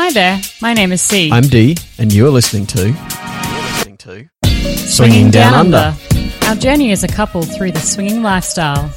Hi 0.00 0.12
there, 0.12 0.40
my 0.62 0.74
name 0.74 0.92
is 0.92 1.02
C. 1.02 1.28
I'm 1.32 1.42
D, 1.42 1.76
and 1.98 2.12
you're 2.14 2.30
listening 2.30 2.66
to. 2.66 2.92
listening 3.74 3.96
to. 3.96 4.28
Swinging 4.86 5.30
Down 5.30 5.54
Under. 5.54 5.92
Our 6.46 6.54
journey 6.54 6.92
as 6.92 7.02
a 7.02 7.08
couple 7.08 7.42
through 7.42 7.72
the 7.72 7.80
swinging 7.80 8.22
lifestyle. 8.22 8.94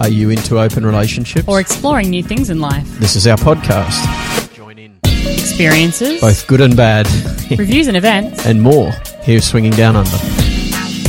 Are 0.00 0.08
you 0.08 0.30
into 0.30 0.58
open 0.58 0.86
relationships? 0.86 1.46
Or 1.46 1.60
exploring 1.60 2.08
new 2.08 2.22
things 2.22 2.48
in 2.48 2.58
life. 2.60 2.86
this 3.00 3.16
is 3.16 3.26
our 3.26 3.36
podcast. 3.36 4.54
Join 4.54 4.78
in. 4.78 4.98
Experiences, 5.04 6.20
Both 6.22 6.46
good 6.46 6.62
and 6.62 6.74
bad, 6.76 7.06
reviews 7.58 7.86
and 7.86 7.96
events. 7.96 8.46
and 8.46 8.62
more. 8.62 8.92
here 9.22 9.40
Swinging 9.42 9.72
Down 9.72 9.94
Under. 9.96 10.18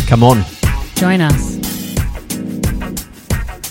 Come 0.07 0.23
on. 0.23 0.43
Join 0.95 1.21
us. 1.21 1.53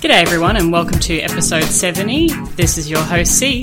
G'day 0.00 0.22
everyone 0.22 0.56
and 0.56 0.72
welcome 0.72 0.98
to 1.00 1.20
episode 1.20 1.64
70. 1.64 2.28
This 2.56 2.78
is 2.78 2.90
your 2.90 3.02
host 3.02 3.32
C. 3.38 3.62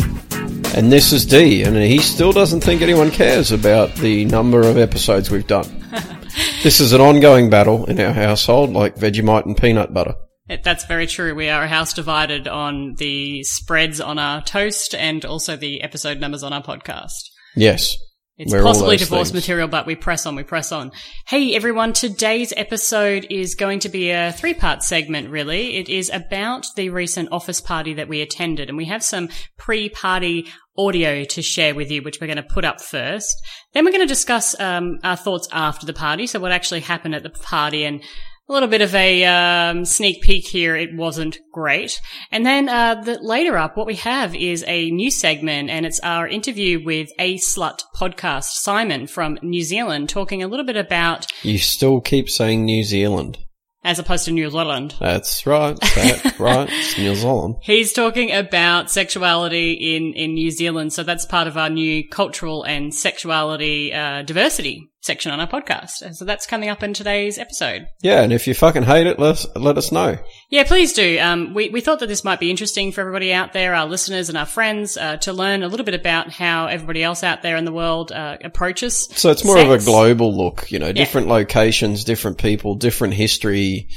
And 0.75 0.91
this 0.91 1.11
is 1.11 1.25
D, 1.25 1.63
and 1.63 1.75
he 1.75 1.99
still 1.99 2.31
doesn't 2.31 2.61
think 2.61 2.81
anyone 2.81 3.11
cares 3.11 3.51
about 3.51 3.95
the 3.95 4.25
number 4.25 4.61
of 4.61 4.77
episodes 4.77 5.29
we've 5.29 5.47
done. 5.47 5.85
this 6.63 6.79
is 6.79 6.93
an 6.93 7.01
ongoing 7.01 7.49
battle 7.49 7.85
in 7.85 7.99
our 7.99 8.13
household, 8.13 8.71
like 8.71 8.95
Vegemite 8.95 9.45
and 9.45 9.57
peanut 9.57 9.93
butter. 9.93 10.15
That's 10.63 10.85
very 10.85 11.05
true. 11.05 11.35
We 11.35 11.49
are 11.49 11.63
a 11.63 11.67
house 11.67 11.93
divided 11.93 12.47
on 12.47 12.95
the 12.95 13.43
spreads 13.43 13.99
on 14.01 14.17
our 14.17 14.41
toast 14.41 14.95
and 14.95 15.23
also 15.25 15.55
the 15.55 15.81
episode 15.83 16.19
numbers 16.19 16.43
on 16.43 16.53
our 16.53 16.63
podcast. 16.63 17.29
Yes. 17.55 17.97
It's 18.39 18.53
We're 18.53 18.63
possibly 18.63 18.95
divorce 18.95 19.31
things. 19.31 19.41
material, 19.41 19.67
but 19.67 19.85
we 19.85 19.95
press 19.95 20.25
on, 20.25 20.33
we 20.33 20.43
press 20.43 20.71
on. 20.71 20.93
Hey 21.27 21.53
everyone, 21.57 21.91
today's 21.91 22.53
episode 22.55 23.27
is 23.29 23.53
going 23.53 23.81
to 23.81 23.89
be 23.89 24.11
a 24.11 24.31
three 24.31 24.53
part 24.53 24.81
segment 24.81 25.29
really. 25.29 25.75
It 25.75 25.89
is 25.89 26.09
about 26.09 26.65
the 26.77 26.89
recent 26.89 27.33
office 27.33 27.59
party 27.59 27.95
that 27.95 28.07
we 28.07 28.21
attended 28.21 28.69
and 28.69 28.77
we 28.77 28.85
have 28.85 29.03
some 29.03 29.27
pre 29.57 29.89
party 29.89 30.47
audio 30.77 31.25
to 31.25 31.41
share 31.41 31.75
with 31.75 31.91
you, 31.91 32.01
which 32.01 32.21
we're 32.21 32.27
going 32.27 32.37
to 32.37 32.43
put 32.43 32.63
up 32.63 32.79
first. 32.79 33.35
Then 33.73 33.83
we're 33.83 33.91
going 33.91 34.07
to 34.07 34.13
discuss 34.13 34.57
um, 34.57 34.99
our 35.03 35.17
thoughts 35.17 35.49
after 35.51 35.85
the 35.85 35.91
party. 35.91 36.25
So 36.25 36.39
what 36.39 36.53
actually 36.53 36.79
happened 36.79 37.15
at 37.15 37.23
the 37.23 37.29
party 37.29 37.83
and 37.83 38.01
a 38.49 38.53
little 38.53 38.67
bit 38.67 38.81
of 38.81 38.95
a 38.95 39.23
um, 39.25 39.85
sneak 39.85 40.23
peek 40.23 40.45
here. 40.47 40.75
It 40.75 40.95
wasn't 40.95 41.37
great. 41.53 42.01
And 42.31 42.45
then 42.45 42.67
uh, 42.67 42.95
the, 42.95 43.19
later 43.21 43.57
up, 43.57 43.77
what 43.77 43.85
we 43.87 43.95
have 43.95 44.35
is 44.35 44.63
a 44.67 44.89
new 44.89 45.11
segment, 45.11 45.69
and 45.69 45.85
it's 45.85 45.99
our 45.99 46.27
interview 46.27 46.83
with 46.83 47.11
A 47.19 47.35
Slut 47.35 47.83
podcast, 47.95 48.45
Simon 48.45 49.05
from 49.05 49.37
New 49.43 49.61
Zealand, 49.63 50.09
talking 50.09 50.41
a 50.41 50.47
little 50.47 50.65
bit 50.65 50.77
about, 50.77 51.27
You 51.43 51.59
still 51.59 52.01
keep 52.01 52.27
saying 52.29 52.65
New 52.65 52.83
Zealand. 52.83 53.37
as 53.83 53.99
opposed 53.99 54.25
to 54.25 54.31
New 54.31 54.49
Zealand. 54.49 54.95
That's 54.99 55.45
right. 55.45 55.79
That's 55.95 56.39
right. 56.39 56.67
It's 56.71 56.97
New 56.97 57.15
Zealand. 57.15 57.55
He's 57.61 57.93
talking 57.93 58.31
about 58.31 58.89
sexuality 58.89 59.95
in, 59.95 60.13
in 60.13 60.33
New 60.33 60.49
Zealand. 60.51 60.91
So 60.91 61.03
that's 61.03 61.25
part 61.25 61.47
of 61.47 61.55
our 61.55 61.69
new 61.69 62.07
cultural 62.09 62.63
and 62.63 62.93
sexuality 62.93 63.93
uh, 63.93 64.23
diversity 64.23 64.89
section 65.01 65.31
on 65.31 65.39
our 65.39 65.47
podcast. 65.47 66.01
And 66.01 66.15
So 66.15 66.25
that's 66.25 66.45
coming 66.45 66.69
up 66.69 66.83
in 66.83 66.93
today's 66.93 67.37
episode. 67.37 67.87
Yeah, 68.01 68.21
and 68.21 68.33
if 68.33 68.47
you 68.47 68.53
fucking 68.53 68.83
hate 68.83 69.07
it, 69.07 69.17
let 69.19 69.31
us, 69.31 69.47
let 69.55 69.77
us 69.77 69.91
know. 69.91 70.17
Yeah, 70.49 70.63
please 70.65 70.93
do. 70.93 71.17
Um, 71.19 71.53
we, 71.53 71.69
we 71.69 71.81
thought 71.81 71.99
that 71.99 72.07
this 72.07 72.23
might 72.23 72.39
be 72.39 72.49
interesting 72.49 72.91
for 72.91 73.01
everybody 73.01 73.31
out 73.31 73.53
there, 73.53 73.73
our 73.73 73.85
listeners 73.85 74.29
and 74.29 74.37
our 74.37 74.45
friends, 74.45 74.97
uh, 74.97 75.17
to 75.17 75.33
learn 75.33 75.63
a 75.63 75.67
little 75.67 75.85
bit 75.85 75.95
about 75.95 76.31
how 76.31 76.67
everybody 76.67 77.03
else 77.03 77.23
out 77.23 77.41
there 77.41 77.55
in 77.55 77.65
the 77.65 77.71
world 77.71 78.11
uh, 78.11 78.37
approaches. 78.43 79.07
So 79.13 79.31
it's 79.31 79.45
more 79.45 79.59
of 79.59 79.69
a 79.69 79.79
global 79.79 80.35
look, 80.35 80.71
you 80.71 80.79
know, 80.79 80.91
different 80.91 81.27
locations, 81.27 82.03
different 82.03 82.37
people, 82.37 82.75
different 82.75 83.13
history, 83.13 83.87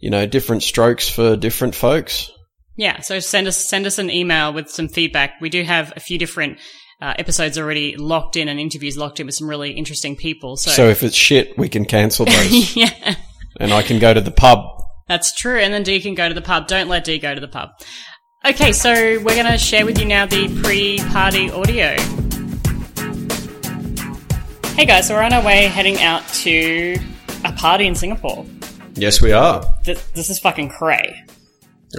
you 0.00 0.10
know, 0.10 0.26
different 0.26 0.62
strokes 0.62 1.08
for 1.08 1.36
different 1.36 1.74
folks. 1.74 2.30
Yeah, 2.76 3.00
so 3.00 3.18
send 3.18 3.48
us 3.48 3.56
send 3.56 3.86
us 3.86 3.98
an 3.98 4.08
email 4.08 4.52
with 4.52 4.70
some 4.70 4.88
feedback. 4.88 5.40
We 5.40 5.50
do 5.50 5.64
have 5.64 5.92
a 5.96 6.00
few 6.00 6.16
different 6.16 6.58
uh, 7.00 7.14
episodes 7.18 7.56
already 7.58 7.96
locked 7.96 8.36
in 8.36 8.48
and 8.48 8.58
interviews 8.58 8.96
locked 8.96 9.20
in 9.20 9.26
with 9.26 9.34
some 9.34 9.48
really 9.48 9.70
interesting 9.70 10.16
people. 10.16 10.56
So, 10.56 10.70
So 10.70 10.88
if 10.88 11.02
it's 11.02 11.14
shit, 11.14 11.56
we 11.58 11.68
can 11.68 11.84
cancel 11.84 12.26
those. 12.26 12.76
yeah, 12.76 13.14
and 13.60 13.72
I 13.72 13.82
can 13.82 13.98
go 13.98 14.12
to 14.12 14.20
the 14.20 14.30
pub. 14.30 14.60
that's 15.06 15.32
true. 15.34 15.58
And 15.58 15.72
then 15.72 15.82
D 15.84 16.00
can 16.00 16.14
go 16.14 16.28
to 16.28 16.34
the 16.34 16.42
pub. 16.42 16.66
Don't 16.66 16.88
let 16.88 17.04
D 17.04 17.18
go 17.18 17.34
to 17.34 17.40
the 17.40 17.48
pub. 17.48 17.70
Okay, 18.46 18.72
so 18.72 18.92
we're 18.92 19.34
going 19.34 19.46
to 19.50 19.58
share 19.58 19.84
with 19.84 19.98
you 19.98 20.04
now 20.04 20.24
the 20.26 20.48
pre-party 20.62 21.50
audio. 21.50 21.96
Hey 24.76 24.84
guys, 24.86 25.08
so 25.08 25.14
we're 25.14 25.22
on 25.22 25.32
our 25.32 25.44
way 25.44 25.64
heading 25.64 26.00
out 26.00 26.26
to 26.34 26.96
a 27.44 27.52
party 27.52 27.86
in 27.86 27.96
Singapore. 27.96 28.46
Yes, 28.94 29.20
we 29.20 29.32
are. 29.32 29.64
Th- 29.84 29.98
this 30.14 30.30
is 30.30 30.38
fucking 30.38 30.68
cray. 30.68 31.20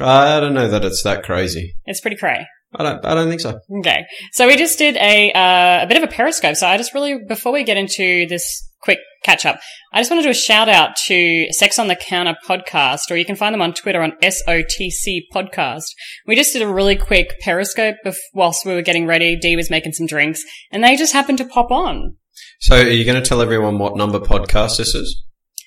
I 0.02 0.40
don't 0.40 0.54
know 0.54 0.70
that 0.70 0.86
it's 0.86 1.04
that 1.04 1.24
crazy. 1.24 1.76
It's 1.86 2.00
pretty 2.00 2.16
cray. 2.16 2.48
I 2.76 2.84
don't. 2.84 3.04
I 3.06 3.16
don't 3.16 3.30
think 3.30 3.42
so. 3.42 3.60
Okay, 3.80 4.06
so 4.34 4.48
we 4.48 4.56
just 4.56 4.78
did 4.78 4.96
a 4.98 5.32
uh, 5.32 5.84
a 5.84 5.88
bit 5.88 5.98
of 5.98 6.04
a 6.04 6.08
periscope. 6.12 6.56
So 6.56 6.68
I 6.68 6.78
just 6.78 6.94
really 6.94 7.18
before 7.28 7.52
we 7.52 7.64
get 7.64 7.78
into 7.78 8.28
this 8.28 8.68
quick 8.82 9.00
catch 9.24 9.46
up, 9.46 9.60
I 9.92 10.00
just 10.00 10.12
want 10.12 10.20
to 10.22 10.28
do 10.28 10.30
a 10.30 10.36
shout 10.36 10.70
out 10.70 10.92
to 11.08 11.48
Sex 11.52 11.80
on 11.80 11.88
the 11.88 11.96
Counter 11.96 12.36
podcast, 12.48 13.10
or 13.10 13.16
you 13.18 13.26
can 13.26 13.36
find 13.36 13.54
them 13.54 13.62
on 13.62 13.74
Twitter 13.74 14.02
on 14.04 14.12
SOTC 14.22 15.22
podcast. 15.34 15.86
We 16.28 16.36
just 16.36 16.54
did 16.54 16.62
a 16.62 16.68
really 16.72 16.96
quick 16.96 17.40
periscope 17.42 17.96
bef- 18.06 18.16
whilst 18.36 18.66
we 18.66 18.74
were 18.76 18.82
getting 18.84 19.08
ready. 19.08 19.36
Dee 19.36 19.56
was 19.56 19.70
making 19.72 19.94
some 19.94 20.06
drinks, 20.06 20.44
and 20.72 20.84
they 20.84 20.96
just 20.96 21.14
happened 21.14 21.40
to 21.40 21.46
pop 21.46 21.72
on. 21.72 22.16
So, 22.62 22.76
are 22.80 22.88
you 22.88 23.04
going 23.04 23.22
to 23.22 23.28
tell 23.28 23.42
everyone 23.42 23.80
what 23.80 23.98
number 23.98 24.20
podcast 24.20 24.78
this 24.78 24.94
is? 24.94 25.24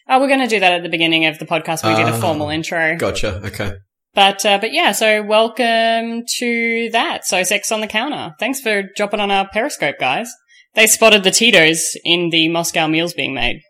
Oh, 0.08 0.20
we're 0.20 0.28
going 0.28 0.40
to 0.40 0.46
do 0.46 0.60
that 0.60 0.72
at 0.72 0.82
the 0.82 0.88
beginning 0.88 1.26
of 1.26 1.38
the 1.38 1.46
podcast. 1.46 1.84
We 1.88 1.94
did 1.96 2.06
a 2.06 2.16
Ah. 2.16 2.20
formal 2.20 2.48
intro. 2.48 2.96
Gotcha. 2.96 3.40
Okay. 3.46 3.72
But 4.14 4.44
uh, 4.44 4.58
but 4.58 4.72
yeah, 4.72 4.92
so 4.92 5.22
welcome 5.22 6.24
to 6.38 6.90
that. 6.92 7.24
So 7.24 7.42
sex 7.44 7.72
on 7.72 7.80
the 7.80 7.86
counter. 7.86 8.34
Thanks 8.38 8.60
for 8.60 8.82
dropping 8.94 9.20
on 9.20 9.30
our 9.30 9.48
Periscope, 9.48 9.96
guys. 9.98 10.30
They 10.74 10.86
spotted 10.86 11.24
the 11.24 11.30
Tito's 11.30 11.96
in 12.04 12.30
the 12.30 12.48
Moscow 12.48 12.86
mules 12.88 13.14
being 13.14 13.34
made. 13.34 13.60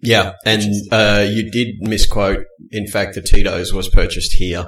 Yeah, 0.00 0.32
and 0.44 0.62
uh, 0.90 1.26
you 1.28 1.50
did 1.50 1.76
misquote. 1.80 2.44
In 2.70 2.88
fact, 2.88 3.14
the 3.14 3.22
Tito's 3.22 3.72
was 3.72 3.88
purchased 3.88 4.34
here 4.34 4.66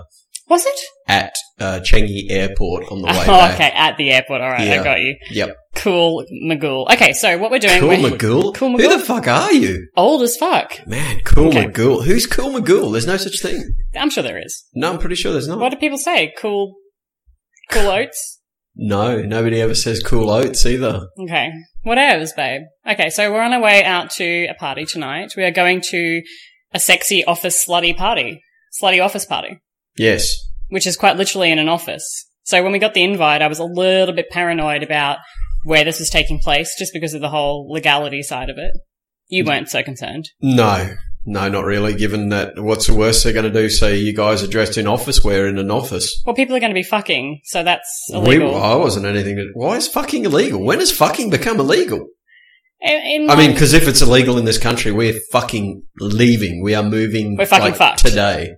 Was 0.49 0.65
it? 0.67 0.81
at 1.07 1.35
uh, 1.61 1.81
Changi 1.81 2.31
Airport 2.31 2.85
on 2.91 3.03
the 3.03 3.07
way 3.09 3.23
Oh, 3.23 3.27
back. 3.27 3.55
okay, 3.55 3.71
at 3.75 3.97
the 3.99 4.11
airport. 4.11 4.41
All 4.41 4.49
right, 4.51 4.69
I 4.71 4.83
got 4.83 5.01
you. 5.01 5.17
Yep. 5.31 5.57
Cool 5.77 6.25
Magoo. 6.45 6.91
Okay, 6.93 7.13
so 7.13 7.37
what 7.39 7.51
we're 7.51 7.59
doing? 7.59 7.79
Cool 7.81 7.89
we're 7.91 8.11
Magoo. 8.11 8.55
Cool 8.55 8.79
Who 8.79 8.89
the 8.89 8.99
fuck 8.99 9.27
are 9.29 9.53
you, 9.53 9.87
old 9.97 10.23
as 10.23 10.37
fuck. 10.37 10.87
man? 10.87 11.21
Cool 11.25 11.49
Okay. 11.49 11.67
Magoo. 11.67 12.05
Who's 12.05 12.27
Cool 12.27 12.51
Magoo? 12.51 12.91
There's 12.93 13.07
no 13.07 13.17
such 13.19 13.41
thing. 13.43 13.75
I'm 13.95 14.09
sure 14.11 14.23
there 14.23 14.39
is. 14.43 14.65
No, 14.75 14.93
I'm 14.93 14.99
pretty 14.99 15.15
sure 15.17 15.33
there's 15.33 15.49
not. 15.49 15.59
What 15.59 15.71
do 15.73 15.77
people 15.79 15.99
say? 15.99 16.33
Cool, 16.39 16.75
cool 17.71 17.89
oats. 17.91 18.41
No, 18.77 19.21
nobody 19.23 19.61
ever 19.61 19.75
says 19.75 20.03
Cool 20.03 20.31
Oats 20.31 20.67
either. 20.67 21.07
Okay. 21.21 21.49
Whatevs, 21.87 22.35
babe. 22.35 22.63
Okay, 22.89 23.09
so 23.09 23.31
we're 23.33 23.41
on 23.41 23.53
our 23.53 23.61
way 23.61 23.85
out 23.85 24.11
to 24.13 24.47
a 24.47 24.55
party 24.55 24.85
tonight. 24.85 25.33
We 25.37 25.45
are 25.45 25.53
going 25.53 25.81
to 25.91 26.23
a 26.73 26.81
sexy 26.81 27.25
office 27.25 27.65
slutty 27.65 27.97
party. 27.97 28.43
Slutty 28.83 29.05
office 29.05 29.27
party. 29.27 29.59
Yes. 29.97 30.35
Which 30.69 30.87
is 30.87 30.97
quite 30.97 31.17
literally 31.17 31.51
in 31.51 31.59
an 31.59 31.69
office. 31.69 32.29
So 32.43 32.63
when 32.63 32.73
we 32.73 32.79
got 32.79 32.95
the 32.95 33.05
invite, 33.05 33.43
I 33.43 33.49
was 33.49 33.59
a 33.59 33.65
little 33.65 34.15
bit 34.15 34.31
paranoid 34.31 34.83
about 34.83 35.19
where 35.65 35.85
this 35.85 35.99
was 35.99 36.11
taking 36.11 36.41
place, 36.41 36.75
just 36.79 36.93
because 36.93 37.15
of 37.15 37.21
the 37.21 37.31
whole 37.31 37.71
legality 37.71 38.23
side 38.23 38.51
of 38.51 38.59
it. 38.59 38.73
You 39.29 39.45
weren't 39.45 39.71
so 39.71 39.83
concerned. 39.83 40.29
No. 40.43 40.95
No, 41.27 41.49
not 41.49 41.65
really. 41.65 41.95
Given 41.95 42.29
that, 42.29 42.63
what's 42.63 42.87
the 42.87 42.95
worst 42.95 43.25
they're 43.25 43.33
going 43.33 43.51
to 43.51 43.53
do? 43.53 43.71
Say 43.71 43.97
you 43.97 44.15
guys 44.15 44.43
are 44.43 44.47
dressed 44.47 44.77
in 44.77 44.87
office 44.87 45.25
wear 45.25 45.47
in 45.47 45.57
an 45.57 45.71
office. 45.71 46.23
Well, 46.27 46.35
people 46.35 46.55
are 46.55 46.61
going 46.61 46.71
to 46.71 46.75
be 46.75 46.83
fucking, 46.83 47.41
so 47.45 47.63
that's 47.63 48.11
We, 48.11 48.19
illegal. 48.19 48.55
I 48.57 48.75
wasn't 48.75 49.07
anything. 49.07 49.37
To, 49.37 49.51
why 49.55 49.77
is 49.77 49.89
fucking 49.89 50.27
illegal? 50.27 50.63
When 50.63 50.81
has 50.81 50.93
fucking 50.93 51.31
become 51.31 51.59
illegal? 51.59 52.09
In- 52.83 53.23
in 53.23 53.31
I 53.31 53.37
mean, 53.37 53.53
because 53.53 53.73
if 53.73 53.89
it's 53.89 54.03
illegal 54.03 54.37
in 54.37 54.45
this 54.45 54.59
country, 54.59 54.93
we're 54.93 55.19
fucking 55.33 55.85
leaving. 55.99 56.63
We 56.63 56.75
are 56.75 56.83
moving. 56.83 57.37
We're 57.39 57.47
fucking 57.47 57.65
like, 57.65 57.77
fucked. 57.77 58.05
today. 58.05 58.57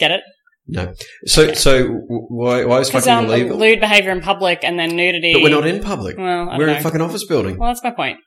get 0.00 0.10
it? 0.10 0.22
No. 0.68 0.92
So, 1.24 1.54
so 1.54 1.86
why, 2.08 2.64
why 2.66 2.80
is 2.80 2.90
fucking 2.90 3.10
um, 3.10 3.24
illegal? 3.24 3.56
lewd 3.56 3.80
behavior 3.80 4.10
in 4.10 4.20
public 4.20 4.60
and 4.62 4.78
then 4.78 4.94
nudity. 4.94 5.32
But 5.32 5.42
we're 5.42 5.48
not 5.48 5.66
in 5.66 5.82
public. 5.82 6.18
Well, 6.18 6.56
we're 6.58 6.68
in 6.68 6.76
a 6.76 6.80
fucking 6.80 7.00
office 7.00 7.24
building. 7.24 7.56
Well, 7.58 7.70
that's 7.70 7.82
my 7.82 7.90
point. 7.90 8.18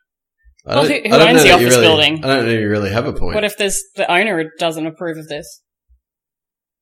Well, 0.66 0.86
who- 0.86 0.94
who 0.94 1.16
owns 1.16 1.44
the 1.44 1.52
office 1.52 1.70
really- 1.70 1.82
building? 1.86 2.14
I 2.24 2.28
don't 2.28 2.46
know 2.46 2.52
if 2.52 2.60
you 2.60 2.70
really 2.70 2.92
have 2.92 3.06
a 3.06 3.14
point. 3.14 3.36
What 3.36 3.44
if 3.44 3.58
there's 3.58 3.82
the 3.96 4.12
owner 4.12 4.52
doesn't 4.60 4.86
approve 4.86 5.18
of 5.18 5.28
this? 5.28 5.62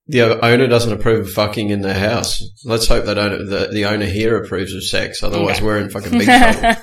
The 0.10 0.44
owner 0.44 0.66
doesn't 0.66 0.92
approve 0.92 1.28
of 1.28 1.32
fucking 1.34 1.70
in 1.70 1.82
their 1.82 1.94
house. 1.94 2.44
Let's 2.66 2.88
hope 2.88 3.06
that 3.06 3.20
owner, 3.20 3.38
the, 3.44 3.70
the 3.72 3.86
owner 3.86 4.08
here 4.08 4.44
approves 4.44 4.74
of 4.74 4.84
sex. 4.84 5.22
Otherwise, 5.22 5.58
Okay. 5.58 5.66
we're 5.66 5.78
in 5.78 5.92
fucking 5.92 6.18
big 6.18 6.26
trouble. 6.26 6.82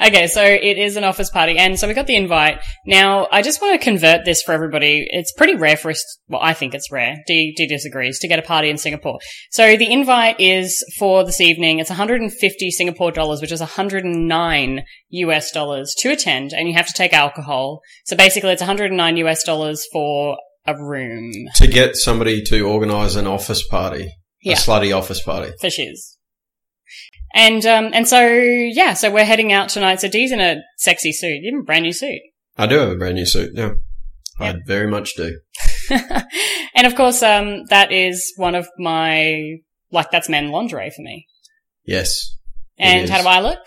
okay, 0.04 0.26
so 0.26 0.42
it 0.42 0.76
is 0.76 0.96
an 0.96 1.04
office 1.04 1.30
party, 1.30 1.56
and 1.58 1.78
so 1.78 1.86
we 1.86 1.94
got 1.94 2.08
the 2.08 2.16
invite. 2.16 2.60
Now, 2.84 3.28
I 3.30 3.42
just 3.42 3.62
want 3.62 3.80
to 3.80 3.84
convert 3.84 4.24
this 4.24 4.42
for 4.42 4.50
everybody. 4.50 5.06
It's 5.10 5.32
pretty 5.32 5.54
rare 5.54 5.76
for 5.76 5.92
us. 5.92 6.04
Well, 6.26 6.40
I 6.42 6.52
think 6.52 6.74
it's 6.74 6.90
rare. 6.90 7.18
D, 7.28 7.54
D 7.56 7.68
disagrees 7.68 8.18
to 8.18 8.26
get 8.26 8.40
a 8.40 8.42
party 8.42 8.68
in 8.68 8.78
Singapore. 8.78 9.20
So 9.52 9.76
the 9.76 9.92
invite 9.92 10.40
is 10.40 10.84
for 10.98 11.22
this 11.22 11.40
evening. 11.40 11.78
It's 11.78 11.90
150 11.90 12.70
Singapore 12.72 13.12
dollars, 13.12 13.40
which 13.40 13.52
is 13.52 13.60
109 13.60 14.82
US 15.10 15.52
dollars 15.52 15.94
to 15.98 16.10
attend, 16.10 16.52
and 16.52 16.66
you 16.66 16.74
have 16.74 16.88
to 16.88 16.94
take 16.94 17.12
alcohol. 17.12 17.80
So 18.06 18.16
basically, 18.16 18.50
it's 18.50 18.62
109 18.62 19.16
US 19.18 19.44
dollars 19.44 19.86
for 19.92 20.36
a 20.66 20.74
room 20.76 21.32
to 21.56 21.66
get 21.66 21.96
somebody 21.96 22.42
to 22.44 22.62
organise 22.62 23.16
an 23.16 23.26
office 23.26 23.66
party, 23.66 24.10
Yeah. 24.42 24.54
a 24.54 24.56
slutty 24.56 24.96
office 24.96 25.22
party. 25.22 25.52
for 25.60 25.70
shiz. 25.70 26.16
And 27.34 27.64
um, 27.64 27.90
and 27.92 28.08
so 28.08 28.26
yeah, 28.28 28.94
so 28.94 29.10
we're 29.10 29.24
heading 29.24 29.52
out 29.52 29.68
tonight. 29.68 30.00
So 30.00 30.08
Dee's 30.08 30.32
in 30.32 30.40
a 30.40 30.56
sexy 30.78 31.12
suit. 31.12 31.42
even 31.44 31.62
brand 31.64 31.84
new 31.84 31.92
suit. 31.92 32.20
I 32.58 32.66
do 32.66 32.76
have 32.78 32.90
a 32.90 32.96
brand 32.96 33.14
new 33.14 33.24
suit. 33.26 33.52
Yeah, 33.54 33.72
I 34.40 34.56
very 34.66 34.88
much 34.88 35.14
do. 35.16 35.38
and 36.74 36.86
of 36.86 36.96
course, 36.96 37.22
um, 37.22 37.64
that 37.66 37.92
is 37.92 38.32
one 38.36 38.54
of 38.56 38.66
my 38.78 39.58
like 39.92 40.10
that's 40.10 40.28
men 40.28 40.50
lingerie 40.50 40.90
for 40.90 41.02
me. 41.02 41.26
Yes, 41.84 42.36
And 42.78 43.08
how 43.08 43.22
do 43.22 43.28
I 43.28 43.40
look? 43.40 43.60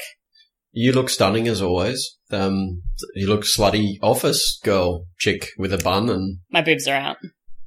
you 0.75 0.91
look 0.91 1.09
stunning 1.09 1.47
as 1.47 1.61
always. 1.61 2.17
Um, 2.31 2.81
you 3.15 3.27
look 3.27 3.43
slutty 3.43 3.97
office 4.01 4.59
girl 4.63 5.05
chick 5.19 5.49
with 5.57 5.73
a 5.73 5.77
bun 5.77 6.09
and 6.09 6.39
My 6.51 6.61
boobs 6.61 6.87
are 6.87 6.95
out. 6.95 7.17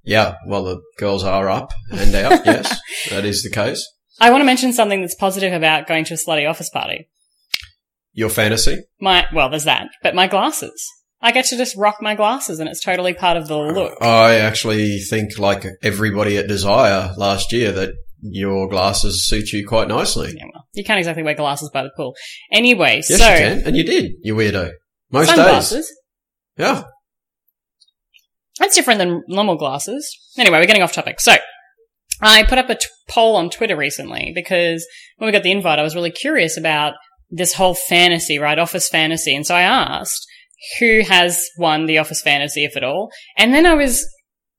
yeah. 0.05 0.35
Well, 0.47 0.65
the 0.65 0.81
girls 0.99 1.25
are 1.25 1.49
up 1.49 1.73
and 1.91 2.15
out. 2.15 2.41
yes, 2.47 2.79
that 3.11 3.25
is 3.25 3.43
the 3.43 3.50
case. 3.50 3.87
I 4.21 4.31
want 4.31 4.41
to 4.41 4.47
mention 4.47 4.73
something 4.73 5.00
that's 5.00 5.15
positive 5.15 5.53
about 5.53 5.87
going 5.87 6.05
to 6.06 6.15
a 6.15 6.17
slutty 6.17 6.49
office 6.49 6.71
party. 6.71 7.09
Your 8.12 8.31
fantasy. 8.31 8.79
My 9.00 9.27
well, 9.35 9.50
there's 9.50 9.65
that, 9.65 9.88
but 10.03 10.15
my 10.15 10.27
glasses. 10.27 10.83
I 11.21 11.33
get 11.33 11.47
to 11.47 11.56
just 11.56 11.77
rock 11.77 11.97
my 12.00 12.15
glasses, 12.15 12.61
and 12.61 12.69
it's 12.69 12.83
totally 12.83 13.12
part 13.15 13.37
of 13.37 13.49
the 13.49 13.56
look. 13.56 13.97
I 14.03 14.37
actually 14.37 14.99
think, 15.00 15.38
like 15.38 15.67
everybody 15.83 16.37
at 16.38 16.47
Desire 16.47 17.12
last 17.17 17.53
year, 17.53 17.73
that 17.73 17.91
your 18.23 18.69
glasses 18.69 19.27
suit 19.27 19.53
you 19.53 19.67
quite 19.67 19.88
nicely. 19.88 20.33
Yeah, 20.37 20.44
well, 20.53 20.65
you 20.75 20.85
can't 20.85 20.99
exactly 20.99 21.23
wear 21.23 21.35
glasses 21.35 21.71
by 21.73 21.83
the 21.83 21.91
pool. 21.97 22.15
Anyway, 22.53 22.97
Yes, 23.09 23.19
so 23.19 23.29
you 23.33 23.38
can, 23.38 23.67
and 23.67 23.77
you 23.77 23.85
did. 23.85 24.12
You 24.23 24.35
weirdo. 24.35 24.73
Most 25.11 25.29
days. 25.29 25.37
sunglasses. 25.37 25.93
Yeah. 26.56 26.85
That's 28.58 28.75
different 28.75 28.99
than 28.99 29.23
normal 29.29 29.56
glasses. 29.56 30.08
Anyway, 30.38 30.58
we're 30.58 30.67
getting 30.67 30.82
off 30.82 30.93
topic. 30.93 31.20
So, 31.20 31.37
I 32.23 32.43
put 32.44 32.58
up 32.58 32.70
a 32.70 32.75
t- 32.75 32.87
poll 33.08 33.37
on 33.37 33.50
Twitter 33.50 33.76
recently 33.76 34.32
because 34.35 34.87
when 35.19 35.26
we 35.26 35.32
got 35.32 35.43
the 35.43 35.53
invite, 35.53 35.79
I 35.79 35.82
was 35.82 35.94
really 35.94 36.11
curious 36.11 36.56
about 36.56 36.94
this 37.31 37.53
whole 37.53 37.75
fantasy, 37.75 38.38
right? 38.38 38.58
Office 38.58 38.88
fantasy. 38.88 39.35
And 39.37 39.47
so 39.47 39.55
I 39.55 39.62
asked 39.62 40.26
who 40.81 41.03
has 41.06 41.43
won 41.59 41.87
the 41.87 41.99
office 41.99 42.23
fantasy, 42.23 42.64
if 42.64 42.76
at 42.76 42.85
all. 42.85 43.11
And 43.37 43.52
then 43.52 43.67
I 43.67 43.75
was, 43.75 44.06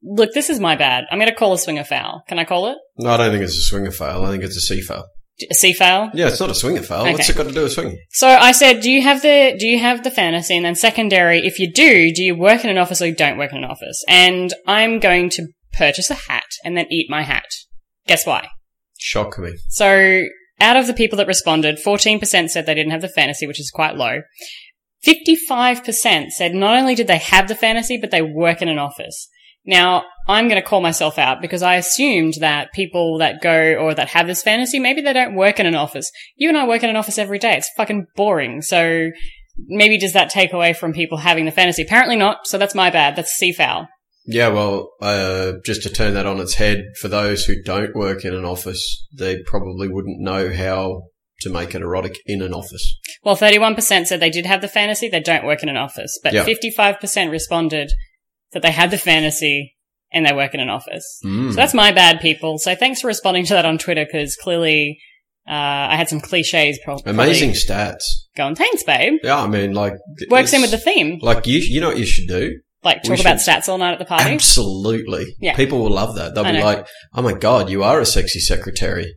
look, 0.04 0.34
this 0.34 0.50
is 0.50 0.60
my 0.60 0.76
bad. 0.76 1.06
I'm 1.10 1.18
going 1.18 1.30
to 1.30 1.36
call 1.36 1.54
a 1.54 1.58
swinger 1.58 1.84
foul. 1.84 2.24
Can 2.28 2.38
I 2.38 2.46
call 2.46 2.68
it? 2.68 2.78
No, 2.98 3.10
I 3.10 3.18
don't 3.18 3.32
think 3.32 3.44
it's 3.44 3.58
a 3.58 3.62
swinger 3.62 3.92
foul. 3.92 4.26
I 4.26 4.30
think 4.30 4.44
it's 4.44 4.58
a 4.58 4.62
C 4.62 4.82
fail. 4.82 5.06
A 5.50 5.54
C 5.54 5.74
foul? 5.74 6.10
Yeah, 6.13 6.28
it's 6.28 6.39
not 6.39 6.50
a 6.50 6.56
swinger 6.56 6.81
fail. 6.81 7.04
What's 7.04 7.30
it 7.30 7.36
got 7.36 7.48
to 7.48 7.51
do 7.51 7.63
with 7.63 7.74
swinging? 7.74 8.00
So 8.12 8.28
I 8.28 8.51
said, 8.51 8.81
do 8.81 8.89
you 8.89 9.04
have 9.04 9.22
the, 9.22 9.56
do 9.60 9.68
you 9.68 9.80
have 9.80 10.04
the 10.04 10.12
fantasy? 10.12 10.56
And 10.56 10.66
then 10.66 10.75
secondary, 10.75 11.45
if 11.45 11.60
you 11.60 11.72
do, 11.72 12.12
do 12.13 12.24
you 12.24 12.36
work 12.36 12.63
in 12.63 12.69
an 12.69 12.78
office 12.78 13.01
or 13.01 13.07
you 13.07 13.16
don't 13.16 13.38
work 13.38 13.51
in 13.51 13.60
an 13.60 13.69
office? 13.69 14.04
And 14.07 14.54
I'm 14.66 15.00
going 15.00 15.30
to 15.31 15.48
purchase 15.74 16.10
a 16.10 16.16
hat 16.16 16.48
and 16.66 16.75
then 16.75 16.88
eat 16.89 17.07
my 17.10 17.22
hat. 17.22 17.45
Guess 18.07 18.25
why? 18.25 18.48
Shock 18.98 19.38
me. 19.38 19.54
So 19.69 20.24
out 20.60 20.75
of 20.75 20.88
the 20.88 20.94
people 20.94 21.18
that 21.18 21.28
responded, 21.28 21.78
14% 21.86 22.50
said 22.50 22.66
they 22.66 22.74
didn't 22.74 22.92
have 22.92 23.01
the 23.01 23.07
fantasy, 23.07 23.45
which 23.45 23.60
is 23.60 23.69
quite 23.69 23.95
low. 23.95 24.22
55% 25.06 26.30
said 26.30 26.56
not 26.56 26.80
only 26.80 26.95
did 26.95 27.06
they 27.07 27.19
have 27.19 27.48
the 27.48 27.56
fantasy, 27.56 27.98
but 27.98 28.10
they 28.10 28.24
work 28.24 28.63
in 28.63 28.69
an 28.69 28.80
office. 28.80 29.30
Now, 29.68 30.06
I'm 30.28 30.48
going 30.48 30.62
to 30.62 30.68
call 30.68 30.81
myself 30.81 31.19
out 31.19 31.42
because 31.42 31.62
I 31.62 31.75
assumed 31.75 32.36
that 32.40 32.74
people 32.74 33.18
that 33.19 33.42
go 33.42 33.75
or 33.75 33.94
that 33.94 34.08
have 34.10 34.25
this 34.25 34.42
fantasy, 34.42 34.80
maybe 34.80 35.02
they 35.02 35.14
don't 35.14 35.36
work 35.36 35.60
in 35.60 35.66
an 35.66 35.75
office. 35.75 36.10
You 36.38 36.50
and 36.50 36.58
I 36.58 36.66
work 36.66 36.84
in 36.84 36.90
an 36.90 36.96
office 36.96 37.18
every 37.18 37.38
day. 37.38 37.58
It's 37.58 37.69
fucking 37.78 38.08
boring. 38.16 38.62
So 38.62 39.12
maybe 39.68 39.98
does 39.98 40.14
that 40.14 40.30
take 40.30 40.54
away 40.54 40.74
from 40.74 40.94
people 40.94 41.18
having 41.18 41.46
the 41.46 41.52
fantasy? 41.52 41.81
Apparently 41.81 42.16
not. 42.16 42.48
So 42.48 42.58
that's 42.58 42.75
my 42.75 42.90
bad. 42.90 43.16
That's 43.16 43.31
C 43.31 43.54
foul. 43.54 43.88
Yeah, 44.25 44.50
well, 44.50 44.92
uh, 45.02 45.54
just 45.66 45.84
to 45.84 45.90
turn 45.90 46.14
that 46.16 46.25
on 46.25 46.40
its 46.42 46.56
head, 46.56 46.84
for 47.00 47.08
those 47.08 47.46
who 47.46 47.62
don't 47.64 47.96
work 47.96 48.25
in 48.25 48.34
an 48.34 48.44
office, 48.44 49.08
they 49.18 49.42
probably 49.44 49.88
wouldn't 49.88 50.19
know 50.19 50.54
how 50.54 51.04
to 51.42 51.50
make 51.50 51.74
it 51.74 51.81
erotic 51.81 52.18
in 52.25 52.42
an 52.42 52.54
office. 52.54 53.00
Well, 53.24 53.38
31% 53.38 54.08
said 54.08 54.19
they 54.19 54.30
did 54.30 54.46
have 54.46 54.62
the 54.62 54.68
fantasy. 54.68 55.08
They 55.08 55.22
don't 55.22 55.46
work 55.46 55.64
in 55.64 55.69
an 55.69 55.78
office, 55.78 56.19
but 56.24 56.34
Yeah. 56.34 56.44
55% 56.44 57.31
responded 57.31 57.94
that 58.54 58.62
they 58.62 58.72
had 58.72 58.92
the 58.92 58.98
fantasy 58.98 59.76
and 60.12 60.26
they 60.26 60.34
work 60.34 60.54
in 60.54 60.60
an 60.60 60.70
office. 60.70 61.20
Mm. 61.26 61.50
So 61.50 61.56
that's 61.56 61.74
my 61.74 61.92
bad, 61.92 62.20
people. 62.22 62.58
So 62.60 62.76
thanks 62.76 63.02
for 63.02 63.08
responding 63.08 63.46
to 63.46 63.54
that 63.54 63.66
on 63.66 63.78
Twitter 63.78 64.06
because 64.06 64.36
clearly, 64.36 65.00
uh, 65.48 65.52
I 65.92 65.96
had 65.96 66.10
some 66.10 66.20
cliches 66.20 66.80
probably 66.84 67.10
Amazing 67.12 67.52
stats. 67.52 68.04
going, 68.36 68.56
thanks, 68.56 68.84
babe. 68.84 69.14
Yeah, 69.24 69.42
I 69.42 69.48
mean, 69.48 69.74
like 69.74 69.94
Works 70.30 70.54
in 70.54 70.62
with 70.62 70.72
the 70.72 70.78
theme. 70.78 71.20
Like 71.22 71.48
you, 71.48 71.60
you 71.60 71.80
know 71.82 71.88
what 71.90 71.98
you 71.98 72.06
should 72.06 72.28
do? 72.28 72.60
Like 72.84 73.04
we 73.04 73.10
talk 73.10 73.20
about 73.20 73.42
should- 73.42 73.54
stats 73.54 73.68
all 73.68 73.78
night 73.78 73.94
at 73.94 74.00
the 74.00 74.06
party. 74.06 74.32
Absolutely. 74.32 75.26
Yeah. 75.40 75.56
People 75.56 75.80
will 75.80 75.92
love 75.92 76.16
that. 76.16 76.36
They'll 76.36 76.46
I 76.46 76.52
be 76.52 76.58
know. 76.60 76.66
like, 76.66 76.88
"Oh 77.14 77.22
my 77.22 77.34
god, 77.34 77.70
you 77.70 77.84
are 77.84 78.00
a 78.00 78.06
sexy 78.06 78.40
secretary." 78.40 79.14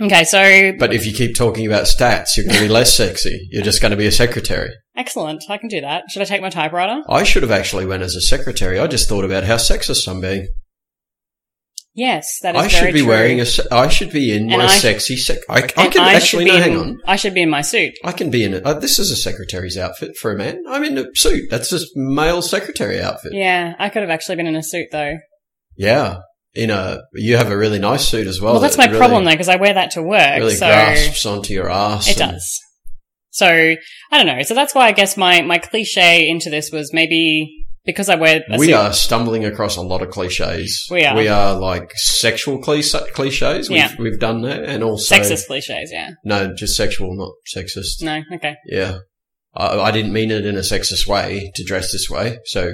Okay, 0.00 0.24
so 0.24 0.72
But 0.78 0.92
if 0.92 1.06
you 1.06 1.12
keep 1.12 1.36
talking 1.36 1.66
about 1.66 1.84
stats, 1.84 2.28
you're 2.36 2.46
going 2.46 2.56
to 2.58 2.62
be 2.62 2.68
less 2.68 2.94
sexy. 2.96 3.46
You're 3.50 3.62
just 3.64 3.80
going 3.80 3.90
to 3.90 3.96
be 3.96 4.06
a 4.06 4.12
secretary. 4.12 4.70
Excellent. 4.96 5.44
I 5.48 5.58
can 5.58 5.68
do 5.68 5.80
that. 5.80 6.04
Should 6.10 6.22
I 6.22 6.26
take 6.26 6.42
my 6.42 6.50
typewriter? 6.50 7.02
I 7.08 7.22
should 7.24 7.42
have 7.42 7.52
actually 7.52 7.86
went 7.86 8.02
as 8.02 8.14
a 8.14 8.20
secretary. 8.20 8.78
I 8.78 8.86
just 8.86 9.08
thought 9.08 9.24
about 9.24 9.44
how 9.44 9.56
sexist 9.56 10.08
I'm 10.08 10.20
being. 10.20 10.48
Yes, 11.94 12.38
that 12.42 12.56
is 12.56 12.62
I 12.62 12.68
should 12.68 12.94
be 12.94 13.00
true. 13.00 13.08
wearing 13.08 13.40
a. 13.40 13.44
I 13.70 13.88
should 13.88 14.12
be 14.12 14.34
in 14.34 14.50
And 14.50 14.62
my 14.62 14.64
I- 14.64 14.76
sexy 14.78 15.16
sec. 15.18 15.38
I, 15.50 15.56
I 15.76 15.88
can 15.88 16.00
I 16.00 16.14
actually. 16.14 16.46
No, 16.46 16.54
be 16.54 16.60
hang 16.62 16.76
on. 16.78 16.98
I 17.06 17.16
should 17.16 17.34
be 17.34 17.42
in 17.42 17.50
my 17.50 17.60
suit. 17.60 17.92
I 18.02 18.12
can 18.12 18.30
be 18.30 18.44
in 18.44 18.54
it. 18.54 18.64
Uh, 18.64 18.72
this 18.74 18.98
is 18.98 19.10
a 19.10 19.16
secretary's 19.16 19.76
outfit 19.76 20.16
for 20.16 20.32
a 20.32 20.36
man. 20.38 20.62
I'm 20.66 20.84
in 20.84 20.96
a 20.96 21.04
suit. 21.14 21.50
That's 21.50 21.68
just 21.68 21.88
male 21.94 22.40
secretary 22.40 22.98
outfit. 22.98 23.34
Yeah, 23.34 23.74
I 23.78 23.90
could 23.90 24.00
have 24.00 24.10
actually 24.10 24.36
been 24.36 24.46
in 24.46 24.56
a 24.56 24.62
suit 24.62 24.86
though. 24.90 25.18
Yeah. 25.76 26.20
In 26.54 26.70
a, 26.70 27.00
you 27.14 27.36
have 27.38 27.50
a 27.50 27.56
really 27.56 27.78
nice 27.78 28.06
suit 28.06 28.26
as 28.26 28.38
well. 28.40 28.52
Well, 28.54 28.60
that's 28.62 28.76
that 28.76 28.84
my 28.86 28.86
really- 28.88 28.98
problem 28.98 29.24
though, 29.24 29.30
because 29.32 29.48
I 29.50 29.56
wear 29.56 29.74
that 29.74 29.90
to 29.92 30.02
work. 30.02 30.38
Really 30.38 30.54
so 30.54 30.66
grasps 30.66 31.24
onto 31.26 31.52
your 31.52 31.70
ass. 31.70 32.08
it 32.08 32.16
does. 32.18 32.58
So 33.32 33.46
I 33.46 33.76
don't 34.22 34.26
know. 34.26 34.42
So 34.42 34.54
that's 34.54 34.74
why 34.74 34.86
I 34.86 34.92
guess 34.92 35.16
my 35.16 35.40
my 35.42 35.58
cliche 35.58 36.28
into 36.28 36.48
this 36.50 36.70
was 36.70 36.92
maybe 36.92 37.66
because 37.84 38.08
I 38.08 38.14
wear 38.14 38.42
We 38.58 38.66
suit. 38.66 38.74
are 38.74 38.92
stumbling 38.92 39.44
across 39.44 39.76
a 39.76 39.80
lot 39.82 40.02
of 40.02 40.10
cliches. 40.10 40.86
We 40.90 41.04
are. 41.04 41.16
We 41.16 41.26
are 41.28 41.58
like 41.58 41.90
sexual 41.96 42.58
cliche- 42.58 43.10
cliches. 43.12 43.68
We've, 43.68 43.78
Yeah. 43.78 43.92
we've 43.98 44.20
done 44.20 44.42
that, 44.42 44.62
and 44.64 44.84
also 44.84 45.16
sexist 45.16 45.46
cliches. 45.48 45.90
Yeah. 45.92 46.10
No, 46.24 46.54
just 46.54 46.76
sexual, 46.76 47.16
not 47.16 47.32
sexist. 47.56 48.02
No. 48.02 48.22
Okay. 48.36 48.54
Yeah, 48.66 48.98
I, 49.56 49.80
I 49.80 49.90
didn't 49.90 50.12
mean 50.12 50.30
it 50.30 50.46
in 50.46 50.54
a 50.56 50.60
sexist 50.60 51.08
way 51.08 51.50
to 51.56 51.64
dress 51.64 51.90
this 51.90 52.08
way. 52.08 52.38
So 52.44 52.70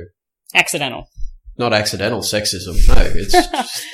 Accidental. 0.54 1.08
not 1.56 1.72
accidental 1.72 2.20
sexism. 2.20 2.76
No, 2.88 3.02
it's 3.14 3.32
just, 3.32 3.50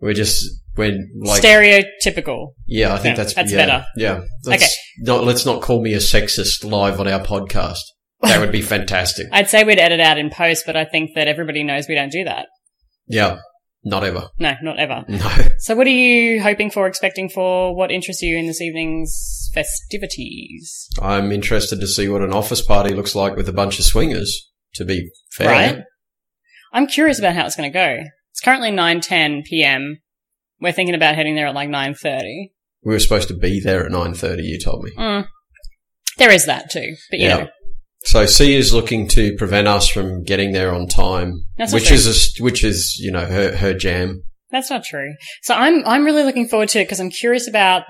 we're 0.00 0.14
just 0.14 0.44
when 0.74 1.10
like 1.20 1.42
Stereotypical. 1.42 2.52
yeah. 2.66 2.94
I 2.94 2.98
think 2.98 3.16
Yeah, 3.16 3.22
that's 3.24 3.34
that's 3.34 3.52
yeah, 3.52 3.56
better. 3.66 3.84
Yeah. 3.96 4.20
Let's 4.44 4.62
Okay. 4.64 4.72
Not 5.00 5.24
let's 5.24 5.44
not 5.46 5.62
call 5.62 5.82
me 5.82 5.94
a 5.94 5.98
sexist 5.98 6.64
live 6.64 7.00
on 7.00 7.08
our 7.08 7.20
podcast. 7.20 7.80
That 8.22 8.40
would 8.40 8.52
be 8.52 8.62
fantastic. 8.62 9.26
I'd 9.32 9.48
say 9.48 9.64
we'd 9.64 9.78
edit 9.78 10.00
out 10.00 10.18
in 10.18 10.30
post, 10.30 10.64
but 10.66 10.76
I 10.76 10.84
think 10.84 11.10
that 11.14 11.28
everybody 11.28 11.62
knows 11.62 11.86
we 11.88 11.94
don't 11.94 12.12
do 12.12 12.24
that. 12.24 12.46
Yeah. 13.06 13.38
Not 13.84 14.02
ever. 14.04 14.28
No, 14.40 14.54
not 14.62 14.78
ever. 14.78 15.04
No. 15.08 15.30
So 15.60 15.76
what 15.76 15.86
are 15.86 15.90
you 15.90 16.42
hoping 16.42 16.68
for, 16.70 16.86
expecting 16.88 17.28
for? 17.28 17.74
What 17.76 17.92
interests 17.92 18.22
you 18.22 18.36
in 18.36 18.46
this 18.46 18.60
evening's 18.60 19.48
festivities? 19.54 20.88
I'm 21.00 21.30
interested 21.32 21.80
to 21.80 21.86
see 21.86 22.08
what 22.08 22.22
an 22.22 22.32
office 22.32 22.60
party 22.60 22.92
looks 22.94 23.14
like 23.14 23.36
with 23.36 23.48
a 23.48 23.52
bunch 23.52 23.78
of 23.78 23.84
swingers. 23.84 24.50
To 24.74 24.84
be 24.84 25.10
fair, 25.32 25.48
Right. 25.48 25.78
I'm 26.72 26.86
curious 26.86 27.18
about 27.18 27.34
how 27.34 27.46
it's 27.46 27.56
going 27.56 27.72
to 27.72 27.76
go. 27.76 28.02
It's 28.32 28.40
currently 28.40 28.70
9:10 28.70 29.44
p.m. 29.44 29.98
We're 30.60 30.72
thinking 30.72 30.94
about 30.94 31.14
heading 31.14 31.34
there 31.34 31.46
at 31.46 31.54
like 31.54 31.68
9:30. 31.68 32.50
we 32.84 32.92
were 32.94 32.98
supposed 33.00 33.28
to 33.28 33.34
be 33.36 33.60
there 33.60 33.84
at 33.84 33.90
nine 33.92 34.14
thirty. 34.14 34.42
You 34.44 34.58
told 34.58 34.84
me. 34.84 34.90
Mm. 34.96 35.26
There 36.18 36.30
is 36.32 36.46
that 36.46 36.70
too, 36.70 36.94
but 37.10 37.18
you 37.20 37.26
Yeah. 37.26 37.36
know, 37.38 37.48
So 38.04 38.26
C 38.26 38.54
is 38.56 38.72
looking 38.72 39.08
to 39.08 39.34
prevent 39.36 39.66
us 39.68 39.88
from 39.88 40.22
getting 40.24 40.52
there 40.52 40.72
on 40.74 40.86
time, 40.88 41.32
That's 41.56 41.72
which 41.72 41.90
is 41.90 42.06
a, 42.06 42.42
which 42.42 42.62
is 42.64 42.96
you 43.00 43.10
know 43.12 43.26
her 43.26 43.56
her 43.56 43.74
jam. 43.74 44.22
that's 44.50 44.70
not 44.70 44.84
true. 44.84 45.14
So 45.42 45.54
I'm 45.54 45.84
I'm 45.86 46.04
really 46.04 46.22
looking 46.24 46.48
forward 46.48 46.68
to 46.70 46.80
it 46.80 46.84
because 46.84 47.00
I'm 47.00 47.10
curious 47.10 47.48
about, 47.48 47.82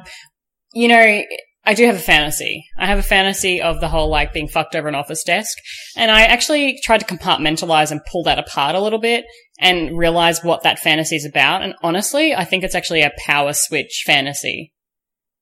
you 0.75 0.89
know, 0.89 1.23
I 1.65 1.75
do 1.75 1.85
have 1.87 1.97
a 1.97 2.01
fantasy. 2.01 2.65
I 2.79 2.87
have 2.87 2.99
a 2.99 3.03
fantasy 3.03 3.61
of 3.61 3.81
the 3.81 3.89
whole 3.89 4.09
like 4.09 4.33
being 4.33 4.49
fucked 4.49 4.75
over 4.75 4.89
an 4.89 4.95
office 4.95 5.23
desk, 5.25 5.57
and 5.97 6.11
I 6.11 6.23
actually 6.23 6.79
tried 6.83 7.01
to 7.01 7.07
compartmentalize 7.07 7.91
and 7.91 8.01
pull 8.11 8.25
that 8.25 8.39
apart 8.39 8.75
a 8.75 8.81
little 8.81 9.01
bit 9.01 9.25
and 9.59 9.97
realize 9.99 10.43
what 10.45 10.63
that 10.63 10.79
fantasy 10.79 11.17
is 11.17 11.25
about. 11.25 11.63
And 11.63 11.75
honestly, 11.83 12.35
I 12.35 12.45
think 12.45 12.65
it's 12.65 12.75
actually 12.75 13.03
a 13.03 13.13
power 13.27 13.53
switch 13.53 14.05
fantasy. 14.07 14.73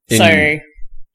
In, 0.08 0.18
so 0.18 0.58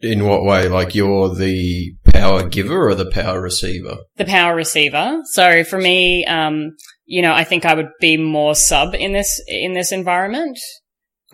in 0.01 0.25
what 0.25 0.43
way? 0.43 0.67
Like 0.67 0.93
you're 0.96 1.34
the 1.34 1.93
power 2.05 2.48
giver 2.48 2.88
or 2.88 2.96
the 2.96 3.10
power 3.10 3.41
receiver? 3.41 3.98
the 4.17 4.25
power 4.25 4.55
receiver. 4.55 5.20
So 5.31 5.63
for 5.63 5.79
me, 5.79 6.25
um, 6.25 6.75
you 7.05 7.22
know, 7.22 7.34
I 7.34 7.43
think 7.43 7.65
I 7.65 7.74
would 7.74 7.89
be 8.00 8.17
more 8.17 8.55
sub 8.55 8.93
in 8.96 9.13
this 9.13 9.41
in 9.48 9.74
this 9.74 9.91
environment. 9.91 10.58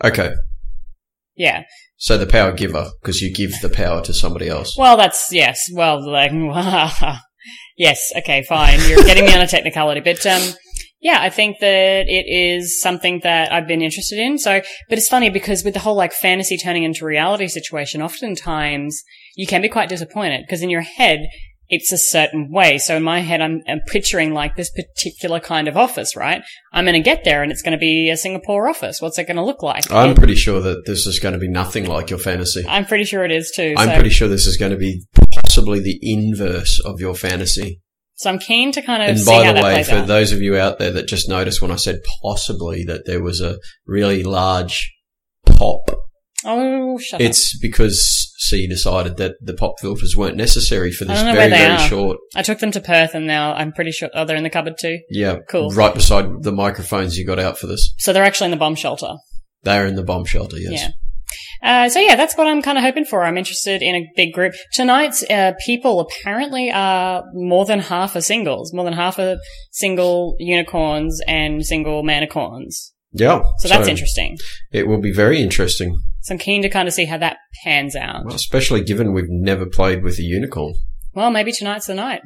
Okay, 0.04 0.32
Yeah. 1.36 1.64
so 1.96 2.16
the 2.16 2.26
power 2.26 2.52
giver 2.52 2.90
because 3.02 3.20
you 3.20 3.34
give 3.34 3.52
the 3.62 3.68
power 3.68 4.00
to 4.02 4.14
somebody 4.14 4.48
else. 4.48 4.76
Well, 4.78 4.96
that's 4.96 5.28
yes. 5.32 5.68
Well, 5.72 6.04
like 6.08 6.30
yes. 7.76 8.12
Okay, 8.18 8.44
fine. 8.48 8.78
You're 8.88 9.02
getting 9.04 9.24
me 9.24 9.34
on 9.34 9.40
a 9.40 9.46
technicality, 9.46 10.00
but 10.00 10.24
um, 10.26 10.42
yeah, 11.00 11.18
I 11.20 11.30
think 11.30 11.58
that 11.60 12.08
it 12.08 12.26
is 12.28 12.80
something 12.80 13.20
that 13.22 13.52
I've 13.52 13.68
been 13.68 13.82
interested 13.82 14.18
in. 14.18 14.38
So, 14.38 14.60
but 14.88 14.98
it's 14.98 15.08
funny 15.08 15.30
because 15.30 15.62
with 15.62 15.74
the 15.74 15.80
whole 15.80 15.94
like 15.94 16.12
fantasy 16.12 16.56
turning 16.56 16.82
into 16.82 17.04
reality 17.04 17.46
situation, 17.46 18.02
oftentimes 18.02 19.02
you 19.36 19.46
can 19.46 19.62
be 19.62 19.68
quite 19.68 19.88
disappointed 19.88 20.42
because 20.44 20.62
in 20.62 20.70
your 20.70 20.80
head, 20.80 21.28
it's 21.68 21.92
a 21.92 21.98
certain 21.98 22.50
way. 22.50 22.78
So 22.78 22.96
in 22.96 23.02
my 23.02 23.20
head, 23.20 23.40
I'm, 23.40 23.62
I'm 23.68 23.80
picturing 23.86 24.32
like 24.32 24.56
this 24.56 24.70
particular 24.70 25.38
kind 25.38 25.68
of 25.68 25.76
office, 25.76 26.16
right? 26.16 26.42
I'm 26.72 26.84
going 26.84 26.94
to 26.94 27.00
get 27.00 27.24
there 27.24 27.42
and 27.42 27.52
it's 27.52 27.62
going 27.62 27.72
to 27.72 27.78
be 27.78 28.10
a 28.10 28.16
Singapore 28.16 28.68
office. 28.68 29.00
What's 29.00 29.18
it 29.18 29.26
going 29.26 29.36
to 29.36 29.44
look 29.44 29.62
like? 29.62 29.90
I'm 29.92 30.14
pretty 30.14 30.34
sure 30.34 30.60
that 30.60 30.86
this 30.86 31.06
is 31.06 31.20
going 31.20 31.34
to 31.34 31.38
be 31.38 31.48
nothing 31.48 31.86
like 31.86 32.10
your 32.10 32.18
fantasy. 32.18 32.64
I'm 32.66 32.86
pretty 32.86 33.04
sure 33.04 33.22
it 33.24 33.30
is 33.30 33.52
too. 33.54 33.74
I'm 33.76 33.88
so, 33.88 33.94
pretty 33.94 34.10
sure 34.10 34.28
this 34.28 34.46
is 34.46 34.56
going 34.56 34.72
to 34.72 34.78
be 34.78 35.04
possibly 35.30 35.78
the 35.78 35.98
inverse 36.02 36.80
of 36.80 37.00
your 37.00 37.14
fantasy. 37.14 37.80
So 38.18 38.28
I'm 38.30 38.40
keen 38.40 38.72
to 38.72 38.82
kind 38.82 39.00
of 39.00 39.16
And 39.16 39.24
by 39.24 39.52
the 39.52 39.62
way, 39.62 39.84
for 39.84 39.92
out. 39.92 40.08
those 40.08 40.32
of 40.32 40.42
you 40.42 40.56
out 40.56 40.80
there 40.80 40.90
that 40.90 41.06
just 41.06 41.28
noticed 41.28 41.62
when 41.62 41.70
I 41.70 41.76
said 41.76 42.00
possibly 42.20 42.84
that 42.84 43.06
there 43.06 43.22
was 43.22 43.40
a 43.40 43.58
really 43.86 44.24
large 44.24 44.92
pop, 45.46 45.88
oh, 46.44 46.98
shut 46.98 47.20
up. 47.20 47.24
it's 47.24 47.56
because 47.60 48.34
C 48.38 48.66
decided 48.66 49.18
that 49.18 49.36
the 49.40 49.54
pop 49.54 49.74
filters 49.80 50.16
weren't 50.16 50.36
necessary 50.36 50.90
for 50.90 51.04
this 51.04 51.22
very, 51.22 51.48
very 51.48 51.72
are. 51.74 51.78
short. 51.78 52.18
I 52.34 52.42
took 52.42 52.58
them 52.58 52.72
to 52.72 52.80
Perth 52.80 53.14
and 53.14 53.24
now 53.24 53.54
I'm 53.54 53.72
pretty 53.72 53.92
sure, 53.92 54.10
oh, 54.12 54.24
they're 54.24 54.36
in 54.36 54.42
the 54.42 54.50
cupboard 54.50 54.78
too. 54.80 54.98
Yeah. 55.10 55.36
Cool. 55.48 55.70
Right 55.70 55.94
beside 55.94 56.42
the 56.42 56.52
microphones 56.52 57.16
you 57.16 57.24
got 57.24 57.38
out 57.38 57.56
for 57.56 57.68
this. 57.68 57.94
So 57.98 58.12
they're 58.12 58.24
actually 58.24 58.46
in 58.46 58.50
the 58.52 58.56
bomb 58.56 58.74
shelter. 58.74 59.14
They're 59.62 59.86
in 59.86 59.94
the 59.94 60.02
bomb 60.02 60.24
shelter, 60.24 60.58
yes. 60.58 60.72
Yeah. 60.72 60.88
Uh, 61.62 61.88
so 61.88 61.98
yeah, 61.98 62.16
that's 62.16 62.36
what 62.36 62.46
I'm 62.46 62.62
kind 62.62 62.78
of 62.78 62.84
hoping 62.84 63.04
for. 63.04 63.22
I'm 63.24 63.36
interested 63.36 63.82
in 63.82 63.94
a 63.96 64.06
big 64.16 64.32
group. 64.32 64.54
Tonight's 64.74 65.24
uh, 65.28 65.52
people 65.66 66.00
apparently 66.00 66.70
are 66.70 67.24
more 67.34 67.64
than 67.64 67.80
half 67.80 68.14
are 68.16 68.20
singles, 68.20 68.72
more 68.72 68.84
than 68.84 68.94
half 68.94 69.18
are 69.18 69.38
single 69.72 70.36
unicorns 70.38 71.20
and 71.26 71.64
single 71.64 72.02
manicorns. 72.02 72.92
Yeah. 73.12 73.42
So 73.58 73.68
that's 73.68 73.88
interesting. 73.88 74.36
It 74.70 74.86
will 74.86 75.00
be 75.00 75.12
very 75.12 75.42
interesting, 75.42 75.98
So 76.20 76.34
I'm 76.34 76.38
keen 76.38 76.62
to 76.62 76.68
kind 76.68 76.86
of 76.86 76.94
see 76.94 77.06
how 77.06 77.16
that 77.18 77.38
pans 77.64 77.96
out. 77.96 78.24
well, 78.26 78.34
especially 78.34 78.84
given 78.84 79.12
we've 79.12 79.24
never 79.28 79.66
played 79.66 80.02
with 80.04 80.18
a 80.18 80.22
unicorn. 80.22 80.74
Well, 81.14 81.30
maybe 81.30 81.50
tonight's 81.50 81.86
the 81.86 81.94
night. 81.94 82.20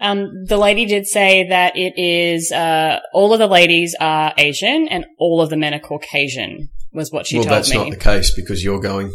Um, 0.00 0.26
the 0.46 0.56
lady 0.56 0.86
did 0.86 1.06
say 1.06 1.46
that 1.48 1.76
it 1.76 1.92
is, 1.96 2.50
uh, 2.50 2.98
all 3.12 3.32
of 3.32 3.38
the 3.38 3.46
ladies 3.46 3.94
are 4.00 4.32
Asian 4.38 4.88
and 4.88 5.04
all 5.18 5.40
of 5.42 5.50
the 5.50 5.56
men 5.56 5.74
are 5.74 5.78
Caucasian, 5.78 6.70
was 6.92 7.10
what 7.10 7.26
she 7.26 7.36
well, 7.38 7.44
told 7.44 7.68
me. 7.68 7.76
Well, 7.76 7.84
that's 7.86 7.90
not 7.90 7.90
the 7.90 8.04
case 8.04 8.34
because 8.34 8.62
you're 8.64 8.80
going. 8.80 9.12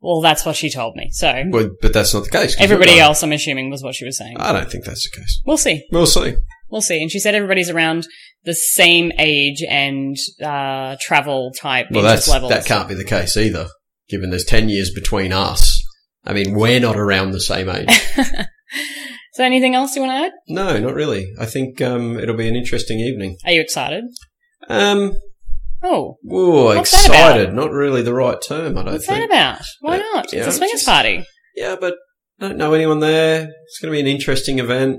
well, 0.00 0.20
that's 0.20 0.44
what 0.44 0.56
she 0.56 0.70
told 0.70 0.96
me. 0.96 1.08
So 1.12 1.42
Well, 1.48 1.70
but 1.80 1.92
that's 1.92 2.14
not 2.14 2.24
the 2.24 2.30
case. 2.30 2.56
everybody 2.58 2.98
else, 2.98 3.22
I'm 3.22 3.32
assuming, 3.32 3.70
was 3.70 3.82
what 3.82 3.94
she 3.94 4.04
was 4.04 4.16
saying. 4.16 4.36
I 4.38 4.52
don't 4.52 4.70
think 4.70 4.84
that's 4.84 5.08
the 5.10 5.16
case. 5.20 5.40
We'll 5.44 5.58
see. 5.58 5.84
We'll 5.92 6.06
see. 6.06 6.36
We'll 6.70 6.80
see. 6.82 7.02
And 7.02 7.10
she 7.10 7.18
said 7.18 7.34
everybody's 7.34 7.68
around 7.70 8.06
the 8.44 8.54
same 8.54 9.12
age 9.18 9.62
and, 9.68 10.16
uh, 10.42 10.96
travel 11.00 11.52
type 11.60 11.88
Well, 11.90 12.02
that's 12.02 12.28
levels. 12.28 12.50
that 12.52 12.64
can't 12.64 12.88
be 12.88 12.94
the 12.94 13.04
case 13.04 13.36
either, 13.36 13.66
given 14.08 14.30
there's 14.30 14.44
ten 14.44 14.68
years 14.68 14.90
between 14.94 15.32
us. 15.32 15.82
I 16.24 16.32
mean, 16.32 16.54
we're 16.54 16.80
not 16.80 16.96
around 16.96 17.32
the 17.32 17.40
same 17.40 17.68
age. 17.68 17.88
so 19.34 19.44
anything 19.44 19.74
else 19.74 19.96
you 19.96 20.02
want 20.02 20.12
to 20.12 20.26
add? 20.26 20.32
no, 20.48 20.78
not 20.78 20.94
really. 20.94 21.32
I 21.38 21.46
think 21.46 21.80
um, 21.82 22.18
it'll 22.18 22.36
be 22.36 22.48
an 22.48 22.56
interesting 22.56 23.00
evening. 23.00 23.36
Are 23.44 23.52
you 23.52 23.60
excited? 23.60 24.04
Um, 24.68 25.18
Oh, 25.82 26.18
whoa, 26.22 26.76
What's 26.76 26.90
that 26.92 27.06
about? 27.08 27.30
excited. 27.36 27.54
Not 27.54 27.70
really 27.72 28.02
the 28.02 28.12
right 28.14 28.38
term, 28.46 28.76
I 28.76 28.82
don't 28.82 28.92
what's 28.92 29.06
that 29.06 29.14
think. 29.18 29.30
about? 29.30 29.60
Why 29.80 29.96
Uh, 29.96 30.02
not? 30.14 30.32
it's 30.32 30.46
a 30.46 30.52
swingers 30.52 30.72
just- 30.80 30.86
party. 30.86 31.24
Yeah, 31.56 31.76
but 31.80 31.94
I 32.40 32.48
don't 32.48 32.58
know 32.58 32.74
anyone 32.74 33.00
there. 33.00 33.48
It's 33.66 33.78
going 33.80 33.92
to 33.92 33.96
be 33.96 34.00
an 34.00 34.06
interesting 34.14 34.58
event. 34.58 34.98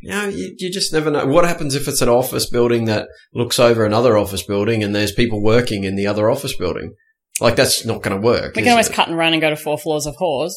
You 0.00 0.10
know, 0.10 0.28
you, 0.28 0.54
you 0.58 0.70
just 0.70 0.92
never 0.92 1.10
know. 1.10 1.26
What 1.26 1.44
happens 1.46 1.74
if 1.74 1.88
it's 1.88 2.02
an 2.02 2.08
office 2.08 2.48
building 2.48 2.84
that 2.86 3.08
looks 3.32 3.58
over 3.58 3.84
another 3.84 4.16
office 4.16 4.42
building 4.42 4.82
and 4.82 4.94
there's 4.94 5.12
people 5.12 5.42
working 5.42 5.84
in 5.84 5.96
the 5.96 6.06
other 6.06 6.28
office 6.30 6.54
building? 6.56 6.94
Like, 7.40 7.56
that's 7.56 7.84
not 7.84 8.02
going 8.02 8.18
to 8.18 8.24
work. 8.24 8.56
We 8.56 8.62
can 8.62 8.70
always 8.72 8.88
it? 8.88 8.92
cut 8.94 9.08
and 9.08 9.16
run 9.16 9.32
and 9.32 9.40
go 9.42 9.50
to 9.50 9.56
four 9.56 9.78
floors 9.78 10.06
of 10.06 10.16
whores. 10.16 10.52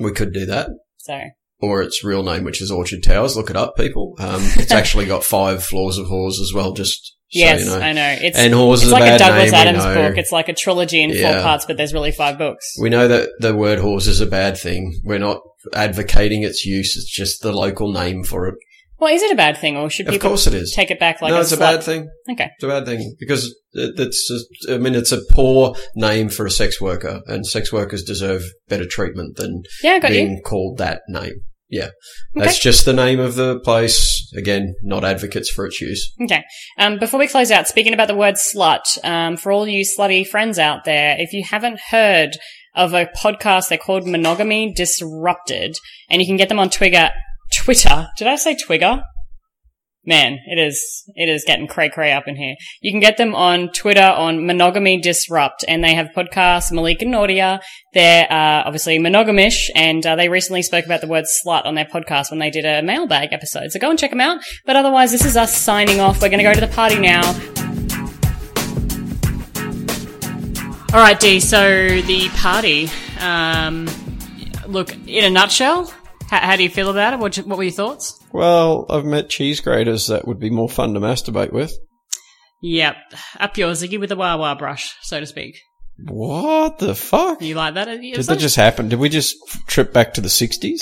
We 0.00 0.12
could 0.12 0.32
do 0.32 0.46
that. 0.46 0.70
So, 0.98 1.20
Or 1.60 1.82
its 1.82 2.04
real 2.04 2.22
name, 2.22 2.44
which 2.44 2.60
is 2.62 2.70
Orchard 2.70 3.02
Towers. 3.04 3.36
Look 3.36 3.50
it 3.50 3.56
up, 3.56 3.76
people. 3.76 4.14
Um, 4.18 4.40
it's 4.56 4.72
actually 4.80 5.06
got 5.06 5.24
five 5.24 5.62
floors 5.64 5.98
of 5.98 6.06
whores 6.06 6.40
as 6.40 6.52
well, 6.54 6.72
just 6.72 7.16
so 7.30 7.38
yes, 7.38 7.60
you 7.60 7.66
know. 7.66 7.78
I 7.78 7.92
know. 7.92 8.16
It's, 8.20 8.38
And 8.38 8.54
whores 8.54 8.74
it's 8.74 8.82
is 8.84 8.88
a 8.90 8.92
like 8.92 9.02
a 9.02 9.06
bad 9.06 9.18
Douglas 9.18 9.52
name, 9.52 9.60
Adams 9.68 9.84
book. 9.84 10.16
It's 10.18 10.32
like 10.32 10.48
a 10.48 10.54
trilogy 10.54 11.02
in 11.02 11.10
Yeah. 11.10 11.32
four 11.34 11.42
parts, 11.42 11.64
but 11.66 11.76
there's 11.76 11.92
really 11.94 12.12
five 12.12 12.38
books. 12.38 12.64
We 12.80 12.88
know 12.90 13.06
that 13.08 13.28
the 13.40 13.54
word 13.54 13.78
horse 13.78 14.06
is 14.06 14.20
a 14.20 14.26
bad 14.26 14.56
thing. 14.56 15.00
We're 15.04 15.18
not 15.18 15.40
advocating 15.74 16.42
its 16.42 16.64
use. 16.64 16.96
It's 16.96 17.10
just 17.10 17.42
the 17.42 17.52
local 17.52 17.92
name 17.92 18.24
for 18.24 18.48
it. 18.48 18.54
Well, 19.00 19.14
is 19.14 19.22
it 19.22 19.30
a 19.30 19.36
bad 19.36 19.56
thing, 19.56 19.76
or 19.76 19.88
should 19.88 20.06
people 20.06 20.16
Of 20.16 20.22
course 20.22 20.46
it 20.48 20.54
is. 20.54 20.72
take 20.74 20.90
it 20.90 20.98
back 20.98 21.22
like 21.22 21.30
no, 21.30 21.38
a 21.38 21.40
it's 21.42 21.52
a 21.52 21.56
bad 21.56 21.84
thing. 21.84 22.08
Okay. 22.32 22.50
It's 22.56 22.64
a 22.64 22.66
bad 22.66 22.84
thing 22.84 23.14
because 23.20 23.44
it, 23.72 23.94
it's. 23.96 24.26
Just, 24.28 24.46
I 24.72 24.78
mean, 24.78 24.96
it's 24.96 25.12
a 25.12 25.20
poor 25.30 25.76
name 25.94 26.28
for 26.28 26.46
a 26.46 26.50
sex 26.50 26.80
worker, 26.80 27.20
and 27.26 27.46
sex 27.46 27.72
workers 27.72 28.02
deserve 28.02 28.42
better 28.68 28.86
treatment 28.86 29.36
than 29.36 29.62
Yeah, 29.84 30.00
being 30.00 30.32
you. 30.38 30.42
called 30.44 30.78
that 30.78 31.02
name. 31.08 31.34
Yeah, 31.70 31.90
Okay. 32.36 32.46
that's 32.46 32.58
just 32.58 32.84
the 32.86 32.94
name 32.94 33.20
of 33.20 33.34
the 33.34 33.60
place. 33.60 34.32
Again, 34.36 34.74
not 34.82 35.04
advocates 35.04 35.50
for 35.50 35.66
its 35.66 35.80
use. 35.80 36.12
Okay. 36.22 36.42
Um, 36.78 36.98
before 36.98 37.20
we 37.20 37.28
close 37.28 37.50
out, 37.50 37.68
speaking 37.68 37.92
about 37.92 38.08
the 38.08 38.14
word 38.14 38.36
slut, 38.36 38.84
um, 39.04 39.36
for 39.36 39.52
all 39.52 39.68
you 39.68 39.84
slutty 39.84 40.26
friends 40.26 40.58
out 40.58 40.84
there, 40.84 41.16
if 41.18 41.32
you 41.34 41.44
haven't 41.44 41.78
heard 41.90 42.30
of 42.74 42.94
a 42.94 43.06
podcast, 43.06 43.68
they're 43.68 43.76
called 43.78 44.06
Monogamy 44.06 44.72
Disrupted, 44.74 45.76
and 46.08 46.22
you 46.22 46.26
can 46.26 46.36
get 46.36 46.48
them 46.48 46.58
on 46.58 46.70
Twigger, 46.70 47.10
Twitter. 47.52 48.08
Did 48.16 48.28
I 48.28 48.36
say 48.36 48.54
Twigger? 48.56 49.02
Man, 50.08 50.38
it 50.46 50.58
is, 50.58 51.04
it 51.16 51.28
is 51.28 51.44
getting 51.44 51.66
cray 51.66 51.90
cray 51.90 52.12
up 52.12 52.26
in 52.26 52.34
here. 52.34 52.56
You 52.80 52.90
can 52.90 52.98
get 52.98 53.18
them 53.18 53.34
on 53.34 53.68
Twitter 53.72 54.00
on 54.00 54.46
Monogamy 54.46 55.02
Disrupt, 55.02 55.66
and 55.68 55.84
they 55.84 55.92
have 55.92 56.08
podcasts, 56.16 56.72
Malik 56.72 57.02
and 57.02 57.12
Naudia. 57.12 57.60
They're, 57.92 58.26
uh, 58.32 58.62
obviously 58.64 58.98
monogamish, 58.98 59.68
and, 59.74 60.06
uh, 60.06 60.16
they 60.16 60.30
recently 60.30 60.62
spoke 60.62 60.86
about 60.86 61.02
the 61.02 61.08
word 61.08 61.26
slut 61.26 61.66
on 61.66 61.74
their 61.74 61.84
podcast 61.84 62.30
when 62.30 62.38
they 62.38 62.48
did 62.48 62.64
a 62.64 62.80
mailbag 62.80 63.34
episode. 63.34 63.70
So 63.70 63.78
go 63.78 63.90
and 63.90 63.98
check 63.98 64.08
them 64.08 64.22
out. 64.22 64.38
But 64.64 64.76
otherwise, 64.76 65.12
this 65.12 65.26
is 65.26 65.36
us 65.36 65.54
signing 65.54 66.00
off. 66.00 66.22
We're 66.22 66.30
gonna 66.30 66.42
go 66.42 66.54
to 66.54 66.60
the 66.60 66.68
party 66.68 66.98
now. 66.98 67.26
All 70.94 71.00
right, 71.00 71.20
Dee. 71.20 71.38
So 71.38 72.00
the 72.00 72.30
party. 72.30 72.88
Um, 73.20 73.86
look, 74.66 74.96
in 75.06 75.26
a 75.26 75.30
nutshell, 75.30 75.92
how, 76.28 76.38
how 76.38 76.56
do 76.56 76.62
you 76.62 76.70
feel 76.70 76.90
about 76.90 77.14
it? 77.14 77.18
What, 77.18 77.36
what 77.36 77.58
were 77.58 77.64
your 77.64 77.72
thoughts? 77.72 78.22
Well, 78.32 78.86
I've 78.90 79.04
met 79.04 79.28
cheese 79.28 79.60
graters 79.60 80.06
that 80.08 80.26
would 80.26 80.38
be 80.38 80.50
more 80.50 80.68
fun 80.68 80.94
to 80.94 81.00
masturbate 81.00 81.52
with. 81.52 81.72
Yep, 82.62 82.96
up 83.38 83.56
yours, 83.56 83.82
Ziggy, 83.82 84.00
with 84.00 84.10
a 84.12 84.16
wah 84.16 84.36
wah 84.36 84.54
brush, 84.56 84.96
so 85.02 85.20
to 85.20 85.26
speak. 85.26 85.58
What 86.06 86.78
the 86.78 86.94
fuck? 86.94 87.42
You 87.42 87.56
like 87.56 87.74
that? 87.74 87.86
Did 87.86 88.24
that 88.24 88.38
just 88.38 88.54
happen? 88.54 88.88
Did 88.88 89.00
we 89.00 89.08
just 89.08 89.36
trip 89.66 89.92
back 89.92 90.14
to 90.14 90.20
the 90.20 90.28
60s? 90.28 90.78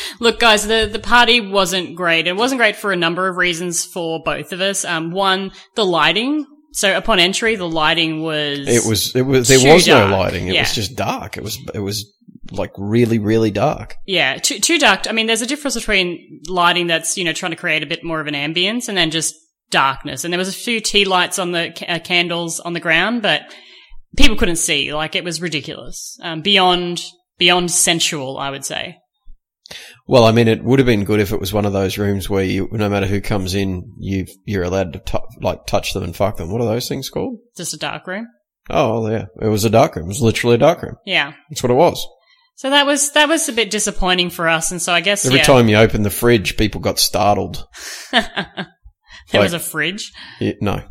Look, 0.20 0.40
guys, 0.40 0.66
the 0.66 0.88
the 0.90 0.98
party 0.98 1.40
wasn't 1.40 1.96
great. 1.96 2.26
It 2.26 2.34
wasn't 2.36 2.58
great 2.58 2.76
for 2.76 2.92
a 2.92 2.96
number 2.96 3.28
of 3.28 3.36
reasons 3.36 3.84
for 3.84 4.22
both 4.22 4.52
of 4.52 4.60
us. 4.62 4.84
Um, 4.86 5.10
one, 5.10 5.52
the 5.74 5.84
lighting. 5.84 6.46
So 6.72 6.96
upon 6.96 7.18
entry, 7.18 7.56
the 7.56 7.68
lighting 7.68 8.22
was 8.22 8.60
It 8.68 8.88
was, 8.88 9.14
it 9.16 9.22
was, 9.22 9.48
there 9.48 9.72
was 9.74 9.86
no 9.86 10.06
lighting. 10.08 10.48
It 10.48 10.54
Yeah. 10.54 10.62
was 10.62 10.74
just 10.74 10.94
dark. 10.96 11.36
It 11.36 11.42
was, 11.42 11.58
it 11.74 11.80
was 11.80 12.10
like 12.50 12.72
really, 12.76 13.18
really 13.18 13.50
dark. 13.50 13.96
Yeah, 14.06 14.36
too, 14.36 14.58
too 14.58 14.78
dark. 14.78 15.08
I 15.08 15.12
mean, 15.12 15.26
there's 15.26 15.42
a 15.42 15.46
difference 15.46 15.74
between 15.74 16.42
lighting 16.48 16.86
that's, 16.86 17.16
you 17.16 17.24
know, 17.24 17.32
trying 17.32 17.52
to 17.52 17.56
create 17.56 17.82
a 17.82 17.86
bit 17.86 18.04
more 18.04 18.20
of 18.20 18.26
an 18.26 18.34
ambience 18.34 18.88
and 18.88 18.96
then 18.96 19.10
just 19.10 19.34
darkness. 19.70 20.24
And 20.24 20.32
there 20.32 20.38
was 20.38 20.48
a 20.48 20.52
few 20.52 20.80
tea 20.80 21.04
lights 21.04 21.38
on 21.38 21.52
the 21.52 21.72
uh, 21.90 21.98
candles 21.98 22.60
on 22.60 22.72
the 22.72 22.80
ground, 22.80 23.22
but 23.22 23.42
people 24.16 24.36
couldn't 24.36 24.56
see. 24.56 24.94
Like, 24.94 25.14
it 25.14 25.24
was 25.24 25.42
ridiculous. 25.42 26.18
Um, 26.22 26.42
beyond, 26.42 27.04
beyond 27.38 27.70
sensual, 27.70 28.38
I 28.38 28.50
would 28.50 28.64
say. 28.64 28.98
Well, 30.06 30.24
I 30.24 30.30
mean, 30.30 30.46
it 30.46 30.62
would 30.62 30.78
have 30.78 30.86
been 30.86 31.04
good 31.04 31.18
if 31.18 31.32
it 31.32 31.40
was 31.40 31.52
one 31.52 31.64
of 31.64 31.72
those 31.72 31.98
rooms 31.98 32.30
where 32.30 32.44
you, 32.44 32.68
no 32.70 32.88
matter 32.88 33.06
who 33.06 33.20
comes 33.20 33.54
in, 33.54 33.92
you, 33.98 34.26
you're 34.44 34.62
allowed 34.62 34.92
to 34.92 35.00
tou 35.00 35.18
like 35.40 35.66
touch 35.66 35.92
them 35.92 36.04
and 36.04 36.14
fuck 36.14 36.36
them. 36.36 36.52
What 36.52 36.60
are 36.60 36.68
those 36.68 36.88
things 36.88 37.10
called? 37.10 37.40
Just 37.56 37.74
a 37.74 37.76
dark 37.76 38.06
room. 38.06 38.28
Oh, 38.70 39.08
yeah. 39.08 39.26
It 39.40 39.48
was 39.48 39.64
a 39.64 39.70
dark 39.70 39.96
room. 39.96 40.06
It 40.06 40.08
was 40.08 40.22
literally 40.22 40.54
a 40.54 40.58
dark 40.58 40.82
room. 40.82 40.96
Yeah. 41.04 41.32
That's 41.50 41.62
what 41.62 41.72
it 41.72 41.74
was. 41.74 42.06
So 42.56 42.70
that 42.70 42.86
was, 42.86 43.12
that 43.12 43.28
was 43.28 43.48
a 43.48 43.52
bit 43.52 43.70
disappointing 43.70 44.30
for 44.30 44.48
us. 44.48 44.70
And 44.70 44.80
so 44.80 44.92
I 44.92 45.00
guess, 45.02 45.24
Every 45.26 45.38
yeah, 45.38 45.44
time 45.44 45.68
you 45.68 45.76
open 45.76 46.02
the 46.02 46.10
fridge, 46.10 46.56
people 46.56 46.80
got 46.80 46.98
startled. 46.98 47.66
there 48.12 48.66
was 49.34 49.52
a 49.52 49.58
fridge. 49.58 50.12
No. 50.60 50.82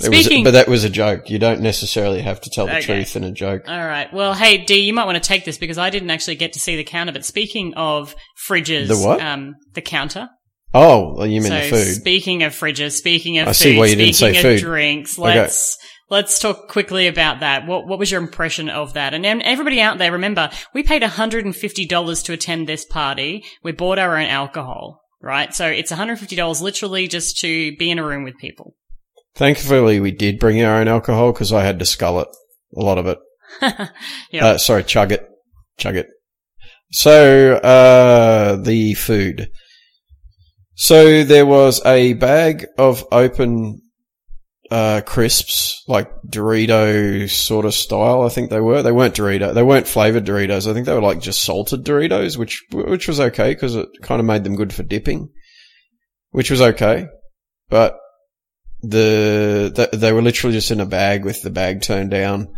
Speaking- 0.00 0.44
but 0.44 0.52
that 0.52 0.68
was 0.68 0.84
a 0.84 0.90
joke. 0.90 1.30
You 1.30 1.38
don't 1.38 1.60
necessarily 1.60 2.20
have 2.22 2.40
to 2.42 2.50
tell 2.50 2.66
the 2.66 2.76
Okay. 2.76 2.82
truth 2.86 3.16
in 3.16 3.24
a 3.24 3.32
joke. 3.32 3.62
All 3.68 3.84
right. 3.84 4.12
Well, 4.12 4.34
hey, 4.34 4.58
D, 4.64 4.80
you 4.80 4.92
might 4.92 5.06
want 5.06 5.22
to 5.22 5.26
take 5.26 5.44
this 5.44 5.58
because 5.58 5.78
I 5.78 5.90
didn't 5.90 6.10
actually 6.10 6.36
get 6.36 6.52
to 6.52 6.60
see 6.60 6.76
the 6.76 6.84
counter. 6.84 7.12
But 7.12 7.24
speaking 7.24 7.74
of 7.74 8.14
fridges, 8.48 8.88
The 8.88 8.98
what? 8.98 9.20
Um, 9.20 9.54
the 9.74 9.80
counter. 9.80 10.28
Oh, 10.74 11.14
well, 11.16 11.26
you 11.26 11.40
mean 11.40 11.50
so 11.50 11.58
the 11.60 11.68
food? 11.68 11.94
speaking 11.94 12.42
of 12.44 12.52
fridges, 12.52 12.92
speaking 12.92 13.38
of 13.38 13.48
I 13.48 13.50
food, 13.50 13.56
see 13.56 13.78
why 13.78 13.86
you 13.86 13.96
didn't 13.96 14.14
say 14.14 14.30
of 14.36 14.42
food. 14.42 14.60
drinks, 14.60 15.18
let's 15.18 15.76
Okay. 15.78 15.88
Let's 16.12 16.38
talk 16.38 16.68
quickly 16.68 17.08
about 17.08 17.40
that. 17.40 17.66
What 17.66 17.88
what 17.88 17.98
was 17.98 18.10
your 18.12 18.22
impression 18.22 18.68
of 18.68 18.92
that? 18.92 19.14
And, 19.14 19.26
and 19.26 19.42
everybody 19.42 19.80
out 19.80 19.98
there, 19.98 20.12
remember, 20.12 20.50
we 20.74 20.84
paid 20.84 21.02
hundred 21.02 21.44
and 21.44 21.56
fifty 21.56 21.84
dollars 21.86 22.22
to 22.24 22.32
attend 22.32 22.68
this 22.68 22.84
party. 22.84 23.42
We 23.64 23.72
bought 23.72 23.98
our 23.98 24.16
own 24.16 24.26
alcohol. 24.28 25.00
right? 25.20 25.54
So 25.54 25.66
it's 25.68 25.92
$150 25.92 26.60
literally 26.62 27.06
just 27.08 27.38
to 27.40 27.74
be 27.76 27.90
in 27.90 27.98
a 27.98 28.04
room 28.04 28.24
with 28.24 28.36
people. 28.38 28.74
Thankfully, 29.34 30.00
we 30.00 30.10
did 30.10 30.38
bring 30.40 30.60
our 30.62 30.80
own 30.80 30.88
alcohol 30.88 31.32
because 31.32 31.52
I 31.52 31.62
had 31.64 31.78
to 31.78 31.84
scull 31.86 32.20
it, 32.20 32.28
a 32.76 32.80
lot 32.80 32.98
of 32.98 33.06
it. 33.06 33.18
Yeah. 34.32 34.46
Uh, 34.46 34.58
sorry, 34.58 34.82
chug 34.82 35.12
it, 35.12 35.28
chug 35.78 35.94
it. 35.96 36.08
So, 36.90 37.54
uh, 37.56 38.56
the 38.56 38.94
food. 38.94 39.50
So 40.74 41.22
there 41.22 41.44
was 41.46 41.84
a 41.84 42.14
bag 42.14 42.66
of 42.78 43.04
open, 43.12 43.81
uh, 44.72 45.02
crisps, 45.02 45.84
like 45.86 46.10
Dorito 46.26 47.28
sort 47.28 47.66
of 47.66 47.74
style. 47.74 48.22
I 48.22 48.30
think 48.30 48.48
they 48.48 48.60
were. 48.60 48.82
They 48.82 48.90
weren't 48.90 49.14
Dorito. 49.14 49.52
They 49.52 49.62
weren't 49.62 49.86
flavored 49.86 50.24
Doritos. 50.24 50.66
I 50.66 50.72
think 50.72 50.86
they 50.86 50.94
were 50.94 51.02
like 51.02 51.20
just 51.20 51.44
salted 51.44 51.84
Doritos, 51.84 52.38
which, 52.38 52.64
which 52.72 53.06
was 53.06 53.20
okay 53.20 53.52
because 53.52 53.76
it 53.76 53.88
kind 54.00 54.18
of 54.18 54.24
made 54.24 54.44
them 54.44 54.56
good 54.56 54.72
for 54.72 54.82
dipping, 54.82 55.28
which 56.30 56.50
was 56.50 56.62
okay. 56.62 57.06
But 57.68 57.98
the, 58.80 59.70
the, 59.92 59.94
they 59.94 60.10
were 60.10 60.22
literally 60.22 60.56
just 60.56 60.70
in 60.70 60.80
a 60.80 60.86
bag 60.86 61.26
with 61.26 61.42
the 61.42 61.50
bag 61.50 61.82
turned 61.82 62.10
down. 62.10 62.48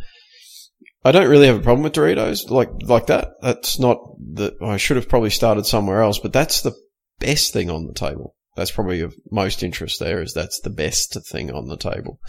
I 1.05 1.11
don't 1.11 1.29
really 1.29 1.49
have 1.49 1.59
a 1.59 1.63
problem 1.63 1.83
with 1.83 1.95
Doritos 1.95 2.49
like 2.49 2.71
like 2.85 3.07
that. 3.07 3.33
That's 3.43 3.81
not 3.81 3.99
the. 4.19 4.57
I 4.63 4.77
should 4.77 4.99
have 4.99 5.09
probably 5.09 5.31
started 5.31 5.67
somewhere 5.67 6.01
else, 6.01 6.21
but 6.21 6.33
that's 6.33 6.63
the 6.63 6.77
best 7.19 7.53
thing 7.53 7.71
on 7.71 7.89
the 7.89 7.93
table. 7.93 8.37
That's 8.57 8.71
probably 8.71 9.01
of 9.01 9.15
most 9.31 9.63
interest 9.63 10.01
there. 10.01 10.23
Is 10.23 10.33
that's 10.33 10.61
the 10.61 10.71
best 10.71 11.17
thing 11.31 11.51
on 11.51 11.67
the 11.69 11.77
table. 11.77 12.21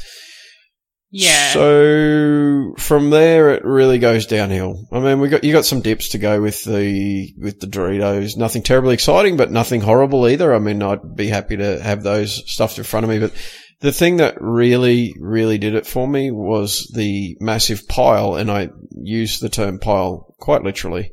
yeah. 1.11 1.53
So 1.53 2.73
from 2.77 3.09
there, 3.11 3.51
it 3.51 3.63
really 3.63 3.99
goes 3.99 4.25
downhill. 4.25 4.87
I 4.91 4.99
mean, 4.99 5.19
we 5.19 5.29
got 5.29 5.43
you 5.43 5.53
got 5.53 5.65
some 5.65 5.81
dips 5.81 6.09
to 6.09 6.17
go 6.17 6.41
with 6.41 6.63
the 6.63 7.33
with 7.37 7.59
the 7.59 7.67
Doritos. 7.67 8.37
Nothing 8.37 8.63
terribly 8.63 8.93
exciting, 8.93 9.37
but 9.37 9.51
nothing 9.51 9.81
horrible 9.81 10.27
either. 10.27 10.53
I 10.53 10.59
mean, 10.59 10.81
I'd 10.81 11.15
be 11.15 11.27
happy 11.27 11.57
to 11.57 11.81
have 11.81 12.03
those 12.03 12.43
stuffed 12.51 12.77
in 12.77 12.83
front 12.83 13.03
of 13.03 13.09
me. 13.09 13.19
But 13.19 13.33
the 13.81 13.91
thing 13.91 14.17
that 14.17 14.41
really, 14.41 15.13
really 15.19 15.57
did 15.57 15.75
it 15.75 15.85
for 15.85 16.07
me 16.07 16.31
was 16.31 16.91
the 16.95 17.37
massive 17.39 17.87
pile, 17.87 18.35
and 18.35 18.49
I 18.49 18.69
use 18.91 19.39
the 19.39 19.49
term 19.49 19.79
pile 19.79 20.35
quite 20.39 20.63
literally. 20.63 21.11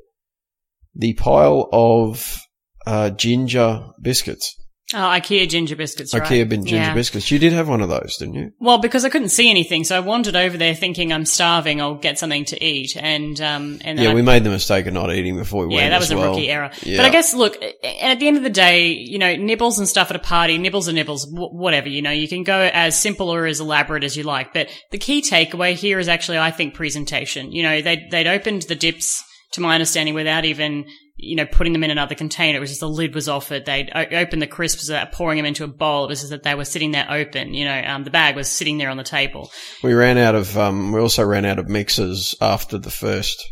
The 0.94 1.14
pile 1.14 1.68
of 1.72 2.40
uh, 2.86 3.10
ginger 3.10 3.84
biscuits, 4.00 4.56
oh, 4.94 4.98
IKEA 4.98 5.48
ginger 5.48 5.76
biscuits, 5.76 6.14
right? 6.14 6.22
IKEA 6.22 6.48
bin 6.48 6.64
ginger 6.66 6.76
Yeah. 6.76 6.94
biscuits. 6.94 7.30
You 7.30 7.38
did 7.38 7.52
have 7.52 7.68
one 7.68 7.80
of 7.80 7.88
those, 7.88 8.16
didn't 8.18 8.34
you? 8.34 8.52
Well, 8.60 8.78
because 8.78 9.04
I 9.04 9.08
couldn't 9.08 9.30
see 9.30 9.50
anything, 9.50 9.84
so 9.84 9.96
I 9.96 10.00
wandered 10.00 10.36
over 10.36 10.56
there 10.56 10.74
thinking 10.74 11.12
I'm 11.12 11.24
starving. 11.24 11.80
I'll 11.80 11.94
get 11.94 12.18
something 12.18 12.44
to 12.46 12.64
eat, 12.64 12.96
and 12.96 13.40
um, 13.40 13.78
and 13.84 13.98
then 13.98 14.04
Yeah, 14.04 14.10
I, 14.10 14.14
we 14.14 14.22
made 14.22 14.44
the 14.44 14.50
mistake 14.50 14.86
of 14.86 14.94
not 14.94 15.12
eating 15.12 15.36
before 15.36 15.66
we 15.66 15.74
yeah, 15.74 15.80
went. 15.80 15.84
Yeah, 15.84 15.90
that 15.90 16.02
as 16.02 16.02
was 16.02 16.10
a 16.12 16.16
well. 16.16 16.30
rookie 16.34 16.50
error. 16.50 16.70
Yeah. 16.82 16.98
But 16.98 17.06
I 17.06 17.10
guess, 17.10 17.34
look, 17.34 17.56
at 17.62 18.20
the 18.20 18.28
end 18.28 18.36
of 18.36 18.42
the 18.42 18.50
day, 18.50 18.88
you 18.88 19.18
know, 19.18 19.34
nibbles 19.36 19.78
and 19.78 19.88
stuff 19.88 20.10
at 20.10 20.16
a 20.16 20.20
party, 20.20 20.58
nibbles 20.58 20.88
are 20.88 20.92
nibbles, 20.92 21.24
wh- 21.30 21.52
whatever. 21.54 21.88
You 21.88 22.02
know, 22.02 22.10
you 22.10 22.28
can 22.28 22.42
go 22.44 22.70
as 22.72 22.98
simple 22.98 23.28
or 23.28 23.46
as 23.46 23.60
elaborate 23.60 24.04
as 24.04 24.16
you 24.16 24.22
like. 24.24 24.52
But 24.52 24.68
the 24.90 24.98
key 24.98 25.22
takeaway 25.22 25.74
here 25.74 25.98
is 25.98 26.08
actually, 26.08 26.38
I 26.38 26.50
think, 26.50 26.74
presentation. 26.74 27.52
You 27.52 27.62
know, 27.62 27.82
they 27.82 28.06
they'd 28.10 28.26
opened 28.26 28.62
the 28.62 28.74
dips, 28.74 29.22
to 29.52 29.60
my 29.60 29.74
understanding, 29.74 30.14
without 30.14 30.44
even 30.44 30.86
you 31.22 31.36
know, 31.36 31.46
putting 31.46 31.72
them 31.72 31.84
in 31.84 31.90
another 31.90 32.14
container. 32.14 32.58
It 32.58 32.60
was 32.60 32.70
just 32.70 32.80
the 32.80 32.88
lid 32.88 33.14
was 33.14 33.28
off 33.28 33.52
it. 33.52 33.64
They'd 33.64 33.90
o- 33.94 34.16
opened 34.18 34.42
the 34.42 34.46
crisps, 34.46 34.90
uh, 34.90 35.06
pouring 35.06 35.36
them 35.36 35.46
into 35.46 35.64
a 35.64 35.68
bowl. 35.68 36.04
It 36.04 36.08
was 36.08 36.20
just 36.20 36.30
that 36.30 36.42
they 36.42 36.54
were 36.54 36.64
sitting 36.64 36.90
there 36.90 37.06
open. 37.08 37.54
You 37.54 37.64
know, 37.64 37.82
um, 37.86 38.04
the 38.04 38.10
bag 38.10 38.36
was 38.36 38.50
sitting 38.50 38.78
there 38.78 38.90
on 38.90 38.96
the 38.96 39.04
table. 39.04 39.50
We 39.82 39.94
ran 39.94 40.18
out 40.18 40.34
of. 40.34 40.58
Um, 40.58 40.92
we 40.92 41.00
also 41.00 41.24
ran 41.24 41.44
out 41.44 41.58
of 41.58 41.68
mixers 41.68 42.34
after 42.40 42.76
the 42.76 42.90
first 42.90 43.42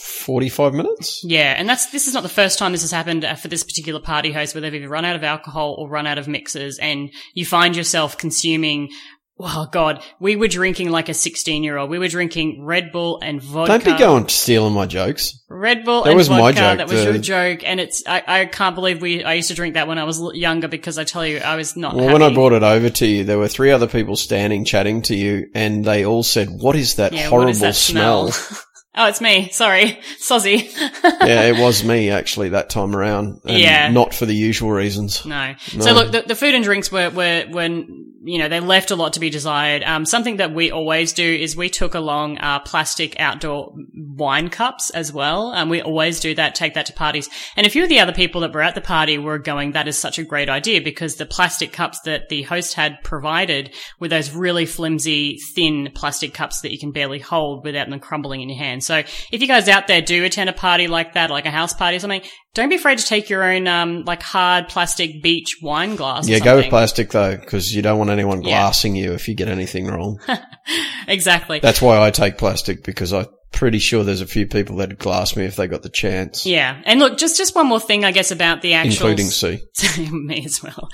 forty-five 0.00 0.74
minutes. 0.74 1.22
Yeah, 1.24 1.54
and 1.56 1.68
that's 1.68 1.90
this 1.90 2.06
is 2.06 2.14
not 2.14 2.22
the 2.22 2.28
first 2.28 2.58
time 2.58 2.72
this 2.72 2.82
has 2.82 2.92
happened 2.92 3.24
uh, 3.24 3.34
for 3.34 3.48
this 3.48 3.64
particular 3.64 4.00
party 4.00 4.30
host, 4.30 4.54
where 4.54 4.60
they've 4.60 4.74
either 4.74 4.88
run 4.88 5.04
out 5.04 5.16
of 5.16 5.24
alcohol 5.24 5.74
or 5.78 5.88
run 5.88 6.06
out 6.06 6.18
of 6.18 6.28
mixers, 6.28 6.78
and 6.78 7.10
you 7.34 7.46
find 7.46 7.74
yourself 7.74 8.18
consuming. 8.18 8.90
Oh 9.38 9.66
God, 9.72 10.04
we 10.20 10.36
were 10.36 10.46
drinking 10.46 10.90
like 10.90 11.08
a 11.08 11.14
sixteen-year-old. 11.14 11.90
We 11.90 11.98
were 11.98 12.08
drinking 12.08 12.64
Red 12.64 12.92
Bull 12.92 13.18
and 13.22 13.42
vodka. 13.42 13.72
Don't 13.72 13.84
be 13.84 13.98
going 13.98 14.28
stealing 14.28 14.74
my 14.74 14.86
jokes. 14.86 15.42
Red 15.48 15.84
Bull 15.84 16.04
That 16.04 16.10
and 16.10 16.16
was 16.16 16.30
my 16.30 16.52
joke, 16.52 16.78
That 16.78 16.88
was 16.88 17.02
the- 17.04 17.12
your 17.12 17.18
joke, 17.18 17.60
and 17.64 17.80
it's 17.80 18.02
I, 18.06 18.22
I 18.26 18.44
can't 18.46 18.74
believe 18.74 19.02
we. 19.02 19.24
I 19.24 19.34
used 19.34 19.48
to 19.48 19.54
drink 19.54 19.74
that 19.74 19.88
when 19.88 19.98
I 19.98 20.04
was 20.04 20.20
younger 20.34 20.68
because 20.68 20.98
I 20.98 21.04
tell 21.04 21.26
you 21.26 21.38
I 21.38 21.56
was 21.56 21.76
not. 21.76 21.96
Well, 21.96 22.12
when 22.12 22.22
I 22.22 22.32
brought 22.32 22.52
it 22.52 22.62
over 22.62 22.88
to 22.90 23.06
you, 23.06 23.24
there 23.24 23.38
were 23.38 23.48
three 23.48 23.70
other 23.70 23.86
people 23.88 24.16
standing 24.16 24.64
chatting 24.64 25.02
to 25.02 25.16
you, 25.16 25.48
and 25.54 25.84
they 25.84 26.04
all 26.04 26.22
said, 26.22 26.48
"What 26.50 26.76
is 26.76 26.96
that 26.96 27.12
yeah, 27.12 27.28
horrible 27.28 27.50
is 27.50 27.60
that 27.60 27.74
smell?" 27.74 28.30
smell? 28.32 28.60
oh, 28.94 29.06
it's 29.08 29.20
me. 29.20 29.48
Sorry, 29.50 29.98
Sozzy. 30.20 30.70
yeah, 31.04 31.44
it 31.44 31.58
was 31.58 31.84
me 31.84 32.10
actually 32.10 32.50
that 32.50 32.70
time 32.70 32.94
around. 32.94 33.40
And 33.44 33.58
Yeah. 33.58 33.90
not 33.90 34.14
for 34.14 34.26
the 34.26 34.34
usual 34.34 34.70
reasons. 34.70 35.24
No. 35.24 35.54
No. 35.74 35.80
So 35.84 35.92
look, 35.92 36.12
the, 36.12 36.22
the 36.22 36.34
food 36.36 36.54
and 36.54 36.64
drinks 36.64 36.90
were, 36.92 37.10
were, 37.10 37.46
were, 37.50 37.68
you 38.24 38.38
know, 38.38 38.48
they 38.48 38.60
left 38.60 38.90
a 38.90 38.96
lot 38.96 39.14
to 39.14 39.20
be 39.20 39.30
desired. 39.30 39.82
Um, 39.82 40.04
something 40.04 40.36
that 40.36 40.54
we 40.54 40.70
always 40.70 41.12
do 41.12 41.24
is 41.24 41.56
we 41.56 41.68
took 41.68 41.94
along, 41.94 42.38
uh, 42.38 42.60
plastic 42.60 43.18
outdoor 43.18 43.74
wine 43.94 44.48
cups 44.48 44.90
as 44.90 45.12
well. 45.12 45.52
Um, 45.52 45.68
we 45.68 45.80
always 45.82 46.20
do 46.20 46.34
that, 46.36 46.54
take 46.54 46.74
that 46.74 46.86
to 46.86 46.92
parties. 46.92 47.28
And 47.56 47.66
a 47.66 47.70
few 47.70 47.82
of 47.82 47.88
the 47.88 47.98
other 48.00 48.12
people 48.12 48.42
that 48.42 48.52
were 48.52 48.62
at 48.62 48.74
the 48.76 48.80
party 48.80 49.18
were 49.18 49.38
going, 49.38 49.72
that 49.72 49.88
is 49.88 49.98
such 49.98 50.18
a 50.18 50.24
great 50.24 50.48
idea 50.48 50.80
because 50.80 51.16
the 51.16 51.26
plastic 51.26 51.72
cups 51.72 52.00
that 52.04 52.28
the 52.28 52.42
host 52.42 52.74
had 52.74 53.02
provided 53.02 53.74
were 53.98 54.08
those 54.08 54.30
really 54.32 54.66
flimsy, 54.66 55.38
thin 55.54 55.90
plastic 55.94 56.32
cups 56.32 56.60
that 56.60 56.70
you 56.72 56.78
can 56.78 56.92
barely 56.92 57.18
hold 57.18 57.64
without 57.64 57.88
them 57.90 57.98
crumbling 57.98 58.40
in 58.40 58.48
your 58.48 58.58
hand. 58.58 58.81
So 58.82 58.96
if 58.98 59.40
you 59.40 59.46
guys 59.46 59.68
out 59.68 59.86
there 59.86 60.02
do 60.02 60.24
attend 60.24 60.50
a 60.50 60.52
party 60.52 60.88
like 60.88 61.14
that, 61.14 61.30
like 61.30 61.46
a 61.46 61.50
house 61.50 61.72
party 61.72 61.96
or 61.96 62.00
something, 62.00 62.22
don't 62.54 62.68
be 62.68 62.76
afraid 62.76 62.98
to 62.98 63.04
take 63.06 63.30
your 63.30 63.42
own, 63.44 63.66
um, 63.66 64.04
like 64.04 64.22
hard 64.22 64.68
plastic 64.68 65.22
beach 65.22 65.56
wine 65.62 65.96
glass. 65.96 66.28
or 66.28 66.32
Yeah, 66.32 66.38
go 66.40 66.56
with 66.56 66.68
plastic 66.68 67.10
though, 67.10 67.36
because 67.36 67.74
you 67.74 67.80
don't 67.82 67.98
want 67.98 68.10
anyone 68.10 68.42
Yeah. 68.42 68.60
glassing 68.60 68.94
you 68.96 69.12
if 69.12 69.28
you 69.28 69.34
get 69.34 69.48
anything 69.48 69.86
wrong. 69.86 70.18
Exactly. 71.08 71.58
That's 71.58 71.82
why 71.82 72.00
I 72.00 72.10
take 72.12 72.38
plastic 72.38 72.84
because 72.84 73.12
I'm 73.12 73.26
pretty 73.52 73.78
sure 73.78 74.02
there's 74.02 74.20
a 74.20 74.26
few 74.26 74.46
people 74.46 74.76
that'd 74.76 74.98
glass 74.98 75.36
me 75.36 75.44
if 75.44 75.56
they 75.56 75.66
got 75.66 75.82
the 75.82 75.88
chance, 75.88 76.44
yeah. 76.46 76.80
And 76.84 76.98
look, 76.98 77.18
just, 77.18 77.36
just 77.36 77.54
one 77.54 77.66
more 77.66 77.80
thing, 77.80 78.04
I 78.04 78.12
guess, 78.12 78.30
about 78.30 78.62
the 78.62 78.74
actual. 78.74 79.08
including 79.08 79.26
C. 79.26 79.62
me 80.10 80.44
as 80.44 80.62
well. 80.62 80.88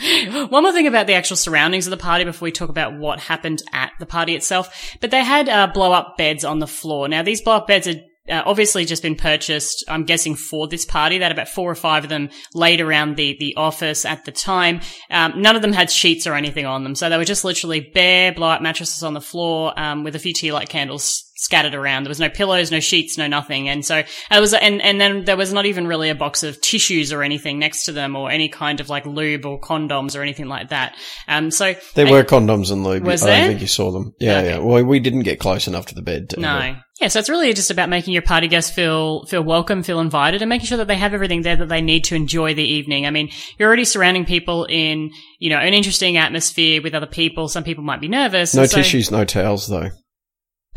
One 0.48 0.62
more 0.62 0.72
thing 0.72 0.86
about 0.86 1.06
the 1.06 1.14
actual 1.14 1.36
surroundings 1.36 1.86
of 1.86 1.90
the 1.92 1.96
party 1.96 2.24
before 2.24 2.46
we 2.46 2.52
talk 2.52 2.68
about 2.68 2.98
what 2.98 3.20
happened 3.20 3.62
at 3.72 3.92
the 3.98 4.06
party 4.06 4.34
itself. 4.34 4.96
But 5.00 5.10
they 5.10 5.24
had 5.24 5.48
uh, 5.48 5.68
blow 5.68 5.92
up 5.92 6.16
beds 6.16 6.44
on 6.44 6.58
the 6.58 6.66
floor. 6.66 7.08
Now 7.08 7.22
these 7.22 7.40
blow 7.40 7.56
up 7.56 7.66
beds 7.66 7.86
are 7.86 7.94
uh, 8.28 8.42
obviously 8.44 8.84
just 8.84 9.02
been 9.02 9.16
purchased, 9.16 9.84
I'm 9.88 10.04
guessing, 10.04 10.34
for 10.34 10.68
this 10.68 10.84
party. 10.84 11.18
They 11.18 11.24
had 11.24 11.32
about 11.32 11.48
four 11.48 11.70
or 11.70 11.74
five 11.74 12.04
of 12.04 12.10
them 12.10 12.30
laid 12.54 12.80
around 12.80 13.16
the, 13.16 13.36
the 13.38 13.56
office 13.56 14.04
at 14.04 14.24
the 14.24 14.32
time. 14.32 14.80
Um, 15.10 15.40
none 15.40 15.56
of 15.56 15.62
them 15.62 15.72
had 15.72 15.90
sheets 15.90 16.26
or 16.26 16.34
anything 16.34 16.66
on 16.66 16.84
them. 16.84 16.94
So 16.94 17.08
they 17.08 17.16
were 17.16 17.24
just 17.24 17.44
literally 17.44 17.80
bare 17.80 18.32
blow 18.32 18.48
up 18.48 18.62
mattresses 18.62 19.02
on 19.02 19.14
the 19.14 19.20
floor 19.20 19.72
um, 19.78 20.04
with 20.04 20.14
a 20.14 20.18
few 20.18 20.32
tea 20.32 20.52
light 20.52 20.68
candles 20.68 21.27
scattered 21.40 21.72
around. 21.74 22.02
There 22.02 22.08
was 22.10 22.18
no 22.18 22.28
pillows, 22.28 22.72
no 22.72 22.80
sheets, 22.80 23.16
no 23.16 23.28
nothing. 23.28 23.68
And 23.68 23.84
so 23.84 23.98
it 23.98 24.40
was, 24.40 24.52
and, 24.54 24.82
and 24.82 25.00
then 25.00 25.24
there 25.24 25.36
was 25.36 25.52
not 25.52 25.66
even 25.66 25.86
really 25.86 26.08
a 26.10 26.14
box 26.16 26.42
of 26.42 26.60
tissues 26.60 27.12
or 27.12 27.22
anything 27.22 27.60
next 27.60 27.84
to 27.84 27.92
them 27.92 28.16
or 28.16 28.28
any 28.28 28.48
kind 28.48 28.80
of 28.80 28.88
like 28.88 29.06
lube 29.06 29.46
or 29.46 29.60
condoms 29.60 30.18
or 30.18 30.22
anything 30.22 30.46
like 30.46 30.70
that. 30.70 30.96
Um, 31.28 31.52
so 31.52 31.74
There 31.94 32.08
I- 32.08 32.10
were 32.10 32.24
condoms 32.24 32.72
and 32.72 32.82
lube. 32.82 33.04
Was 33.04 33.22
I 33.22 33.26
there? 33.26 33.38
don't 33.42 33.48
think 33.50 33.60
you 33.60 33.66
saw 33.68 33.92
them. 33.92 34.14
Yeah, 34.18 34.38
Okay. 34.38 34.48
yeah. 34.50 34.58
Well, 34.58 34.84
we 34.84 34.98
didn't 34.98 35.22
get 35.22 35.38
close 35.38 35.68
enough 35.68 35.86
to 35.86 35.94
the 35.94 36.02
bed. 36.02 36.30
To 36.30 36.40
No. 36.40 36.76
Yeah, 37.00 37.06
so 37.06 37.20
it's 37.20 37.28
really 37.28 37.52
just 37.54 37.70
about 37.70 37.88
making 37.88 38.12
your 38.12 38.22
party 38.22 38.48
guests 38.48 38.72
feel 38.72 39.24
feel 39.26 39.42
welcome, 39.44 39.84
feel 39.84 40.00
invited, 40.00 40.42
and 40.42 40.48
making 40.48 40.66
sure 40.66 40.78
that 40.78 40.88
they 40.88 40.96
have 40.96 41.14
everything 41.14 41.42
there 41.42 41.54
that 41.54 41.68
they 41.68 41.80
need 41.80 42.02
to 42.06 42.16
enjoy 42.16 42.54
the 42.54 42.64
evening. 42.64 43.06
I 43.06 43.10
mean, 43.10 43.30
you're 43.56 43.68
already 43.68 43.84
surrounding 43.84 44.24
people 44.24 44.64
in, 44.64 45.12
you 45.38 45.50
know, 45.50 45.58
an 45.58 45.74
interesting 45.74 46.16
atmosphere 46.16 46.82
with 46.82 46.94
other 46.96 47.06
people. 47.06 47.46
Some 47.46 47.62
people 47.62 47.84
might 47.84 48.00
be 48.00 48.08
nervous. 48.08 48.52
No 48.52 48.66
so- 48.66 48.78
tissues, 48.78 49.12
no 49.12 49.24
towels 49.24 49.68
though. 49.68 49.90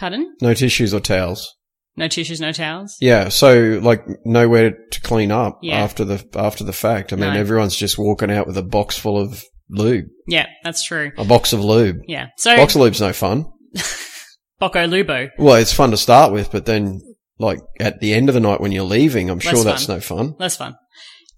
Pardon? 0.02 0.36
No 0.42 0.54
tissues 0.56 0.94
or 0.96 1.00
towels. 1.00 1.56
No 1.96 2.08
tissues, 2.08 2.42
no 2.42 2.52
towels. 2.52 2.98
Yeah, 3.00 3.30
so 3.30 3.80
like 3.84 4.04
nowhere 4.26 4.72
to 4.92 5.02
clean 5.02 5.32
up 5.32 5.60
Yeah. 5.62 5.78
after 5.84 6.04
the 6.04 6.26
after 6.36 6.64
the 6.64 6.74
fact. 6.74 7.14
I 7.14 7.18
mean, 7.18 7.34
No. 7.34 7.40
everyone's 7.40 7.76
just 7.76 8.00
walking 8.00 8.32
out 8.32 8.48
with 8.48 8.58
a 8.58 8.64
box 8.64 8.98
full 8.98 9.20
of 9.20 9.44
lube, 9.70 10.06
Yeah, 10.28 10.48
that's 10.64 10.82
true. 10.84 11.12
a 11.20 11.24
box 11.24 11.54
of 11.54 11.64
lube. 11.64 11.98
Yeah. 12.08 12.30
So 12.38 12.56
Box 12.58 12.74
of 12.74 12.82
lube's 12.82 13.00
no 13.00 13.14
fun. 13.14 13.46
Bocco 14.60 14.88
Lubo. 14.90 15.30
Well, 15.38 15.56
it's 15.56 15.74
fun 15.74 15.92
to 15.92 15.98
start 15.98 16.32
with, 16.34 16.52
but 16.52 16.66
then 16.66 17.00
like 17.38 17.60
at 17.80 18.00
the 18.00 18.14
end 18.16 18.28
of 18.30 18.34
the 18.34 18.42
night 18.42 18.60
when 18.62 18.72
you're 18.72 18.84
leaving, 18.84 19.30
I'm 19.30 19.40
sure 19.40 19.54
Less 19.54 19.64
that's 19.64 19.86
fun. 19.86 19.96
no 19.98 20.02
fun. 20.02 20.36
That's 20.40 20.56
fun. 20.56 20.76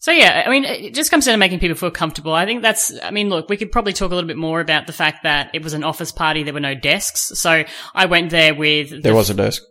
So 0.03 0.11
yeah, 0.11 0.43
I 0.45 0.49
mean, 0.49 0.65
it 0.65 0.93
just 0.93 1.09
comes 1.11 1.23
down 1.25 1.31
to 1.31 1.37
making 1.37 1.59
people 1.59 1.77
feel 1.77 1.89
comfortable. 1.89 2.33
I 2.33 2.45
think 2.45 2.61
that's, 2.61 2.91
I 3.01 3.11
mean, 3.11 3.29
look, 3.29 3.47
we 3.47 3.55
could 3.55 3.71
probably 3.71 3.93
talk 3.93 4.11
a 4.11 4.13
little 4.13 4.27
bit 4.27 4.35
more 4.35 4.59
about 4.59 4.85
the 4.85 4.91
fact 4.91 5.23
that 5.23 5.51
it 5.53 5.63
was 5.63 5.71
an 5.71 5.85
office 5.85 6.11
party. 6.11 6.43
There 6.43 6.53
were 6.53 6.59
no 6.59 6.75
desks. 6.75 7.31
So 7.35 7.63
I 7.95 8.05
went 8.07 8.29
there 8.29 8.53
with 8.53 9.01
There 9.01 9.15
was 9.15 9.29
a 9.29 9.33
desk, 9.33 9.61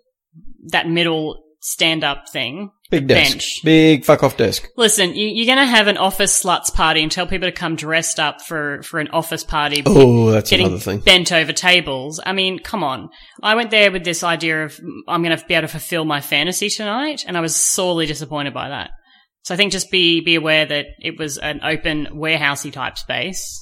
that 0.68 0.88
middle 0.88 1.44
stand 1.60 2.02
up 2.02 2.30
thing. 2.30 2.70
big 2.90 3.08
desk, 3.08 3.30
bench. 3.32 3.60
big 3.62 4.06
fuck 4.06 4.22
off 4.22 4.38
desk. 4.38 4.68
Listen, 4.78 5.14
you, 5.14 5.26
you're 5.28 5.54
going 5.54 5.58
to 5.58 5.70
have 5.70 5.86
an 5.86 5.98
office 5.98 6.42
sluts 6.42 6.72
party 6.72 7.02
and 7.02 7.12
tell 7.12 7.26
people 7.26 7.46
to 7.46 7.52
come 7.52 7.76
dressed 7.76 8.18
up 8.18 8.40
for, 8.40 8.82
for 8.84 9.00
an 9.00 9.08
office 9.08 9.44
party. 9.44 9.82
Oh, 9.84 10.30
that's 10.30 10.48
Getting 10.48 10.68
another 10.68 10.80
thing. 10.80 11.00
bent 11.00 11.30
over 11.30 11.52
tables. 11.52 12.20
I 12.24 12.32
mean, 12.32 12.58
come 12.58 12.82
on. 12.82 13.10
I 13.42 13.54
went 13.54 13.70
there 13.70 13.92
with 13.92 14.02
this 14.02 14.24
idea 14.24 14.64
of 14.64 14.80
I'm 15.06 15.22
going 15.22 15.36
to 15.36 15.44
be 15.44 15.52
able 15.52 15.68
to 15.68 15.72
fulfill 15.72 16.06
my 16.06 16.22
fantasy 16.22 16.70
tonight, 16.70 17.22
and 17.28 17.36
I 17.36 17.42
was 17.42 17.54
sorely 17.54 18.06
disappointed 18.06 18.54
by 18.54 18.70
that. 18.70 18.92
So 19.42 19.54
I 19.54 19.56
think 19.56 19.72
just 19.72 19.90
be 19.90 20.20
be 20.20 20.34
aware 20.36 20.64
that 20.66 20.86
it 21.00 21.18
was 21.18 21.38
an 21.38 21.60
open 21.62 22.06
warehousey 22.12 22.72
type 22.72 22.96
space. 22.98 23.58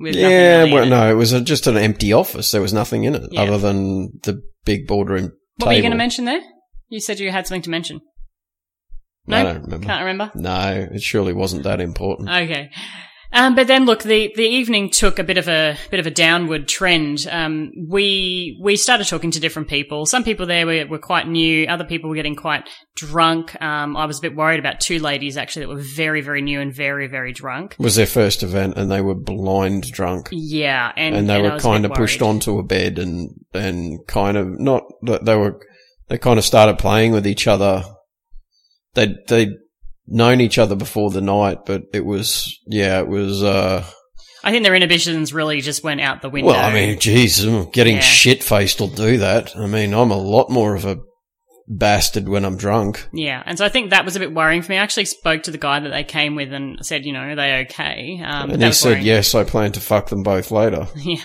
Yeah, 0.00 0.58
really 0.60 0.72
well, 0.72 0.82
it. 0.84 0.90
no, 0.90 1.10
it 1.10 1.14
was 1.14 1.32
a, 1.32 1.40
just 1.40 1.66
an 1.66 1.76
empty 1.76 2.12
office. 2.12 2.50
There 2.50 2.62
was 2.62 2.72
nothing 2.72 3.04
in 3.04 3.14
it 3.14 3.28
Yeah. 3.30 3.42
other 3.42 3.58
than 3.58 4.18
the 4.22 4.42
big 4.64 4.86
boardroom 4.86 5.32
What 5.58 5.68
were 5.68 5.72
you 5.74 5.82
going 5.82 5.92
to 5.92 5.96
mention 5.98 6.24
there? 6.24 6.40
You 6.88 7.00
said 7.00 7.20
you 7.20 7.30
had 7.30 7.46
something 7.46 7.62
to 7.62 7.70
mention. 7.70 8.00
No, 9.26 9.36
I 9.36 9.42
don't 9.44 9.62
remember. 9.62 9.86
Can't 9.86 10.04
remember. 10.04 10.32
No, 10.34 10.88
it 10.92 11.02
surely 11.02 11.32
wasn't 11.32 11.62
that 11.62 11.80
important. 11.80 12.28
Okay. 12.28 12.70
Um, 13.32 13.54
but 13.54 13.66
then 13.66 13.86
look, 13.86 14.02
the, 14.02 14.32
the 14.36 14.46
evening 14.46 14.90
took 14.90 15.18
a 15.18 15.24
bit 15.24 15.38
of 15.38 15.48
a 15.48 15.76
bit 15.90 16.00
of 16.00 16.06
a 16.06 16.10
downward 16.10 16.68
trend. 16.68 17.26
Um, 17.30 17.72
we 17.88 18.58
we 18.62 18.76
started 18.76 19.06
talking 19.08 19.30
to 19.30 19.40
different 19.40 19.68
people. 19.68 20.04
Some 20.06 20.22
people 20.22 20.46
there 20.46 20.66
were, 20.66 20.86
were 20.86 20.98
quite 20.98 21.26
new. 21.26 21.66
Other 21.66 21.84
people 21.84 22.10
were 22.10 22.16
getting 22.16 22.36
quite 22.36 22.68
drunk. 22.94 23.60
Um, 23.62 23.96
I 23.96 24.04
was 24.04 24.18
a 24.18 24.22
bit 24.22 24.36
worried 24.36 24.60
about 24.60 24.80
two 24.80 24.98
ladies 24.98 25.36
actually 25.36 25.66
that 25.66 25.74
were 25.74 25.82
very 25.82 26.20
very 26.20 26.42
new 26.42 26.60
and 26.60 26.74
very 26.74 27.06
very 27.06 27.32
drunk. 27.32 27.76
It 27.78 27.82
was 27.82 27.96
their 27.96 28.06
first 28.06 28.42
event, 28.42 28.76
and 28.76 28.90
they 28.90 29.00
were 29.00 29.14
blind 29.14 29.90
drunk, 29.90 30.28
Yeah, 30.30 30.92
and 30.96 31.14
and 31.14 31.28
they 31.28 31.36
I 31.36 31.42
were 31.42 31.58
kind 31.58 31.86
of 31.86 31.92
pushed 31.92 32.20
onto 32.20 32.58
a 32.58 32.62
bed, 32.62 32.98
and 32.98 33.30
and 33.54 34.06
kind 34.06 34.36
of 34.36 34.60
not. 34.60 34.82
They 35.02 35.36
were 35.36 35.58
they 36.08 36.18
kind 36.18 36.38
of 36.38 36.44
started 36.44 36.78
playing 36.78 37.12
with 37.12 37.26
each 37.26 37.46
other. 37.46 37.84
They 38.94 39.14
they'd 39.28 39.48
known 40.06 40.40
each 40.40 40.58
other 40.58 40.74
before 40.74 41.10
the 41.10 41.20
night, 41.20 41.60
but 41.66 41.82
it 41.92 42.04
was 42.04 42.58
yeah, 42.66 42.98
it 43.00 43.08
was. 43.08 43.42
uh 43.42 43.84
I 44.44 44.50
think 44.50 44.64
their 44.64 44.74
inhibitions 44.74 45.32
really 45.32 45.60
just 45.60 45.84
went 45.84 46.00
out 46.00 46.20
the 46.20 46.28
window. 46.28 46.50
Well, 46.50 46.60
I 46.60 46.74
mean, 46.74 46.98
geez, 46.98 47.44
getting 47.72 47.96
Yeah. 47.96 48.00
shit 48.00 48.42
faced 48.42 48.80
will 48.80 48.88
do 48.88 49.18
that. 49.18 49.56
I 49.56 49.66
mean, 49.66 49.94
I'm 49.94 50.10
a 50.10 50.16
lot 50.18 50.50
more 50.50 50.74
of 50.74 50.84
a 50.84 50.98
bastard 51.78 52.28
when 52.28 52.44
I'm 52.44 52.56
drunk. 52.56 53.06
Yeah, 53.12 53.42
and 53.46 53.56
so 53.58 53.64
I 53.64 53.68
think 53.68 53.90
that 53.90 54.04
was 54.04 54.16
a 54.16 54.18
bit 54.18 54.32
worrying 54.34 54.62
for 54.62 54.72
me. 54.72 54.78
I 54.78 54.82
actually 54.82 55.06
spoke 55.06 55.44
to 55.44 55.50
the 55.50 55.58
guy 55.58 55.80
that 55.80 55.88
they 55.88 56.04
came 56.04 56.34
with 56.34 56.52
and 56.52 56.84
said, 56.84 57.04
you 57.04 57.12
know, 57.12 57.20
are 57.20 57.34
they 57.34 57.60
okay? 57.62 58.20
Um, 58.24 58.50
and 58.50 58.62
he 58.62 58.72
said, 58.72 58.88
worrying. 58.90 59.06
yes, 59.06 59.34
I 59.34 59.44
plan 59.44 59.72
to 59.72 59.80
fuck 59.80 60.08
them 60.08 60.22
both 60.22 60.50
later. 60.50 60.86
Yeah. 60.96 61.16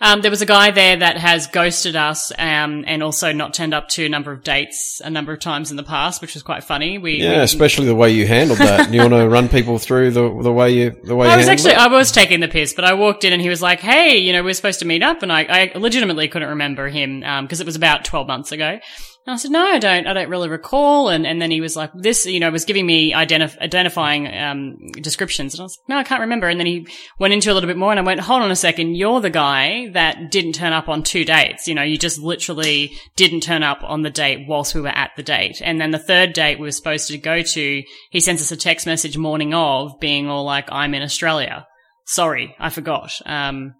Um, 0.00 0.20
there 0.22 0.30
was 0.30 0.42
a 0.42 0.46
guy 0.46 0.70
there 0.70 0.96
that 0.98 1.16
has 1.16 1.48
ghosted 1.48 1.96
us 1.96 2.30
um, 2.38 2.84
and 2.86 3.02
also 3.02 3.32
not 3.32 3.52
turned 3.52 3.74
up 3.74 3.88
to 3.88 4.04
a 4.06 4.08
number 4.08 4.30
of 4.30 4.44
dates 4.44 5.00
a 5.04 5.10
number 5.10 5.32
of 5.32 5.40
times 5.40 5.72
in 5.72 5.76
the 5.76 5.82
past, 5.82 6.22
which 6.22 6.34
was 6.34 6.44
quite 6.44 6.62
funny. 6.62 6.98
We, 6.98 7.16
Yeah, 7.20 7.38
we- 7.38 7.42
especially 7.42 7.86
the 7.86 7.94
way 7.96 8.12
you 8.12 8.28
handled 8.28 8.60
that. 8.60 8.92
you 8.92 9.00
want 9.00 9.14
to 9.14 9.28
run 9.36 9.48
people 9.48 9.78
through 9.80 10.12
the 10.12 10.40
the 10.42 10.52
way 10.52 10.70
you 10.72 10.96
the 11.02 11.16
way 11.16 11.26
I 11.28 11.36
was 11.36 11.48
actually, 11.48 11.72
it? 11.72 11.78
I 11.78 11.88
was 11.88 12.12
taking 12.12 12.38
the 12.38 12.46
piss, 12.46 12.74
but 12.74 12.84
I 12.84 12.94
walked 12.94 13.24
in 13.24 13.32
and 13.32 13.42
he 13.42 13.48
was 13.48 13.60
like, 13.60 13.80
"Hey, 13.80 14.18
you 14.18 14.32
know, 14.32 14.44
we're 14.44 14.54
supposed 14.54 14.78
to 14.80 14.84
meet 14.86 15.02
up," 15.02 15.24
and 15.24 15.32
I, 15.32 15.72
I 15.74 15.78
legitimately 15.78 16.28
couldn't 16.28 16.50
remember 16.50 16.88
him 16.88 17.20
because 17.42 17.60
it 17.60 17.66
was 17.66 17.74
about 17.74 18.04
twelve 18.04 18.28
months 18.28 18.52
ago. 18.52 18.78
And 19.26 19.34
I 19.34 19.36
said, 19.38 19.50
"No, 19.50 19.64
I 19.64 19.80
don't. 19.80 20.06
I 20.06 20.12
don't 20.12 20.28
really 20.28 20.48
recall." 20.48 21.08
And 21.08 21.26
and 21.26 21.42
then 21.42 21.50
he 21.50 21.60
was 21.60 21.74
like, 21.74 21.90
"This, 21.94 22.26
you 22.26 22.38
know, 22.38 22.50
was 22.50 22.64
giving 22.64 22.86
me 22.86 23.12
identif- 23.12 23.58
identifying 23.58 24.32
um, 24.32 24.76
descriptions," 25.00 25.54
and 25.54 25.60
I 25.60 25.64
was, 25.64 25.78
like, 25.78 25.88
"No, 25.88 25.98
I 25.98 26.04
can't 26.04 26.20
remember." 26.20 26.48
And 26.48 26.60
then 26.60 26.66
he 26.66 26.86
went 27.18 27.34
into 27.34 27.50
a 27.50 27.54
little 27.54 27.66
bit 27.66 27.76
more, 27.76 27.90
and 27.90 27.98
I 27.98 28.04
went, 28.04 28.20
"Hold 28.20 28.42
on 28.42 28.52
a 28.52 28.56
second, 28.56 28.94
you're 28.94 29.20
the 29.20 29.30
guy 29.30 29.88
that 29.94 30.30
didn't 30.30 30.52
turn 30.52 30.72
up 30.72 30.88
on 30.88 31.02
two 31.02 31.24
dates. 31.24 31.66
You 31.66 31.74
know, 31.74 31.82
you 31.82 31.98
just 31.98 32.20
literally 32.20 32.92
didn't 33.16 33.40
turn 33.40 33.64
up 33.64 33.80
on 33.82 34.02
the 34.02 34.10
date 34.10 34.46
whilst 34.46 34.74
we 34.76 34.80
were 34.80 34.88
at 34.88 35.10
the 35.16 35.24
date, 35.24 35.60
and 35.60 35.80
then 35.80 35.90
the 35.90 35.98
third 35.98 36.32
date 36.32 36.60
we 36.60 36.66
were 36.66 36.70
supposed 36.70 37.08
to 37.08 37.18
go 37.18 37.42
to, 37.42 37.82
he 38.10 38.20
sends 38.20 38.40
us 38.40 38.52
a 38.52 38.56
text 38.56 38.86
message 38.86 39.18
morning 39.18 39.52
of, 39.54 39.98
being 39.98 40.28
all 40.28 40.44
like, 40.44 40.70
"I'm 40.70 40.94
in 40.94 41.02
Australia." 41.02 41.66
sorry, 42.06 42.54
I 42.58 42.70
forgot. 42.70 43.20
Um, 43.26 43.74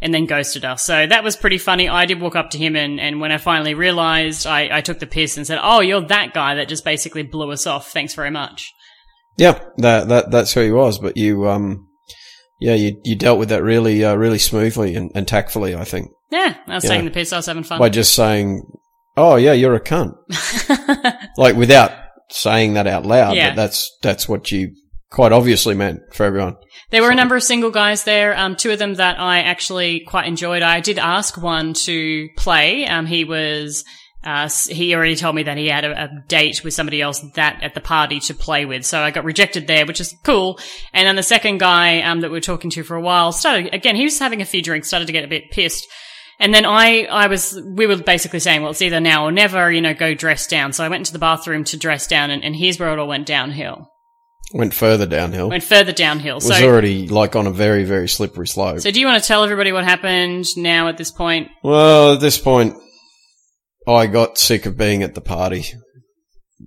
and 0.00 0.12
then 0.14 0.26
ghosted 0.26 0.64
us. 0.64 0.84
So 0.84 1.06
that 1.06 1.24
was 1.24 1.36
pretty 1.36 1.58
funny. 1.58 1.88
I 1.88 2.06
did 2.06 2.20
walk 2.20 2.36
up 2.36 2.50
to 2.50 2.58
him 2.58 2.76
and, 2.76 3.00
and 3.00 3.20
when 3.20 3.32
I 3.32 3.38
finally 3.38 3.74
realized, 3.74 4.46
I, 4.46 4.68
I 4.78 4.80
took 4.80 4.98
the 5.00 5.06
piss 5.06 5.36
and 5.36 5.46
said, 5.46 5.58
Oh, 5.62 5.80
you're 5.80 6.00
that 6.02 6.32
guy 6.34 6.54
that 6.56 6.68
just 6.68 6.84
basically 6.84 7.22
blew 7.22 7.50
us 7.50 7.66
off. 7.66 7.90
Thanks 7.90 8.14
very 8.14 8.30
much. 8.30 8.72
Yeah, 9.36 9.58
that 9.78 10.08
that 10.08 10.30
that's 10.30 10.52
who 10.52 10.60
he 10.60 10.70
was. 10.70 10.98
But 11.00 11.16
you, 11.16 11.48
um, 11.48 11.88
yeah, 12.60 12.74
you 12.74 13.00
you 13.04 13.16
dealt 13.16 13.38
with 13.40 13.48
that 13.48 13.64
really 13.64 14.04
uh, 14.04 14.14
really 14.14 14.38
smoothly 14.38 14.94
and, 14.94 15.10
and 15.14 15.26
tactfully. 15.26 15.74
I 15.74 15.82
think 15.84 16.10
Yeah, 16.30 16.54
I 16.68 16.74
was 16.76 16.84
Yeah. 16.84 16.90
taking 16.90 17.04
the 17.06 17.10
piss. 17.10 17.32
I 17.32 17.36
was 17.38 17.46
having 17.46 17.64
fun. 17.64 17.80
by 17.80 17.88
just 17.88 18.14
saying, 18.14 18.62
"Oh 19.16 19.34
yeah, 19.34 19.52
you're 19.52 19.74
a 19.74 19.80
cunt," 19.80 20.14
like 21.36 21.56
without 21.56 21.90
saying 22.30 22.74
that 22.74 22.86
out 22.86 23.04
loud. 23.06 23.34
Yeah. 23.36 23.50
But 23.50 23.56
that's 23.56 23.90
that's 24.02 24.28
what 24.28 24.52
you 24.52 24.74
quite 25.14 25.30
obviously 25.30 25.74
meant 25.76 26.12
for 26.12 26.24
everyone. 26.24 26.56
There 26.90 27.00
were 27.00 27.10
a 27.10 27.14
number 27.14 27.36
of 27.36 27.42
single 27.44 27.70
guys 27.70 28.02
there. 28.02 28.36
Um, 28.36 28.56
two 28.56 28.72
of 28.72 28.80
them 28.80 28.94
that 28.94 29.20
I 29.20 29.42
actually 29.42 30.00
quite 30.00 30.26
enjoyed. 30.26 30.62
I 30.62 30.80
did 30.80 30.98
ask 30.98 31.40
one 31.40 31.72
to 31.84 32.28
play. 32.36 32.84
Um, 32.86 33.06
he 33.06 33.24
was. 33.24 33.84
Uh, 34.24 34.48
he 34.68 34.94
already 34.94 35.16
told 35.16 35.36
me 35.36 35.42
that 35.42 35.58
he 35.58 35.68
had 35.68 35.84
a, 35.84 36.04
a 36.04 36.08
date 36.28 36.64
with 36.64 36.72
somebody 36.72 37.02
else 37.02 37.20
that 37.34 37.62
at 37.62 37.74
the 37.74 37.80
party 37.80 38.18
to 38.20 38.34
play 38.34 38.64
with. 38.64 38.84
So 38.84 39.02
I 39.02 39.10
got 39.10 39.24
rejected 39.24 39.66
there, 39.66 39.84
which 39.84 40.00
is 40.00 40.16
cool. 40.24 40.58
And 40.94 41.06
then 41.06 41.14
the 41.14 41.22
second 41.22 41.58
guy, 41.58 42.00
um, 42.00 42.20
that 42.20 42.30
we 42.30 42.38
were 42.38 42.40
talking 42.40 42.70
to 42.70 42.82
for 42.82 42.96
a 42.96 43.02
while 43.02 43.32
started, 43.32 43.74
again, 43.74 43.96
he 43.96 44.04
was 44.04 44.18
having 44.18 44.40
a 44.40 44.46
few 44.46 44.62
drinks, 44.62 44.88
started 44.88 45.06
to 45.06 45.12
get 45.12 45.24
a 45.24 45.28
bit 45.28 45.50
pissed. 45.50 45.86
And 46.40 46.54
then 46.54 46.64
I, 46.64 47.04
I 47.04 47.26
was, 47.26 47.60
we 47.64 47.86
were 47.86 47.98
basically 47.98 48.40
saying, 48.40 48.62
well, 48.62 48.70
it's 48.70 48.82
either 48.82 48.98
now 48.98 49.26
or 49.26 49.30
never, 49.30 49.70
you 49.70 49.82
know, 49.82 49.94
go 49.94 50.14
dress 50.14 50.46
down. 50.46 50.72
So 50.72 50.82
I 50.82 50.88
went 50.88 51.02
into 51.02 51.12
the 51.12 51.18
bathroom 51.18 51.62
to 51.64 51.76
dress 51.76 52.06
down 52.06 52.30
and, 52.30 52.42
and 52.42 52.56
here's 52.56 52.80
where 52.80 52.92
it 52.92 52.98
all 52.98 53.06
went 53.06 53.26
downhill. 53.26 53.90
Went 54.52 54.74
further 54.74 55.06
downhill. 55.06 55.48
Went 55.48 55.64
further 55.64 55.92
downhill. 55.92 56.36
was 56.36 56.46
so, 56.46 56.68
already 56.68 57.08
like 57.08 57.34
on 57.34 57.46
a 57.46 57.50
very 57.50 57.84
very 57.84 58.08
slippery 58.08 58.46
slope. 58.46 58.80
So 58.80 58.90
do 58.90 59.00
you 59.00 59.06
want 59.06 59.22
to 59.22 59.26
tell 59.26 59.42
everybody 59.42 59.72
what 59.72 59.84
happened 59.84 60.46
now 60.56 60.88
at 60.88 60.96
this 60.96 61.10
point? 61.10 61.48
Well, 61.62 62.14
at 62.14 62.20
this 62.20 62.38
point, 62.38 62.76
I 63.86 64.06
got 64.06 64.38
sick 64.38 64.66
of 64.66 64.76
being 64.76 65.02
at 65.02 65.14
the 65.14 65.20
party. 65.20 65.64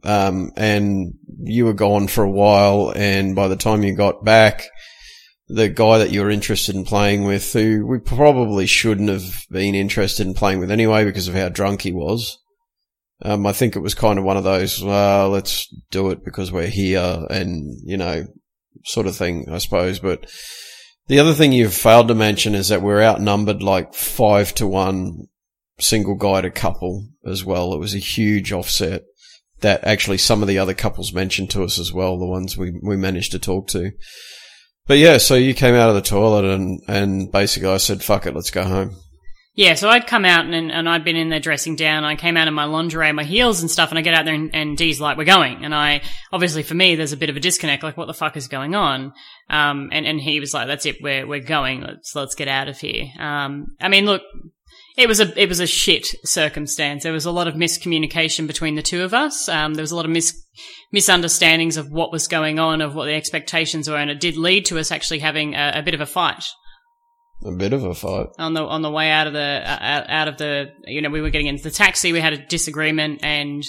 Um, 0.04 0.52
and 0.56 1.14
you 1.40 1.66
were 1.66 1.74
gone 1.74 2.08
for 2.08 2.24
a 2.24 2.30
while, 2.30 2.94
and 2.96 3.36
by 3.36 3.48
the 3.48 3.56
time 3.56 3.84
you 3.84 3.96
got 3.96 4.24
back, 4.24 4.68
the 5.48 5.70
guy 5.70 6.00
that 6.00 6.12
you 6.12 6.22
were 6.22 6.30
interested 6.30 6.76
in 6.76 6.84
playing 6.84 7.24
with, 7.24 7.54
who 7.54 7.86
we 7.86 8.00
probably 8.00 8.66
shouldn't 8.66 9.10
have 9.10 9.46
been 9.50 9.76
interested 9.76 10.28
in 10.28 10.34
playing 10.34 10.60
with 10.60 10.72
anyway 10.72 11.06
because 11.06 11.28
of 11.28 11.36
how 11.36 11.50
drunk 11.50 11.82
he 11.82 11.94
was. 11.94 12.38
Um, 13.24 13.48
I 13.48 13.54
think 13.54 13.76
it 13.76 13.80
was 13.80 13.96
kind 13.96 14.20
of 14.20 14.26
one 14.26 14.38
of 14.38 14.44
those, 14.44 14.84
well, 14.84 15.30
let's 15.30 15.68
do 15.90 16.12
it 16.12 16.24
because 16.24 16.52
we're 16.52 16.68
here 16.68 17.26
and, 17.30 17.76
you 17.84 17.98
know, 17.98 18.26
sort 18.86 19.08
of 19.08 19.16
thing, 19.16 19.48
I 19.52 19.58
suppose. 19.58 20.00
But 20.00 20.30
the 21.08 21.20
other 21.20 21.34
thing 21.34 21.52
you've 21.52 21.74
failed 21.74 22.10
to 22.10 22.16
mention 22.16 22.54
is 22.54 22.70
that 22.70 22.82
we're 22.82 23.02
outnumbered 23.02 23.64
like 23.64 23.94
five 23.94 24.54
to 24.56 24.68
one 24.68 25.28
single 25.80 26.16
guy 26.16 26.42
to 26.42 26.52
couple 26.52 27.08
as 27.26 27.44
well. 27.44 27.74
It 27.74 27.80
was 27.80 27.96
a 27.96 28.00
huge 28.00 28.52
offset 28.52 29.04
that 29.62 29.84
actually 29.84 30.20
some 30.20 30.44
of 30.44 30.48
the 30.48 30.60
other 30.60 30.76
couples 30.76 31.14
mentioned 31.14 31.50
to 31.52 31.64
us 31.64 31.80
as 31.80 31.92
well, 31.92 32.20
the 32.20 32.28
ones 32.28 32.56
we, 32.58 32.80
we 32.84 32.98
managed 32.98 33.32
to 33.32 33.40
talk 33.40 33.68
to. 33.70 33.92
But 34.86 35.00
yeah, 35.00 35.18
so 35.18 35.36
you 35.36 35.54
came 35.54 35.76
out 35.76 35.90
of 35.90 35.96
the 35.96 36.02
toilet 36.02 36.46
and, 36.46 36.82
and 36.88 37.32
basically 37.32 37.70
I 37.70 37.78
said, 37.78 38.04
fuck 38.04 38.26
it, 38.26 38.36
let's 38.36 38.52
go 38.52 38.64
home. 38.64 38.96
Yeah, 39.58 39.74
so 39.74 39.90
I'd 39.90 40.06
come 40.06 40.24
out 40.24 40.46
and, 40.46 40.72
and 40.72 40.88
I'd 40.88 41.04
been 41.04 41.16
in 41.16 41.30
there 41.30 41.40
dressing 41.40 41.76
down. 41.76 42.04
I 42.04 42.16
came 42.16 42.38
out 42.38 42.48
in 42.48 42.54
my 42.54 42.66
lingerie, 42.66 43.12
my 43.12 43.24
heels 43.24 43.60
and 43.60 43.72
stuff, 43.72 43.90
and 43.90 43.98
I 43.98 44.04
get 44.04 44.14
out 44.14 44.24
there 44.24 44.36
and, 44.36 44.54
and 44.54 44.78
Dee's 44.78 45.02
like, 45.02 45.18
we're 45.18 45.26
going. 45.26 45.66
And 45.66 45.74
I, 45.74 46.04
obviously 46.32 46.62
for 46.62 46.76
me, 46.76 46.96
there's 46.96 47.12
a 47.12 47.18
bit 47.18 47.32
of 47.32 47.38
a 47.38 47.40
disconnect, 47.40 47.82
like, 47.82 47.98
what 47.98 48.06
the 48.06 48.14
fuck 48.14 48.38
is 48.38 48.48
going 48.48 48.76
on? 48.76 49.14
Um, 49.50 49.90
and, 49.92 50.06
and 50.06 50.22
he 50.22 50.40
was 50.40 50.54
like, 50.54 50.68
that's 50.68 50.86
it, 50.86 50.98
we're, 51.02 51.26
we're 51.26 51.40
going, 51.40 51.82
let's, 51.82 52.16
let's 52.16 52.36
get 52.36 52.48
out 52.48 52.68
of 52.68 52.78
here. 52.78 53.08
Um, 53.18 53.76
I 53.82 53.88
mean, 53.88 54.06
look, 54.06 54.22
it 54.96 55.08
was 55.08 55.20
a, 55.20 55.42
it 55.42 55.50
was 55.50 55.60
a 55.60 55.66
shit 55.66 56.06
circumstance. 56.24 57.02
There 57.02 57.12
was 57.12 57.26
a 57.26 57.32
lot 57.32 57.48
of 57.48 57.56
miscommunication 57.56 58.46
between 58.46 58.76
the 58.76 58.84
two 58.84 59.02
of 59.02 59.16
us. 59.16 59.50
Um, 59.50 59.74
there 59.74 59.82
was 59.84 59.92
a 59.92 59.96
lot 59.96 60.06
of 60.06 60.12
mis, 60.12 60.40
misunderstandings 60.92 61.78
of 61.78 61.92
what 61.92 62.12
was 62.12 62.28
going 62.28 62.60
on, 62.60 62.80
of 62.80 62.94
what 62.94 63.06
the 63.06 63.16
expectations 63.16 63.90
were, 63.90 63.98
and 63.98 64.12
it 64.12 64.20
did 64.20 64.38
lead 64.38 64.68
to 64.68 64.78
us 64.78 64.92
actually 64.92 65.20
having 65.20 65.56
a, 65.56 65.72
a 65.78 65.82
bit 65.82 65.96
of 65.96 66.02
a 66.02 66.06
fight 66.06 66.44
A 67.46 67.52
bit 67.52 67.72
of 67.74 67.84
a 67.84 67.94
fight. 67.94 68.28
on 68.40 68.54
the 68.54 68.64
on 68.64 68.82
the 68.82 68.90
way 68.90 69.12
out 69.12 69.28
of 69.28 69.34
the 69.34 69.40
uh, 69.40 70.06
out, 70.08 70.28
of 70.28 70.38
the 70.38 70.74
you 70.86 71.02
know 71.02 71.10
we 71.10 71.22
were 71.22 71.30
getting 71.30 71.48
into 71.48 71.64
the 71.64 71.72
taxi 71.72 72.12
we 72.12 72.20
had 72.20 72.34
a 72.34 72.46
disagreement 72.48 73.20
and 73.24 73.64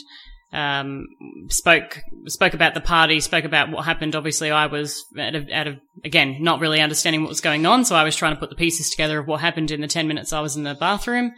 um 0.55 1.05
spoke 1.51 2.01
spoke 2.27 2.55
about 2.55 2.73
the 2.73 2.81
party 2.81 3.21
spoke 3.21 3.45
about 3.45 3.71
what 3.71 3.85
happened. 3.85 4.17
Obviously 4.17 4.51
i 4.51 4.65
was 4.65 5.05
out 5.21 5.35
of, 5.35 5.47
out 5.51 5.67
of 5.67 5.77
again 6.03 6.39
not 6.41 6.61
really 6.61 6.81
understanding 6.81 7.21
what 7.21 7.29
was 7.29 7.43
going 7.43 7.67
on 7.67 7.85
so 7.85 7.95
i 7.95 8.03
was 8.03 8.17
trying 8.17 8.35
to 8.35 8.41
put 8.41 8.49
the 8.49 8.57
pieces 8.57 8.89
together 8.89 9.19
of 9.19 9.27
what 9.27 9.43
happened 9.43 9.71
in 9.71 9.83
the 9.83 9.87
10 9.87 10.09
minutes 10.09 10.33
i 10.33 10.41
was 10.41 10.57
in 10.57 10.63
the 10.63 10.75
bathroom. 10.75 11.33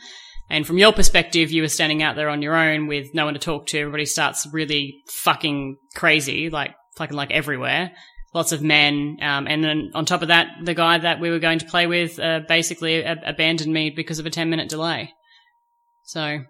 And 0.49 0.67
from 0.67 0.79
your 0.79 0.93
perspective 0.93 1.51
you 1.51 1.63
were 1.63 1.69
standing 1.69 2.03
out 2.03 2.15
there 2.15 2.29
on 2.29 2.43
your 2.43 2.55
own 2.55 2.87
with 2.87 3.13
no 3.15 3.25
one 3.25 3.35
to 3.35 3.41
talk 3.41 3.67
to. 3.69 3.79
Everybody 3.81 4.07
starts 4.07 4.47
really 4.53 5.03
fucking 5.09 5.77
crazy 5.97 6.49
like 6.49 6.75
fucking 6.97 7.17
like 7.17 7.33
everywhere 7.33 7.91
lots 8.33 8.53
of 8.53 8.63
men. 8.63 9.19
Um, 9.21 9.47
and 9.47 9.63
then 9.63 9.91
on 9.95 10.05
top 10.05 10.23
of 10.23 10.29
that, 10.29 10.49
the 10.63 10.75
guy 10.75 10.99
that 10.99 11.21
we 11.21 11.31
were 11.31 11.39
going 11.39 11.59
to 11.59 11.67
play 11.67 11.87
with 11.87 12.19
uh, 12.19 12.41
basically 12.49 13.03
abandoned 13.03 13.73
me 13.73 13.91
because 13.91 14.19
of 14.19 14.27
a 14.27 14.31
10 14.31 14.51
minute 14.51 14.69
delay. 14.69 15.13
So, 16.05 16.41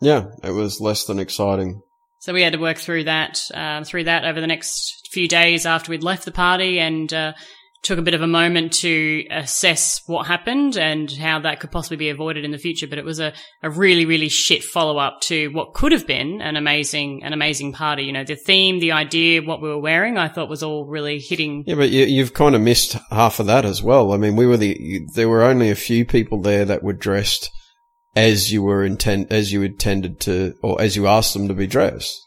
Yeah, 0.00 0.26
it 0.42 0.50
was 0.50 0.80
less 0.80 1.04
than 1.04 1.18
exciting. 1.18 1.82
so 2.20 2.32
we 2.32 2.42
had 2.42 2.52
to 2.52 2.58
work 2.58 2.78
through 2.78 3.04
that, 3.04 3.40
um, 3.54 3.84
through 3.84 4.04
that 4.04 4.24
over 4.24 4.40
the 4.40 4.46
next 4.46 5.08
few 5.10 5.26
days 5.28 5.66
after 5.66 5.90
we'd 5.90 6.02
left 6.02 6.24
the 6.24 6.32
party. 6.32 6.78
And, 6.78 7.12
uh, 7.12 7.32
took 7.82 7.98
a 7.98 8.02
bit 8.02 8.14
of 8.14 8.20
a 8.20 8.26
moment 8.26 8.72
to 8.72 9.24
assess 9.30 10.02
what 10.06 10.26
happened 10.26 10.76
and 10.76 11.10
how 11.10 11.40
that 11.40 11.60
could 11.60 11.70
possibly 11.70 11.96
be 11.96 12.10
avoided 12.10 12.44
in 12.44 12.50
the 12.50 12.58
future. 12.58 12.86
But 12.86 12.98
it 12.98 13.04
was 13.04 13.20
a, 13.20 13.32
a 13.62 13.70
really, 13.70 14.04
really 14.04 14.28
shit 14.28 14.62
follow 14.62 14.98
up 14.98 15.20
to 15.22 15.48
what 15.48 15.72
could 15.72 15.92
have 15.92 16.06
been 16.06 16.42
an 16.42 16.56
amazing, 16.56 17.24
an 17.24 17.32
amazing 17.32 17.72
party. 17.72 18.02
You 18.02 18.12
know, 18.12 18.24
the 18.24 18.36
theme, 18.36 18.80
the 18.80 18.92
idea, 18.92 19.42
what 19.42 19.62
we 19.62 19.68
were 19.68 19.80
wearing, 19.80 20.18
I 20.18 20.28
thought 20.28 20.50
was 20.50 20.62
all 20.62 20.86
really 20.86 21.18
hitting. 21.18 21.64
Yeah, 21.66 21.76
but 21.76 21.90
you, 21.90 22.04
you've 22.04 22.34
kind 22.34 22.54
of 22.54 22.60
missed 22.60 22.96
half 23.10 23.40
of 23.40 23.46
that 23.46 23.64
as 23.64 23.82
well. 23.82 24.12
I 24.12 24.18
mean, 24.18 24.36
we 24.36 24.46
were 24.46 24.58
the, 24.58 25.06
there 25.14 25.28
were 25.28 25.42
only 25.42 25.70
a 25.70 25.76
few 25.76 26.04
people 26.04 26.42
there 26.42 26.66
that 26.66 26.82
were 26.82 26.92
dressed 26.92 27.50
as 28.14 28.52
you 28.52 28.62
were 28.62 28.84
intent, 28.84 29.30
as 29.30 29.52
you 29.52 29.62
intended 29.62 30.20
to, 30.20 30.54
or 30.62 30.80
as 30.80 30.96
you 30.96 31.06
asked 31.06 31.32
them 31.32 31.48
to 31.48 31.54
be 31.54 31.66
dressed. 31.66 32.26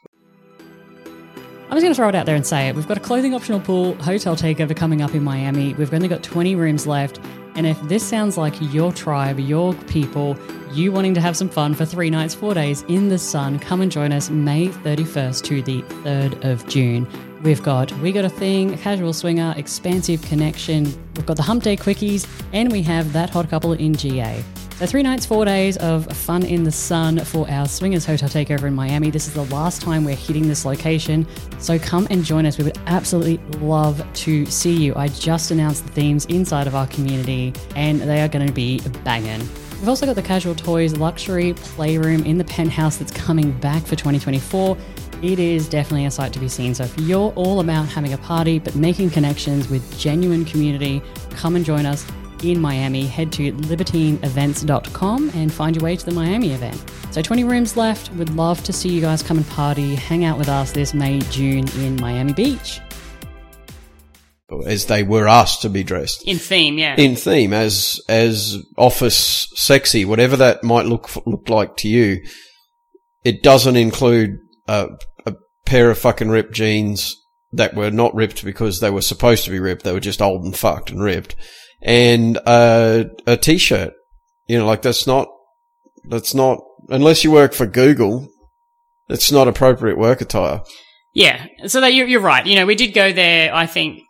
I'm 1.73 1.77
just 1.77 1.85
going 1.85 1.93
to 1.93 1.97
throw 1.97 2.09
it 2.09 2.13
out 2.13 2.27
there 2.27 2.35
and 2.35 2.45
say 2.45 2.67
it. 2.67 2.75
We've 2.75 2.87
got 2.87 2.97
a 2.97 2.99
clothing 2.99 3.33
optional 3.33 3.59
pool 3.59 3.95
hotel 3.95 4.35
takeover 4.35 4.75
coming 4.75 5.01
up 5.01 5.15
in 5.15 5.23
Miami. 5.23 5.73
We've 5.73 5.91
only 5.91 6.07
got 6.07 6.21
20 6.21 6.55
rooms 6.55 6.85
left. 6.85 7.19
And 7.55 7.65
if 7.65 7.81
this 7.87 8.07
sounds 8.07 8.37
like 8.37 8.53
your 8.71 8.93
tribe, 8.93 9.39
your 9.39 9.73
people, 9.87 10.37
you 10.71 10.91
wanting 10.91 11.15
to 11.15 11.21
have 11.21 11.35
some 11.35 11.49
fun 11.49 11.73
for 11.73 11.83
three 11.83 12.11
nights, 12.11 12.35
four 12.35 12.53
days 12.53 12.83
in 12.89 13.09
the 13.09 13.17
sun, 13.17 13.57
come 13.57 13.81
and 13.81 13.91
join 13.91 14.11
us 14.11 14.29
May 14.29 14.67
31st 14.67 15.43
to 15.45 15.63
the 15.63 15.81
3rd 15.81 16.45
of 16.45 16.67
June. 16.67 17.07
We've 17.41 17.63
got 17.63 17.91
We 17.93 18.11
Got 18.11 18.25
a 18.25 18.29
Thing, 18.29 18.77
Casual 18.77 19.11
Swinger, 19.11 19.55
Expansive 19.57 20.21
Connection, 20.21 20.83
we've 21.15 21.25
got 21.25 21.37
the 21.37 21.43
Hump 21.43 21.63
Day 21.63 21.75
Quickies, 21.75 22.27
and 22.53 22.71
we 22.71 22.83
have 22.83 23.13
That 23.13 23.31
Hot 23.31 23.49
Couple 23.49 23.73
in 23.73 23.95
GA. 23.95 24.43
So, 24.77 24.87
three 24.87 25.03
nights, 25.03 25.23
four 25.23 25.45
days 25.45 25.77
of 25.77 26.07
fun 26.07 26.43
in 26.43 26.63
the 26.63 26.71
sun 26.71 27.19
for 27.19 27.47
our 27.49 27.67
Swingers 27.67 28.05
Hotel 28.05 28.27
Takeover 28.27 28.63
in 28.63 28.73
Miami. 28.73 29.11
This 29.11 29.27
is 29.27 29.33
the 29.33 29.45
last 29.45 29.83
time 29.83 30.03
we're 30.03 30.15
hitting 30.15 30.47
this 30.47 30.65
location. 30.65 31.27
So, 31.59 31.77
come 31.77 32.07
and 32.09 32.23
join 32.25 32.47
us. 32.47 32.57
We 32.57 32.63
would 32.63 32.79
absolutely 32.87 33.37
love 33.59 34.03
to 34.13 34.47
see 34.47 34.73
you. 34.73 34.95
I 34.95 35.09
just 35.09 35.51
announced 35.51 35.85
the 35.85 35.91
themes 35.91 36.25
inside 36.25 36.65
of 36.65 36.73
our 36.73 36.87
community, 36.87 37.53
and 37.75 38.01
they 38.01 38.21
are 38.21 38.27
going 38.27 38.47
to 38.47 38.53
be 38.53 38.81
banging. 39.03 39.41
We've 39.79 39.89
also 39.89 40.07
got 40.07 40.15
the 40.15 40.23
Casual 40.23 40.55
Toys 40.55 40.97
Luxury 40.97 41.53
Playroom 41.53 42.23
in 42.25 42.39
the 42.39 42.45
penthouse 42.45 42.97
that's 42.97 43.11
coming 43.11 43.51
back 43.59 43.83
for 43.83 43.95
2024 43.95 44.75
it 45.21 45.39
is 45.39 45.69
definitely 45.69 46.05
a 46.05 46.11
sight 46.11 46.33
to 46.33 46.39
be 46.39 46.49
seen. 46.49 46.75
So 46.75 46.83
if 46.83 46.99
you're 46.99 47.31
all 47.35 47.61
about 47.61 47.87
having 47.87 48.11
a 48.11 48.17
party 48.17 48.59
but 48.59 48.75
making 48.75 49.09
connections 49.09 49.69
with 49.69 49.97
genuine 49.97 50.43
community, 50.43 51.01
come 51.29 51.55
and 51.55 51.63
join 51.63 51.85
us 51.85 52.05
in 52.43 52.59
Miami, 52.59 53.05
head 53.05 53.31
to 53.33 53.51
libertineevents.com 53.53 55.31
and 55.33 55.53
find 55.53 55.75
your 55.75 55.83
way 55.83 55.95
to 55.95 56.05
the 56.05 56.11
Miami 56.11 56.51
event. 56.51 56.83
So 57.11 57.21
20 57.21 57.43
rooms 57.43 57.77
left. 57.77 58.11
Would 58.13 58.35
love 58.35 58.63
to 58.63 58.73
see 58.73 58.89
you 58.89 59.01
guys 59.01 59.23
come 59.23 59.37
and 59.37 59.47
party, 59.49 59.95
hang 59.95 60.25
out 60.25 60.37
with 60.37 60.49
us 60.49 60.71
this 60.71 60.93
May, 60.93 61.19
June 61.31 61.67
in 61.79 61.95
Miami 61.97 62.33
Beach. 62.33 62.79
As 64.67 64.85
they 64.85 65.03
were 65.03 65.27
asked 65.27 65.63
to 65.63 65.69
be 65.69 65.83
dressed. 65.83 66.27
In 66.27 66.37
theme, 66.37 66.77
yeah. 66.77 66.95
In 66.95 67.15
theme, 67.15 67.53
as, 67.53 67.99
as 68.07 68.57
office 68.77 69.47
sexy, 69.55 70.05
whatever 70.05 70.37
that 70.37 70.63
might 70.63 70.85
look, 70.85 71.09
look 71.25 71.49
like 71.49 71.77
to 71.77 71.87
you. 71.87 72.23
It 73.23 73.41
doesn't 73.41 73.75
include 73.75 74.37
a, 74.67 74.89
a 75.25 75.35
pair 75.65 75.89
of 75.89 75.97
fucking 75.97 76.29
ripped 76.29 76.53
jeans 76.53 77.15
that 77.53 77.73
were 77.73 77.89
not 77.89 78.13
ripped 78.13 78.43
because 78.43 78.79
they 78.79 78.89
were 78.89 79.01
supposed 79.01 79.45
to 79.45 79.51
be 79.51 79.59
ripped. 79.59 79.83
They 79.83 79.93
were 79.93 79.99
just 79.99 80.21
old 80.21 80.43
and 80.43 80.55
fucked 80.55 80.91
and 80.91 81.01
ripped 81.01 81.35
and 81.83 82.37
a, 82.47 83.05
a 83.27 83.37
t-shirt. 83.37 83.93
You 84.47 84.59
know, 84.59 84.65
like 84.65 84.81
that's 84.81 85.05
not, 85.05 85.27
that's 86.09 86.33
not, 86.33 86.59
unless 86.89 87.23
you 87.23 87.31
work 87.31 87.53
for 87.53 87.65
Google, 87.65 88.27
it's 89.09 89.31
not 89.31 89.47
appropriate 89.47 89.97
work 89.97 90.21
attire. 90.21 90.61
Yeah, 91.15 91.45
so 91.67 91.81
that 91.81 91.93
you're, 91.93 92.07
you're 92.07 92.21
right. 92.21 92.43
You 92.43 92.55
know, 92.55 92.65
we 92.65 92.73
did 92.73 92.95
go 92.95 93.13
there. 93.13 93.53
I 93.53 93.67
think 93.67 94.01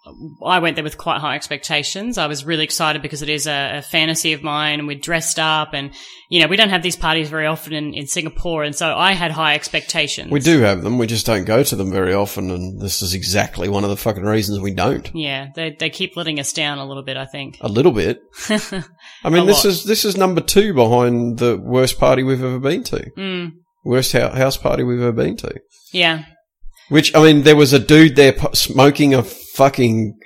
I 0.42 0.60
went 0.60 0.78
there 0.78 0.86
with 0.86 0.98
quite 0.98 1.20
high 1.20 1.36
expectations. 1.36 2.18
I 2.18 2.28
was 2.28 2.46
really 2.46 2.64
excited 2.64 3.02
because 3.02 3.22
it 3.22 3.28
is 3.28 3.46
a, 3.46 3.80
a 3.80 3.82
fantasy 3.82 4.32
of 4.32 4.42
mine, 4.42 4.80
and 4.80 4.88
we 4.88 4.96
dressed 4.96 5.38
up, 5.38 5.74
and 5.74 5.92
you 6.30 6.40
know, 6.40 6.48
we 6.48 6.56
don't 6.56 6.70
have 6.70 6.82
these 6.82 6.96
parties 6.96 7.30
very 7.30 7.46
often 7.46 7.74
in, 7.74 7.94
in 7.94 8.08
Singapore, 8.08 8.64
and 8.64 8.74
so 8.74 8.96
I 8.96 9.12
had 9.12 9.32
high 9.32 9.54
expectations. 9.56 10.32
We 10.32 10.40
do 10.40 10.62
have 10.62 10.82
them. 10.82 10.98
We 10.98 11.06
just 11.08 11.26
don't 11.26 11.44
go 11.44 11.62
to 11.62 11.76
them 11.76 11.92
very 11.92 12.14
often, 12.14 12.50
and 12.50 12.80
this 12.80 13.02
is 13.02 13.14
exactly 13.14 13.68
one 13.68 13.84
of 13.84 13.90
the 13.90 13.98
fucking 13.98 14.24
reasons 14.24 14.62
we 14.62 14.74
don't. 14.74 15.14
Yeah, 15.14 15.50
they 15.56 15.76
they 15.78 15.90
keep 15.90 16.16
letting 16.16 16.40
us 16.40 16.54
down 16.54 16.78
a 16.78 16.86
little 16.86 17.04
bit. 17.04 17.18
I 17.18 17.26
think 17.26 17.58
a 17.60 17.68
little 17.68 17.92
bit. 17.92 18.22
I 19.26 19.30
mean, 19.30 19.46
this 19.46 19.66
is 19.66 19.84
this 19.84 20.06
is 20.06 20.16
number 20.16 20.40
two 20.40 20.74
behind 20.74 21.40
the 21.40 21.58
worst 21.58 22.00
party 22.00 22.24
we've 22.24 22.42
ever 22.42 22.60
been 22.60 22.86
to. 22.86 23.12
Mm. 23.18 23.52
Worst 23.84 24.14
house 24.14 24.56
party 24.56 24.84
we've 24.84 25.02
ever 25.02 25.12
been 25.12 25.36
to. 25.36 25.60
Yeah. 25.92 26.24
Which, 26.90 27.16
I 27.16 27.24
mean, 27.24 27.44
there 27.44 27.56
was 27.56 27.74
a 27.74 27.80
dude 27.80 28.16
there 28.16 28.36
smoking 28.54 29.14
a 29.14 29.24
fucking, 29.24 30.20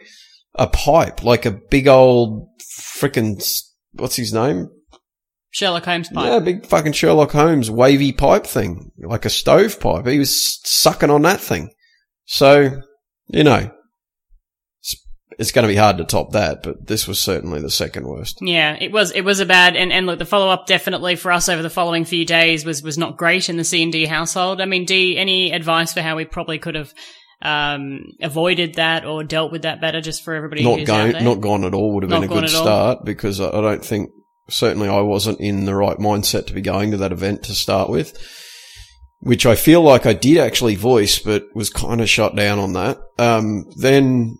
a 0.55 0.67
pipe, 0.67 1.23
like 1.23 1.45
a 1.45 1.51
big 1.51 1.87
old 1.87 2.49
freaking, 2.99 3.41
what's 3.93 4.15
his 4.15 4.33
name? 4.33 4.69
Sherlock 5.51 5.85
Holmes 5.85 6.09
pipe. 6.09 6.25
Yeah, 6.25 6.39
big 6.39 6.65
fucking 6.65 6.93
Sherlock 6.93 7.31
Holmes 7.31 7.71
wavy 7.71 8.11
pipe 8.11 8.45
thing, 8.45 8.91
like 8.97 9.25
a 9.25 9.29
stove 9.29 9.79
pipe. 9.79 10.05
He 10.05 10.19
was 10.19 10.59
sucking 10.63 11.09
on 11.09 11.21
that 11.23 11.39
thing. 11.39 11.71
So, 12.25 12.81
you 13.29 13.43
know, 13.43 13.71
it's 15.37 15.51
going 15.51 15.63
to 15.63 15.71
be 15.71 15.77
hard 15.77 15.97
to 15.99 16.03
top 16.03 16.31
that, 16.31 16.63
but 16.63 16.87
this 16.87 17.07
was 17.07 17.19
certainly 17.19 17.61
the 17.61 17.69
second 17.69 18.07
worst. 18.07 18.39
Yeah, 18.41 18.75
it 18.79 18.91
was. 18.91 19.11
It 19.11 19.21
was 19.21 19.39
a 19.39 19.45
bad. 19.45 19.75
And, 19.75 19.93
and 19.93 20.07
look, 20.07 20.17
the 20.17 20.25
follow 20.25 20.49
up 20.49 20.65
definitely 20.65 21.15
for 21.15 21.31
us 21.31 21.47
over 21.47 21.61
the 21.61 21.69
following 21.69 22.05
few 22.05 22.25
days 22.25 22.65
was 22.65 22.81
was 22.81 22.97
not 22.97 23.17
great 23.17 23.47
in 23.47 23.57
the 23.57 23.63
C 23.63 23.83
and 23.83 23.91
D 23.91 24.05
household. 24.05 24.61
I 24.61 24.65
mean, 24.65 24.85
D, 24.85 25.17
any 25.17 25.51
advice 25.51 25.93
for 25.93 26.01
how 26.01 26.15
we 26.15 26.25
probably 26.25 26.57
could 26.57 26.73
have 26.73 26.91
um, 27.41 28.05
avoided 28.19 28.75
that 28.75 29.05
or 29.05 29.23
dealt 29.23 29.51
with 29.51 29.61
that 29.61 29.79
better, 29.79 30.01
just 30.01 30.23
for 30.23 30.33
everybody 30.33 30.63
not 30.63 30.85
going, 30.87 31.23
not 31.23 31.39
gone 31.39 31.63
at 31.65 31.75
all 31.75 31.93
would 31.93 32.03
have 32.03 32.09
not 32.09 32.21
been 32.21 32.31
a 32.31 32.41
good 32.41 32.49
start 32.49 33.05
because 33.05 33.39
I 33.39 33.61
don't 33.61 33.85
think 33.85 34.09
certainly 34.49 34.89
I 34.89 35.01
wasn't 35.01 35.39
in 35.39 35.65
the 35.65 35.75
right 35.75 35.97
mindset 35.97 36.47
to 36.47 36.53
be 36.53 36.61
going 36.61 36.91
to 36.91 36.97
that 36.97 37.11
event 37.11 37.43
to 37.43 37.53
start 37.53 37.89
with. 37.89 38.17
Which 39.19 39.47
I 39.47 39.55
feel 39.55 39.81
like 39.81 40.05
I 40.05 40.13
did 40.13 40.37
actually 40.37 40.75
voice, 40.75 41.17
but 41.17 41.45
was 41.55 41.71
kind 41.71 42.01
of 42.01 42.09
shut 42.09 42.35
down 42.35 42.59
on 42.59 42.73
that. 42.73 42.99
Um, 43.17 43.65
then 43.75 44.37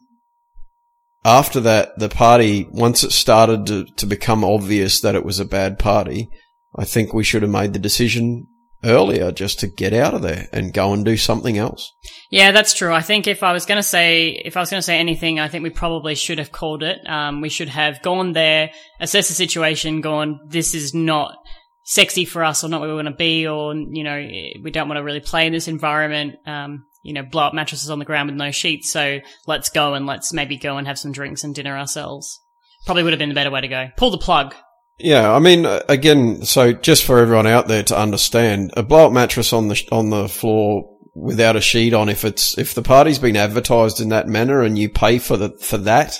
after 1.27 1.59
that, 1.59 1.99
the 1.99 2.07
party, 2.07 2.65
once 2.71 3.03
it 3.03 3.11
started 3.11 3.67
to, 3.67 3.85
to 3.97 4.05
become 4.05 4.45
obvious 4.45 5.01
that 5.01 5.13
it 5.13 5.25
was 5.25 5.41
a 5.41 5.45
bad 5.45 5.77
party, 5.77 6.29
I 6.73 6.85
think 6.85 7.13
we 7.13 7.25
should 7.25 7.41
have 7.41 7.51
made 7.51 7.73
the 7.73 7.79
decision 7.79 8.47
earlier 8.85 9.33
just 9.33 9.59
to 9.59 9.67
get 9.67 9.91
out 9.91 10.13
of 10.13 10.21
there 10.21 10.47
and 10.53 10.73
go 10.73 10.93
and 10.93 11.03
do 11.03 11.17
something 11.17 11.57
else. 11.57 11.91
Yeah, 12.31 12.51
that's 12.53 12.73
true. 12.73 12.93
I 12.93 13.01
think 13.01 13.27
if 13.27 13.43
I 13.43 13.51
was 13.51 13.65
going 13.65 13.77
to 13.77 13.83
say, 13.83 14.41
if 14.45 14.55
I 14.55 14.61
was 14.61 14.69
going 14.69 14.79
to 14.79 14.85
say 14.85 14.99
anything, 14.99 15.37
I 15.37 15.49
think 15.49 15.63
we 15.63 15.69
probably 15.69 16.15
should 16.15 16.37
have 16.37 16.53
called 16.53 16.81
it. 16.81 16.99
Um, 17.05 17.41
we 17.41 17.49
should 17.49 17.69
have 17.69 18.01
gone 18.01 18.31
there, 18.31 18.69
assessed 19.01 19.27
the 19.27 19.35
situation, 19.35 19.99
gone, 19.99 20.39
this 20.47 20.73
is 20.73 20.93
not 20.93 21.35
sexy 21.83 22.23
for 22.23 22.43
us 22.43 22.63
or 22.63 22.69
not 22.69 22.79
where 22.79 22.89
we 22.89 22.95
want 22.95 23.09
to 23.09 23.15
be, 23.15 23.47
or, 23.47 23.73
you 23.75 24.03
know, 24.03 24.15
we 24.63 24.71
don't 24.71 24.87
want 24.87 24.97
to 24.97 25.03
really 25.03 25.19
play 25.19 25.45
in 25.45 25.53
this 25.53 25.67
environment. 25.67 26.35
Um, 26.45 26.85
you 27.03 27.13
know, 27.13 27.23
blow 27.23 27.43
up 27.43 27.53
mattresses 27.53 27.89
on 27.89 27.99
the 27.99 28.05
ground 28.05 28.29
with 28.29 28.37
no 28.37 28.51
sheets. 28.51 28.91
So 28.91 29.19
let's 29.45 29.69
go 29.69 29.93
and 29.93 30.05
let's 30.05 30.33
maybe 30.33 30.57
go 30.57 30.77
and 30.77 30.87
have 30.87 30.99
some 30.99 31.11
drinks 31.11 31.43
and 31.43 31.53
dinner 31.53 31.77
ourselves. 31.77 32.39
Probably 32.85 33.03
would 33.03 33.13
have 33.13 33.19
been 33.19 33.29
the 33.29 33.35
better 33.35 33.51
way 33.51 33.61
to 33.61 33.67
go. 33.67 33.87
Pull 33.97 34.11
the 34.11 34.17
plug. 34.17 34.55
Yeah, 34.99 35.31
I 35.31 35.39
mean, 35.39 35.65
uh, 35.65 35.83
again, 35.87 36.43
so 36.43 36.73
just 36.73 37.05
for 37.05 37.19
everyone 37.19 37.45
out 37.45 37.67
there 37.67 37.83
to 37.83 37.99
understand, 37.99 38.71
a 38.75 38.83
blow 38.83 39.07
up 39.07 39.11
mattress 39.11 39.53
on 39.53 39.67
the 39.67 39.87
on 39.91 40.09
the 40.09 40.27
floor 40.27 40.97
without 41.13 41.55
a 41.55 41.61
sheet 41.61 41.93
on, 41.93 42.09
if 42.09 42.25
it's 42.25 42.57
if 42.57 42.73
the 42.73 42.81
party's 42.81 43.19
been 43.19 43.35
advertised 43.35 44.01
in 44.01 44.09
that 44.09 44.27
manner 44.27 44.61
and 44.61 44.77
you 44.77 44.89
pay 44.89 45.19
for 45.19 45.37
the 45.37 45.49
for 45.61 45.77
that, 45.77 46.19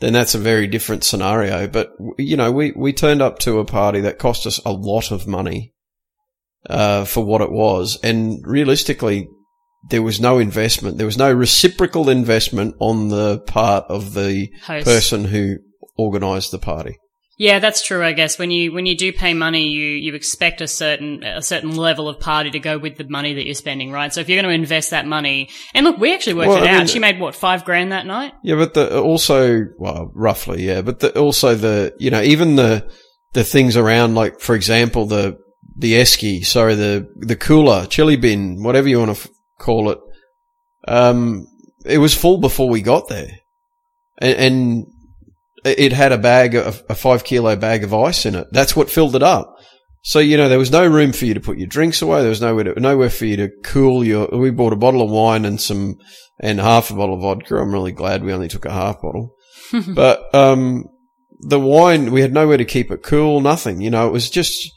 then 0.00 0.14
that's 0.14 0.34
a 0.34 0.38
very 0.38 0.66
different 0.66 1.04
scenario. 1.04 1.66
But 1.68 1.90
you 2.16 2.38
know, 2.38 2.50
we 2.50 2.72
we 2.72 2.94
turned 2.94 3.20
up 3.20 3.38
to 3.40 3.58
a 3.58 3.66
party 3.66 4.00
that 4.00 4.18
cost 4.18 4.46
us 4.46 4.60
a 4.64 4.72
lot 4.72 5.10
of 5.10 5.26
money 5.26 5.74
uh, 6.68 7.04
for 7.04 7.22
what 7.22 7.42
it 7.42 7.52
was, 7.52 7.98
and 8.02 8.40
realistically, 8.46 9.28
there 9.88 10.02
was 10.02 10.20
no 10.20 10.38
investment. 10.38 10.98
There 10.98 11.06
was 11.06 11.18
no 11.18 11.32
reciprocal 11.32 12.08
investment 12.08 12.76
on 12.78 13.08
the 13.08 13.40
part 13.40 13.84
of 13.88 14.14
the 14.14 14.50
Host. 14.64 14.86
person 14.86 15.24
who 15.24 15.56
organised 15.98 16.50
the 16.50 16.58
party. 16.58 16.98
Yeah, 17.38 17.58
that's 17.58 17.82
true. 17.82 18.04
I 18.04 18.12
guess 18.12 18.38
when 18.38 18.50
you 18.50 18.70
when 18.70 18.84
you 18.84 18.94
do 18.94 19.14
pay 19.14 19.32
money, 19.32 19.68
you 19.68 19.86
you 19.86 20.14
expect 20.14 20.60
a 20.60 20.68
certain 20.68 21.24
a 21.24 21.40
certain 21.40 21.74
level 21.74 22.06
of 22.06 22.20
party 22.20 22.50
to 22.50 22.58
go 22.58 22.76
with 22.76 22.98
the 22.98 23.08
money 23.08 23.32
that 23.32 23.46
you're 23.46 23.54
spending, 23.54 23.90
right? 23.90 24.12
So 24.12 24.20
if 24.20 24.28
you're 24.28 24.36
going 24.42 24.52
to 24.52 24.54
invest 24.54 24.90
that 24.90 25.06
money, 25.06 25.48
and 25.72 25.86
look, 25.86 25.96
we 25.96 26.12
actually 26.12 26.34
worked 26.34 26.50
well, 26.50 26.62
it 26.62 26.68
I 26.68 26.74
out. 26.74 26.78
Mean, 26.80 26.86
she 26.88 26.98
made 26.98 27.18
what 27.18 27.34
five 27.34 27.64
grand 27.64 27.92
that 27.92 28.04
night. 28.04 28.34
Yeah, 28.44 28.56
but 28.56 28.74
the 28.74 29.00
also 29.00 29.64
well, 29.78 30.12
roughly, 30.14 30.66
yeah, 30.66 30.82
but 30.82 31.00
the, 31.00 31.18
also 31.18 31.54
the 31.54 31.94
you 31.98 32.10
know 32.10 32.20
even 32.20 32.56
the 32.56 32.86
the 33.32 33.42
things 33.42 33.74
around, 33.74 34.14
like 34.14 34.40
for 34.40 34.54
example 34.54 35.06
the 35.06 35.38
the 35.78 35.94
esky, 35.94 36.44
sorry, 36.44 36.74
the 36.74 37.08
the 37.16 37.36
cooler, 37.36 37.86
chili 37.86 38.16
bin, 38.16 38.62
whatever 38.62 38.86
you 38.86 38.98
want 38.98 39.16
to 39.16 39.30
call 39.60 39.90
it. 39.90 39.98
Um, 40.88 41.46
it 41.84 41.98
was 41.98 42.14
full 42.14 42.38
before 42.38 42.68
we 42.68 42.82
got 42.82 43.08
there, 43.08 43.30
and, 44.18 44.36
and 44.38 44.86
it 45.64 45.92
had 45.92 46.12
a 46.12 46.18
bag, 46.18 46.54
of, 46.54 46.82
a 46.88 46.94
five 46.94 47.24
kilo 47.24 47.54
bag 47.56 47.84
of 47.84 47.94
ice 47.94 48.26
in 48.26 48.34
it. 48.34 48.48
That's 48.50 48.74
what 48.74 48.90
filled 48.90 49.14
it 49.14 49.22
up. 49.22 49.56
So 50.02 50.18
you 50.18 50.36
know 50.36 50.48
there 50.48 50.58
was 50.58 50.72
no 50.72 50.86
room 50.86 51.12
for 51.12 51.26
you 51.26 51.34
to 51.34 51.40
put 51.40 51.58
your 51.58 51.66
drinks 51.66 52.00
away. 52.00 52.20
There 52.20 52.30
was 52.30 52.40
nowhere 52.40 52.64
to, 52.64 52.80
nowhere 52.80 53.10
for 53.10 53.26
you 53.26 53.36
to 53.36 53.50
cool 53.62 54.02
your. 54.02 54.28
We 54.32 54.50
bought 54.50 54.72
a 54.72 54.76
bottle 54.76 55.02
of 55.02 55.10
wine 55.10 55.44
and 55.44 55.60
some 55.60 55.98
and 56.40 56.58
half 56.58 56.90
a 56.90 56.94
bottle 56.94 57.16
of 57.16 57.20
vodka. 57.20 57.56
I'm 57.56 57.72
really 57.72 57.92
glad 57.92 58.24
we 58.24 58.32
only 58.32 58.48
took 58.48 58.64
a 58.64 58.72
half 58.72 59.02
bottle. 59.02 59.36
but 59.94 60.34
um, 60.34 60.86
the 61.40 61.60
wine, 61.60 62.12
we 62.12 62.22
had 62.22 62.32
nowhere 62.32 62.56
to 62.56 62.64
keep 62.64 62.90
it 62.90 63.02
cool, 63.02 63.40
nothing. 63.40 63.80
You 63.80 63.90
know, 63.90 64.06
it 64.06 64.12
was 64.12 64.30
just 64.30 64.70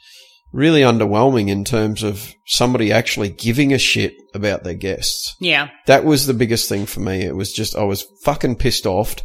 really 0.53 0.81
underwhelming 0.81 1.49
in 1.49 1.65
terms 1.65 2.03
of 2.03 2.33
somebody 2.45 2.91
actually 2.91 3.29
giving 3.29 3.73
a 3.73 3.77
shit 3.79 4.13
about 4.35 4.63
their 4.63 4.75
guests. 4.75 5.35
Yeah. 5.41 5.69
That 5.87 6.05
was 6.05 6.27
the 6.27 6.33
biggest 6.33 6.69
thing 6.69 6.85
for 6.85 6.99
me. 6.99 7.23
It 7.25 7.35
was 7.35 7.51
just, 7.51 7.75
I 7.75 7.83
was 7.83 8.05
fucking 8.23 8.57
pissed 8.57 8.85
off 8.85 9.15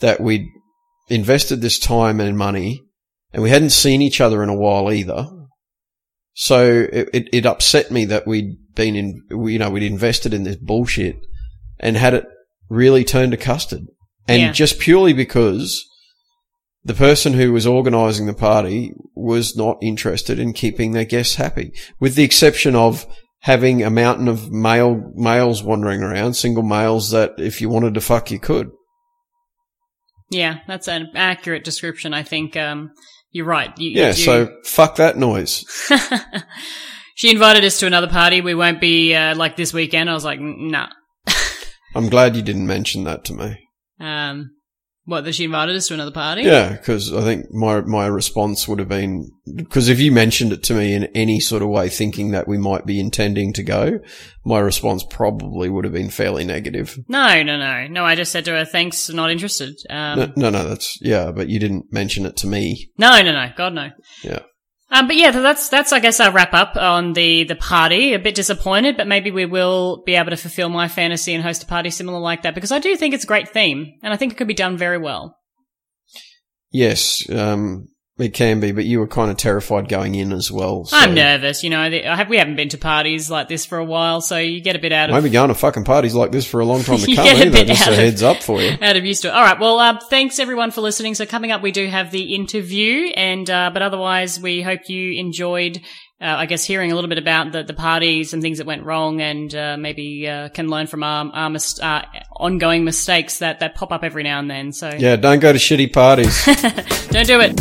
that 0.00 0.20
we'd 0.20 0.46
invested 1.08 1.60
this 1.60 1.78
time 1.78 2.20
and 2.20 2.38
money 2.38 2.80
and 3.34 3.42
we 3.42 3.50
hadn't 3.50 3.70
seen 3.70 4.00
each 4.02 4.20
other 4.20 4.42
in 4.42 4.48
a 4.48 4.56
while 4.56 4.90
either. 4.90 5.28
So 6.34 6.86
it, 6.90 7.10
it, 7.12 7.28
it 7.32 7.46
upset 7.46 7.90
me 7.90 8.06
that 8.06 8.26
we'd 8.26 8.56
been 8.74 8.96
in, 8.96 9.22
you 9.30 9.58
know, 9.58 9.68
we'd 9.70 9.82
invested 9.82 10.32
in 10.32 10.44
this 10.44 10.56
bullshit 10.56 11.16
and 11.78 11.96
had 11.98 12.14
it 12.14 12.24
really 12.70 13.04
turned 13.04 13.32
to 13.32 13.36
custard. 13.36 13.82
And 14.26 14.40
Yeah. 14.40 14.52
just 14.52 14.78
purely 14.78 15.12
because 15.12 15.84
the 16.84 16.94
person 16.94 17.32
who 17.34 17.52
was 17.52 17.66
organising 17.66 18.26
the 18.26 18.34
party 18.34 18.92
was 19.14 19.56
not 19.56 19.78
interested 19.82 20.38
in 20.38 20.52
keeping 20.52 20.92
their 20.92 21.04
guests 21.04 21.36
happy, 21.36 21.72
with 22.00 22.14
the 22.16 22.24
exception 22.24 22.74
of 22.74 23.06
having 23.40 23.82
a 23.82 23.90
mountain 23.90 24.28
of 24.28 24.50
male 24.52 25.12
males 25.14 25.62
wandering 25.62 26.02
around, 26.02 26.34
single 26.34 26.62
males 26.62 27.10
that 27.10 27.32
if 27.38 27.60
you 27.60 27.68
wanted 27.68 27.94
to 27.94 28.00
fuck, 28.00 28.30
you 28.30 28.38
could. 28.38 28.70
Yeah, 30.30 30.58
that's 30.66 30.88
an 30.88 31.10
accurate 31.14 31.64
description. 31.64 32.14
I 32.14 32.22
think 32.22 32.56
um, 32.56 32.90
you're 33.30 33.44
right. 33.46 33.76
You, 33.78 33.90
Yeah, 33.90 34.08
you- 34.08 34.12
so 34.14 34.56
fuck 34.64 34.96
that 34.96 35.16
noise. 35.18 35.64
she 37.16 37.30
invited 37.30 37.64
us 37.64 37.78
to 37.80 37.86
another 37.86 38.08
party. 38.08 38.40
We 38.40 38.54
won't 38.54 38.80
be 38.80 39.14
uh, 39.14 39.36
like 39.36 39.56
this 39.56 39.72
weekend. 39.74 40.08
I 40.08 40.14
was 40.14 40.24
like, 40.24 40.38
"N- 40.40 40.70
nah. 40.70 40.88
I'm 41.94 42.08
glad 42.08 42.34
you 42.36 42.42
didn't 42.42 42.66
mention 42.66 43.04
that 43.04 43.24
to 43.26 43.34
me. 43.34 43.68
Um, 44.00 44.52
what 45.04 45.24
that 45.24 45.34
she 45.34 45.44
invited 45.44 45.74
us 45.74 45.88
to 45.88 45.94
another 45.94 46.12
party? 46.12 46.42
Yeah, 46.42 46.72
because 46.72 47.12
I 47.12 47.22
think 47.22 47.52
my 47.52 47.80
my 47.80 48.06
response 48.06 48.68
would 48.68 48.78
have 48.78 48.88
been 48.88 49.30
because 49.54 49.88
if 49.88 49.98
you 49.98 50.12
mentioned 50.12 50.52
it 50.52 50.62
to 50.64 50.74
me 50.74 50.94
in 50.94 51.04
any 51.14 51.40
sort 51.40 51.62
of 51.62 51.68
way, 51.68 51.88
thinking 51.88 52.30
that 52.30 52.46
we 52.46 52.58
might 52.58 52.86
be 52.86 53.00
intending 53.00 53.52
to 53.54 53.62
go, 53.62 53.98
my 54.44 54.60
response 54.60 55.04
probably 55.08 55.68
would 55.68 55.84
have 55.84 55.92
been 55.92 56.10
fairly 56.10 56.44
negative. 56.44 56.98
No, 57.08 57.42
no, 57.42 57.56
no, 57.58 57.86
no. 57.88 58.04
I 58.04 58.14
just 58.14 58.32
said 58.32 58.44
to 58.44 58.52
her, 58.52 58.64
"Thanks, 58.64 59.08
not 59.10 59.30
interested." 59.30 59.74
Um, 59.90 60.18
No, 60.18 60.32
no, 60.36 60.50
no, 60.50 60.68
that's 60.68 60.98
yeah, 61.00 61.32
but 61.32 61.48
you 61.48 61.58
didn't 61.58 61.92
mention 61.92 62.24
it 62.26 62.36
to 62.38 62.46
me. 62.46 62.90
No, 62.98 63.20
no, 63.22 63.32
no. 63.32 63.50
God, 63.56 63.74
no. 63.74 63.90
Yeah. 64.22 64.40
Um, 64.92 65.06
but 65.06 65.16
yeah, 65.16 65.30
that's 65.30 65.70
that's 65.70 65.90
I 65.90 66.00
guess 66.00 66.20
our 66.20 66.30
wrap 66.30 66.52
up 66.52 66.76
on 66.76 67.14
the 67.14 67.44
the 67.44 67.56
party. 67.56 68.12
A 68.12 68.18
bit 68.18 68.34
disappointed, 68.34 68.98
but 68.98 69.08
maybe 69.08 69.30
we 69.30 69.46
will 69.46 70.02
be 70.04 70.16
able 70.16 70.30
to 70.30 70.36
fulfill 70.36 70.68
my 70.68 70.86
fantasy 70.86 71.32
and 71.32 71.42
host 71.42 71.62
a 71.62 71.66
party 71.66 71.88
similar 71.88 72.18
like 72.18 72.42
that 72.42 72.54
because 72.54 72.72
I 72.72 72.78
do 72.78 72.94
think 72.96 73.14
it's 73.14 73.24
a 73.24 73.26
great 73.26 73.48
theme 73.48 73.94
and 74.02 74.12
I 74.12 74.18
think 74.18 74.32
it 74.32 74.36
could 74.36 74.48
be 74.48 74.54
done 74.54 74.76
very 74.76 74.98
well. 74.98 75.38
Yes, 76.70 77.28
um, 77.30 77.88
it 78.22 78.34
can 78.34 78.60
be, 78.60 78.72
but 78.72 78.84
you 78.84 78.98
were 79.00 79.06
kind 79.06 79.30
of 79.30 79.36
terrified 79.36 79.88
going 79.88 80.14
in 80.14 80.32
as 80.32 80.50
well. 80.50 80.84
So 80.84 80.96
I'm 80.96 81.14
nervous, 81.14 81.62
you 81.62 81.70
know. 81.70 81.80
I 81.80 81.90
have, 82.16 82.28
we 82.28 82.38
haven't 82.38 82.56
been 82.56 82.68
to 82.70 82.78
parties 82.78 83.30
like 83.30 83.48
this 83.48 83.66
for 83.66 83.78
a 83.78 83.84
while, 83.84 84.20
so 84.20 84.36
you 84.38 84.60
get 84.60 84.76
a 84.76 84.78
bit 84.78 84.92
out 84.92 85.10
of 85.10 85.12
won't 85.14 85.24
be 85.24 85.30
going 85.30 85.48
to 85.48 85.54
fucking 85.54 85.84
parties 85.84 86.14
like 86.14 86.32
this 86.32 86.46
for 86.46 86.60
a 86.60 86.64
long 86.64 86.82
time 86.84 86.98
to 86.98 87.10
You 87.10 87.16
come 87.16 87.24
get 87.26 87.36
a 87.36 87.40
either. 87.46 87.50
bit 87.50 87.66
Just 87.68 87.86
a 87.86 87.90
of- 87.90 87.96
heads 87.96 88.22
up 88.22 88.42
for 88.42 88.60
you. 88.62 88.76
out 88.80 88.96
of 88.96 89.04
used 89.04 89.22
to 89.22 89.28
it. 89.28 89.32
All 89.34 89.42
right. 89.42 89.58
Well, 89.60 89.78
uh, 89.78 89.98
thanks 90.10 90.38
everyone 90.38 90.70
for 90.70 90.80
listening. 90.80 91.14
So 91.14 91.26
coming 91.26 91.50
up, 91.50 91.62
we 91.62 91.72
do 91.72 91.86
have 91.86 92.10
the 92.10 92.34
interview, 92.34 93.10
and 93.14 93.48
uh, 93.50 93.70
but 93.72 93.82
otherwise, 93.82 94.40
we 94.40 94.62
hope 94.62 94.88
you 94.88 95.18
enjoyed. 95.18 95.80
Uh, 96.20 96.36
I 96.38 96.46
guess 96.46 96.62
hearing 96.64 96.92
a 96.92 96.94
little 96.94 97.08
bit 97.08 97.18
about 97.18 97.50
the, 97.50 97.64
the 97.64 97.74
parties 97.74 98.32
and 98.32 98.40
things 98.40 98.58
that 98.58 98.66
went 98.68 98.84
wrong, 98.84 99.20
and 99.20 99.52
uh, 99.52 99.76
maybe 99.76 100.28
uh, 100.28 100.50
can 100.50 100.68
learn 100.68 100.86
from 100.86 101.02
our, 101.02 101.28
our 101.34 101.50
mis- 101.50 101.80
uh, 101.80 102.02
ongoing 102.36 102.84
mistakes 102.84 103.38
that, 103.38 103.58
that 103.58 103.74
pop 103.74 103.90
up 103.90 104.04
every 104.04 104.22
now 104.22 104.38
and 104.38 104.48
then. 104.48 104.72
So 104.72 104.88
Yeah, 104.96 105.16
don't 105.16 105.40
go 105.40 105.52
to 105.52 105.58
shitty 105.58 105.92
parties. 105.92 106.44
don't 107.10 107.26
do 107.26 107.40
it. 107.40 107.60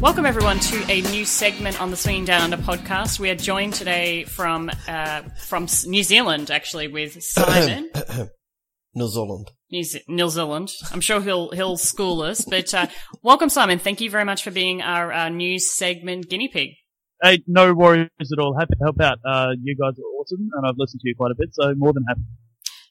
Welcome 0.00 0.24
everyone 0.24 0.58
to 0.60 0.90
a 0.90 1.02
new 1.02 1.26
segment 1.26 1.78
on 1.78 1.90
the 1.90 1.96
Swinging 1.96 2.24
Down 2.24 2.40
Under 2.40 2.56
podcast. 2.56 3.20
We 3.20 3.28
are 3.28 3.34
joined 3.34 3.74
today 3.74 4.24
from 4.24 4.70
uh, 4.88 5.20
from 5.44 5.66
New 5.84 6.02
Zealand, 6.02 6.50
actually, 6.50 6.88
with 6.88 7.22
Simon. 7.22 7.90
New 8.94 9.08
Zealand. 9.08 9.50
New, 9.70 9.84
Ze- 9.84 10.02
New 10.08 10.30
Zealand. 10.30 10.70
I'm 10.90 11.02
sure 11.02 11.20
he'll 11.20 11.50
he'll 11.50 11.76
school 11.76 12.22
us. 12.22 12.46
But 12.46 12.72
uh, 12.72 12.86
welcome, 13.22 13.50
Simon. 13.50 13.78
Thank 13.78 14.00
you 14.00 14.08
very 14.08 14.24
much 14.24 14.42
for 14.42 14.50
being 14.50 14.80
our 14.80 15.12
uh, 15.12 15.28
news 15.28 15.70
segment 15.70 16.30
guinea 16.30 16.48
pig. 16.48 16.70
Hey, 17.22 17.42
no 17.46 17.74
worries 17.74 18.08
at 18.20 18.38
all. 18.38 18.56
Happy 18.58 18.72
to 18.78 18.82
help 18.82 19.00
out. 19.02 19.18
Uh, 19.22 19.50
you 19.62 19.76
guys 19.76 19.98
are 19.98 20.18
awesome, 20.18 20.48
and 20.54 20.66
I've 20.66 20.76
listened 20.78 21.02
to 21.02 21.08
you 21.10 21.14
quite 21.14 21.30
a 21.30 21.36
bit, 21.38 21.50
so 21.52 21.74
more 21.76 21.92
than 21.92 22.04
happy. 22.08 22.22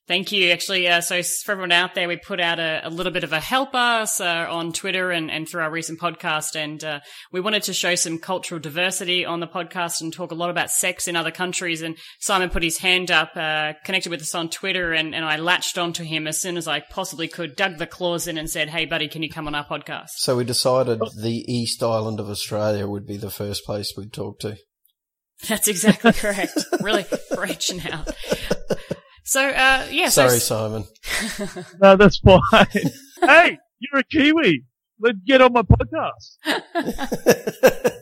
Thank 0.10 0.32
you. 0.32 0.50
Actually, 0.50 0.88
uh, 0.88 1.02
so 1.02 1.22
for 1.22 1.52
everyone 1.52 1.72
out 1.72 1.94
there, 1.94 2.08
we 2.08 2.18
put 2.18 2.40
out 2.40 2.58
a, 2.58 2.82
a 2.84 2.90
little 2.90 3.12
bit 3.12 3.24
of 3.24 3.32
a 3.32 3.40
help 3.40 3.76
us 3.76 4.20
uh, 4.20 4.48
on 4.50 4.74
Twitter 4.74 5.12
and, 5.12 5.30
and 5.30 5.48
through 5.48 5.62
our 5.62 5.70
recent 5.70 6.00
podcast, 6.00 6.56
and 6.56 6.84
uh, 6.84 7.02
we 7.32 7.40
wanted 7.40 7.62
to 7.62 7.74
show 7.74 7.94
some 7.94 8.18
cultural 8.18 8.60
diversity 8.60 9.24
on 9.24 9.40
the 9.40 9.46
podcast 9.46 10.02
and 10.02 10.12
talk 10.12 10.32
a 10.32 10.36
lot 10.36 10.50
about 10.50 10.72
sex 10.72 11.08
in 11.08 11.16
other 11.16 11.30
countries. 11.30 11.84
And 11.84 11.96
Simon 12.20 12.50
put 12.50 12.64
his 12.64 12.80
hand 12.80 13.12
up, 13.12 13.34
uh, 13.36 13.74
connected 13.86 14.10
with 14.10 14.22
us 14.22 14.34
on 14.34 14.50
Twitter, 14.50 14.94
and, 14.94 15.14
and 15.14 15.24
I 15.24 15.38
latched 15.38 15.78
onto 15.78 16.04
him 16.04 16.26
as 16.26 16.42
soon 16.42 16.58
as 16.58 16.68
I 16.68 16.80
possibly 16.80 17.28
could, 17.28 17.56
dug 17.56 17.78
the 17.78 17.86
claws 17.86 18.28
in, 18.28 18.40
and 18.40 18.50
said, 18.50 18.70
"Hey, 18.70 18.86
buddy, 18.86 19.10
can 19.10 19.22
you 19.22 19.30
come 19.30 19.46
on 19.46 19.54
our 19.54 19.68
podcast?" 19.68 20.08
So 20.16 20.38
we 20.38 20.44
decided 20.44 21.02
the 21.22 21.46
East 21.48 21.84
Island 21.84 22.20
of 22.20 22.32
Australia 22.32 22.88
would 22.88 23.06
be 23.06 23.18
the 23.18 23.30
first 23.30 23.64
place 23.64 23.94
we'd 23.96 24.12
talk 24.12 24.40
to. 24.40 24.58
That's 25.48 25.68
exactly 25.68 26.14
correct. 26.14 26.58
really 26.82 27.06
branching 27.36 27.82
out. 27.92 28.10
So, 29.30 29.48
uh, 29.48 29.86
yeah. 29.92 30.10
so 30.10 30.28
Sorry, 30.28 30.40
Simon. 30.40 30.86
No, 31.80 31.96
that's 31.96 32.18
fine. 32.18 32.42
hey, 33.22 33.60
you're 33.78 34.00
a 34.00 34.04
Kiwi. 34.04 34.64
Let's 35.00 35.20
get 35.24 35.40
on 35.40 35.54
my 35.54 35.62
podcast. 35.62 36.38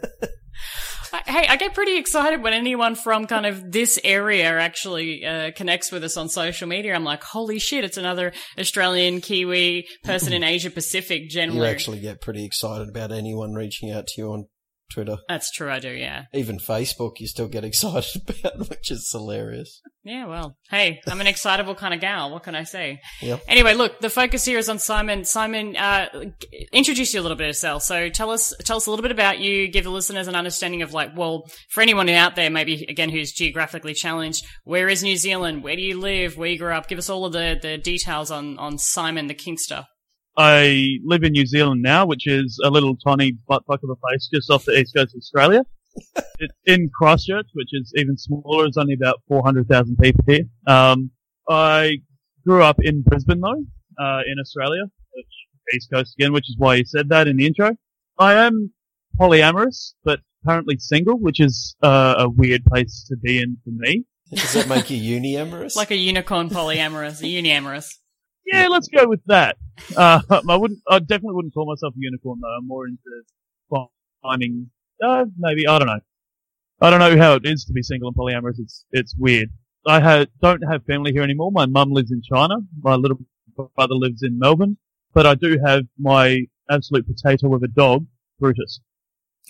Hey, 1.25 1.45
I 1.47 1.55
get 1.57 1.73
pretty 1.73 1.97
excited 1.97 2.41
when 2.41 2.53
anyone 2.53 2.95
from 2.95 3.27
kind 3.27 3.45
of 3.45 3.71
this 3.71 3.99
area 4.03 4.59
actually 4.59 5.25
uh, 5.25 5.51
connects 5.51 5.91
with 5.91 6.03
us 6.03 6.15
on 6.15 6.29
social 6.29 6.67
media. 6.67 6.93
I'm 6.93 7.03
like, 7.03 7.23
holy 7.23 7.59
shit, 7.59 7.83
it's 7.83 7.97
another 7.97 8.33
Australian, 8.57 9.19
Kiwi 9.19 9.87
person 10.03 10.31
in 10.31 10.43
Asia 10.45 10.69
Pacific 10.69 11.29
Generally, 11.29 11.59
you 11.59 11.65
actually 11.65 11.99
get 11.99 12.21
pretty 12.21 12.45
excited 12.45 12.87
about 12.89 13.11
anyone 13.11 13.53
reaching 13.53 13.91
out 13.91 14.07
to 14.07 14.21
you 14.21 14.31
on 14.31 14.47
Twitter. 14.91 15.17
That's 15.27 15.51
true, 15.51 15.69
I 15.69 15.79
do, 15.79 15.89
yeah. 15.89 16.23
Even 16.33 16.57
Facebook, 16.57 17.19
you 17.19 17.27
still 17.27 17.47
get 17.47 17.63
excited 17.63 18.21
about, 18.29 18.69
which 18.69 18.91
is 18.91 19.09
hilarious. 19.11 19.81
Yeah, 20.03 20.25
well, 20.25 20.57
hey, 20.69 21.01
I'm 21.07 21.19
an 21.19 21.27
excitable 21.27 21.75
kind 21.75 21.93
of 21.93 21.99
gal. 21.99 22.31
What 22.31 22.43
can 22.43 22.55
I 22.55 22.63
say? 22.63 22.99
Yep. 23.21 23.41
Anyway, 23.47 23.73
look, 23.73 23.99
the 23.99 24.09
focus 24.09 24.45
here 24.45 24.57
is 24.57 24.69
on 24.69 24.79
Simon. 24.79 25.25
Simon, 25.25 25.75
uh, 25.75 26.07
introduce 26.71 27.13
you 27.13 27.19
a 27.19 27.23
little 27.23 27.35
bit 27.35 27.47
yourself. 27.47 27.83
So 27.83 28.07
tell 28.07 28.31
us, 28.31 28.53
tell 28.63 28.77
us 28.77 28.85
a 28.85 28.89
little 28.89 29.03
bit 29.03 29.11
about 29.11 29.39
you. 29.39 29.67
Give 29.67 29.83
the 29.83 29.89
listeners 29.89 30.27
an 30.27 30.35
understanding 30.35 30.81
of 30.81 30.93
like, 30.93 31.17
well, 31.17 31.49
for 31.69 31.81
anyone 31.81 32.07
out 32.09 32.35
there, 32.37 32.49
maybe 32.49 32.85
again 32.87 33.09
who's 33.09 33.33
geographically 33.33 33.93
challenged, 33.93 34.45
where 34.63 34.87
is 34.87 35.03
New 35.03 35.17
Zealand? 35.17 35.63
Where 35.63 35.75
do 35.75 35.81
you 35.81 35.99
live? 35.99 36.37
Where 36.37 36.49
you 36.49 36.57
grew 36.57 36.73
up? 36.73 36.87
Give 36.87 36.97
us 36.97 37.09
all 37.09 37.25
of 37.25 37.33
the 37.33 37.57
the 37.61 37.77
details 37.77 38.31
on 38.31 38.57
on 38.57 38.77
Simon 38.77 39.27
the 39.27 39.35
Kingster. 39.35 39.85
I 40.37 40.99
live 41.03 41.23
in 41.23 41.31
New 41.31 41.47
Zealand 41.47 41.81
now, 41.81 42.05
which 42.05 42.27
is 42.27 42.59
a 42.63 42.69
little 42.69 42.95
tiny 42.95 43.33
butt 43.47 43.63
fuck 43.65 43.81
of 43.83 43.89
a 43.89 43.95
place 43.95 44.29
just 44.31 44.51
off 44.51 44.65
the 44.65 44.79
east 44.79 44.93
coast 44.95 45.15
of 45.15 45.19
Australia. 45.19 45.65
it's 46.39 46.53
in 46.65 46.91
Christchurch, 46.93 47.47
which 47.53 47.69
is 47.71 47.91
even 47.95 48.15
smaller. 48.17 48.65
It's 48.67 48.77
only 48.77 48.93
about 48.93 49.21
400,000 49.27 49.97
people 49.97 50.23
here. 50.27 50.43
Um, 50.67 51.09
I 51.49 51.97
grew 52.45 52.61
up 52.61 52.77
in 52.83 53.01
Brisbane 53.01 53.41
though, 53.41 53.65
uh, 53.99 54.21
in 54.27 54.39
Australia, 54.39 54.83
which 55.13 55.25
east 55.73 55.89
coast 55.91 56.15
again, 56.19 56.33
which 56.33 56.47
is 56.49 56.55
why 56.59 56.75
you 56.75 56.85
said 56.85 57.09
that 57.09 57.27
in 57.27 57.37
the 57.37 57.47
intro. 57.47 57.75
I 58.19 58.33
am 58.35 58.71
polyamorous, 59.19 59.93
but 60.03 60.19
currently 60.47 60.77
single, 60.77 61.17
which 61.17 61.39
is 61.39 61.75
uh, 61.81 62.15
a 62.19 62.29
weird 62.29 62.63
place 62.65 63.05
to 63.09 63.17
be 63.17 63.41
in 63.41 63.57
for 63.63 63.71
me. 63.71 64.05
Does 64.31 64.53
that 64.53 64.67
make 64.67 64.91
you 64.91 64.97
uniamorous? 65.21 65.75
Like 65.75 65.89
a 65.89 65.95
unicorn 65.95 66.49
polyamorous, 66.49 67.21
a 67.21 67.25
uniamorous. 67.25 67.95
Yeah, 68.51 68.67
let's 68.69 68.87
go 68.87 69.07
with 69.07 69.21
that. 69.27 69.57
Uh, 69.95 70.21
I 70.49 70.55
wouldn't, 70.57 70.79
I 70.89 70.99
definitely 70.99 71.35
wouldn't 71.35 71.53
call 71.53 71.65
myself 71.67 71.93
a 71.95 71.97
unicorn 71.99 72.39
though. 72.41 72.47
I'm 72.57 72.67
more 72.67 72.87
into 72.87 73.87
finding, 74.23 74.69
uh, 75.03 75.25
maybe, 75.37 75.67
I 75.67 75.79
don't 75.79 75.87
know. 75.87 75.99
I 76.81 76.89
don't 76.89 76.99
know 76.99 77.17
how 77.17 77.33
it 77.35 77.45
is 77.45 77.65
to 77.65 77.73
be 77.73 77.81
single 77.81 78.07
and 78.09 78.15
polyamorous. 78.17 78.59
It's, 78.59 78.85
it's 78.91 79.15
weird. 79.17 79.49
I 79.85 79.99
ha- 79.99 80.25
don't 80.41 80.61
have 80.69 80.83
family 80.85 81.11
here 81.11 81.23
anymore. 81.23 81.51
My 81.51 81.65
mum 81.65 81.91
lives 81.91 82.11
in 82.11 82.21
China. 82.21 82.55
My 82.81 82.95
little 82.95 83.17
brother 83.75 83.95
lives 83.95 84.21
in 84.21 84.37
Melbourne. 84.37 84.77
But 85.13 85.25
I 85.25 85.33
do 85.35 85.57
have 85.65 85.83
my 85.97 86.41
absolute 86.69 87.05
potato 87.07 87.53
of 87.55 87.63
a 87.63 87.67
dog, 87.67 88.05
Brutus. 88.39 88.79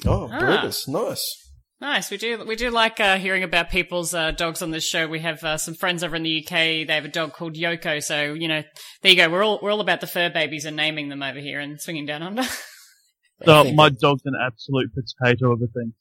oh, 0.05 0.29
Ah. 0.31 0.39
Brutus, 0.39 0.87
nice. 0.87 1.46
Nice. 1.79 2.09
We 2.09 2.17
do 2.17 2.43
we 2.43 2.55
do 2.55 2.71
like 2.71 2.99
uh, 2.99 3.17
hearing 3.17 3.43
about 3.43 3.69
people's 3.69 4.13
uh, 4.13 4.31
dogs 4.31 4.63
on 4.63 4.71
this 4.71 4.83
show. 4.83 5.07
We 5.07 5.19
have 5.19 5.43
uh, 5.43 5.57
some 5.57 5.75
friends 5.75 6.03
over 6.03 6.15
in 6.15 6.23
the 6.23 6.43
UK. 6.43 6.87
They 6.87 6.87
have 6.89 7.05
a 7.05 7.09
dog 7.09 7.33
called 7.33 7.53
Yoko. 7.55 8.03
So 8.03 8.33
you 8.33 8.47
know, 8.47 8.63
there 9.03 9.11
you 9.11 9.17
go. 9.17 9.29
We're 9.29 9.43
all 9.43 9.59
we're 9.61 9.71
all 9.71 9.81
about 9.81 10.01
the 10.01 10.07
fur 10.07 10.29
babies 10.31 10.65
and 10.65 10.75
naming 10.75 11.09
them 11.09 11.21
over 11.21 11.39
here 11.39 11.59
and 11.59 11.79
swinging 11.79 12.07
down 12.07 12.23
under. 12.23 12.41
I 13.41 13.45
So 13.45 13.71
my 13.73 13.89
dog's 13.89 14.23
an 14.25 14.33
absolute 14.43 14.89
potato 14.93 15.51
of 15.51 15.61
a 15.61 15.67
thing. 15.67 15.93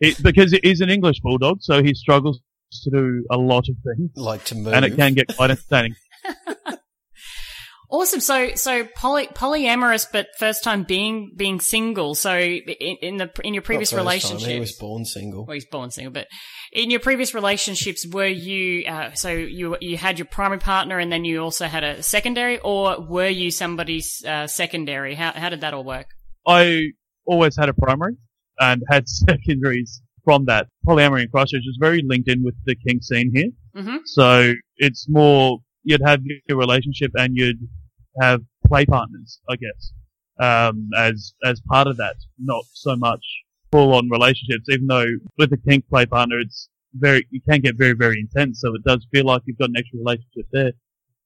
It, 0.00 0.22
because 0.22 0.52
it 0.52 0.62
is 0.64 0.82
an 0.82 0.90
English 0.90 1.20
bulldog, 1.20 1.62
so 1.62 1.82
he 1.82 1.94
struggles 1.94 2.40
to 2.82 2.90
do 2.90 3.24
a 3.30 3.38
lot 3.38 3.68
of 3.70 3.76
things, 3.82 4.10
Like 4.16 4.44
to 4.46 4.54
move. 4.56 4.74
and 4.74 4.84
it 4.84 4.96
can 4.96 5.14
get 5.14 5.34
quite 5.34 5.50
entertaining. 5.50 5.94
Awesome. 7.94 8.20
So, 8.20 8.54
so 8.54 8.84
poly, 8.96 9.26
polyamorous, 9.28 10.06
but 10.12 10.26
first 10.38 10.64
time 10.64 10.82
being 10.82 11.30
being 11.36 11.60
single. 11.60 12.14
So, 12.14 12.36
in, 12.36 12.96
in 13.08 13.16
the 13.18 13.30
in 13.44 13.54
your 13.54 13.62
previous 13.62 13.92
relationship, 13.92 14.48
He 14.48 14.60
was 14.60 14.72
born 14.72 15.04
single. 15.04 15.44
well, 15.46 15.54
he's 15.54 15.66
born 15.66 15.90
single, 15.90 16.12
but 16.12 16.26
in 16.72 16.90
your 16.90 17.00
previous 17.00 17.34
relationships, 17.34 18.04
were 18.06 18.26
you 18.26 18.84
uh, 18.86 19.12
so 19.14 19.30
you 19.30 19.76
you 19.80 19.96
had 19.96 20.18
your 20.18 20.26
primary 20.26 20.58
partner 20.58 20.98
and 20.98 21.12
then 21.12 21.24
you 21.24 21.40
also 21.40 21.66
had 21.66 21.84
a 21.84 22.02
secondary, 22.02 22.58
or 22.58 23.00
were 23.00 23.28
you 23.42 23.50
somebody's 23.50 24.24
uh, 24.26 24.46
secondary? 24.48 25.14
How 25.14 25.30
how 25.32 25.48
did 25.50 25.60
that 25.60 25.72
all 25.74 25.84
work? 25.84 26.08
I 26.46 26.88
always 27.26 27.56
had 27.56 27.68
a 27.68 27.74
primary 27.74 28.16
and 28.58 28.82
had 28.90 29.08
secondaries 29.28 30.02
from 30.24 30.46
that. 30.46 30.66
Polyamory 30.86 31.22
in 31.22 31.28
Christchurch 31.28 31.60
is 31.72 31.78
very 31.80 32.02
linked 32.04 32.28
in 32.28 32.42
with 32.42 32.56
the 32.64 32.74
kink 32.74 33.02
scene 33.04 33.30
here. 33.34 33.50
hmm 33.82 33.98
So 34.06 34.54
it's 34.76 35.06
more, 35.08 35.58
you'd 35.84 36.02
have 36.04 36.20
your 36.48 36.58
relationship 36.58 37.12
and 37.14 37.36
you'd 37.36 37.60
have 38.20 38.42
play 38.66 38.86
partners, 38.86 39.40
I 39.48 39.56
guess, 39.56 39.92
um, 40.40 40.90
as, 40.96 41.34
as 41.44 41.60
part 41.68 41.86
of 41.86 41.96
that. 41.98 42.16
Not 42.38 42.64
so 42.72 42.96
much 42.96 43.24
full 43.72 43.94
on 43.94 44.08
relationships, 44.08 44.68
even 44.70 44.86
though 44.86 45.06
with 45.38 45.52
a 45.52 45.56
kink 45.56 45.88
play 45.88 46.06
partner, 46.06 46.38
it's 46.40 46.68
very, 46.94 47.26
you 47.30 47.40
can 47.40 47.60
get 47.60 47.76
very, 47.76 47.94
very 47.94 48.20
intense. 48.20 48.60
So 48.60 48.74
it 48.74 48.84
does 48.84 49.06
feel 49.12 49.24
like 49.24 49.42
you've 49.46 49.58
got 49.58 49.70
an 49.70 49.76
extra 49.76 49.98
relationship 49.98 50.46
there. 50.52 50.72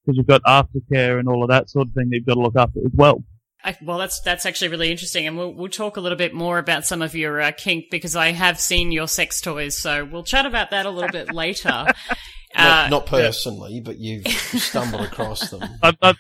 Because 0.05 0.17
you've 0.17 0.27
got 0.27 0.43
aftercare 0.45 1.19
and 1.19 1.29
all 1.29 1.43
of 1.43 1.51
that 1.51 1.69
sort 1.69 1.89
of 1.89 1.93
thing 1.93 2.09
that 2.09 2.17
you've 2.17 2.27
got 2.27 2.35
to 2.35 2.41
look 2.41 2.57
after 2.57 2.81
as 2.81 2.93
well. 2.95 3.23
I, 3.63 3.77
well, 3.83 3.99
that's 3.99 4.21
that's 4.21 4.47
actually 4.47 4.69
really 4.69 4.91
interesting, 4.91 5.27
and 5.27 5.37
we'll 5.37 5.53
we'll 5.53 5.69
talk 5.69 5.97
a 5.97 6.01
little 6.01 6.17
bit 6.17 6.33
more 6.33 6.59
about 6.59 6.87
some 6.87 7.03
of 7.03 7.15
your 7.15 7.41
uh, 7.41 7.51
kink 7.51 7.87
because 7.91 8.15
I 8.15 8.31
have 8.31 8.59
seen 8.61 8.93
your 8.93 9.09
sex 9.09 9.41
toys, 9.41 9.77
so 9.77 10.05
we'll 10.05 10.23
chat 10.23 10.47
about 10.47 10.71
that 10.71 10.87
a 10.87 10.91
little 10.91 11.11
bit 11.11 11.35
later. 11.35 11.87
Not, 12.57 12.87
Uh, 12.87 12.89
not 12.89 13.07
personally, 13.07 13.83
but 13.85 13.99
you've 13.99 14.27
stumbled 14.27 15.03
across 15.03 15.51
them. 15.51 15.63
I, 15.83 15.93
I, 16.01 16.15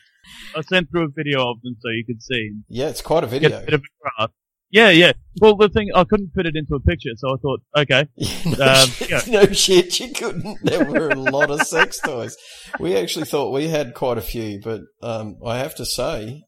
I 0.58 0.62
sent 0.62 0.90
through 0.90 1.04
a 1.04 1.08
video 1.08 1.50
of 1.50 1.60
them 1.62 1.76
so 1.80 1.88
you 1.90 2.04
could 2.04 2.20
see. 2.22 2.50
Yeah, 2.68 2.88
it's 2.88 3.00
quite 3.00 3.24
a 3.24 3.28
Get 3.28 3.40
video. 3.42 3.58
a 3.58 3.64
bit 3.64 3.74
of 3.74 3.80
a 3.80 3.84
grasp. 4.18 4.32
Yeah, 4.70 4.90
yeah. 4.90 5.12
Well, 5.40 5.56
the 5.56 5.70
thing, 5.70 5.88
I 5.94 6.04
couldn't 6.04 6.32
fit 6.34 6.44
it 6.44 6.54
into 6.54 6.74
a 6.74 6.80
picture, 6.80 7.10
so 7.16 7.28
I 7.32 7.36
thought, 7.40 7.60
okay. 7.78 8.06
no, 8.58 8.66
Um, 8.82 8.88
shit, 8.88 9.08
yeah. 9.10 9.20
no 9.40 9.46
shit, 9.52 9.98
you 10.00 10.12
couldn't. 10.12 10.58
There 10.62 10.84
were 10.84 11.08
a 11.08 11.14
lot 11.18 11.50
of 11.50 11.62
sex 11.62 11.98
toys. 12.00 12.36
We 12.78 12.94
actually 12.94 13.24
thought 13.24 13.52
we 13.54 13.68
had 13.68 13.94
quite 13.94 14.18
a 14.18 14.22
few, 14.22 14.60
but 14.62 14.82
um, 15.02 15.36
I 15.46 15.56
have 15.56 15.74
to 15.76 15.86
say, 15.86 16.42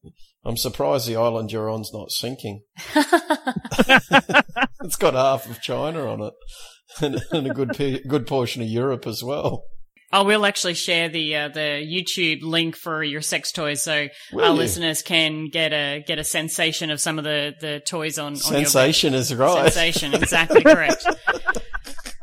I'm 0.44 0.58
surprised 0.58 1.08
the 1.08 1.16
island 1.16 1.50
you're 1.50 1.70
on's 1.70 1.92
not 1.94 2.10
sinking. 2.10 2.62
It's 4.82 4.96
got 4.96 5.14
half 5.14 5.48
of 5.48 5.60
China 5.60 6.06
on 6.10 6.20
it, 6.22 6.34
and, 7.00 7.22
and 7.32 7.46
a 7.46 7.54
good 7.54 7.70
pe- 7.76 8.02
good 8.02 8.26
portion 8.26 8.62
of 8.62 8.68
Europe 8.68 9.06
as 9.06 9.22
well. 9.22 9.64
I 10.12 10.22
will 10.22 10.44
actually 10.44 10.74
share 10.74 11.08
the 11.08 11.36
uh, 11.36 11.48
the 11.48 11.86
YouTube 11.86 12.42
link 12.42 12.76
for 12.76 13.02
your 13.02 13.20
sex 13.20 13.52
toys, 13.52 13.82
so 13.82 14.08
our 14.34 14.50
listeners 14.50 15.02
can 15.02 15.48
get 15.48 15.72
a 15.72 16.02
get 16.04 16.18
a 16.18 16.24
sensation 16.24 16.90
of 16.90 17.00
some 17.00 17.18
of 17.18 17.24
the, 17.24 17.54
the 17.60 17.80
toys 17.80 18.18
on, 18.18 18.32
on 18.32 18.52
your 18.52 18.64
Sensation 18.64 19.14
is 19.14 19.32
right. 19.34 19.72
Sensation, 19.72 20.14
exactly 20.14 20.62
correct. 20.62 21.06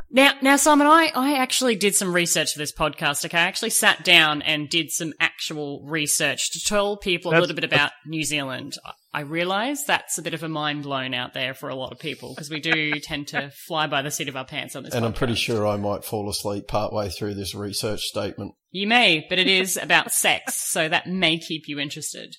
Now, 0.10 0.34
now, 0.42 0.56
Simon, 0.56 0.88
I, 0.88 1.12
I 1.14 1.38
actually 1.38 1.76
did 1.76 1.94
some 1.94 2.14
research 2.14 2.54
for 2.54 2.60
this 2.60 2.72
podcast. 2.72 3.24
Okay, 3.26 3.38
I 3.38 3.42
actually 3.42 3.70
sat 3.70 4.04
down 4.04 4.42
and 4.42 4.68
did 4.70 4.90
some 4.90 5.14
actual 5.20 5.84
research 5.86 6.52
to 6.54 6.60
tell 6.60 6.98
people 6.98 7.32
a 7.32 7.40
little 7.40 7.56
bit 7.56 7.66
about 7.66 7.92
New 8.06 8.24
Zealand. 8.24 8.78
I 9.18 9.22
realise 9.22 9.84
that's 9.84 10.20
a 10.20 10.22
bit 10.22 10.36
of 10.36 10.43
a 10.43 10.47
mind 10.47 10.84
blown 10.84 11.15
out 11.15 11.34
there 11.34 11.55
for 11.55 11.70
a 11.70 11.76
lot 11.76 11.91
of 11.91 11.97
people 11.97 12.36
because 12.36 12.51
we 12.51 12.59
do 12.59 12.91
tend 13.01 13.30
to 13.30 13.49
fly 13.49 13.88
by 13.88 14.03
the 14.03 14.11
seat 14.11 14.30
of 14.30 14.36
our 14.36 14.45
pants 14.45 14.76
on 14.76 14.84
this. 14.84 14.93
And 14.93 15.03
I'm 15.03 15.13
pretty 15.13 15.34
sure 15.34 15.65
I 15.65 15.76
might 15.76 16.05
fall 16.05 16.30
asleep 16.30 16.68
partway 16.68 17.09
through 17.09 17.34
this 17.34 17.55
research 17.55 18.01
statement. 18.01 18.53
you 18.70 18.86
may, 18.86 19.26
but 19.28 19.39
it 19.39 19.47
is 19.47 19.76
about 19.76 20.11
sex, 20.11 20.70
so 20.70 20.88
that 20.88 21.07
may 21.07 21.39
keep 21.39 21.63
you 21.68 21.80
interested. 21.80 22.36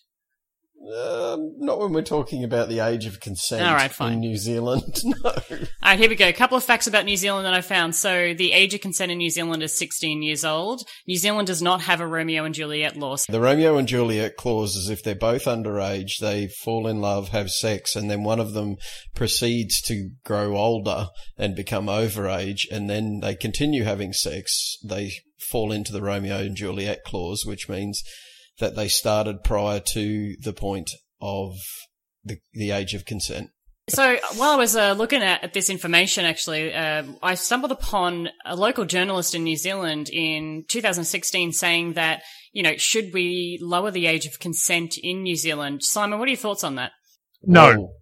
Um, 0.80 1.54
not 1.58 1.80
when 1.80 1.92
we're 1.92 2.02
talking 2.02 2.44
about 2.44 2.68
the 2.68 2.80
age 2.80 3.04
of 3.04 3.18
consent 3.20 3.66
All 3.66 3.74
right, 3.74 3.90
fine. 3.90 4.14
in 4.14 4.20
New 4.20 4.36
Zealand. 4.36 4.82
No. 5.04 5.16
All 5.24 5.32
right, 5.82 5.98
here 5.98 6.08
we 6.08 6.16
go. 6.16 6.28
A 6.28 6.32
couple 6.32 6.56
of 6.56 6.64
facts 6.64 6.86
about 6.86 7.04
New 7.04 7.16
Zealand 7.16 7.46
that 7.46 7.54
I 7.54 7.62
found. 7.62 7.94
So 7.94 8.34
the 8.34 8.52
age 8.52 8.74
of 8.74 8.80
consent 8.80 9.10
in 9.10 9.18
New 9.18 9.30
Zealand 9.30 9.62
is 9.62 9.76
16 9.76 10.22
years 10.22 10.44
old. 10.44 10.82
New 11.06 11.16
Zealand 11.16 11.46
does 11.46 11.62
not 11.62 11.80
have 11.82 12.00
a 12.00 12.06
Romeo 12.06 12.44
and 12.44 12.54
Juliet 12.54 12.96
law. 12.96 13.16
The 13.28 13.40
Romeo 13.40 13.78
and 13.78 13.88
Juliet 13.88 14.36
clause 14.36 14.76
is 14.76 14.90
if 14.90 15.02
they're 15.02 15.14
both 15.14 15.44
underage, 15.44 16.18
they 16.20 16.48
fall 16.48 16.86
in 16.86 17.00
love, 17.00 17.30
have 17.30 17.50
sex, 17.50 17.96
and 17.96 18.10
then 18.10 18.22
one 18.22 18.38
of 18.38 18.52
them 18.52 18.76
proceeds 19.14 19.80
to 19.82 20.10
grow 20.24 20.56
older 20.56 21.08
and 21.38 21.56
become 21.56 21.86
overage, 21.86 22.62
and 22.70 22.88
then 22.88 23.20
they 23.20 23.34
continue 23.34 23.84
having 23.84 24.12
sex. 24.12 24.76
They 24.84 25.12
fall 25.50 25.72
into 25.72 25.92
the 25.92 26.02
Romeo 26.02 26.36
and 26.38 26.56
Juliet 26.56 27.02
clause, 27.04 27.44
which 27.46 27.68
means 27.68 28.02
that 28.58 28.76
they 28.76 28.88
started 28.88 29.44
prior 29.44 29.80
to 29.80 30.36
the 30.40 30.52
point 30.52 30.90
of 31.20 31.54
the, 32.24 32.38
the 32.52 32.70
age 32.70 32.94
of 32.94 33.04
consent. 33.04 33.50
So 33.88 34.18
while 34.36 34.50
I 34.50 34.56
was 34.56 34.76
uh, 34.76 34.92
looking 34.92 35.22
at, 35.22 35.42
at 35.44 35.52
this 35.54 35.70
information, 35.70 36.26
actually, 36.26 36.74
uh, 36.74 37.04
I 37.22 37.34
stumbled 37.34 37.72
upon 37.72 38.28
a 38.44 38.54
local 38.54 38.84
journalist 38.84 39.34
in 39.34 39.44
New 39.44 39.56
Zealand 39.56 40.10
in 40.12 40.64
2016 40.68 41.52
saying 41.52 41.94
that, 41.94 42.22
you 42.52 42.62
know, 42.62 42.76
should 42.76 43.14
we 43.14 43.58
lower 43.62 43.90
the 43.90 44.06
age 44.06 44.26
of 44.26 44.38
consent 44.40 44.96
in 45.02 45.22
New 45.22 45.36
Zealand? 45.36 45.82
Simon, 45.82 46.18
what 46.18 46.26
are 46.26 46.30
your 46.30 46.36
thoughts 46.36 46.64
on 46.64 46.74
that? 46.74 46.92
No, 47.42 47.92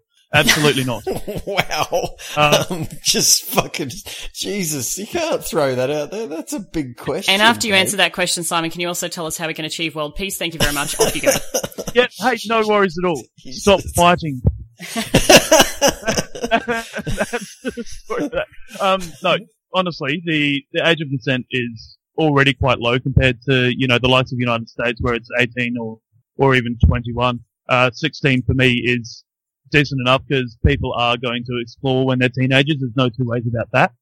absolutely 0.40 0.84
not. 0.84 1.04
Wow. 1.46 2.16
Uh, 2.36 2.64
um, 2.70 2.88
just 3.02 3.44
fucking 3.44 3.90
Jesus! 4.32 4.98
You 4.98 5.06
can't 5.06 5.42
throw 5.44 5.74
that 5.74 5.90
out 5.90 6.10
there. 6.10 6.26
That's 6.26 6.52
a 6.52 6.60
big 6.60 6.96
question. 6.96 7.32
And 7.32 7.42
after 7.42 7.66
you 7.66 7.72
mate. 7.72 7.80
answer 7.80 7.96
that 7.98 8.12
question, 8.12 8.42
Simon, 8.44 8.70
can 8.70 8.80
you 8.80 8.88
also 8.88 9.08
tell 9.08 9.26
us 9.26 9.36
how 9.36 9.46
we 9.46 9.54
can 9.54 9.64
achieve 9.64 9.94
world 9.94 10.16
peace? 10.16 10.36
Thank 10.38 10.54
you 10.54 10.60
very 10.60 10.72
much. 10.74 10.98
Off 11.00 11.14
you 11.14 11.22
go. 11.22 11.30
Yeah, 11.94 12.08
hey, 12.18 12.36
no 12.46 12.62
worries 12.66 12.94
at 13.02 13.08
all. 13.08 13.22
Jesus. 13.38 13.62
Stop 13.62 13.80
fighting. 13.94 14.42
That's 14.78 14.92
the 17.62 17.84
story 17.86 18.24
of 18.24 18.32
that. 18.32 18.46
Um, 18.80 19.00
no, 19.22 19.38
honestly, 19.72 20.22
the, 20.26 20.62
the 20.72 20.86
age 20.86 21.00
of 21.00 21.08
consent 21.08 21.46
is 21.50 21.96
already 22.18 22.52
quite 22.54 22.80
low 22.80 22.98
compared 22.98 23.40
to, 23.42 23.72
you 23.76 23.86
know, 23.86 23.98
the 23.98 24.08
likes 24.08 24.32
of 24.32 24.38
the 24.38 24.44
United 24.44 24.68
States 24.68 25.00
where 25.00 25.14
it's 25.14 25.28
18 25.38 25.76
or, 25.78 25.98
or 26.36 26.54
even 26.54 26.76
21. 26.84 27.40
Uh, 27.68 27.90
16 27.92 28.42
for 28.42 28.54
me 28.54 28.74
is 28.74 29.24
decent 29.70 30.00
enough 30.00 30.22
because 30.26 30.56
people 30.64 30.92
are 30.94 31.16
going 31.16 31.44
to 31.44 31.58
explore 31.60 32.06
when 32.06 32.18
they're 32.18 32.28
teenagers. 32.28 32.76
There's 32.80 32.96
no 32.96 33.08
two 33.08 33.24
ways 33.24 33.44
about 33.46 33.70
that. 33.72 33.92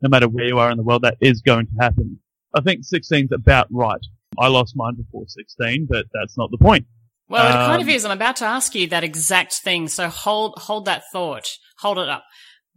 No 0.00 0.08
matter 0.08 0.28
where 0.28 0.46
you 0.46 0.58
are 0.58 0.70
in 0.70 0.76
the 0.76 0.82
world, 0.82 1.02
that 1.02 1.16
is 1.20 1.42
going 1.42 1.66
to 1.66 1.72
happen. 1.80 2.18
I 2.54 2.60
think 2.60 2.84
16 2.84 3.28
about 3.32 3.68
right. 3.70 4.00
I 4.38 4.48
lost 4.48 4.74
mine 4.76 4.94
before 4.96 5.24
16, 5.28 5.86
but 5.88 6.06
that's 6.12 6.36
not 6.36 6.50
the 6.50 6.58
point. 6.58 6.86
Well, 7.28 7.46
it 7.46 7.52
kind 7.52 7.80
of 7.82 7.88
Um, 7.88 7.94
is. 7.94 8.04
I'm 8.04 8.10
about 8.10 8.36
to 8.36 8.44
ask 8.44 8.74
you 8.74 8.86
that 8.88 9.04
exact 9.04 9.54
thing. 9.54 9.88
So 9.88 10.08
hold, 10.08 10.54
hold 10.58 10.84
that 10.86 11.04
thought. 11.12 11.46
Hold 11.78 11.98
it 11.98 12.08
up. 12.08 12.24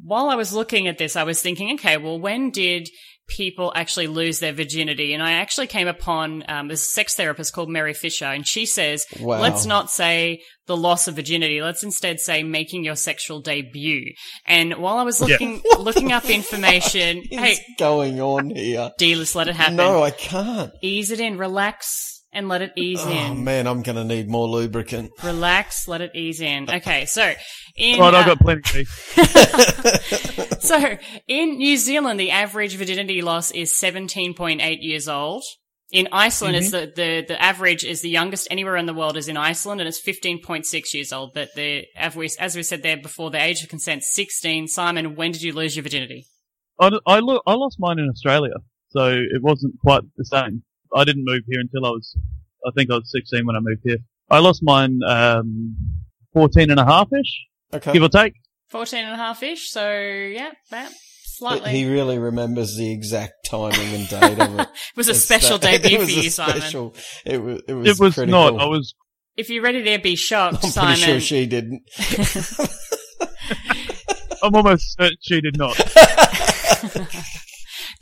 While 0.02 0.30
I 0.30 0.36
was 0.36 0.54
looking 0.54 0.88
at 0.88 0.98
this, 0.98 1.16
I 1.16 1.24
was 1.24 1.41
thinking, 1.41 1.74
okay, 1.76 1.98
well, 1.98 2.20
when 2.20 2.52
did 2.52 2.89
people 3.28 3.72
actually 3.76 4.08
lose 4.08 4.40
their 4.40 4.54
virginity? 4.54 5.14
And 5.14 5.22
I 5.24 5.34
actually 5.34 5.68
came 5.68 5.88
upon 5.88 6.44
um, 6.48 6.68
this 6.68 6.92
sex 6.92 7.16
therapist 7.16 7.54
called 7.54 7.70
Mary 7.70 7.94
Fisher, 7.94 8.26
and 8.26 8.46
she 8.48 8.66
says, 8.66 9.06
Wow. 9.20 9.40
let's 9.42 9.66
not 9.66 9.90
say 9.92 10.42
the 10.68 10.78
loss 10.78 11.08
of 11.08 11.16
virginity. 11.16 11.62
Let's 11.62 11.84
instead 11.84 12.20
say 12.20 12.44
making 12.44 12.84
your 12.84 12.96
sexual 12.96 13.42
debut. 13.42 14.14
And 14.48 14.74
while 14.76 14.98
I 14.98 15.04
was 15.04 15.20
Yeah. 15.22 15.28
looking, 15.28 15.62
looking 15.80 16.12
up 16.12 16.26
information, 16.30 17.18
What 17.30 17.40
hey, 17.44 17.58
going 17.78 18.20
on 18.22 18.50
here? 18.50 18.92
D, 18.98 19.16
let's 19.16 19.36
let 19.36 19.48
it 19.48 19.56
happen. 19.56 19.76
No, 19.76 20.02
I 20.04 20.12
can't. 20.12 20.72
Ease 20.82 21.12
it 21.12 21.20
in, 21.20 21.38
relax, 21.38 22.14
and 22.36 22.48
let 22.48 22.62
it 22.62 22.72
ease 22.78 23.00
Oh 23.04 23.10
in. 23.10 23.44
man, 23.44 23.66
I'm 23.66 23.82
gonna 23.82 24.04
need 24.04 24.30
more 24.30 24.48
lubricant. 24.48 25.12
Relax, 25.24 25.88
let 25.88 26.02
it 26.02 26.12
ease 26.14 26.42
in. 26.42 26.70
Okay, 26.76 27.06
so 27.06 27.34
in 27.76 28.00
Right, 28.00 28.14
uh, 28.14 28.18
I've 28.18 28.26
got 28.28 28.40
plenty. 28.40 28.86
so 30.60 30.98
in 31.28 31.58
New 31.58 31.78
Zealand, 31.78 32.20
the 32.20 32.32
average 32.32 32.76
virginity 32.76 33.22
loss 33.22 33.52
is 33.52 33.72
17.8 33.74 34.78
years 34.82 35.08
old. 35.08 35.44
In 35.92 36.08
Iceland, 36.12 36.56
it's 36.56 36.72
Mm-hmm. 36.72 36.86
the, 36.96 37.22
the 37.22 37.26
the 37.34 37.42
average 37.42 37.84
is 37.84 38.02
the 38.02 38.10
youngest 38.10 38.48
anywhere 38.50 38.76
in 38.76 38.86
the 38.88 38.94
world 38.94 39.18
is 39.18 39.28
in 39.30 39.38
Iceland, 39.38 39.80
and 39.82 39.88
it's 39.88 40.02
15.6 40.02 40.66
years 40.94 41.14
old. 41.14 41.32
But 41.34 41.50
the 41.56 41.86
as 41.96 42.16
we 42.16 42.28
as 42.40 42.56
we 42.56 42.64
said 42.64 42.82
there 42.84 42.98
before, 42.98 43.30
the 43.32 43.42
age 43.42 43.62
of 43.64 43.70
consent 43.70 44.04
16. 44.04 44.68
Simon, 44.68 45.16
when 45.16 45.32
did 45.32 45.42
you 45.44 45.54
lose 45.54 45.76
your 45.76 45.84
virginity? 45.84 46.26
I, 46.80 46.88
I, 47.06 47.20
lo- 47.20 47.42
I 47.48 47.54
lost 47.54 47.78
mine 47.80 48.00
in 48.00 48.10
Australia, 48.10 48.56
so 48.90 49.12
it 49.14 49.42
wasn't 49.42 49.76
quite 49.80 50.02
the 50.18 50.26
same. 50.26 50.64
I 50.94 51.04
didn't 51.04 51.24
move 51.26 51.44
here 51.48 51.60
until 51.60 51.86
I 51.86 51.90
was, 51.90 52.16
I 52.68 52.72
think 52.76 52.92
I 52.92 52.96
was 52.96 53.12
16 53.12 53.46
when 53.46 53.56
I 53.56 53.60
moved 53.62 53.82
here. 53.86 53.98
I 54.30 54.40
lost 54.40 54.62
mine, 54.64 55.00
um, 55.08 55.76
14 56.34 56.72
and 56.72 56.80
a 56.80 56.86
half 56.86 57.08
ish, 57.14 57.46
Okay. 57.74 57.94
give 57.94 58.04
or 58.04 58.10
take. 58.10 58.34
14 58.70 59.04
and 59.06 59.14
a 59.14 59.18
half 59.18 59.42
ish. 59.44 59.70
So 59.70 59.90
yeah, 59.92 60.52
that 60.72 60.92
slightly. 61.26 61.70
He 61.72 61.86
really 61.90 62.18
remembers 62.18 62.76
the 62.76 62.92
exact 62.92 63.34
timing 63.46 63.94
and 63.94 64.08
date 64.10 64.40
of 64.40 64.60
it. 64.60 64.62
it 64.70 64.98
was 64.98 65.08
a 65.08 65.12
It's 65.12 65.20
special 65.22 65.58
that- 65.60 65.82
debut 65.84 65.98
it 66.00 66.00
for 66.00 66.06
was 66.06 66.18
a 66.18 66.22
you, 66.24 66.30
Simon. 66.30 66.58
It 67.26 67.38
was. 67.42 67.62
It 67.68 67.74
was, 67.74 67.88
It 67.88 68.00
was 68.00 68.18
not. 68.18 68.60
I 68.60 68.66
was, 68.66 68.96
If 69.38 69.50
you're 69.50 69.64
ready 69.64 69.84
to 69.84 70.00
be 70.02 70.16
shocked, 70.16 70.64
I'm 70.64 70.70
Simon, 70.72 70.96
pretty 70.96 71.02
sure 71.12 71.20
she 71.20 71.46
didn't. 71.46 71.84
I'm 74.44 74.54
almost 74.56 74.96
certain 74.98 75.18
she 75.22 75.42
did 75.42 75.58
not. 75.58 75.76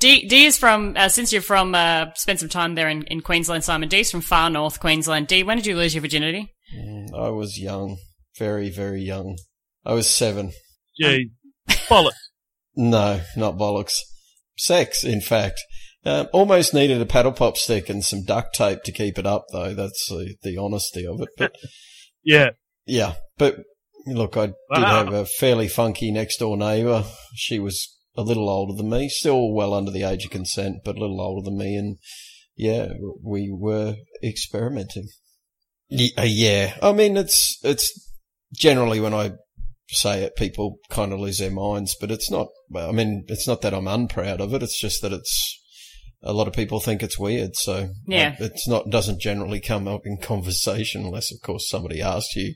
D, 0.03 0.27
D 0.27 0.43
is 0.43 0.57
from, 0.57 0.97
uh, 0.97 1.07
since 1.07 1.31
you're 1.31 1.41
from, 1.41 1.73
uh, 1.73 2.07
spent 2.15 2.41
some 2.41 2.49
time 2.49 2.75
there 2.75 2.89
in, 2.89 3.03
in 3.03 3.21
Queensland, 3.21 3.63
Simon. 3.63 3.87
D 3.87 4.01
is 4.01 4.11
from 4.11 4.19
far 4.19 4.49
north 4.49 4.81
Queensland. 4.81 5.27
D, 5.27 5.43
when 5.43 5.55
did 5.55 5.65
you 5.65 5.77
lose 5.77 5.95
your 5.95 6.01
virginity? 6.01 6.53
Mm, 6.77 7.17
I 7.17 7.29
was 7.29 7.57
young, 7.57 7.95
very, 8.37 8.69
very 8.69 9.01
young. 9.01 9.37
I 9.85 9.93
was 9.93 10.09
seven. 10.09 10.51
Gee, 10.99 11.31
bollocks. 11.69 12.11
No, 12.75 13.21
not 13.37 13.55
bollocks. 13.55 13.93
Sex, 14.57 15.05
in 15.05 15.21
fact. 15.21 15.61
Um, 16.03 16.27
almost 16.33 16.73
needed 16.73 16.99
a 16.99 17.05
paddle 17.05 17.31
pop 17.31 17.55
stick 17.55 17.87
and 17.87 18.03
some 18.03 18.25
duct 18.25 18.55
tape 18.55 18.83
to 18.83 18.91
keep 18.91 19.17
it 19.17 19.25
up, 19.25 19.45
though. 19.53 19.73
That's 19.73 20.07
the, 20.09 20.35
the 20.43 20.57
honesty 20.57 21.07
of 21.07 21.21
it. 21.21 21.29
But 21.37 21.55
Yeah. 22.25 22.49
yeah, 22.85 23.13
but 23.37 23.55
look, 24.05 24.35
I 24.35 24.47
did 24.47 24.55
have 24.83 25.13
a 25.13 25.25
fairly 25.25 25.69
funky 25.69 26.11
next 26.11 26.39
door 26.39 26.57
neighbour. 26.57 27.05
She 27.35 27.57
was 27.57 27.87
a 28.15 28.21
little 28.21 28.49
older 28.49 28.75
than 28.75 28.89
me, 28.89 29.09
still 29.09 29.51
well 29.53 29.73
under 29.73 29.91
the 29.91 30.03
age 30.03 30.25
of 30.25 30.31
consent, 30.31 30.77
but 30.85 30.95
a 30.97 30.99
little 30.99 31.21
older 31.21 31.43
than 31.49 31.57
me, 31.57 31.75
and 31.75 31.97
yeah, 32.55 32.89
we 33.23 33.49
were 33.51 33.95
experimenting. 34.23 35.07
Uh, 35.91 36.23
Yeah, 36.23 36.77
I 36.81 36.91
mean, 36.91 37.17
it's 37.17 37.59
it's 37.63 37.91
generally 38.55 38.99
when 38.99 39.13
I 39.13 39.31
say 39.89 40.23
it, 40.23 40.35
people 40.35 40.77
kind 40.89 41.13
of 41.13 41.19
lose 41.19 41.37
their 41.39 41.51
minds, 41.51 41.95
but 41.99 42.11
it's 42.11 42.29
not. 42.31 42.47
I 42.75 42.91
mean, 42.91 43.25
it's 43.27 43.47
not 43.47 43.61
that 43.61 43.73
I'm 43.73 43.87
unproud 43.87 44.41
of 44.41 44.53
it. 44.53 44.63
It's 44.63 44.79
just 44.79 45.01
that 45.01 45.11
it's 45.13 45.59
a 46.23 46.33
lot 46.33 46.47
of 46.47 46.53
people 46.53 46.79
think 46.79 47.03
it's 47.03 47.19
weird, 47.19 47.55
so 47.55 47.89
Yeah. 48.07 48.35
it's 48.39 48.67
not 48.67 48.89
doesn't 48.89 49.19
generally 49.21 49.59
come 49.59 49.87
up 49.87 50.01
in 50.05 50.17
conversation 50.21 51.05
unless, 51.05 51.31
of 51.31 51.41
course, 51.41 51.69
somebody 51.69 52.01
asks 52.01 52.35
you 52.35 52.55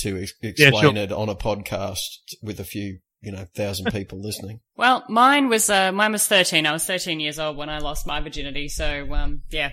to 0.00 0.22
ex- 0.22 0.32
explain 0.42 0.94
sure. 0.94 0.96
it 0.96 1.12
on 1.12 1.28
a 1.28 1.34
podcast 1.34 1.98
with 2.42 2.58
a 2.58 2.64
few, 2.64 3.00
you 3.22 3.32
know, 3.32 3.44
thousand 3.56 3.86
people 3.92 4.20
listening. 4.20 4.60
Well, 4.76 5.04
mine 5.08 5.48
was, 5.48 5.70
uh, 5.70 5.92
mine 5.92 6.10
was 6.12 6.26
13. 6.26 6.66
I 6.66 6.72
was 6.72 6.84
13 6.84 7.20
years 7.20 7.38
old 7.38 7.56
when 7.56 7.68
I 7.68 7.78
lost 7.78 8.04
my 8.06 8.20
virginity. 8.20 8.68
So, 8.68 9.12
um, 9.14 9.42
yeah. 9.50 9.70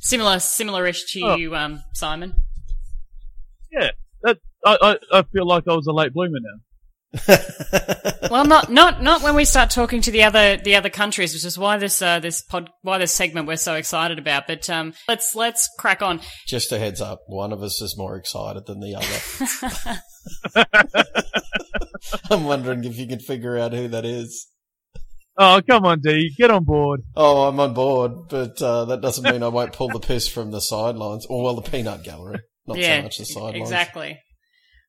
Similar, 0.00 0.38
similar-ish 0.38 1.12
to 1.12 1.20
Oh. 1.24 1.36
you, 1.36 1.54
um, 1.54 1.82
Simon. 1.92 2.34
Yeah. 3.70 3.90
That, 4.22 4.38
I, 4.64 4.78
I, 5.12 5.18
I 5.18 5.22
feel 5.24 5.46
like 5.46 5.64
I 5.68 5.74
was 5.74 5.86
a 5.88 5.92
late 5.92 6.14
bloomer 6.14 6.38
now. 6.40 6.60
Well, 8.30 8.44
not, 8.44 8.72
not, 8.72 9.02
not 9.02 9.22
when 9.22 9.36
we 9.36 9.44
start 9.44 9.70
talking 9.70 10.00
to 10.02 10.10
the 10.10 10.24
other, 10.24 10.56
the 10.56 10.74
other 10.74 10.90
countries, 10.90 11.32
which 11.32 11.44
is 11.44 11.56
why 11.56 11.76
this, 11.78 12.02
uh, 12.02 12.18
this 12.18 12.42
pod, 12.42 12.70
why 12.82 12.98
this 12.98 13.12
segment 13.12 13.46
we're 13.46 13.56
so 13.56 13.74
excited 13.74 14.18
about. 14.18 14.46
But, 14.48 14.68
um, 14.68 14.94
let's, 15.06 15.34
let's 15.36 15.68
crack 15.78 16.02
on. 16.02 16.20
Just 16.46 16.72
a 16.72 16.78
heads 16.78 17.00
up, 17.00 17.20
one 17.28 17.52
of 17.52 17.62
us 17.62 17.80
is 17.80 17.96
more 17.96 18.16
excited 18.16 18.66
than 18.66 18.80
the 18.80 18.96
other. 18.96 20.72
I'm 22.30 22.44
wondering 22.44 22.84
if 22.84 22.96
you 22.98 23.06
can 23.06 23.18
figure 23.20 23.58
out 23.58 23.72
who 23.72 23.88
that 23.88 24.04
is. 24.04 24.48
Oh, 25.38 25.60
come 25.68 25.84
on, 25.84 26.00
D. 26.00 26.32
Get 26.38 26.50
on 26.50 26.64
board. 26.64 27.02
Oh, 27.14 27.42
I'm 27.46 27.60
on 27.60 27.74
board, 27.74 28.28
but 28.28 28.60
uh, 28.62 28.86
that 28.86 29.02
doesn't 29.02 29.24
mean 29.30 29.42
I 29.42 29.48
won't 29.48 29.72
pull 29.74 29.88
the 29.88 30.00
piss 30.00 30.26
from 30.28 30.50
the 30.50 30.60
sidelines, 30.60 31.26
or 31.26 31.42
well, 31.44 31.54
the 31.54 31.62
peanut 31.70 32.02
gallery, 32.04 32.40
not 32.66 32.78
yeah, 32.78 32.98
so 32.98 33.02
much 33.02 33.18
the 33.18 33.24
sidelines. 33.26 33.56
exactly. 33.60 34.18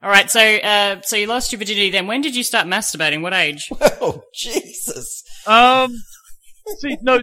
All 0.02 0.10
right. 0.10 0.30
So, 0.32 0.40
uh, 0.40 1.02
so 1.02 1.16
you 1.18 1.28
lost 1.28 1.52
your 1.52 1.60
virginity 1.60 1.90
then. 1.90 2.08
When 2.08 2.22
did 2.22 2.36
you 2.36 2.44
start 2.44 2.68
masturbating? 2.68 3.22
What 3.22 3.34
age? 3.34 3.70
Oh, 4.00 4.22
Jesus! 4.34 5.24
Um, 5.48 5.92
see, 6.80 6.98
no, 7.02 7.20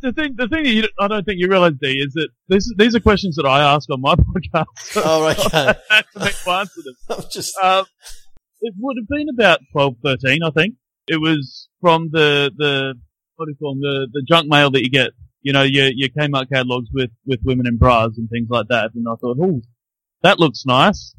the 0.00 0.10
thing, 0.12 0.34
the 0.36 0.48
thing 0.48 0.64
that 0.64 0.70
you, 0.70 0.88
I 0.98 1.06
don't 1.06 1.22
think 1.24 1.38
you 1.38 1.48
realize, 1.48 1.74
D, 1.80 1.98
is 1.98 2.12
that 2.14 2.28
this, 2.48 2.68
these 2.76 2.96
are 2.96 3.00
questions 3.00 3.36
that 3.36 3.46
I 3.46 3.60
ask 3.62 3.88
on 3.90 4.00
my 4.00 4.14
podcast. 4.54 4.64
So 4.78 5.02
Oh, 5.04 5.28
okay. 5.28 5.74
I 5.90 5.96
have 5.96 6.10
to 6.12 6.18
make 6.20 6.34
to 6.42 6.50
answer 6.50 6.80
them. 6.82 6.94
I'm 7.10 7.24
just 7.30 7.56
Um, 7.62 7.84
it 8.62 8.74
would 8.78 8.96
have 8.98 9.08
been 9.08 9.28
about 9.28 9.60
12, 9.72 9.94
13, 10.04 10.42
I 10.42 10.50
think. 10.50 10.74
It 11.08 11.20
was 11.20 11.68
from 11.80 12.08
the, 12.12 12.50
the, 12.56 12.94
what 13.36 13.46
do 13.46 13.50
you 13.50 13.56
call 13.56 13.74
them, 13.74 13.80
the, 13.80 14.08
the 14.12 14.24
junk 14.28 14.48
mail 14.48 14.70
that 14.70 14.82
you 14.82 14.90
get. 14.90 15.10
You 15.42 15.52
know, 15.52 15.62
your, 15.62 15.88
your 15.92 16.08
Kmart 16.10 16.48
catalogs 16.52 16.88
with, 16.94 17.10
with 17.26 17.40
women 17.42 17.66
in 17.66 17.76
bras 17.76 18.12
and 18.16 18.28
things 18.30 18.46
like 18.48 18.68
that. 18.68 18.90
And 18.94 19.04
I 19.08 19.14
thought, 19.20 19.36
oh, 19.42 19.60
that 20.22 20.38
looks 20.38 20.64
nice. 20.64 21.14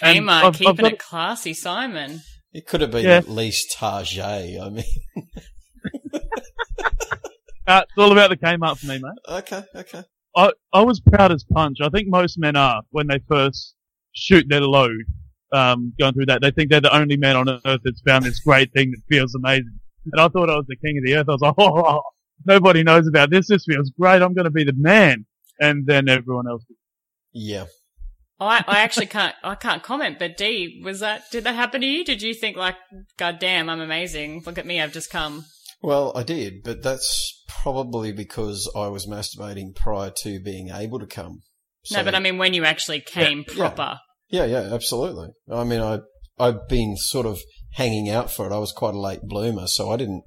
Kmart, 0.00 0.28
I've- 0.28 0.46
I've 0.46 0.54
keeping 0.58 0.74
got- 0.76 0.92
it 0.92 0.98
classy, 0.98 1.54
Simon. 1.54 2.20
it 2.52 2.66
could 2.66 2.82
have 2.82 2.90
been 2.90 3.04
Yeah. 3.04 3.16
at 3.16 3.28
least 3.28 3.72
Target. 3.72 4.20
I 4.60 4.68
mean, 4.70 4.84
Uh, 7.66 7.80
it's 7.82 7.92
all 7.96 8.12
about 8.12 8.28
the 8.28 8.36
Kmart 8.36 8.78
for 8.78 8.86
me, 8.86 8.98
mate. 8.98 9.12
okay, 9.26 9.62
okay. 9.74 10.02
I, 10.36 10.52
I 10.74 10.82
was 10.82 11.00
proud 11.00 11.32
as 11.32 11.44
punch. 11.44 11.78
I 11.80 11.88
think 11.88 12.08
most 12.08 12.38
men 12.38 12.56
are 12.56 12.82
when 12.90 13.06
they 13.06 13.20
first 13.26 13.74
shoot 14.12 14.44
their 14.50 14.60
load, 14.60 14.90
um, 15.54 15.92
going 15.98 16.12
through 16.14 16.26
that. 16.26 16.42
They 16.42 16.50
think 16.50 16.70
they're 16.70 16.80
the 16.80 16.94
only 16.94 17.16
man 17.16 17.36
on 17.36 17.48
earth 17.48 17.80
that's 17.84 18.02
found 18.06 18.24
this 18.24 18.40
great 18.40 18.72
thing 18.72 18.90
that 18.90 19.00
feels 19.08 19.34
amazing. 19.34 19.78
And 20.12 20.20
I 20.20 20.28
thought 20.28 20.50
I 20.50 20.56
was 20.56 20.66
the 20.68 20.76
king 20.76 20.98
of 20.98 21.04
the 21.04 21.14
earth. 21.16 21.26
I 21.28 21.32
was 21.32 21.40
like, 21.40 21.54
oh, 21.58 22.02
nobody 22.44 22.82
knows 22.82 23.06
about 23.06 23.30
this. 23.30 23.48
This 23.48 23.64
feels 23.64 23.90
great. 23.98 24.22
I'm 24.22 24.34
going 24.34 24.44
to 24.44 24.50
be 24.50 24.64
the 24.64 24.74
man. 24.76 25.26
And 25.60 25.86
then 25.86 26.08
everyone 26.08 26.48
else. 26.48 26.64
Yeah. 27.32 27.66
I, 28.40 28.64
I 28.66 28.80
actually 28.80 29.06
can't, 29.06 29.34
I 29.44 29.54
can't 29.54 29.82
comment, 29.82 30.18
but 30.18 30.36
D, 30.36 30.82
was 30.84 30.98
that, 31.00 31.30
did 31.30 31.44
that 31.44 31.54
happen 31.54 31.80
to 31.80 31.86
you? 31.86 32.04
Did 32.04 32.20
you 32.20 32.34
think 32.34 32.56
like, 32.56 32.74
God 33.16 33.38
damn, 33.38 33.70
I'm 33.70 33.80
amazing. 33.80 34.42
Look 34.44 34.58
at 34.58 34.66
me, 34.66 34.80
I've 34.80 34.92
just 34.92 35.10
come. 35.10 35.44
Well, 35.80 36.12
I 36.16 36.24
did, 36.24 36.64
but 36.64 36.82
that's 36.82 37.44
probably 37.46 38.10
because 38.10 38.70
I 38.74 38.88
was 38.88 39.06
masturbating 39.06 39.74
prior 39.76 40.10
to 40.22 40.40
being 40.40 40.70
able 40.70 40.98
to 40.98 41.06
come. 41.06 41.42
no, 41.92 42.02
but 42.02 42.14
I 42.14 42.18
mean 42.18 42.36
when 42.36 42.54
you 42.54 42.64
actually 42.64 43.00
came 43.00 43.44
yeah. 43.48 43.54
proper. 43.54 44.00
Yeah, 44.28 44.44
yeah, 44.46 44.72
absolutely. 44.72 45.28
I 45.50 45.64
mean, 45.64 45.80
I 45.80 46.00
I've 46.38 46.68
been 46.68 46.96
sort 46.96 47.26
of 47.26 47.40
hanging 47.72 48.10
out 48.10 48.30
for 48.30 48.46
it. 48.46 48.54
I 48.54 48.58
was 48.58 48.72
quite 48.72 48.94
a 48.94 49.00
late 49.00 49.22
bloomer, 49.22 49.66
so 49.66 49.90
I 49.90 49.96
didn't. 49.96 50.24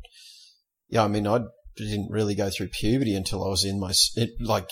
Yeah, 0.89 1.04
I 1.04 1.08
mean, 1.08 1.28
I 1.28 1.41
didn't 1.76 2.12
really 2.12 2.36
go 2.36 2.50
through 2.50 2.70
puberty 2.70 3.16
until 3.16 3.43
I 3.43 3.50
was 3.50 3.66
in 3.66 3.80
my 3.80 3.93
it, 4.16 4.32
like 4.39 4.70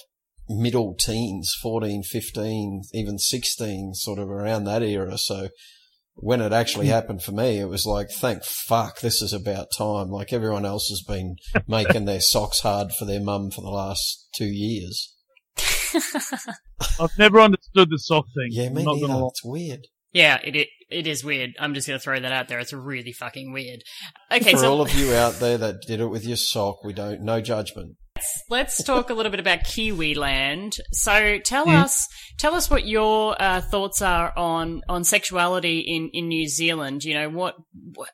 middle 0.47 0.95
teens, 0.95 1.53
14, 1.61 2.03
15, 2.03 2.83
even 2.93 3.17
16, 3.17 3.93
sort 3.95 4.19
of 4.19 4.29
around 4.29 4.65
that 4.65 4.83
era. 4.83 5.17
So 5.17 5.49
when 6.15 6.41
it 6.41 6.53
actually 6.53 6.87
hmm. 6.87 6.93
happened 6.93 7.23
for 7.23 7.31
me, 7.31 7.59
it 7.59 7.67
was 7.67 7.85
like, 7.85 8.09
thank 8.09 8.43
fuck, 8.43 9.01
this 9.01 9.21
is 9.21 9.33
about 9.33 9.67
time. 9.77 10.09
Like 10.09 10.31
everyone 10.31 10.65
else 10.65 10.87
has 10.89 11.03
been 11.07 11.35
making 11.67 12.05
their 12.05 12.21
socks 12.21 12.61
hard 12.61 12.91
for 12.93 13.05
their 13.05 13.19
mum 13.19 13.51
for 13.51 13.61
the 13.61 13.69
last 13.69 14.29
two 14.35 14.45
years. 14.45 15.14
I've 16.99 17.17
never 17.17 17.39
understood 17.39 17.89
the 17.89 17.99
sock 17.99 18.25
thing. 18.35 18.49
Yeah, 18.51 18.69
me 18.69 18.83
not 18.83 18.95
neither. 18.95 19.07
gonna. 19.07 19.27
It's 19.27 19.43
weird. 19.43 19.87
Yeah, 20.13 20.39
it, 20.43 20.55
it, 20.55 20.67
it 20.89 21.07
is 21.07 21.23
weird. 21.23 21.55
I'm 21.59 21.73
just 21.73 21.87
gonna 21.87 21.99
throw 21.99 22.19
that 22.19 22.31
out 22.31 22.47
there. 22.47 22.59
It's 22.59 22.73
really 22.73 23.11
fucking 23.11 23.51
weird. 23.51 23.81
Okay, 24.31 24.51
for 24.53 24.59
so 24.59 24.71
all 24.71 24.81
of 24.81 24.93
you 24.93 25.13
out 25.13 25.33
there 25.39 25.57
that 25.57 25.81
did 25.81 25.99
it 25.99 26.07
with 26.07 26.25
your 26.25 26.37
sock, 26.37 26.83
we 26.83 26.93
don't, 26.93 27.21
no 27.21 27.41
judgment. 27.41 27.97
Let's 28.49 28.83
talk 28.83 29.09
a 29.09 29.13
little 29.13 29.29
bit 29.29 29.39
about 29.39 29.63
Kiwi 29.63 30.15
land. 30.15 30.77
So 30.91 31.39
tell 31.39 31.67
Mm. 31.67 31.83
us, 31.83 32.07
tell 32.37 32.53
us 32.55 32.69
what 32.69 32.85
your 32.87 33.35
uh, 33.41 33.61
thoughts 33.61 34.01
are 34.01 34.33
on 34.37 34.81
on 34.87 35.03
sexuality 35.03 35.79
in 35.79 36.09
in 36.13 36.27
New 36.27 36.47
Zealand. 36.47 37.03
You 37.03 37.13
know 37.15 37.29
what 37.29 37.55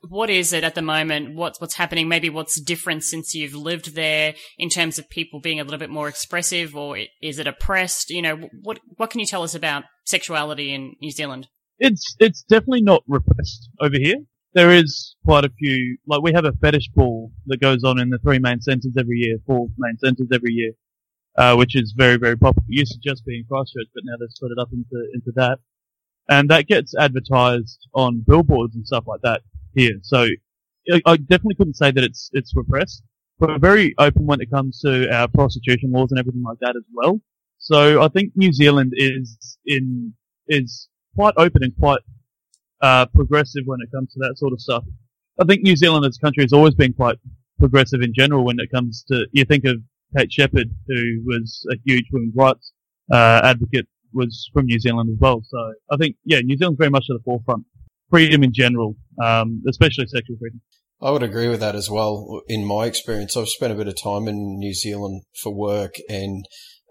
what 0.07 0.29
is 0.29 0.53
it 0.53 0.63
at 0.63 0.75
the 0.75 0.81
moment? 0.81 1.35
What's 1.35 1.59
what's 1.61 1.75
happening? 1.75 2.07
Maybe 2.07 2.29
what's 2.29 2.59
different 2.61 3.03
since 3.03 3.33
you've 3.33 3.55
lived 3.55 3.95
there 3.95 4.35
in 4.57 4.69
terms 4.69 4.97
of 4.99 5.09
people 5.09 5.39
being 5.39 5.59
a 5.59 5.63
little 5.63 5.79
bit 5.79 5.89
more 5.89 6.07
expressive, 6.07 6.75
or 6.75 6.97
is 7.21 7.39
it 7.39 7.47
oppressed? 7.47 8.09
You 8.09 8.21
know 8.21 8.49
what 8.61 8.79
what 8.97 9.09
can 9.09 9.19
you 9.19 9.25
tell 9.25 9.43
us 9.43 9.55
about 9.55 9.83
sexuality 10.05 10.73
in 10.73 10.95
New 11.01 11.11
Zealand? 11.11 11.47
It's 11.79 12.15
it's 12.19 12.43
definitely 12.43 12.83
not 12.83 13.03
repressed 13.07 13.69
over 13.79 13.97
here. 13.97 14.17
There 14.53 14.71
is 14.71 15.15
quite 15.23 15.45
a 15.45 15.49
few. 15.49 15.97
Like 16.07 16.21
we 16.21 16.33
have 16.33 16.45
a 16.45 16.51
fetish 16.53 16.89
ball 16.89 17.31
that 17.45 17.61
goes 17.61 17.83
on 17.83 17.99
in 17.99 18.09
the 18.09 18.19
three 18.19 18.39
main 18.39 18.61
centres 18.61 18.93
every 18.99 19.17
year, 19.17 19.37
four 19.45 19.67
main 19.77 19.97
centres 19.97 20.27
every 20.33 20.51
year, 20.51 20.71
uh, 21.37 21.55
which 21.55 21.75
is 21.75 21.93
very 21.95 22.17
very 22.17 22.37
popular. 22.37 22.65
It 22.67 22.79
used 22.79 22.91
to 22.93 22.99
just 22.99 23.25
be 23.25 23.37
in 23.37 23.45
Christchurch, 23.49 23.87
but 23.93 24.03
now 24.05 24.15
they've 24.19 24.29
split 24.31 24.51
it 24.51 24.59
up 24.59 24.69
into 24.73 25.07
into 25.13 25.31
that, 25.35 25.59
and 26.29 26.49
that 26.49 26.67
gets 26.67 26.93
advertised 26.95 27.87
on 27.93 28.23
billboards 28.27 28.75
and 28.75 28.85
stuff 28.85 29.05
like 29.07 29.21
that 29.21 29.41
here. 29.73 29.99
So 30.01 30.27
I, 30.91 31.01
I 31.05 31.17
definitely 31.17 31.55
couldn't 31.55 31.77
say 31.77 31.91
that 31.91 32.03
it's 32.03 32.29
it's 32.33 32.53
repressed. 32.55 33.03
We're 33.39 33.57
very 33.57 33.95
open 33.97 34.25
when 34.25 34.41
it 34.41 34.51
comes 34.51 34.81
to 34.81 35.09
our 35.11 35.27
prostitution 35.29 35.91
laws 35.91 36.11
and 36.11 36.19
everything 36.19 36.43
like 36.43 36.59
that 36.59 36.75
as 36.75 36.83
well. 36.93 37.21
So 37.57 38.01
I 38.01 38.07
think 38.09 38.33
New 38.35 38.51
Zealand 38.51 38.93
is 38.95 39.57
in 39.65 40.13
is 40.47 40.89
quite 41.15 41.35
open 41.37 41.63
and 41.63 41.73
quite 41.79 42.01
uh, 42.81 43.05
progressive 43.07 43.63
when 43.65 43.79
it 43.81 43.89
comes 43.95 44.11
to 44.13 44.19
that 44.19 44.33
sort 44.37 44.53
of 44.53 44.61
stuff. 44.61 44.83
I 45.39 45.45
think 45.45 45.61
New 45.61 45.75
Zealand 45.75 46.05
as 46.05 46.17
a 46.17 46.25
country 46.25 46.43
has 46.43 46.53
always 46.53 46.75
been 46.75 46.93
quite 46.93 47.17
progressive 47.59 48.01
in 48.01 48.13
general 48.13 48.43
when 48.43 48.59
it 48.59 48.69
comes 48.71 49.03
to, 49.09 49.25
you 49.31 49.45
think 49.45 49.65
of 49.65 49.77
Kate 50.17 50.31
Sheppard, 50.31 50.69
who 50.87 51.21
was 51.25 51.65
a 51.71 51.75
huge 51.85 52.05
women's 52.11 52.33
rights 52.35 52.73
uh, 53.11 53.41
advocate, 53.43 53.87
was 54.13 54.49
from 54.53 54.65
New 54.65 54.79
Zealand 54.79 55.09
as 55.13 55.19
well. 55.19 55.41
So 55.43 55.57
I 55.89 55.97
think, 55.97 56.15
yeah, 56.25 56.39
New 56.39 56.57
Zealand's 56.57 56.77
very 56.77 56.89
much 56.89 57.05
at 57.09 57.15
the 57.17 57.23
forefront. 57.23 57.65
Freedom 58.09 58.43
in 58.43 58.51
general, 58.51 58.97
um, 59.23 59.63
especially 59.69 60.05
sexual 60.07 60.35
freedom. 60.37 60.59
I 61.01 61.11
would 61.11 61.23
agree 61.23 61.47
with 61.47 61.61
that 61.61 61.75
as 61.75 61.89
well. 61.89 62.41
In 62.47 62.65
my 62.65 62.85
experience, 62.85 63.37
I've 63.37 63.47
spent 63.47 63.71
a 63.71 63.75
bit 63.75 63.87
of 63.87 63.95
time 64.01 64.27
in 64.27 64.59
New 64.59 64.73
Zealand 64.73 65.23
for 65.41 65.53
work, 65.53 65.95
and 66.09 66.45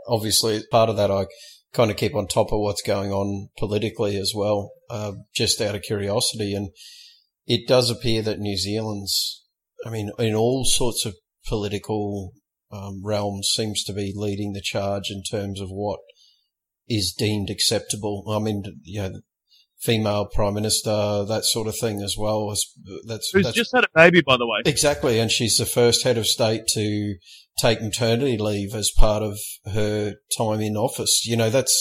obviously, 0.09 0.63
part 0.71 0.89
of 0.89 0.97
that, 0.97 1.11
I 1.11 1.27
kind 1.73 1.91
of 1.91 1.97
keep 1.97 2.15
on 2.15 2.27
top 2.27 2.53
of 2.53 2.61
what's 2.61 2.83
going 2.83 3.13
on 3.13 3.49
politically 3.59 4.17
as 4.17 4.33
well, 4.35 4.73
uh, 4.91 5.13
just 5.35 5.61
out 5.61 5.75
of 5.75 5.83
curiosity. 5.83 6.55
And 6.55 6.71
it 7.47 7.69
does 7.69 7.91
appear 7.91 8.23
that 8.23 8.39
New 8.39 8.57
Zealand's, 8.57 9.45
I 9.87 9.91
mean, 9.91 10.11
in 10.19 10.35
all 10.35 10.65
sorts 10.65 11.07
of 11.07 11.15
political 11.47 12.33
um, 12.73 13.03
realm 13.05 13.43
seems 13.43 13.85
to 13.85 13.93
be 13.93 14.13
leading 14.15 14.53
the 14.53 14.63
charge 14.63 15.11
in 15.11 15.23
terms 15.23 15.61
of 15.61 15.69
what 15.71 16.01
is 16.89 17.15
deemed 17.17 17.51
acceptable. 17.51 18.25
I 18.29 18.39
mean, 18.39 18.65
you 18.83 19.03
know, 19.03 19.21
female 19.81 20.27
prime 20.27 20.55
minister, 20.55 21.25
that 21.25 21.45
sort 21.45 21.67
of 21.67 21.77
thing 21.77 22.03
as 22.03 22.17
well. 22.19 22.55
That's 23.07 23.31
who's 23.33 23.45
that's, 23.45 23.57
just 23.57 23.75
had 23.75 23.85
a 23.85 23.89
baby, 23.95 24.21
by 24.21 24.37
the 24.37 24.47
way. 24.47 24.61
Exactly, 24.65 25.19
and 25.19 25.31
she's 25.31 25.57
the 25.57 25.67
first 25.67 26.05
head 26.05 26.19
of 26.19 26.27
state 26.27 26.67
to 26.75 27.17
take 27.59 27.83
maternity 27.83 28.39
leave 28.39 28.75
as 28.75 28.91
part 28.97 29.23
of 29.23 29.39
her 29.73 30.15
time 30.37 30.61
in 30.61 30.77
office. 30.77 31.25
You 31.27 31.37
know, 31.37 31.51
that's 31.51 31.75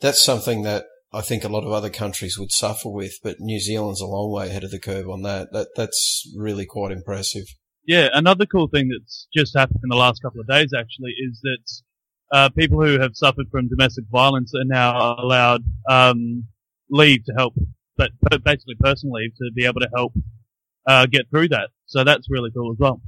that's 0.00 0.22
something 0.22 0.62
that 0.62 0.84
I 1.12 1.20
think 1.20 1.44
a 1.44 1.48
lot 1.48 1.64
of 1.64 1.72
other 1.72 1.90
countries 1.90 2.38
would 2.38 2.52
suffer 2.52 2.88
with, 2.88 3.18
but 3.22 3.36
New 3.38 3.60
Zealand's 3.60 4.00
a 4.00 4.06
long 4.06 4.32
way 4.32 4.48
ahead 4.48 4.64
of 4.64 4.70
the 4.70 4.80
curve 4.80 5.08
on 5.08 5.22
that. 5.22 5.52
That 5.52 5.68
that's 5.76 6.28
really 6.36 6.66
quite 6.66 6.92
impressive. 6.92 7.44
Yeah, 7.86 8.08
another 8.12 8.46
cool 8.46 8.68
thing 8.68 8.88
that's 8.88 9.26
just 9.34 9.56
happened 9.56 9.80
in 9.82 9.88
the 9.88 9.96
last 9.96 10.22
couple 10.22 10.40
of 10.40 10.46
days 10.46 10.70
actually 10.76 11.14
is 11.18 11.40
that 11.42 11.82
uh, 12.32 12.48
people 12.50 12.84
who 12.84 12.98
have 13.00 13.10
suffered 13.14 13.46
from 13.50 13.68
domestic 13.68 14.04
violence 14.10 14.52
are 14.54 14.64
now 14.64 15.16
allowed 15.18 15.62
um, 15.90 16.44
leave 16.92 17.24
to 17.24 17.32
help, 17.36 17.54
but 17.96 18.10
basically 18.44 18.76
personal 18.78 19.14
leave 19.14 19.34
to 19.36 19.50
be 19.54 19.64
able 19.64 19.80
to 19.80 19.88
help 19.94 20.12
uh, 20.86 21.06
get 21.06 21.22
through 21.30 21.48
that. 21.48 21.70
So 21.86 22.04
that's 22.04 22.30
really 22.30 22.50
cool 22.54 22.72
as 22.72 22.78
well. 22.78 23.00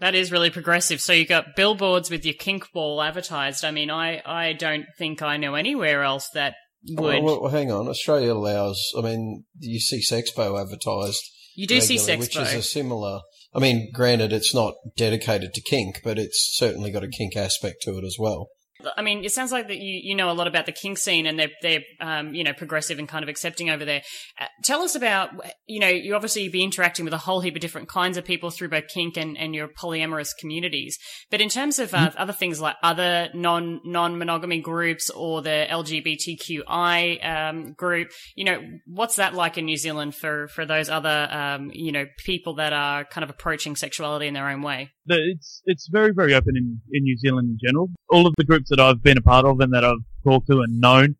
That 0.00 0.14
is 0.14 0.30
really 0.30 0.50
progressive. 0.50 1.00
So 1.00 1.12
you 1.12 1.26
got 1.26 1.56
billboards 1.56 2.08
with 2.08 2.24
your 2.24 2.34
kink 2.34 2.70
ball 2.72 3.02
advertised. 3.02 3.64
I 3.64 3.72
mean, 3.72 3.90
I, 3.90 4.22
I 4.24 4.52
don't 4.52 4.86
think 4.96 5.22
I 5.22 5.36
know 5.36 5.56
anywhere 5.56 6.04
else 6.04 6.28
that 6.34 6.54
would. 6.88 7.24
Well, 7.24 7.42
well, 7.42 7.50
hang 7.50 7.72
on. 7.72 7.88
Australia 7.88 8.32
allows. 8.32 8.80
I 8.96 9.00
mean, 9.00 9.44
you 9.58 9.80
see 9.80 10.00
Sexpo 10.00 10.60
advertised. 10.60 11.20
You 11.56 11.66
do 11.66 11.80
see 11.80 11.96
Sexpo, 11.96 12.20
which 12.20 12.36
is 12.36 12.54
a 12.54 12.62
similar. 12.62 13.20
I 13.52 13.58
mean, 13.58 13.90
granted, 13.92 14.32
it's 14.32 14.54
not 14.54 14.74
dedicated 14.96 15.52
to 15.54 15.60
kink, 15.60 16.02
but 16.04 16.18
it's 16.18 16.48
certainly 16.54 16.92
got 16.92 17.02
a 17.02 17.08
kink 17.08 17.36
aspect 17.36 17.82
to 17.82 17.98
it 17.98 18.04
as 18.04 18.16
well. 18.18 18.50
I 18.96 19.02
mean, 19.02 19.24
it 19.24 19.32
sounds 19.32 19.50
like 19.50 19.68
that 19.68 19.78
you, 19.78 20.00
you 20.02 20.14
know 20.14 20.30
a 20.30 20.32
lot 20.32 20.46
about 20.46 20.66
the 20.66 20.72
kink 20.72 20.98
scene 20.98 21.26
and 21.26 21.38
they're, 21.38 21.50
they're 21.62 21.82
um, 22.00 22.34
you 22.34 22.44
know, 22.44 22.52
progressive 22.52 22.98
and 22.98 23.08
kind 23.08 23.22
of 23.22 23.28
accepting 23.28 23.70
over 23.70 23.84
there. 23.84 24.02
Uh, 24.40 24.46
tell 24.62 24.82
us 24.82 24.94
about, 24.94 25.30
you 25.66 25.80
know, 25.80 25.88
you 25.88 26.14
obviously 26.14 26.48
be 26.48 26.62
interacting 26.62 27.04
with 27.04 27.14
a 27.14 27.18
whole 27.18 27.40
heap 27.40 27.56
of 27.56 27.60
different 27.60 27.88
kinds 27.88 28.16
of 28.16 28.24
people 28.24 28.50
through 28.50 28.68
both 28.68 28.86
kink 28.88 29.16
and, 29.16 29.36
and 29.36 29.54
your 29.54 29.68
polyamorous 29.68 30.30
communities. 30.38 30.96
But 31.30 31.40
in 31.40 31.48
terms 31.48 31.78
of 31.78 31.92
uh, 31.92 32.10
mm-hmm. 32.10 32.18
other 32.18 32.32
things 32.32 32.60
like 32.60 32.76
other 32.82 33.30
non, 33.34 33.80
non-monogamy 33.84 34.60
groups 34.60 35.10
or 35.10 35.42
the 35.42 35.66
LGBTQI 35.68 37.26
um, 37.26 37.72
group, 37.72 38.10
you 38.36 38.44
know, 38.44 38.60
what's 38.86 39.16
that 39.16 39.34
like 39.34 39.58
in 39.58 39.64
New 39.64 39.76
Zealand 39.76 40.14
for, 40.14 40.46
for 40.48 40.64
those 40.64 40.88
other, 40.88 41.28
um, 41.30 41.70
you 41.72 41.90
know, 41.90 42.06
people 42.24 42.54
that 42.56 42.72
are 42.72 43.04
kind 43.04 43.24
of 43.24 43.30
approaching 43.30 43.74
sexuality 43.74 44.28
in 44.28 44.34
their 44.34 44.48
own 44.48 44.62
way? 44.62 44.90
It's, 45.06 45.62
it's 45.64 45.88
very, 45.90 46.12
very 46.14 46.34
open 46.34 46.56
in, 46.56 46.80
in 46.92 47.02
New 47.02 47.16
Zealand 47.16 47.48
in 47.48 47.58
general. 47.66 47.90
All 48.10 48.26
of 48.26 48.34
the 48.36 48.44
groups 48.44 48.67
that 48.68 48.80
I've 48.80 49.02
been 49.02 49.18
a 49.18 49.22
part 49.22 49.44
of 49.44 49.60
and 49.60 49.72
that 49.74 49.84
I've 49.84 50.04
talked 50.24 50.48
to 50.48 50.60
and 50.60 50.80
known 50.80 51.16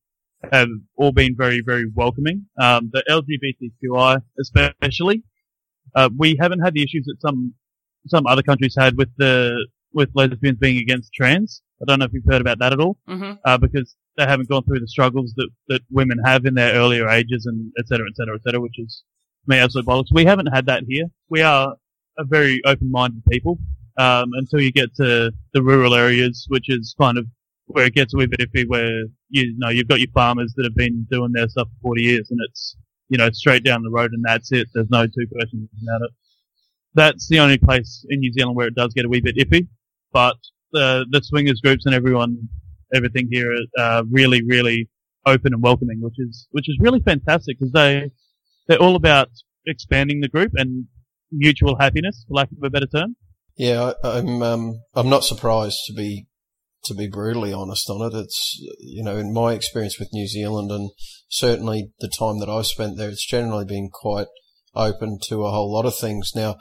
have 0.52 0.68
all 0.96 1.12
been 1.12 1.34
very, 1.36 1.60
very 1.64 1.86
welcoming. 1.94 2.46
Um, 2.60 2.90
the 2.92 3.02
LGBTQI 3.10 4.22
especially, 4.40 5.22
uh, 5.94 6.10
we 6.16 6.36
haven't 6.40 6.60
had 6.60 6.74
the 6.74 6.82
issues 6.82 7.04
that 7.06 7.20
some 7.20 7.54
some 8.06 8.26
other 8.26 8.42
countries 8.42 8.74
had 8.78 8.96
with 8.96 9.10
the 9.16 9.66
with 9.92 10.10
lesbians 10.14 10.58
being 10.58 10.78
against 10.78 11.12
trans. 11.12 11.62
I 11.82 11.84
don't 11.86 11.98
know 11.98 12.04
if 12.04 12.12
you've 12.12 12.24
heard 12.24 12.40
about 12.40 12.58
that 12.58 12.72
at 12.72 12.80
all, 12.80 12.98
mm-hmm. 13.08 13.34
uh, 13.44 13.58
because 13.58 13.94
they 14.16 14.24
haven't 14.24 14.48
gone 14.48 14.64
through 14.64 14.80
the 14.80 14.88
struggles 14.88 15.32
that, 15.36 15.48
that 15.68 15.82
women 15.90 16.18
have 16.24 16.44
in 16.44 16.54
their 16.54 16.74
earlier 16.74 17.08
ages 17.08 17.46
and 17.46 17.72
et 17.78 17.86
cetera, 17.86 18.06
et 18.08 18.16
cetera, 18.16 18.34
et 18.34 18.42
cetera, 18.42 18.60
which 18.60 18.78
is 18.78 19.04
me 19.46 19.58
absolute 19.58 19.86
bollocks. 19.86 20.12
We 20.12 20.24
haven't 20.24 20.48
had 20.48 20.66
that 20.66 20.82
here. 20.88 21.04
We 21.30 21.42
are 21.42 21.76
a 22.18 22.24
very 22.24 22.60
open-minded 22.64 23.22
people 23.30 23.58
um, 23.96 24.30
until 24.34 24.60
you 24.60 24.72
get 24.72 24.94
to 24.96 25.32
the 25.52 25.62
rural 25.62 25.94
areas, 25.94 26.46
which 26.48 26.68
is 26.68 26.94
kind 27.00 27.16
of 27.16 27.26
where 27.68 27.86
it 27.86 27.94
gets 27.94 28.14
a 28.14 28.16
wee 28.16 28.26
bit 28.26 28.40
iffy 28.40 28.66
where 28.66 29.04
you 29.28 29.54
know 29.58 29.68
you've 29.68 29.88
got 29.88 30.00
your 30.00 30.10
farmers 30.12 30.52
that 30.56 30.64
have 30.64 30.74
been 30.74 31.06
doing 31.10 31.32
their 31.32 31.48
stuff 31.48 31.68
for 31.82 31.88
40 31.88 32.02
years 32.02 32.28
and 32.30 32.40
it's 32.48 32.76
you 33.08 33.18
know 33.18 33.30
straight 33.30 33.64
down 33.64 33.82
the 33.82 33.90
road 33.90 34.12
and 34.12 34.22
that's 34.24 34.52
it. 34.52 34.68
There's 34.74 34.90
no 34.90 35.06
two 35.06 35.26
questions 35.32 35.68
about 35.82 36.02
it. 36.02 36.10
That's 36.94 37.28
the 37.28 37.40
only 37.40 37.58
place 37.58 38.04
in 38.08 38.20
New 38.20 38.32
Zealand 38.32 38.56
where 38.56 38.66
it 38.66 38.74
does 38.74 38.92
get 38.94 39.04
a 39.04 39.08
wee 39.08 39.20
bit 39.20 39.36
iffy 39.36 39.68
but 40.12 40.36
the 40.72 41.06
the 41.10 41.20
swingers 41.22 41.60
groups 41.60 41.86
and 41.86 41.94
everyone 41.94 42.48
everything 42.94 43.28
here 43.30 43.54
are 43.78 44.02
really 44.10 44.42
really 44.44 44.88
open 45.26 45.52
and 45.52 45.62
welcoming 45.62 46.00
which 46.00 46.14
is 46.18 46.48
which 46.52 46.68
is 46.68 46.76
really 46.80 47.00
fantastic 47.00 47.58
because 47.58 47.72
they 47.72 48.10
they're 48.66 48.80
all 48.80 48.96
about 48.96 49.28
expanding 49.66 50.20
the 50.20 50.28
group 50.28 50.52
and 50.54 50.86
mutual 51.30 51.76
happiness 51.78 52.24
for 52.26 52.34
lack 52.34 52.50
of 52.50 52.62
a 52.62 52.70
better 52.70 52.86
term. 52.86 53.16
Yeah, 53.56 53.92
I, 54.04 54.18
I'm 54.18 54.42
um, 54.42 54.82
I'm 54.94 55.08
not 55.08 55.24
surprised 55.24 55.78
to 55.86 55.92
be 55.92 56.27
to 56.84 56.94
be 56.94 57.08
brutally 57.08 57.52
honest 57.52 57.88
on 57.90 58.06
it. 58.06 58.16
It's, 58.16 58.58
you 58.78 59.02
know, 59.02 59.16
in 59.16 59.32
my 59.32 59.52
experience 59.52 59.98
with 59.98 60.12
New 60.12 60.26
Zealand 60.26 60.70
and 60.70 60.90
certainly 61.28 61.90
the 62.00 62.08
time 62.08 62.40
that 62.40 62.48
I've 62.48 62.66
spent 62.66 62.96
there, 62.96 63.08
it's 63.08 63.26
generally 63.26 63.64
been 63.64 63.90
quite 63.92 64.28
open 64.74 65.18
to 65.28 65.44
a 65.44 65.50
whole 65.50 65.72
lot 65.72 65.86
of 65.86 65.96
things. 65.96 66.32
Now, 66.34 66.56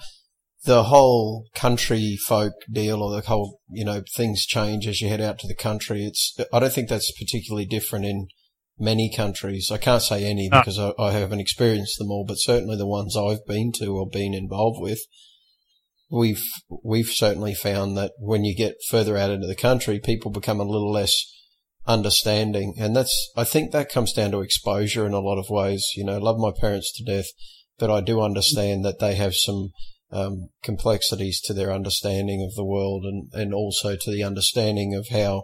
the 0.66 0.86
whole 0.86 1.48
country 1.56 2.18
folk 2.28 2.54
deal 2.72 3.02
or 3.02 3.12
the 3.12 3.28
whole, 3.28 3.60
you 3.70 3.86
know, 3.86 4.04
things 4.16 4.46
change 4.46 4.88
as 4.88 5.02
you 5.02 5.08
head 5.08 5.22
out 5.22 5.40
to 5.40 5.48
the 5.48 5.56
country. 5.56 6.04
It's, 6.04 6.36
I 6.52 6.60
don't 6.60 6.74
think 6.74 6.90
that's 6.90 7.12
particularly 7.12 7.66
different 7.66 8.06
in 8.06 8.28
many 8.80 9.12
countries. 9.14 9.70
I 9.72 9.78
can't 9.78 10.02
say 10.02 10.26
any 10.26 10.50
ah. 10.52 10.60
because 10.60 10.80
I, 10.80 10.94
I 11.00 11.12
haven't 11.12 11.40
experienced 11.40 11.98
them 11.98 12.12
all, 12.12 12.26
but 12.28 12.36
certainly 12.36 12.76
the 12.76 12.88
ones 12.88 13.16
I've 13.16 13.46
been 13.46 13.72
to 13.74 13.88
or 13.96 14.10
been 14.10 14.34
involved 14.34 14.82
with, 14.82 15.00
we've 16.10 16.44
we've 16.84 17.10
certainly 17.10 17.54
found 17.54 17.98
that 17.98 18.14
when 18.20 18.44
you 18.44 18.56
get 18.56 18.76
further 18.90 19.18
out 19.18 19.32
into 19.32 19.48
the 19.48 19.56
country, 19.56 20.00
people 20.00 20.32
become 20.32 20.60
a 20.60 20.66
little 20.66 20.92
less 20.92 21.14
understanding, 21.86 22.76
and 22.78 22.96
that's 22.96 23.32
I 23.36 23.44
think 23.44 23.72
that 23.72 23.92
comes 23.92 24.14
down 24.14 24.32
to 24.32 24.42
exposure 24.42 25.06
in 25.06 25.14
a 25.14 25.20
lot 25.20 25.40
of 25.40 25.50
ways. 25.50 25.86
You 25.96 26.06
know, 26.06 26.18
love 26.18 26.38
my 26.38 26.52
parents 26.60 26.92
to 26.98 27.04
death, 27.04 27.28
but 27.78 27.92
I 27.92 28.02
do 28.02 28.22
understand 28.22 28.86
that 28.86 29.00
they 29.00 29.16
have 29.16 29.36
some 29.36 29.70
um, 30.12 30.50
complexities 30.64 31.42
to 31.42 31.54
their 31.54 31.72
understanding 31.72 32.42
of 32.44 32.56
the 32.56 32.66
world, 32.66 33.04
and 33.06 33.30
and 33.34 33.54
also 33.54 33.96
to 33.96 34.12
the 34.12 34.24
understanding 34.24 34.94
of 34.96 35.08
how 35.12 35.44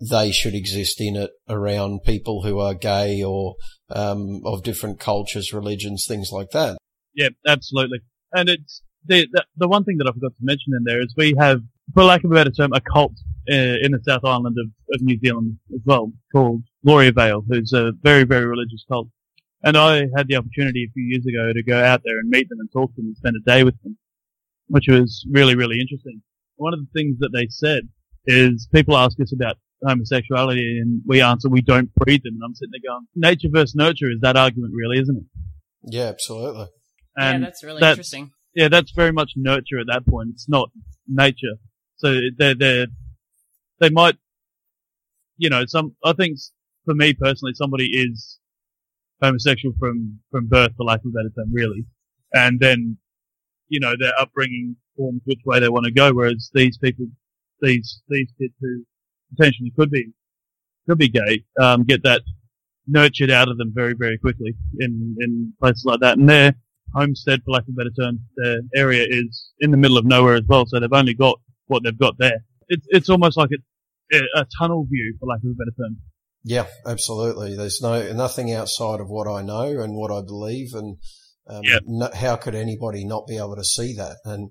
they 0.00 0.30
should 0.30 0.54
exist 0.54 1.00
in 1.00 1.16
it 1.16 1.30
around 1.48 2.04
people 2.04 2.42
who 2.44 2.60
are 2.60 2.74
gay 2.74 3.20
or 3.20 3.56
um, 3.90 4.42
of 4.44 4.62
different 4.62 5.00
cultures, 5.00 5.52
religions, 5.52 6.04
things 6.06 6.30
like 6.30 6.50
that. 6.50 6.78
Yeah, 7.14 7.30
absolutely. 7.46 7.98
And 8.32 8.48
it's 8.48 8.82
the, 9.08 9.26
the, 9.32 9.44
the 9.56 9.68
one 9.68 9.84
thing 9.84 9.98
that 9.98 10.06
I 10.06 10.12
forgot 10.12 10.34
to 10.36 10.42
mention 10.42 10.72
in 10.76 10.84
there 10.84 11.00
is 11.00 11.12
we 11.16 11.34
have, 11.38 11.62
for 11.94 12.04
lack 12.04 12.24
of 12.24 12.30
a 12.30 12.34
better 12.34 12.50
term, 12.50 12.72
a 12.72 12.80
cult 12.80 13.12
uh, 13.50 13.54
in 13.82 13.92
the 13.92 14.00
South 14.06 14.24
Island 14.24 14.56
of, 14.58 14.70
of 14.94 15.02
New 15.02 15.18
Zealand 15.18 15.58
as 15.74 15.80
well 15.84 16.12
called 16.32 16.62
Gloriavale, 16.84 17.42
who's 17.48 17.72
a 17.72 17.92
very 18.02 18.24
very 18.24 18.46
religious 18.46 18.84
cult. 18.88 19.08
And 19.64 19.76
I 19.76 20.06
had 20.16 20.28
the 20.28 20.36
opportunity 20.36 20.84
a 20.84 20.92
few 20.92 21.02
years 21.02 21.26
ago 21.26 21.52
to 21.52 21.62
go 21.62 21.82
out 21.82 22.02
there 22.04 22.18
and 22.18 22.28
meet 22.28 22.48
them 22.48 22.60
and 22.60 22.70
talk 22.72 22.94
to 22.94 22.96
them 22.96 23.06
and 23.06 23.16
spend 23.16 23.36
a 23.36 23.50
day 23.50 23.64
with 23.64 23.80
them, 23.82 23.96
which 24.68 24.86
was 24.88 25.26
really 25.30 25.56
really 25.56 25.80
interesting. 25.80 26.22
One 26.56 26.74
of 26.74 26.80
the 26.80 26.98
things 26.98 27.18
that 27.20 27.30
they 27.32 27.48
said 27.48 27.88
is 28.26 28.68
people 28.72 28.96
ask 28.96 29.18
us 29.20 29.32
about 29.32 29.56
homosexuality 29.84 30.78
and 30.80 31.00
we 31.06 31.22
answer 31.22 31.48
we 31.48 31.60
don't 31.60 31.94
breed 31.94 32.22
them 32.24 32.34
and 32.34 32.42
I'm 32.44 32.54
sitting 32.54 32.72
there 32.72 32.90
going 32.90 33.06
nature 33.14 33.48
versus 33.50 33.76
nurture 33.76 34.10
is 34.10 34.18
that 34.22 34.36
argument 34.36 34.72
really 34.74 34.98
isn't 34.98 35.16
it 35.16 35.22
yeah 35.84 36.06
absolutely 36.06 36.66
and 37.16 37.42
yeah 37.42 37.46
that's 37.46 37.62
really 37.62 37.80
that, 37.80 37.90
interesting 37.90 38.32
yeah, 38.58 38.66
that's 38.66 38.90
very 38.90 39.12
much 39.12 39.34
nurture 39.36 39.78
at 39.78 39.86
that 39.86 40.04
point. 40.04 40.30
It's 40.32 40.48
not 40.48 40.68
nature. 41.06 41.54
So 41.98 42.18
they're, 42.36 42.56
they're, 42.56 42.86
they 43.78 43.88
might, 43.88 44.16
you 45.36 45.48
know, 45.48 45.64
some. 45.64 45.94
I 46.04 46.12
think 46.12 46.38
for 46.84 46.92
me 46.92 47.14
personally, 47.14 47.54
somebody 47.54 47.86
is 47.86 48.40
homosexual 49.22 49.76
from 49.78 50.18
from 50.32 50.48
birth, 50.48 50.72
for 50.76 50.82
lack 50.82 50.98
of 50.98 51.06
a 51.06 51.10
better 51.10 51.30
term, 51.36 51.52
really, 51.52 51.84
and 52.32 52.58
then 52.58 52.98
you 53.68 53.78
know 53.78 53.94
their 53.96 54.12
upbringing 54.18 54.74
forms 54.96 55.22
which 55.24 55.38
way 55.46 55.60
they 55.60 55.68
want 55.68 55.84
to 55.84 55.92
go. 55.92 56.12
Whereas 56.12 56.50
these 56.52 56.78
people, 56.78 57.06
these 57.60 58.02
these 58.08 58.28
kids 58.40 58.54
who 58.60 58.84
potentially 59.36 59.72
could 59.78 59.92
be 59.92 60.08
could 60.88 60.98
be 60.98 61.08
gay, 61.08 61.44
um, 61.60 61.84
get 61.84 62.02
that 62.02 62.22
nurtured 62.88 63.30
out 63.30 63.48
of 63.48 63.56
them 63.56 63.70
very 63.72 63.94
very 63.96 64.18
quickly 64.18 64.56
in 64.80 65.16
in 65.20 65.52
places 65.60 65.84
like 65.84 66.00
that, 66.00 66.18
and 66.18 66.28
they're 66.28 66.56
homestead, 66.94 67.42
for 67.44 67.52
lack 67.52 67.62
of 67.62 67.68
a 67.70 67.72
better 67.72 67.90
term, 67.98 68.20
the 68.36 68.62
area 68.74 69.06
is 69.08 69.50
in 69.60 69.70
the 69.70 69.76
middle 69.76 69.98
of 69.98 70.04
nowhere 70.04 70.34
as 70.34 70.44
well, 70.48 70.66
so 70.66 70.80
they've 70.80 70.92
only 70.92 71.14
got 71.14 71.38
what 71.66 71.82
they've 71.82 71.98
got 71.98 72.14
there. 72.18 72.44
It's 72.68 72.86
it's 72.88 73.08
almost 73.08 73.36
like 73.36 73.50
a, 74.12 74.18
a 74.34 74.46
tunnel 74.58 74.86
view, 74.90 75.16
for 75.18 75.26
lack 75.26 75.38
of 75.38 75.50
a 75.50 75.54
better 75.54 75.74
term. 75.78 75.96
Yeah, 76.44 76.66
absolutely. 76.86 77.56
There's 77.56 77.80
no 77.82 78.12
nothing 78.12 78.52
outside 78.52 79.00
of 79.00 79.08
what 79.08 79.28
I 79.28 79.42
know 79.42 79.80
and 79.80 79.94
what 79.94 80.10
I 80.10 80.22
believe, 80.22 80.74
and 80.74 80.96
um, 81.48 81.62
yeah. 81.64 81.78
no, 81.86 82.10
how 82.14 82.36
could 82.36 82.54
anybody 82.54 83.04
not 83.04 83.26
be 83.26 83.36
able 83.36 83.56
to 83.56 83.64
see 83.64 83.94
that? 83.96 84.16
And 84.24 84.50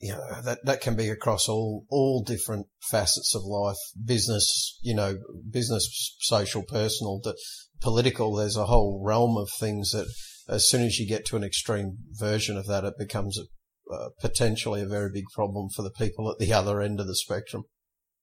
you 0.00 0.12
know 0.12 0.42
that 0.42 0.64
that 0.64 0.80
can 0.80 0.94
be 0.94 1.08
across 1.08 1.48
all 1.48 1.84
all 1.90 2.22
different 2.22 2.66
facets 2.90 3.34
of 3.34 3.42
life, 3.44 3.76
business, 4.04 4.78
you 4.82 4.94
know, 4.94 5.18
business, 5.50 6.16
social, 6.20 6.62
personal, 6.62 7.20
political. 7.80 8.34
There's 8.34 8.56
a 8.56 8.66
whole 8.66 9.02
realm 9.04 9.36
of 9.36 9.50
things 9.58 9.90
that 9.90 10.06
as 10.48 10.68
soon 10.68 10.82
as 10.82 10.98
you 10.98 11.06
get 11.06 11.24
to 11.26 11.36
an 11.36 11.44
extreme 11.44 11.98
version 12.12 12.56
of 12.56 12.66
that, 12.66 12.84
it 12.84 12.94
becomes 12.98 13.38
uh, 13.92 14.08
potentially 14.20 14.82
a 14.82 14.86
very 14.86 15.10
big 15.12 15.24
problem 15.34 15.68
for 15.68 15.82
the 15.82 15.90
people 15.90 16.30
at 16.30 16.38
the 16.38 16.52
other 16.58 16.80
end 16.80 17.00
of 17.00 17.06
the 17.06 17.16
spectrum. 17.16 17.64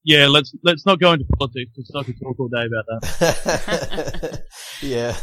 Yeah, 0.03 0.27
let's 0.27 0.53
let's 0.63 0.85
not 0.85 0.99
go 0.99 1.13
into 1.13 1.25
politics. 1.39 1.71
It's 1.77 1.91
not 1.91 2.05
to 2.05 2.13
talk 2.13 2.39
all 2.39 2.47
day 2.47 2.67
about 2.67 2.85
that. 3.19 4.43
yeah. 4.83 5.17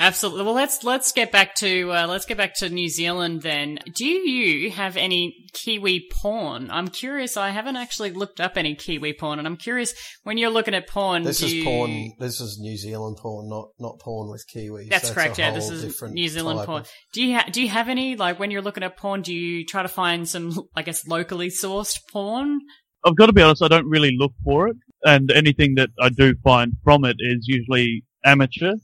Absolutely. 0.00 0.44
Well, 0.44 0.54
let's 0.54 0.84
let's 0.84 1.10
get 1.10 1.32
back 1.32 1.56
to 1.56 1.92
uh, 1.92 2.06
let's 2.06 2.24
get 2.24 2.36
back 2.36 2.54
to 2.56 2.68
New 2.68 2.88
Zealand 2.88 3.42
then. 3.42 3.80
Do 3.96 4.06
you 4.06 4.70
have 4.70 4.96
any 4.96 5.34
Kiwi 5.54 6.08
porn? 6.22 6.70
I'm 6.70 6.86
curious. 6.86 7.36
I 7.36 7.50
haven't 7.50 7.74
actually 7.76 8.12
looked 8.12 8.40
up 8.40 8.52
any 8.56 8.76
Kiwi 8.76 9.14
porn, 9.14 9.38
and 9.40 9.48
I'm 9.48 9.56
curious 9.56 9.94
when 10.22 10.38
you're 10.38 10.50
looking 10.50 10.74
at 10.74 10.88
porn. 10.88 11.24
This 11.24 11.40
do 11.40 11.46
is 11.46 11.54
you- 11.54 11.64
porn. 11.64 12.12
This 12.20 12.40
is 12.40 12.58
New 12.60 12.76
Zealand 12.76 13.16
porn, 13.16 13.48
not 13.48 13.70
not 13.80 13.98
porn 13.98 14.30
with 14.30 14.44
Kiwis. 14.54 14.88
That's, 14.88 15.10
a 15.10 15.14
correct. 15.14 15.38
Yeah, 15.38 15.50
this 15.50 15.68
is 15.68 15.82
different 15.82 16.14
New 16.14 16.28
Zealand 16.28 16.64
porn. 16.64 16.82
of- 16.82 16.90
Do 17.12 17.22
you 17.24 17.34
ha- 17.36 17.48
do 17.50 17.60
you 17.60 17.68
have 17.68 17.88
any 17.88 18.14
like 18.14 18.38
when 18.38 18.52
you're 18.52 18.62
looking 18.62 18.84
at 18.84 18.96
porn? 18.96 19.22
Do 19.22 19.34
you 19.34 19.64
try 19.64 19.82
to 19.82 19.88
find 19.88 20.28
some, 20.28 20.52
I 20.76 20.82
guess, 20.82 21.08
locally 21.08 21.48
sourced 21.48 21.98
porn? 22.12 22.60
I've 23.04 23.16
got 23.16 23.26
to 23.26 23.32
be 23.32 23.42
honest. 23.42 23.62
I 23.62 23.68
don't 23.68 23.88
really 23.88 24.14
look 24.16 24.32
for 24.44 24.68
it, 24.68 24.76
and 25.04 25.30
anything 25.32 25.74
that 25.74 25.90
I 26.00 26.08
do 26.08 26.34
find 26.44 26.74
from 26.84 27.04
it 27.04 27.16
is 27.18 27.46
usually 27.48 28.04
amateur, 28.24 28.74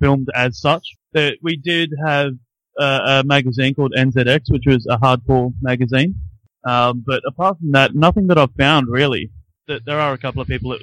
filmed 0.00 0.28
as 0.34 0.60
such. 0.60 0.86
There, 1.12 1.32
we 1.42 1.56
did 1.56 1.90
have 2.04 2.32
uh, 2.78 3.22
a 3.22 3.24
magazine 3.24 3.74
called 3.74 3.92
NZX, 3.96 4.50
which 4.50 4.64
was 4.66 4.86
a 4.88 4.98
hardcore 4.98 5.52
magazine. 5.60 6.14
Um, 6.64 7.02
but 7.06 7.22
apart 7.26 7.58
from 7.58 7.72
that, 7.72 7.94
nothing 7.94 8.26
that 8.28 8.38
I've 8.38 8.54
found 8.54 8.88
really. 8.88 9.30
That 9.68 9.84
there 9.84 10.00
are 10.00 10.12
a 10.12 10.18
couple 10.18 10.42
of 10.42 10.48
people 10.48 10.70
that 10.70 10.80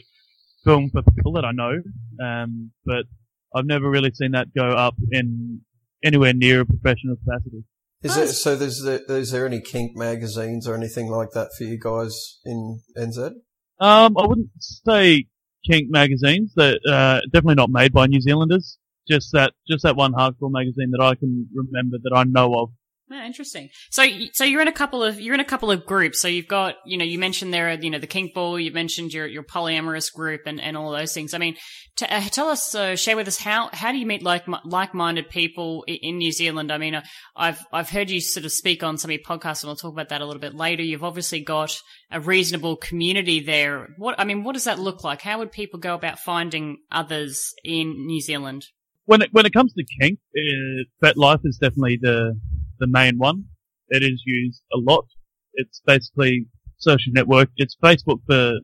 film 0.64 0.90
for 0.92 1.02
people 1.02 1.34
that 1.34 1.46
I 1.46 1.52
know, 1.52 1.82
um, 2.24 2.72
but 2.86 3.06
I've 3.54 3.66
never 3.66 3.90
really 3.90 4.12
seen 4.14 4.32
that 4.32 4.54
go 4.56 4.70
up 4.70 4.96
in 5.12 5.62
anywhere 6.04 6.34
near 6.34 6.62
a 6.62 6.66
professional 6.66 7.16
capacity. 7.18 7.64
Is 8.04 8.16
it 8.16 8.28
so? 8.30 8.56
There's 8.56 8.82
the, 8.82 9.04
is 9.10 9.32
there 9.32 9.46
any 9.46 9.60
kink 9.60 9.96
magazines 9.96 10.68
or 10.68 10.76
anything 10.76 11.10
like 11.10 11.32
that 11.32 11.50
for 11.58 11.64
you 11.64 11.80
guys 11.80 12.40
in 12.46 12.82
NZ? 12.96 13.32
Um, 13.80 14.16
I 14.18 14.26
wouldn't 14.26 14.50
say 14.60 15.26
kink 15.66 15.90
magazines. 15.90 16.54
That 16.56 16.80
uh, 16.88 17.22
definitely 17.26 17.56
not 17.56 17.72
made 17.72 17.94
by 17.94 18.06
New 18.06 18.22
Zealanders. 18.22 18.78
Just 19.08 19.32
that, 19.34 19.54
just 19.68 19.84
that 19.84 19.96
one 19.96 20.14
hardcore 20.14 20.52
magazine 20.52 20.92
that 20.92 21.04
I 21.04 21.16
can 21.16 21.48
remember 21.54 21.98
that 22.04 22.14
I 22.16 22.24
know 22.24 22.54
of. 22.56 22.70
Yeah, 23.10 23.26
interesting. 23.26 23.70
So, 23.90 24.06
so 24.34 24.44
you're 24.44 24.62
in 24.62 24.68
a 24.68 24.74
couple 24.74 25.02
of 25.02 25.20
you're 25.22 25.34
in 25.34 25.40
a 25.40 25.46
couple 25.46 25.72
of 25.72 25.86
groups. 25.86 26.20
So 26.20 26.28
you've 26.28 26.48
got 26.48 26.76
you 26.86 26.98
know 26.98 27.06
you 27.06 27.18
mentioned 27.18 27.54
there 27.54 27.72
you 27.72 27.90
know 27.90 28.00
the 28.00 28.08
kink 28.08 28.34
ball. 28.34 28.60
You 28.60 28.72
mentioned 28.74 29.14
your 29.14 29.26
your 29.26 29.44
polyamorous 29.44 30.14
group 30.14 30.42
and, 30.46 30.60
and 30.60 30.76
all 30.76 30.92
those 30.92 31.14
things. 31.14 31.34
I 31.34 31.38
mean, 31.38 31.56
t- 31.96 32.06
uh, 32.06 32.22
tell 32.30 32.50
us, 32.50 32.76
uh, 32.76 32.98
share 32.98 33.16
with 33.16 33.30
us 33.30 33.38
how 33.38 33.70
how 33.72 33.94
do 33.94 33.98
you 33.98 34.06
meet 34.06 34.24
like 34.24 34.44
like 34.66 34.94
minded 34.94 35.30
people 35.30 35.86
in 35.88 36.18
New 36.18 36.34
Zealand? 36.34 36.70
I 36.70 36.78
mean, 36.78 36.96
uh, 36.96 37.04
I've 37.34 37.66
I've 37.72 37.90
heard 37.90 38.10
you 38.10 38.20
sort 38.20 38.46
of 38.46 38.52
speak 38.52 38.84
on 38.84 38.98
some 38.98 39.10
of 39.10 39.14
your 39.14 39.24
podcasts, 39.24 39.64
and 39.64 39.70
we'll 39.70 39.78
talk 39.78 39.94
about 39.94 40.10
that 40.10 40.22
a 40.22 40.26
little 40.26 40.42
bit 40.42 40.54
later. 40.54 40.84
You've 40.84 41.06
obviously 41.06 41.40
got 41.40 41.78
a 42.12 42.20
reasonable 42.20 42.76
community 42.76 43.40
there. 43.40 43.88
What 43.98 44.20
I 44.20 44.26
mean, 44.26 44.44
what 44.44 44.54
does 44.54 44.66
that 44.66 44.80
look 44.80 45.06
like? 45.06 45.22
How 45.22 45.38
would 45.38 45.54
people 45.54 45.80
go 45.80 45.96
about 45.96 46.20
finding 46.20 46.80
others 46.92 47.54
in 47.64 48.06
New 48.06 48.20
Zealand? 48.20 48.66
When 49.08 49.22
it 49.22 49.30
when 49.32 49.46
it 49.46 49.54
comes 49.54 49.74
to 49.74 49.84
kink, 50.00 50.20
uh, 50.38 50.84
FetLife 51.04 51.42
is 51.46 51.58
definitely 51.58 51.98
the 52.02 52.40
the 52.80 52.88
main 52.88 53.18
one. 53.18 53.46
It 53.90 54.04
is 54.04 54.22
used 54.26 54.62
a 54.74 54.78
lot. 54.78 55.06
It's 55.54 55.82
basically 55.86 56.46
social 56.78 57.12
network. 57.14 57.50
It's 57.58 57.76
Facebook 57.84 58.20
for 58.30 58.60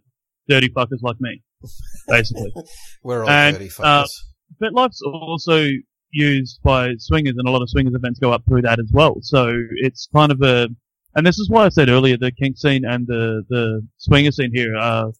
dirty 0.49 0.69
fuckers 0.69 1.01
like 1.01 1.15
me, 1.19 1.41
basically. 2.07 2.53
We're 3.03 3.23
all 3.23 3.29
And, 3.29 3.55
dirty 3.55 3.71
uh, 3.81 4.03
fuckers. 4.03 4.09
FetLife's 4.61 5.01
also 5.01 5.69
used 6.11 6.59
by 6.61 6.93
swingers, 6.99 7.35
and 7.37 7.47
a 7.47 7.51
lot 7.51 7.61
of 7.61 7.69
swingers 7.69 7.95
events 7.95 8.19
go 8.19 8.31
up 8.31 8.43
through 8.47 8.63
that 8.63 8.79
as 8.79 8.91
well. 8.93 9.15
So 9.21 9.51
it's 9.77 10.07
kind 10.13 10.31
of 10.31 10.41
a, 10.41 10.67
and 11.15 11.25
this 11.25 11.39
is 11.39 11.49
why 11.49 11.65
I 11.65 11.69
said 11.69 11.87
earlier, 11.89 12.17
the 12.17 12.31
kink 12.31 12.57
scene 12.57 12.83
and 12.85 13.07
the 13.07 13.43
the 13.49 13.81
swinger 13.97 14.31
scene 14.31 14.51
here 14.53 14.75
are 14.75 15.11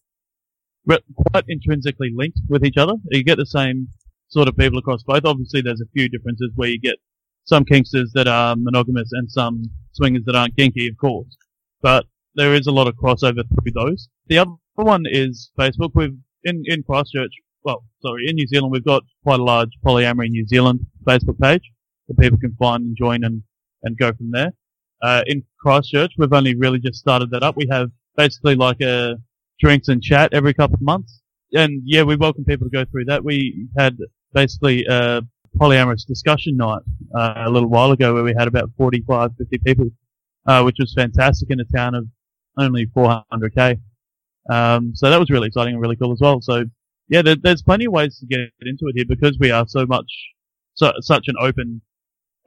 re- 0.84 0.98
quite 1.30 1.44
intrinsically 1.48 2.10
linked 2.14 2.38
with 2.50 2.64
each 2.64 2.76
other. 2.76 2.92
You 3.10 3.24
get 3.24 3.38
the 3.38 3.46
same 3.46 3.88
sort 4.34 4.48
of 4.48 4.56
people 4.56 4.78
across 4.78 5.02
both. 5.02 5.24
Obviously, 5.24 5.62
there's 5.62 5.80
a 5.80 5.92
few 5.94 6.08
differences 6.08 6.50
where 6.54 6.68
you 6.68 6.78
get 6.78 6.96
some 7.44 7.64
kinksters 7.64 8.10
that 8.14 8.28
are 8.28 8.56
monogamous 8.56 9.10
and 9.12 9.30
some 9.30 9.62
swingers 9.92 10.24
that 10.26 10.36
aren't 10.36 10.56
kinky, 10.56 10.88
of 10.88 10.96
course. 10.98 11.36
But 11.80 12.06
there 12.34 12.54
is 12.54 12.66
a 12.66 12.72
lot 12.72 12.88
of 12.88 12.96
crossover 12.96 13.42
through 13.48 13.72
those. 13.74 14.08
The 14.26 14.38
other 14.38 14.52
one 14.74 15.04
is 15.06 15.50
Facebook. 15.58 15.92
We've 15.94 16.18
in 16.42 16.62
in 16.66 16.82
Christchurch 16.82 17.32
well, 17.64 17.84
sorry, 18.00 18.28
in 18.28 18.36
New 18.36 18.46
Zealand, 18.46 18.72
we've 18.72 18.84
got 18.84 19.02
quite 19.24 19.40
a 19.40 19.44
large 19.44 19.70
polyamory 19.84 20.28
New 20.28 20.46
Zealand 20.46 20.80
Facebook 21.04 21.40
page 21.40 21.62
that 22.08 22.18
people 22.18 22.38
can 22.38 22.54
find 22.58 22.84
and 22.84 22.96
join 22.96 23.24
and, 23.24 23.42
and 23.82 23.96
go 23.96 24.12
from 24.12 24.30
there. 24.30 24.52
Uh, 25.02 25.22
in 25.26 25.42
Christchurch, 25.58 26.12
we've 26.18 26.32
only 26.32 26.54
really 26.54 26.78
just 26.78 26.98
started 26.98 27.30
that 27.30 27.42
up. 27.42 27.56
We 27.56 27.66
have 27.70 27.90
basically 28.16 28.54
like 28.54 28.80
a 28.82 29.16
drinks 29.58 29.88
and 29.88 30.02
chat 30.02 30.34
every 30.34 30.54
couple 30.54 30.74
of 30.74 30.82
months. 30.82 31.20
And 31.52 31.82
yeah, 31.84 32.02
we 32.02 32.16
welcome 32.16 32.44
people 32.44 32.66
to 32.66 32.70
go 32.70 32.84
through 32.84 33.06
that. 33.06 33.24
We 33.24 33.68
had 33.78 33.96
basically 34.34 34.84
a 34.86 35.22
polyamorous 35.58 36.06
discussion 36.06 36.56
night 36.56 36.82
uh, 37.16 37.34
a 37.46 37.50
little 37.50 37.68
while 37.68 37.92
ago 37.92 38.14
where 38.14 38.24
we 38.24 38.34
had 38.36 38.48
about 38.48 38.70
45, 38.76 39.30
50 39.38 39.58
people, 39.58 39.86
uh, 40.46 40.62
which 40.62 40.76
was 40.78 40.92
fantastic 40.94 41.50
in 41.50 41.60
a 41.60 41.64
town 41.64 41.94
of 41.94 42.06
only 42.58 42.86
400k. 42.86 43.80
Um, 44.50 44.92
so 44.94 45.08
that 45.10 45.18
was 45.18 45.30
really 45.30 45.48
exciting 45.48 45.74
and 45.74 45.82
really 45.82 45.96
cool 45.96 46.12
as 46.12 46.20
well. 46.20 46.40
So 46.40 46.64
yeah, 47.08 47.22
there, 47.22 47.36
there's 47.40 47.62
plenty 47.62 47.86
of 47.86 47.92
ways 47.92 48.18
to 48.18 48.26
get 48.26 48.40
into 48.60 48.86
it 48.88 48.96
here 48.96 49.04
because 49.08 49.38
we 49.38 49.50
are 49.50 49.66
so 49.66 49.86
much, 49.86 50.10
so, 50.74 50.92
such 51.00 51.28
an 51.28 51.36
open, 51.40 51.80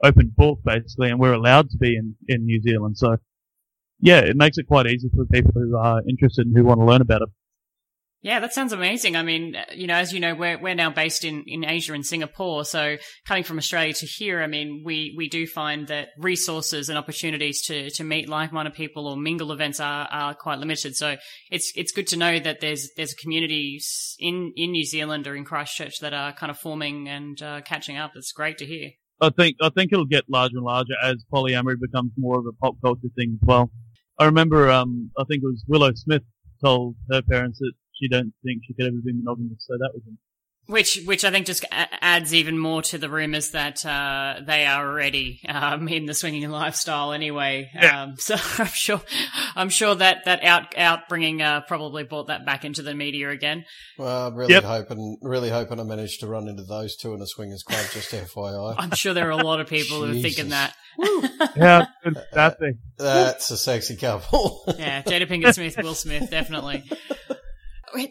open 0.04 0.32
book 0.36 0.60
basically, 0.64 1.10
and 1.10 1.18
we're 1.18 1.32
allowed 1.32 1.70
to 1.70 1.78
be 1.78 1.96
in, 1.96 2.14
in 2.28 2.44
New 2.44 2.60
Zealand. 2.60 2.98
So, 2.98 3.16
yeah, 4.00 4.18
it 4.18 4.36
makes 4.36 4.58
it 4.58 4.68
quite 4.68 4.86
easy 4.86 5.08
for 5.14 5.24
people 5.26 5.52
who 5.54 5.76
are 5.76 6.02
interested 6.08 6.46
and 6.46 6.56
who 6.56 6.64
want 6.64 6.80
to 6.80 6.84
learn 6.84 7.00
about 7.00 7.22
it. 7.22 7.28
Yeah, 8.20 8.40
that 8.40 8.52
sounds 8.52 8.72
amazing. 8.72 9.14
I 9.14 9.22
mean, 9.22 9.54
you 9.72 9.86
know, 9.86 9.94
as 9.94 10.12
you 10.12 10.18
know, 10.18 10.34
we're 10.34 10.60
we're 10.60 10.74
now 10.74 10.90
based 10.90 11.24
in, 11.24 11.44
in 11.46 11.64
Asia 11.64 11.92
and 11.92 12.04
Singapore. 12.04 12.64
So 12.64 12.96
coming 13.26 13.44
from 13.44 13.58
Australia 13.58 13.92
to 13.94 14.06
here, 14.06 14.42
I 14.42 14.48
mean, 14.48 14.82
we, 14.84 15.14
we 15.16 15.28
do 15.28 15.46
find 15.46 15.86
that 15.86 16.08
resources 16.18 16.88
and 16.88 16.98
opportunities 16.98 17.62
to, 17.66 17.90
to 17.90 18.02
meet 18.02 18.28
like 18.28 18.52
minded 18.52 18.74
people 18.74 19.06
or 19.06 19.16
mingle 19.16 19.52
events 19.52 19.78
are, 19.78 20.08
are 20.10 20.34
quite 20.34 20.58
limited. 20.58 20.96
So 20.96 21.16
it's 21.50 21.72
it's 21.76 21.92
good 21.92 22.08
to 22.08 22.16
know 22.16 22.40
that 22.40 22.60
there's 22.60 22.90
there's 22.96 23.14
communities 23.14 24.16
in, 24.18 24.52
in 24.56 24.72
New 24.72 24.84
Zealand 24.84 25.28
or 25.28 25.36
in 25.36 25.44
Christchurch 25.44 26.00
that 26.00 26.12
are 26.12 26.32
kind 26.32 26.50
of 26.50 26.58
forming 26.58 27.08
and 27.08 27.40
uh, 27.40 27.60
catching 27.60 27.98
up. 27.98 28.12
It's 28.16 28.32
great 28.32 28.58
to 28.58 28.66
hear. 28.66 28.90
I 29.20 29.30
think 29.30 29.56
I 29.62 29.68
think 29.68 29.92
it'll 29.92 30.06
get 30.06 30.24
larger 30.28 30.56
and 30.56 30.64
larger 30.64 30.94
as 31.04 31.24
polyamory 31.32 31.76
becomes 31.80 32.10
more 32.16 32.40
of 32.40 32.46
a 32.46 32.52
pop 32.52 32.74
culture 32.82 33.08
thing 33.14 33.38
as 33.40 33.46
well. 33.46 33.70
I 34.18 34.24
remember, 34.24 34.68
um, 34.68 35.12
I 35.16 35.22
think 35.22 35.44
it 35.44 35.46
was 35.46 35.64
Willow 35.68 35.92
Smith 35.94 36.22
told 36.64 36.96
her 37.12 37.22
parents 37.22 37.60
that 37.60 37.72
she 38.00 38.08
don't 38.08 38.32
think 38.44 38.62
she 38.66 38.74
could 38.74 38.86
ever 38.86 38.96
be 39.04 39.12
monogamous, 39.12 39.64
so 39.66 39.74
that 39.78 39.90
was 39.94 40.02
Which, 40.66 41.00
which 41.06 41.24
I 41.24 41.30
think 41.30 41.46
just 41.46 41.64
a- 41.64 42.04
adds 42.04 42.34
even 42.34 42.58
more 42.58 42.82
to 42.82 42.98
the 42.98 43.08
rumors 43.08 43.52
that 43.52 43.84
uh, 43.86 44.40
they 44.46 44.66
are 44.66 44.86
already 44.86 45.40
um, 45.48 45.88
in 45.88 46.04
the 46.04 46.12
swinging 46.12 46.48
lifestyle 46.50 47.12
anyway. 47.12 47.70
Yeah. 47.74 48.02
Um, 48.02 48.14
so 48.18 48.36
I'm 48.58 48.66
sure, 48.66 49.00
I'm 49.56 49.70
sure 49.70 49.94
that 49.94 50.26
that 50.26 50.44
out 50.44 50.74
outbringing 50.74 51.40
uh, 51.40 51.62
probably 51.62 52.04
brought 52.04 52.26
that 52.26 52.44
back 52.44 52.64
into 52.66 52.82
the 52.82 52.94
media 52.94 53.30
again. 53.30 53.64
Well, 53.98 54.26
I'm 54.28 54.34
really 54.34 54.52
Yep. 54.54 54.64
hoping, 54.64 55.16
really 55.22 55.48
hoping 55.48 55.80
I 55.80 55.84
managed 55.84 56.20
to 56.20 56.26
run 56.26 56.48
into 56.48 56.64
those 56.64 56.96
two 56.96 57.14
in 57.14 57.22
a 57.22 57.26
swingers 57.26 57.62
club. 57.62 57.86
Just 57.92 58.10
FYI, 58.12 58.74
I'm 58.76 58.90
sure 58.90 59.14
there 59.14 59.28
are 59.28 59.40
a 59.40 59.44
lot 59.44 59.60
of 59.60 59.68
people 59.68 60.04
who 60.04 60.10
are 60.18 60.20
thinking 60.22 60.50
that. 60.50 60.74
yeah, 61.56 61.86
good 62.04 62.16
that 62.34 62.58
thing. 62.58 62.78
that's 62.98 63.50
a 63.52 63.56
sexy 63.56 63.96
couple. 63.96 64.64
Yeah, 64.78 65.00
Jada 65.02 65.26
Pinkett 65.28 65.54
Smith, 65.54 65.76
Will 65.82 65.94
Smith, 65.94 66.28
definitely. 66.30 66.84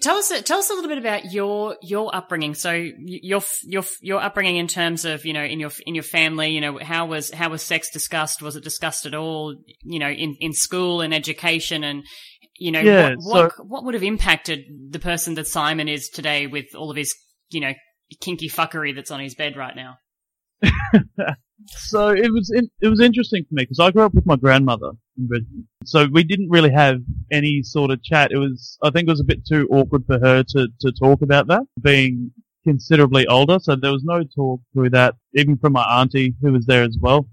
Tell 0.01 0.17
us, 0.17 0.31
tell 0.43 0.59
us 0.59 0.69
a 0.69 0.73
little 0.73 0.89
bit 0.89 0.97
about 0.97 1.31
your 1.31 1.77
your 1.81 2.15
upbringing. 2.15 2.53
So 2.53 2.71
your 2.71 3.41
your 3.63 3.83
your 4.01 4.21
upbringing 4.21 4.57
in 4.57 4.67
terms 4.67 5.05
of 5.05 5.25
you 5.25 5.33
know 5.33 5.43
in 5.43 5.59
your 5.59 5.71
in 5.85 5.95
your 5.95 6.03
family, 6.03 6.49
you 6.49 6.61
know 6.61 6.79
how 6.79 7.05
was 7.05 7.31
how 7.31 7.49
was 7.49 7.61
sex 7.61 7.89
discussed? 7.91 8.41
Was 8.41 8.55
it 8.55 8.63
discussed 8.63 9.05
at 9.05 9.13
all? 9.13 9.55
You 9.83 9.99
know, 9.99 10.09
in 10.09 10.35
in 10.39 10.53
school 10.53 11.01
and 11.01 11.13
education, 11.13 11.83
and 11.83 12.03
you 12.57 12.71
know 12.71 12.81
Yeah, 12.81 13.15
what 13.15 13.51
what, 13.57 13.67
what 13.67 13.83
would 13.85 13.93
have 13.93 14.03
impacted 14.03 14.61
the 14.89 14.99
person 14.99 15.35
that 15.35 15.47
Simon 15.47 15.87
is 15.87 16.09
today 16.09 16.47
with 16.47 16.65
all 16.75 16.91
of 16.91 16.97
his 16.97 17.15
you 17.49 17.61
know 17.61 17.73
kinky 18.21 18.49
fuckery 18.49 18.95
that's 18.95 19.11
on 19.11 19.19
his 19.19 19.35
bed 19.35 19.55
right 19.55 19.75
now? 19.75 19.97
So 21.65 22.09
it 22.09 22.31
was 22.31 22.51
in, 22.53 22.69
it 22.81 22.87
was 22.87 23.01
interesting 23.01 23.43
for 23.43 23.55
me 23.55 23.63
because 23.63 23.79
I 23.79 23.91
grew 23.91 24.03
up 24.03 24.13
with 24.13 24.25
my 24.25 24.35
grandmother 24.35 24.91
in 25.17 25.27
Brisbane. 25.27 25.67
So 25.85 26.07
we 26.11 26.23
didn't 26.23 26.49
really 26.49 26.71
have 26.71 26.99
any 27.31 27.63
sort 27.63 27.91
of 27.91 28.03
chat. 28.03 28.31
It 28.31 28.37
was 28.37 28.77
I 28.83 28.91
think 28.91 29.07
it 29.07 29.11
was 29.11 29.21
a 29.21 29.25
bit 29.25 29.45
too 29.45 29.67
awkward 29.71 30.05
for 30.05 30.19
her 30.19 30.43
to 30.43 30.67
to 30.81 30.91
talk 30.91 31.21
about 31.21 31.47
that, 31.47 31.63
being 31.81 32.31
considerably 32.63 33.25
older. 33.27 33.57
So 33.59 33.75
there 33.75 33.91
was 33.91 34.03
no 34.03 34.23
talk 34.35 34.61
through 34.73 34.91
that, 34.91 35.15
even 35.33 35.57
from 35.57 35.73
my 35.73 35.83
auntie 35.99 36.35
who 36.41 36.51
was 36.53 36.65
there 36.65 36.83
as 36.83 36.97
well. 37.01 37.27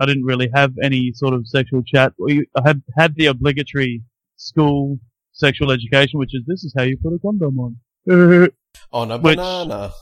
I 0.00 0.06
didn't 0.06 0.24
really 0.24 0.50
have 0.54 0.72
any 0.82 1.12
sort 1.14 1.34
of 1.34 1.46
sexual 1.46 1.82
chat. 1.82 2.12
We 2.18 2.46
I 2.56 2.62
had 2.66 2.82
had 2.96 3.14
the 3.14 3.26
obligatory 3.26 4.02
school 4.36 4.98
sexual 5.32 5.70
education, 5.70 6.18
which 6.18 6.34
is 6.34 6.42
this 6.46 6.64
is 6.64 6.74
how 6.76 6.84
you 6.84 6.96
put 7.02 7.14
a 7.14 7.18
condom 7.18 7.58
on. 7.58 7.76
On 8.92 9.10
a 9.10 9.18
Which- 9.18 9.36
banana. 9.36 9.92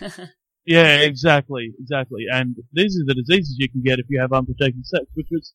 Yeah, 0.66 0.96
exactly, 1.00 1.72
exactly. 1.78 2.24
And 2.32 2.56
these 2.72 2.98
are 2.98 3.04
the 3.06 3.14
diseases 3.14 3.56
you 3.58 3.68
can 3.68 3.82
get 3.82 3.98
if 3.98 4.06
you 4.08 4.20
have 4.20 4.32
unprotected 4.32 4.86
sex, 4.86 5.04
which 5.14 5.28
was 5.30 5.52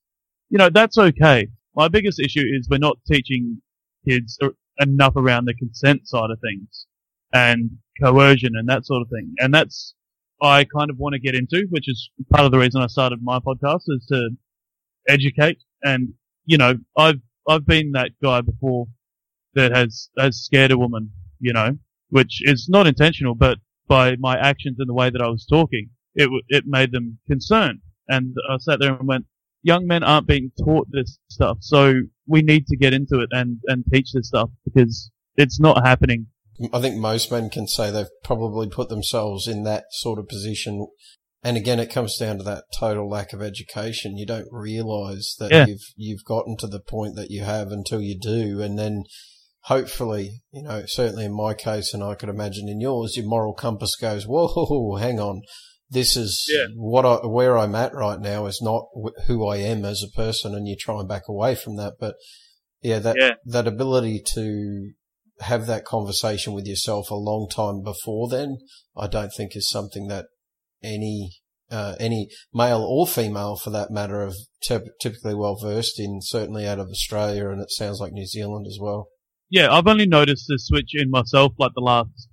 you 0.49 0.57
know, 0.57 0.69
that's 0.69 0.97
okay. 0.97 1.47
My 1.75 1.87
biggest 1.87 2.19
issue 2.19 2.43
is 2.43 2.67
we're 2.69 2.79
not 2.79 2.97
teaching 3.07 3.61
kids 4.07 4.37
er, 4.43 4.51
enough 4.79 5.15
around 5.15 5.45
the 5.45 5.53
consent 5.53 6.07
side 6.07 6.31
of 6.31 6.39
things 6.41 6.87
and 7.33 7.69
coercion 8.01 8.53
and 8.55 8.67
that 8.67 8.85
sort 8.85 9.01
of 9.01 9.09
thing. 9.09 9.33
And 9.37 9.53
that's, 9.53 9.93
I 10.41 10.65
kind 10.65 10.89
of 10.89 10.97
want 10.97 11.13
to 11.13 11.19
get 11.19 11.35
into, 11.35 11.67
which 11.69 11.87
is 11.87 12.09
part 12.31 12.45
of 12.45 12.51
the 12.51 12.57
reason 12.57 12.81
I 12.81 12.87
started 12.87 13.19
my 13.21 13.39
podcast 13.39 13.81
is 13.87 14.05
to 14.09 14.29
educate. 15.07 15.59
And, 15.83 16.13
you 16.45 16.57
know, 16.57 16.75
I've, 16.97 17.19
I've 17.47 17.65
been 17.65 17.91
that 17.91 18.11
guy 18.23 18.41
before 18.41 18.87
that 19.53 19.75
has, 19.75 20.09
has 20.17 20.37
scared 20.37 20.71
a 20.71 20.77
woman, 20.77 21.11
you 21.39 21.53
know, 21.53 21.77
which 22.09 22.41
is 22.41 22.67
not 22.69 22.87
intentional, 22.87 23.35
but 23.35 23.59
by 23.89 24.15
my 24.17 24.37
actions 24.37 24.77
and 24.79 24.87
the 24.87 24.93
way 24.93 25.09
that 25.09 25.21
I 25.21 25.27
was 25.27 25.45
talking, 25.45 25.89
it, 26.15 26.25
w- 26.25 26.43
it 26.47 26.63
made 26.65 26.93
them 26.93 27.19
concerned. 27.27 27.79
And 28.07 28.33
I 28.49 28.55
sat 28.59 28.79
there 28.79 28.93
and 28.93 29.07
went, 29.07 29.25
young 29.63 29.85
men 29.85 30.03
aren't 30.03 30.27
being 30.27 30.51
taught 30.63 30.87
this 30.91 31.19
stuff. 31.29 31.57
So 31.59 31.93
we 32.27 32.41
need 32.41 32.65
to 32.67 32.77
get 32.77 32.93
into 32.93 33.19
it 33.19 33.29
and, 33.31 33.57
and 33.65 33.83
teach 33.91 34.13
this 34.13 34.29
stuff 34.29 34.49
because 34.63 35.11
it's 35.35 35.59
not 35.59 35.85
happening. 35.85 36.27
I 36.73 36.79
think 36.81 36.95
most 36.97 37.31
men 37.31 37.49
can 37.49 37.67
say 37.67 37.89
they've 37.91 38.07
probably 38.23 38.69
put 38.69 38.89
themselves 38.89 39.47
in 39.47 39.63
that 39.63 39.85
sort 39.91 40.19
of 40.19 40.27
position. 40.27 40.87
And 41.43 41.55
again, 41.55 41.79
it 41.79 41.91
comes 41.91 42.17
down 42.17 42.37
to 42.37 42.43
that 42.43 42.65
total 42.77 43.09
lack 43.09 43.31
of 43.33 43.41
education. 43.41 44.17
You 44.17 44.25
don't 44.25 44.47
realize 44.51 45.35
that 45.39 45.51
Yeah. 45.51 45.65
you've, 45.67 45.93
you've 45.95 46.25
gotten 46.25 46.57
to 46.57 46.67
the 46.67 46.81
point 46.81 47.15
that 47.15 47.31
you 47.31 47.43
have 47.43 47.69
until 47.71 48.01
you 48.01 48.19
do. 48.19 48.61
And 48.61 48.77
then 48.77 49.03
hopefully, 49.69 50.41
you 50.51 50.63
know, 50.63 50.83
certainly 50.87 51.25
in 51.25 51.33
my 51.33 51.53
case, 51.53 51.93
and 51.93 52.03
I 52.03 52.15
could 52.15 52.27
imagine 52.29 52.67
in 52.67 52.81
yours, 52.81 53.15
your 53.15 53.27
moral 53.27 53.53
compass 53.53 53.95
goes, 53.95 54.25
whoa, 54.27 54.95
hang 54.95 55.19
on. 55.19 55.43
This 55.91 56.17
is 56.17 56.43
Yeah. 56.49 56.65
what 56.75 57.05
I, 57.05 57.25
where 57.25 57.55
I'm 57.55 57.75
at 57.75 57.93
right 57.93 58.19
now 58.19 58.47
is 58.47 58.61
not 58.63 58.87
who 59.27 59.47
I 59.47 59.57
am 59.57 59.85
as 59.85 60.03
a 60.03 60.15
person. 60.15 60.55
And 60.55 60.67
you 60.67 60.75
try 60.75 60.99
and 60.99 61.07
back 61.07 61.27
away 61.27 61.53
from 61.53 61.77
that. 61.77 61.93
But 61.99 62.15
yeah, 62.81 62.97
that, 62.99 63.15
Yeah. 63.19 63.33
that 63.45 63.67
ability 63.67 64.23
to 64.33 64.91
have 65.41 65.67
that 65.67 65.85
conversation 65.85 66.53
with 66.53 66.65
yourself 66.65 67.11
a 67.11 67.15
long 67.15 67.47
time 67.47 67.81
before 67.81 68.27
then, 68.27 68.57
I 68.97 69.07
don't 69.07 69.31
think 69.35 69.55
is 69.55 69.69
something 69.69 70.07
that 70.07 70.25
any 70.83 71.31
uh, 71.71 71.95
any 71.99 72.27
male 72.51 72.81
or 72.81 73.05
female, 73.05 73.55
for 73.55 73.69
that 73.69 73.91
matter, 73.91 74.23
of 74.23 74.35
typ- 74.67 74.89
typically 74.99 75.35
well 75.35 75.55
versed 75.61 75.99
in. 75.99 76.19
Certainly 76.19 76.67
out 76.67 76.79
of 76.79 76.87
Australia, 76.89 77.49
and 77.51 77.61
it 77.61 77.69
sounds 77.69 77.99
like 77.99 78.11
New 78.11 78.25
Zealand 78.25 78.65
as 78.65 78.79
well. 78.81 79.09
Yeah, 79.49 79.71
I've 79.71 79.87
only 79.87 80.05
noticed 80.05 80.45
this 80.47 80.67
switch 80.67 80.91
in 80.93 81.09
myself 81.09 81.53
like 81.57 81.71
the 81.75 81.81
last 81.81 82.29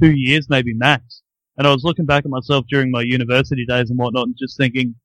two 0.00 0.10
years, 0.10 0.48
maybe 0.50 0.74
max. 0.74 1.22
And 1.56 1.66
I 1.66 1.72
was 1.72 1.84
looking 1.84 2.06
back 2.06 2.24
at 2.24 2.30
myself 2.30 2.66
during 2.68 2.90
my 2.90 3.02
university 3.02 3.64
days 3.64 3.88
and 3.88 3.98
whatnot 3.98 4.26
and 4.26 4.36
just 4.36 4.56
thinking, 4.56 4.96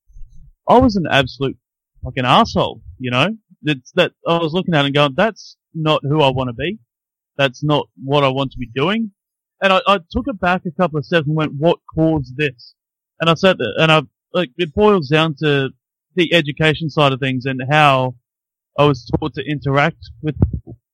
I 0.68 0.80
was 0.80 0.96
an 0.96 1.06
absolute 1.10 1.58
fucking 2.04 2.26
asshole, 2.26 2.82
you 2.98 3.12
know? 3.12 3.38
It's 3.64 3.92
that 3.94 4.14
I 4.28 4.40
was 4.40 4.54
looking 4.54 4.74
at 4.74 4.84
it 4.84 4.88
and 4.88 4.96
going, 4.96 5.14
that's 5.16 5.56
not 5.76 6.02
who 6.04 6.22
I 6.22 6.30
want 6.30 6.50
to 6.50 6.54
be. 6.54 6.80
That's 7.38 7.64
not 7.64 7.88
what 8.04 8.24
I 8.24 8.30
want 8.30 8.52
to 8.54 8.58
be 8.58 8.70
doing. 8.74 9.12
And 9.62 9.72
I, 9.72 9.82
I 9.88 10.00
took 10.12 10.28
it 10.28 10.40
back 10.40 10.64
a 10.66 10.72
couple 10.72 10.98
of 10.98 11.06
steps 11.06 11.28
and 11.28 11.36
went, 11.36 11.54
what 11.54 11.78
caused 11.94 12.36
this? 12.38 12.74
And 13.20 13.30
I 13.30 13.36
said 13.36 13.60
that, 13.60 13.76
and 13.78 13.92
I, 13.92 14.02
like, 14.34 14.50
it 14.58 14.74
boils 14.74 15.10
down 15.10 15.36
to 15.44 15.70
the 16.16 16.34
education 16.34 16.90
side 16.90 17.14
of 17.14 17.20
things 17.20 17.46
and 17.46 17.62
how 17.70 18.16
I 18.80 18.86
was 18.86 19.06
taught 19.06 19.36
to 19.36 19.44
interact 19.46 20.10
with 20.24 20.36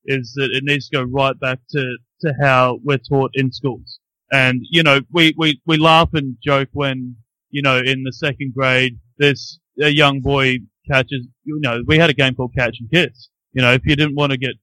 is 0.07 0.33
that 0.35 0.49
it 0.51 0.63
needs 0.63 0.89
to 0.89 0.97
go 0.97 1.03
right 1.03 1.37
back 1.39 1.59
to, 1.71 1.97
to 2.21 2.33
how 2.41 2.79
we're 2.83 2.97
taught 2.97 3.31
in 3.33 3.51
schools. 3.51 3.99
And, 4.31 4.61
you 4.71 4.83
know, 4.83 5.01
we, 5.11 5.33
we, 5.37 5.61
we 5.65 5.77
laugh 5.77 6.09
and 6.13 6.37
joke 6.43 6.69
when, 6.73 7.15
you 7.49 7.61
know, 7.61 7.77
in 7.77 8.03
the 8.03 8.11
second 8.11 8.53
grade, 8.55 8.99
there's 9.17 9.59
a 9.81 9.89
young 9.89 10.21
boy 10.21 10.57
catches, 10.89 11.27
you 11.43 11.59
know, 11.61 11.81
we 11.85 11.97
had 11.97 12.09
a 12.09 12.13
game 12.13 12.35
called 12.35 12.53
Catch 12.57 12.77
and 12.79 12.91
Kiss. 12.91 13.29
You 13.53 13.61
know, 13.61 13.73
if 13.73 13.85
you 13.85 13.95
didn't 13.95 14.15
want 14.15 14.31
to 14.31 14.37
get 14.37 14.55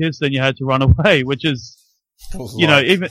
kissed, 0.00 0.20
then 0.20 0.32
you 0.32 0.40
had 0.40 0.56
to 0.56 0.64
run 0.64 0.82
away, 0.98 1.22
which 1.22 1.44
is, 1.44 1.78
you 2.56 2.66
know, 2.66 2.80
even, 2.80 3.08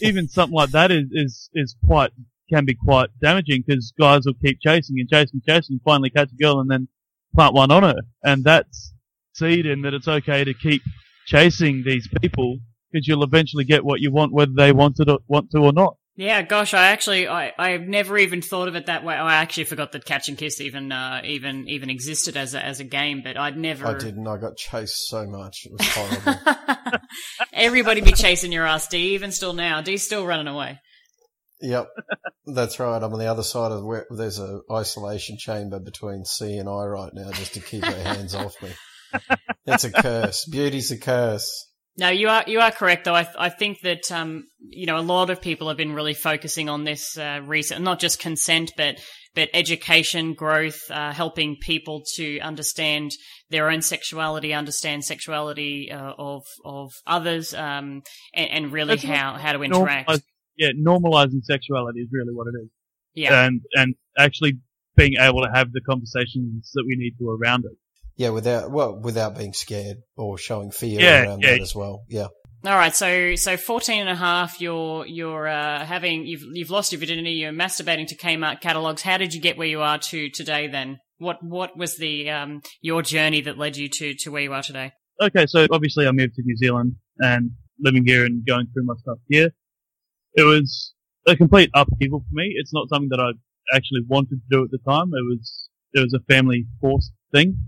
even 0.00 0.28
something 0.28 0.56
like 0.56 0.70
that 0.70 0.90
is, 0.90 1.04
is, 1.12 1.50
is 1.54 1.76
quite, 1.86 2.10
can 2.50 2.64
be 2.64 2.74
quite 2.74 3.08
damaging 3.20 3.64
because 3.66 3.92
guys 3.98 4.22
will 4.24 4.34
keep 4.34 4.58
chasing 4.60 4.96
and 4.98 5.08
chasing 5.08 5.40
and 5.40 5.44
chasing 5.44 5.74
and 5.74 5.82
finally 5.84 6.10
catch 6.10 6.30
a 6.32 6.42
girl 6.42 6.60
and 6.60 6.70
then 6.70 6.88
plant 7.34 7.54
one 7.54 7.70
on 7.70 7.82
her. 7.82 7.96
And 8.22 8.44
that's 8.44 8.92
seed 9.34 9.66
in 9.66 9.82
that 9.82 9.94
it's 9.94 10.08
okay 10.08 10.44
to 10.44 10.54
keep 10.54 10.82
chasing 11.26 11.82
these 11.84 12.08
people 12.20 12.58
because 12.90 13.06
you'll 13.06 13.24
eventually 13.24 13.64
get 13.64 13.84
what 13.84 14.00
you 14.00 14.12
want 14.12 14.32
whether 14.32 14.52
they 14.56 14.72
want 14.72 14.96
to, 14.96 15.18
want 15.28 15.50
to 15.50 15.58
or 15.58 15.72
not. 15.72 15.96
Yeah, 16.18 16.40
gosh, 16.40 16.72
I 16.72 16.88
actually, 16.88 17.28
I, 17.28 17.52
I've 17.58 17.82
never 17.82 18.16
even 18.16 18.40
thought 18.40 18.68
of 18.68 18.74
it 18.74 18.86
that 18.86 19.04
way. 19.04 19.14
I 19.14 19.34
actually 19.34 19.64
forgot 19.64 19.92
that 19.92 20.06
Catch 20.06 20.30
and 20.30 20.38
Kiss 20.38 20.62
even, 20.62 20.90
uh, 20.90 21.20
even, 21.24 21.68
even 21.68 21.90
existed 21.90 22.38
as 22.38 22.54
a, 22.54 22.64
as 22.64 22.80
a 22.80 22.84
game, 22.84 23.20
but 23.22 23.36
I'd 23.36 23.58
never. 23.58 23.86
I 23.86 23.98
didn't. 23.98 24.26
I 24.26 24.38
got 24.38 24.56
chased 24.56 25.08
so 25.08 25.26
much; 25.26 25.66
it 25.66 25.72
was 25.72 25.86
horrible. 25.90 27.00
Everybody 27.52 28.00
be 28.00 28.12
chasing 28.12 28.50
your 28.50 28.66
ass, 28.66 28.88
D, 28.88 29.14
even 29.14 29.30
still 29.30 29.52
now. 29.52 29.82
D's 29.82 30.04
still 30.06 30.24
running 30.24 30.48
away. 30.48 30.80
yep, 31.60 31.88
that's 32.46 32.80
right. 32.80 33.02
I'm 33.02 33.12
on 33.12 33.18
the 33.18 33.30
other 33.30 33.42
side 33.42 33.72
of 33.72 33.84
where 33.84 34.06
there's 34.08 34.38
a 34.38 34.60
isolation 34.72 35.36
chamber 35.36 35.80
between 35.80 36.24
C 36.24 36.56
and 36.56 36.68
I 36.68 36.84
right 36.84 37.12
now, 37.12 37.30
just 37.32 37.52
to 37.54 37.60
keep 37.60 37.84
her 37.84 38.02
hands 38.02 38.34
off 38.34 38.54
me. 38.62 38.70
It's 39.66 39.84
a 39.84 39.90
curse. 39.90 40.46
Beauty's 40.50 40.90
a 40.90 40.98
curse. 40.98 41.66
No, 41.98 42.10
you 42.10 42.28
are 42.28 42.44
you 42.46 42.60
are 42.60 42.70
correct 42.70 43.04
though. 43.04 43.14
I 43.14 43.24
th- 43.24 43.36
I 43.38 43.48
think 43.48 43.80
that 43.80 44.12
um 44.12 44.44
you 44.58 44.86
know 44.86 44.98
a 44.98 45.00
lot 45.00 45.30
of 45.30 45.40
people 45.40 45.68
have 45.68 45.78
been 45.78 45.94
really 45.94 46.14
focusing 46.14 46.68
on 46.68 46.84
this 46.84 47.16
uh, 47.16 47.40
recent, 47.44 47.82
not 47.82 47.98
just 48.00 48.20
consent, 48.20 48.72
but 48.76 49.00
but 49.34 49.48
education, 49.54 50.34
growth, 50.34 50.80
uh, 50.90 51.12
helping 51.12 51.56
people 51.60 52.02
to 52.16 52.38
understand 52.40 53.12
their 53.50 53.70
own 53.70 53.82
sexuality, 53.82 54.52
understand 54.52 55.04
sexuality 55.04 55.90
uh, 55.90 56.12
of 56.18 56.42
of 56.64 56.92
others, 57.06 57.54
um, 57.54 58.02
and, 58.34 58.50
and 58.50 58.72
really 58.72 58.96
That's 58.96 59.04
how 59.04 59.34
how 59.34 59.52
to 59.52 59.62
interact. 59.62 60.08
Normalize- 60.08 60.22
yeah, 60.56 60.70
normalizing 60.78 61.44
sexuality 61.44 62.00
is 62.00 62.08
really 62.10 62.34
what 62.34 62.46
it 62.46 62.62
is. 62.62 62.68
Yeah, 63.14 63.44
And, 63.44 63.60
and 63.74 63.94
actually 64.18 64.58
being 64.96 65.14
able 65.18 65.42
to 65.42 65.50
have 65.52 65.72
the 65.72 65.80
conversations 65.82 66.70
that 66.74 66.84
we 66.86 66.96
need 66.96 67.14
to 67.18 67.28
around 67.30 67.64
it. 67.64 67.76
Yeah, 68.16 68.30
without 68.30 68.70
well, 68.70 68.98
without 68.98 69.36
being 69.36 69.52
scared 69.52 69.98
or 70.16 70.38
showing 70.38 70.70
fear 70.70 71.00
Yeah, 71.00 71.24
around 71.24 71.42
yeah. 71.42 71.52
that 71.52 71.60
as 71.60 71.74
well. 71.74 72.04
Yeah. 72.08 72.28
All 72.64 72.74
right, 72.74 72.94
so 72.94 73.36
so 73.36 73.56
14 73.56 74.00
and 74.00 74.08
a 74.08 74.14
half, 74.14 74.60
you're 74.60 75.06
you're 75.06 75.46
uh, 75.46 75.84
having 75.84 76.26
you've 76.26 76.42
you've 76.52 76.70
lost 76.70 76.90
your 76.92 76.98
virginity, 76.98 77.32
you're 77.32 77.52
masturbating 77.52 78.06
to 78.08 78.16
Kmart 78.16 78.60
catalogs. 78.60 79.02
How 79.02 79.18
did 79.18 79.34
you 79.34 79.40
get 79.40 79.58
where 79.58 79.68
you 79.68 79.82
are 79.82 79.98
to 79.98 80.30
today 80.30 80.66
then? 80.66 80.98
What 81.18 81.42
what 81.42 81.76
was 81.76 81.96
the 81.98 82.30
um 82.30 82.62
your 82.80 83.02
journey 83.02 83.42
that 83.42 83.58
led 83.58 83.76
you 83.76 83.88
to 83.88 84.14
to 84.14 84.30
where 84.30 84.42
you 84.42 84.52
are 84.52 84.62
today? 84.62 84.92
Okay, 85.20 85.46
so 85.46 85.66
obviously 85.70 86.06
I 86.06 86.12
moved 86.12 86.34
to 86.34 86.42
New 86.44 86.56
Zealand 86.56 86.96
and 87.18 87.52
living 87.78 88.04
here 88.04 88.24
and 88.24 88.44
going 88.44 88.66
through 88.72 88.84
my 88.84 88.94
stuff 88.98 89.18
here. 89.28 89.50
It 90.34 90.42
was 90.42 90.94
a 91.26 91.36
complete 91.36 91.70
upheaval 91.74 92.20
for 92.20 92.34
me. 92.34 92.54
It's 92.56 92.72
not 92.72 92.88
something 92.88 93.08
that 93.10 93.20
I 93.20 93.30
actually 93.76 94.00
wanted 94.08 94.40
to 94.40 94.46
do 94.50 94.64
at 94.64 94.70
the 94.70 94.78
time. 94.78 95.08
It 95.12 95.24
was 95.28 95.68
it 95.92 96.00
was 96.00 96.14
a 96.14 96.32
family 96.32 96.66
forced 96.80 97.12
thing. 97.32 97.58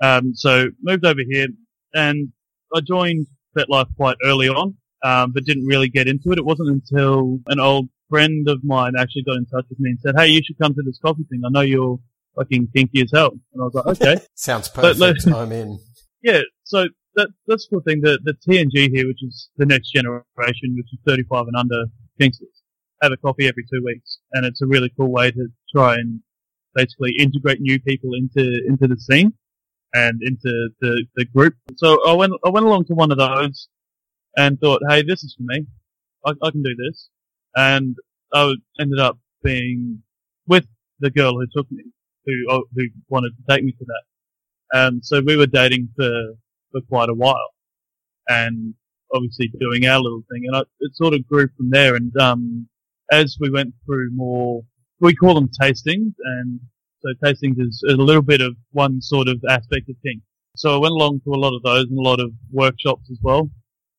Um, 0.00 0.34
so 0.34 0.68
moved 0.82 1.04
over 1.04 1.20
here 1.28 1.46
and 1.94 2.28
I 2.74 2.80
joined 2.80 3.26
FetLife 3.56 3.94
quite 3.96 4.16
early 4.24 4.48
on, 4.48 4.74
um, 5.02 5.32
but 5.32 5.44
didn't 5.44 5.66
really 5.66 5.88
get 5.88 6.06
into 6.08 6.30
it. 6.32 6.38
It 6.38 6.44
wasn't 6.44 6.68
until 6.70 7.40
an 7.46 7.58
old 7.60 7.88
friend 8.08 8.48
of 8.48 8.62
mine 8.62 8.92
actually 8.98 9.22
got 9.24 9.36
in 9.36 9.46
touch 9.46 9.64
with 9.68 9.80
me 9.80 9.90
and 9.90 10.00
said, 10.00 10.14
"Hey, 10.16 10.28
you 10.28 10.40
should 10.44 10.58
come 10.58 10.74
to 10.74 10.82
this 10.84 10.98
coffee 11.04 11.24
thing. 11.30 11.42
I 11.44 11.50
know 11.50 11.60
you're 11.62 11.98
fucking 12.36 12.68
kinky 12.74 13.02
as 13.02 13.10
hell." 13.12 13.32
And 13.52 13.60
I 13.62 13.64
was 13.64 13.74
like, 13.74 13.86
"Okay." 13.86 14.20
Sounds 14.34 14.68
But 14.68 14.96
perfect. 14.96 15.26
let- 15.26 15.34
I'm 15.36 15.52
in. 15.52 15.78
Yeah, 16.20 16.40
so 16.64 16.88
that 17.14 17.28
that's 17.46 17.68
the 17.68 17.76
cool 17.76 17.80
thing. 17.82 18.00
The 18.02 18.18
the 18.24 18.34
TNG 18.34 18.90
here, 18.92 19.06
which 19.06 19.22
is 19.22 19.50
the 19.56 19.64
next 19.66 19.92
generation, 19.92 20.74
which 20.76 20.92
is 20.92 20.98
35 21.06 21.46
and 21.46 21.54
under 21.56 21.84
kinksters, 22.20 22.56
have 23.00 23.12
a 23.12 23.16
coffee 23.16 23.46
every 23.46 23.64
two 23.72 23.82
weeks, 23.84 24.18
and 24.32 24.44
it's 24.44 24.60
a 24.60 24.66
really 24.66 24.92
cool 24.98 25.12
way 25.12 25.30
to 25.30 25.46
try 25.72 25.94
and 25.94 26.20
basically 26.74 27.12
integrate 27.20 27.60
new 27.60 27.80
people 27.80 28.10
into 28.14 28.60
into 28.66 28.88
the 28.88 28.96
scene 28.96 29.32
and 29.94 30.20
into 30.22 30.70
the 30.80 31.06
the 31.16 31.24
group. 31.26 31.54
So 31.76 31.98
I 32.06 32.12
went 32.14 32.32
I 32.44 32.50
went 32.50 32.66
along 32.66 32.86
to 32.86 32.94
one 32.94 33.12
of 33.12 33.18
those 33.18 33.68
and 34.36 34.58
thought, 34.60 34.82
hey, 34.88 35.02
this 35.02 35.24
is 35.24 35.34
for 35.36 35.44
me. 35.44 35.66
I, 36.24 36.32
I 36.42 36.50
can 36.50 36.62
do 36.62 36.74
this, 36.76 37.08
and 37.56 37.96
I 38.34 38.54
ended 38.80 39.00
up 39.00 39.18
being 39.42 40.02
with 40.46 40.66
the 41.00 41.10
girl 41.10 41.32
who 41.32 41.46
took 41.52 41.70
me, 41.70 41.84
who 42.26 42.66
who 42.74 42.82
wanted 43.08 43.32
to 43.36 43.54
take 43.54 43.64
me 43.64 43.72
to 43.72 43.84
that. 43.86 44.02
Um, 44.74 45.00
so 45.02 45.20
we 45.24 45.36
were 45.36 45.46
dating 45.46 45.88
for, 45.96 46.34
for 46.72 46.80
quite 46.88 47.08
a 47.08 47.14
while 47.14 47.54
and 48.28 48.74
obviously 49.14 49.50
doing 49.58 49.86
our 49.86 49.98
little 49.98 50.22
thing. 50.30 50.42
And 50.46 50.56
I, 50.56 50.60
it 50.80 50.94
sort 50.94 51.14
of 51.14 51.26
grew 51.26 51.48
from 51.56 51.70
there. 51.70 51.94
And, 51.94 52.14
um, 52.18 52.68
as 53.10 53.38
we 53.40 53.50
went 53.50 53.72
through 53.86 54.10
more, 54.14 54.62
we 55.00 55.14
call 55.14 55.34
them 55.34 55.48
tastings. 55.60 56.12
And 56.22 56.60
so 57.00 57.08
tastings 57.24 57.56
is 57.58 57.84
a 57.88 57.92
little 57.92 58.22
bit 58.22 58.40
of 58.40 58.56
one 58.72 59.00
sort 59.00 59.28
of 59.28 59.42
aspect 59.48 59.88
of 59.88 59.96
things. 60.02 60.22
So 60.56 60.74
I 60.74 60.78
went 60.78 60.92
along 60.92 61.20
to 61.24 61.30
a 61.32 61.38
lot 61.38 61.54
of 61.54 61.62
those 61.62 61.84
and 61.84 61.98
a 61.98 62.02
lot 62.02 62.20
of 62.20 62.32
workshops 62.50 63.08
as 63.10 63.18
well. 63.22 63.50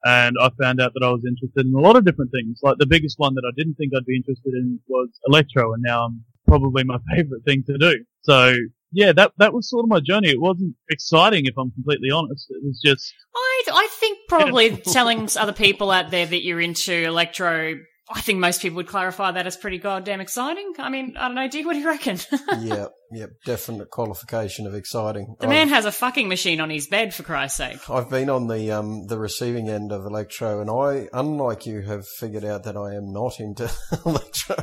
And 0.03 0.35
I 0.41 0.49
found 0.61 0.81
out 0.81 0.93
that 0.93 1.05
I 1.05 1.09
was 1.09 1.23
interested 1.27 1.65
in 1.65 1.73
a 1.73 1.79
lot 1.79 1.95
of 1.95 2.05
different 2.05 2.31
things. 2.31 2.59
Like 2.63 2.77
the 2.77 2.85
biggest 2.85 3.19
one 3.19 3.35
that 3.35 3.43
I 3.45 3.51
didn't 3.57 3.75
think 3.75 3.91
I'd 3.95 4.05
be 4.05 4.15
interested 4.15 4.53
in 4.53 4.79
was 4.87 5.09
electro. 5.27 5.73
And 5.73 5.83
now 5.83 6.05
I'm 6.05 6.23
probably 6.47 6.83
my 6.83 6.97
favorite 7.15 7.43
thing 7.45 7.63
to 7.67 7.77
do. 7.77 8.03
So 8.21 8.53
yeah, 8.91 9.11
that 9.13 9.33
that 9.37 9.53
was 9.53 9.69
sort 9.69 9.85
of 9.85 9.89
my 9.89 9.99
journey. 9.99 10.29
It 10.29 10.41
wasn't 10.41 10.75
exciting, 10.89 11.45
if 11.45 11.53
I'm 11.57 11.71
completely 11.71 12.09
honest. 12.09 12.47
It 12.49 12.63
was 12.63 12.81
just 12.83 13.13
I, 13.35 13.63
I 13.71 13.87
think 13.91 14.17
probably 14.27 14.77
telling 14.77 15.29
other 15.37 15.53
people 15.53 15.91
out 15.91 16.11
there 16.11 16.25
that 16.25 16.43
you're 16.43 16.61
into 16.61 16.93
electro, 16.93 17.75
I 18.11 18.21
think 18.21 18.39
most 18.39 18.61
people 18.61 18.77
would 18.77 18.87
clarify 18.87 19.31
that 19.31 19.45
as 19.45 19.55
pretty 19.55 19.77
goddamn 19.77 20.19
exciting. 20.19 20.73
I 20.79 20.89
mean, 20.89 21.15
I 21.15 21.27
don't 21.27 21.35
know, 21.35 21.47
Dick, 21.47 21.63
what 21.63 21.73
do 21.73 21.79
you 21.79 21.87
reckon? 21.87 22.17
yeah, 22.59 22.87
yeah, 23.11 23.27
definite 23.45 23.91
qualification 23.91 24.65
of 24.65 24.73
exciting. 24.73 25.35
the 25.39 25.47
man 25.47 25.69
has 25.69 25.85
a 25.85 25.91
fucking 25.91 26.27
machine 26.27 26.59
on 26.59 26.71
his 26.71 26.87
bed, 26.87 27.13
for 27.13 27.21
Christ's 27.21 27.57
sake. 27.57 27.87
I've 27.87 28.09
been 28.09 28.29
on 28.29 28.47
the 28.47 28.71
um, 28.71 29.05
the 29.05 29.19
receiving 29.19 29.69
end 29.69 29.91
of 29.91 30.05
electro, 30.05 30.59
and 30.59 30.71
I, 30.71 31.07
unlike 31.13 31.67
you, 31.67 31.81
have 31.81 32.07
figured 32.07 32.43
out 32.43 32.63
that 32.63 32.75
I 32.75 32.95
am 32.95 33.13
not 33.13 33.39
into 33.39 33.71
electro. 34.05 34.55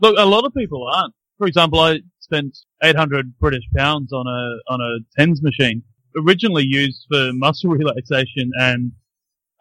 look. 0.00 0.16
A 0.18 0.24
lot 0.24 0.46
of 0.46 0.54
people 0.54 0.86
aren't. 0.90 1.14
For 1.36 1.46
example, 1.46 1.80
I 1.80 2.00
spent 2.20 2.56
800 2.82 3.38
British 3.38 3.64
pounds 3.76 4.10
on 4.12 4.26
a 4.26 4.72
on 4.72 4.80
a 4.80 5.20
tens 5.20 5.42
machine, 5.42 5.82
originally 6.16 6.64
used 6.64 7.04
for 7.10 7.30
muscle 7.34 7.70
relaxation 7.76 8.50
and 8.58 8.92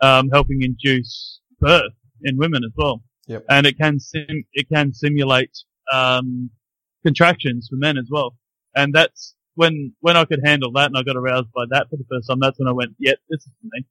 um, 0.02 0.30
helping 0.30 0.62
induce 0.62 1.42
birth 1.60 1.92
in 2.24 2.38
women 2.38 2.64
as 2.64 2.72
well. 2.78 3.02
Yep. 3.30 3.46
And 3.48 3.66
it 3.68 3.78
can 3.78 4.00
sim- 4.00 4.46
it 4.54 4.68
can 4.74 4.94
simulate 4.94 5.52
um, 5.94 6.50
contractions 7.06 7.68
for 7.70 7.78
men 7.78 7.98
as 7.98 8.10
well. 8.12 8.36
And 8.76 8.94
that's 8.94 9.36
when 9.56 9.94
when 10.02 10.18
I 10.18 10.26
could 10.26 10.42
handle 10.44 10.72
that, 10.74 10.88
and 10.88 10.98
I 10.98 11.04
got 11.04 11.16
aroused 11.16 11.52
by 11.56 11.66
that 11.70 11.90
for 11.90 11.96
the 11.96 12.06
first 12.10 12.28
time. 12.28 12.40
That's 12.40 12.60
when 12.60 12.68
I 12.68 12.74
went, 12.74 12.96
"Yep, 13.00 13.18
this 13.30 13.42
is 13.42 13.52
for 13.62 13.68
me," 13.72 13.86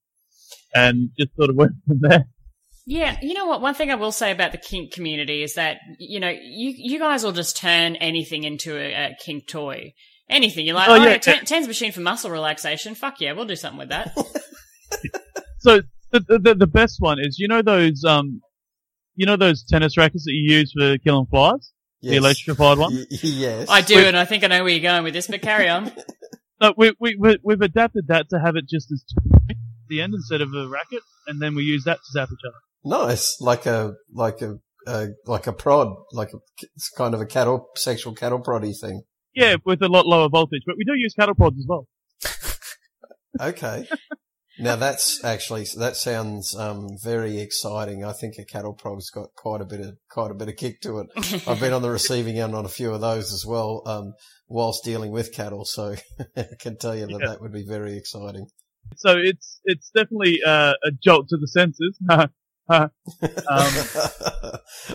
and 0.74 1.10
just 1.18 1.34
sort 1.36 1.50
of 1.50 1.56
went 1.62 1.72
from 1.86 2.00
there. 2.00 2.24
Yeah, 2.84 3.16
you 3.22 3.34
know 3.34 3.46
what? 3.46 3.60
One 3.60 3.74
thing 3.74 3.90
I 3.90 3.94
will 3.94 4.12
say 4.12 4.32
about 4.32 4.52
the 4.52 4.58
kink 4.58 4.92
community 4.92 5.42
is 5.42 5.54
that 5.54 5.78
you 5.98 6.20
know 6.20 6.30
you 6.30 6.74
you 6.76 6.98
guys 6.98 7.22
will 7.22 7.32
just 7.32 7.56
turn 7.56 7.96
anything 7.96 8.44
into 8.44 8.76
a, 8.76 8.92
a 8.92 9.16
kink 9.24 9.46
toy. 9.46 9.94
Anything 10.30 10.66
you're 10.66 10.74
like, 10.74 10.90
Oh, 10.90 10.92
oh, 10.92 10.96
yeah. 10.96 11.10
yeah, 11.12 11.18
ten, 11.18 11.44
TENS 11.46 11.66
machine 11.66 11.90
for 11.90 12.00
muscle 12.00 12.30
relaxation. 12.30 12.94
Fuck 12.94 13.20
yeah, 13.20 13.32
we'll 13.32 13.46
do 13.46 13.56
something 13.56 13.78
with 13.78 13.88
that. 13.88 14.14
So 15.60 15.80
the, 16.12 16.38
the 16.42 16.54
the 16.54 16.66
best 16.66 17.00
one 17.00 17.18
is 17.20 17.38
you 17.38 17.48
know 17.48 17.62
those 17.62 18.04
um 18.04 18.40
you 19.18 19.26
know 19.26 19.36
those 19.36 19.64
tennis 19.64 19.96
rackets 19.98 20.24
that 20.24 20.32
you 20.32 20.56
use 20.58 20.72
for 20.78 20.96
killing 20.98 21.26
flies, 21.26 21.72
the 22.00 22.16
electrified 22.16 22.78
one. 22.78 22.94
Y- 22.94 23.04
yes. 23.22 23.68
I 23.68 23.80
do, 23.82 23.96
Wait. 23.96 24.06
and 24.06 24.16
I 24.16 24.24
think 24.24 24.44
I 24.44 24.46
know 24.46 24.62
where 24.62 24.72
you're 24.72 24.80
going 24.80 25.02
with 25.04 25.12
this, 25.14 25.26
but 25.26 25.42
carry 25.42 25.68
on. 25.68 25.92
No, 26.60 26.74
we 26.76 26.92
we 26.98 27.14
we- 27.16 27.38
we've 27.44 27.60
adapted 27.60 28.08
that 28.08 28.30
to 28.30 28.40
have 28.44 28.56
it 28.56 28.64
just 28.68 28.90
as 28.90 29.04
at 29.48 29.56
the 29.88 30.02
end 30.02 30.12
instead 30.14 30.40
of 30.40 30.52
a 30.54 30.66
racket, 30.68 31.02
and 31.28 31.40
then 31.40 31.54
we 31.54 31.62
use 31.62 31.84
that 31.84 31.98
to 31.98 32.12
zap 32.12 32.30
each 32.32 32.44
other. 32.44 32.56
Nice, 32.84 33.40
like 33.40 33.64
a 33.66 33.92
like 34.12 34.42
a, 34.42 34.58
a 34.88 35.06
like 35.26 35.46
a 35.46 35.52
prod, 35.52 35.94
like 36.12 36.32
a, 36.32 36.38
it's 36.74 36.90
kind 36.90 37.14
of 37.14 37.20
a 37.20 37.26
cattle 37.26 37.68
sexual 37.76 38.12
cattle 38.12 38.40
proddy 38.42 38.76
thing. 38.76 39.02
Yeah, 39.34 39.54
with 39.64 39.82
a 39.82 39.88
lot 39.88 40.06
lower 40.06 40.28
voltage, 40.28 40.62
but 40.66 40.74
we 40.76 40.82
do 40.84 40.94
use 40.96 41.14
cattle 41.14 41.36
prods 41.36 41.58
as 41.58 41.66
well. 41.68 41.86
Okay. 43.40 43.86
Now 44.58 44.76
that's 44.76 45.22
actually 45.24 45.66
that 45.78 45.96
sounds 45.96 46.54
um, 46.56 46.88
very 47.02 47.38
exciting. 47.40 48.04
I 48.04 48.12
think 48.12 48.34
a 48.38 48.44
cattle 48.44 48.74
prod's 48.74 49.10
got 49.10 49.34
quite 49.34 49.60
a 49.60 49.64
bit 49.64 49.80
of 49.80 49.96
quite 50.10 50.30
a 50.30 50.34
bit 50.34 50.48
of 50.48 50.56
kick 50.56 50.80
to 50.82 51.00
it. 51.00 51.08
I've 51.48 51.60
been 51.60 51.72
on 51.72 51.82
the 51.82 51.90
receiving 51.90 52.38
end 52.38 52.54
on 52.54 52.64
a 52.64 52.68
few 52.68 52.92
of 52.92 53.00
those 53.00 53.32
as 53.32 53.44
well, 53.46 53.82
um, 53.86 54.14
whilst 54.48 54.84
dealing 54.84 55.10
with 55.12 55.32
cattle, 55.32 55.64
so 55.64 55.94
I 56.36 56.46
can 56.58 56.76
tell 56.78 56.94
you 56.96 57.06
that 57.06 57.18
Yeah. 57.20 57.28
that 57.28 57.40
would 57.40 57.52
be 57.52 57.64
very 57.66 57.96
exciting. 57.96 58.46
So 58.96 59.16
it's 59.18 59.60
it's 59.64 59.90
definitely 59.90 60.40
uh, 60.46 60.74
a 60.84 60.90
jolt 61.02 61.28
to 61.28 61.36
the 61.36 61.48
senses. 61.48 61.98
um, 62.68 62.90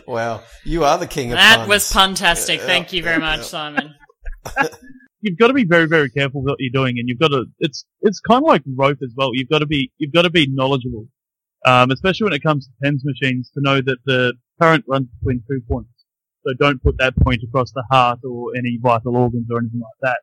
wow, 0.07 0.41
you 0.63 0.83
are 0.83 0.97
the 0.97 1.07
king 1.07 1.31
of 1.31 1.37
that 1.37 1.57
puns. 1.57 1.69
was 1.69 1.91
puntastic. 1.91 2.59
Thank 2.59 2.93
you 2.93 3.03
very 3.03 3.19
much. 3.19 3.43
Simon. 3.43 3.95
You've 5.23 5.37
got 5.37 5.47
to 5.47 5.53
be 5.53 5.63
very 5.63 5.87
very 5.87 6.09
careful 6.09 6.43
what 6.43 6.57
you're 6.59 6.69
doing, 6.71 6.99
and 6.99 7.07
you've 7.07 7.19
got 7.19 7.29
to. 7.29 7.45
It's 7.59 7.85
it's 8.01 8.19
kind 8.19 8.43
of 8.43 8.47
like 8.47 8.61
rope 8.75 8.99
as 9.01 9.13
well. 9.15 9.29
You've 9.33 9.49
got 9.49 9.59
to 9.59 9.65
be 9.65 9.89
you've 9.97 10.11
got 10.11 10.23
to 10.23 10.29
be 10.29 10.47
knowledgeable, 10.51 11.07
um, 11.65 11.91
especially 11.91 12.25
when 12.25 12.33
it 12.33 12.43
comes 12.43 12.67
to 12.67 12.73
TENS 12.83 13.03
machines, 13.05 13.49
to 13.53 13.61
know 13.61 13.79
that 13.81 13.97
the 14.05 14.33
current 14.61 14.83
runs 14.87 15.07
between 15.19 15.41
two 15.49 15.61
points. 15.67 15.89
So 16.45 16.53
don't 16.59 16.83
put 16.83 16.97
that 16.97 17.15
point 17.15 17.41
across 17.41 17.71
the 17.71 17.85
heart 17.89 18.19
or 18.25 18.51
any 18.57 18.77
vital 18.81 19.15
organs 19.15 19.47
or 19.49 19.59
anything 19.59 19.79
like 19.79 19.99
that. 20.01 20.19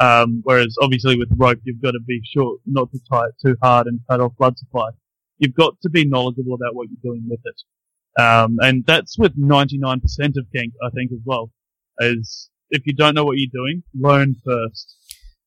Um, 0.00 0.42
whereas 0.44 0.76
obviously 0.80 1.18
with 1.18 1.30
rope, 1.36 1.58
you've 1.64 1.82
got 1.82 1.90
to 1.90 2.00
be 2.06 2.20
sure 2.24 2.58
not 2.64 2.92
to 2.92 3.00
tie 3.10 3.26
it 3.26 3.34
too 3.44 3.56
hard 3.60 3.88
and 3.88 3.98
cut 4.08 4.20
off 4.20 4.36
blood 4.38 4.56
supply. 4.56 4.90
You've 5.38 5.54
got 5.54 5.74
to 5.82 5.90
be 5.90 6.06
knowledgeable 6.06 6.54
about 6.54 6.76
what 6.76 6.86
you're 6.88 7.12
doing 7.12 7.26
with 7.28 7.40
it. 7.44 8.22
Um, 8.22 8.58
and 8.60 8.84
that's 8.86 9.18
with 9.18 9.40
99% 9.40 10.02
of 10.36 10.46
kink, 10.54 10.74
I 10.84 10.90
think, 10.90 11.12
as 11.12 11.20
well. 11.24 11.50
Is 12.00 12.50
if 12.70 12.86
you 12.86 12.94
don't 12.94 13.14
know 13.14 13.24
what 13.24 13.36
you're 13.38 13.50
doing, 13.52 13.82
learn 13.94 14.34
first. 14.44 14.96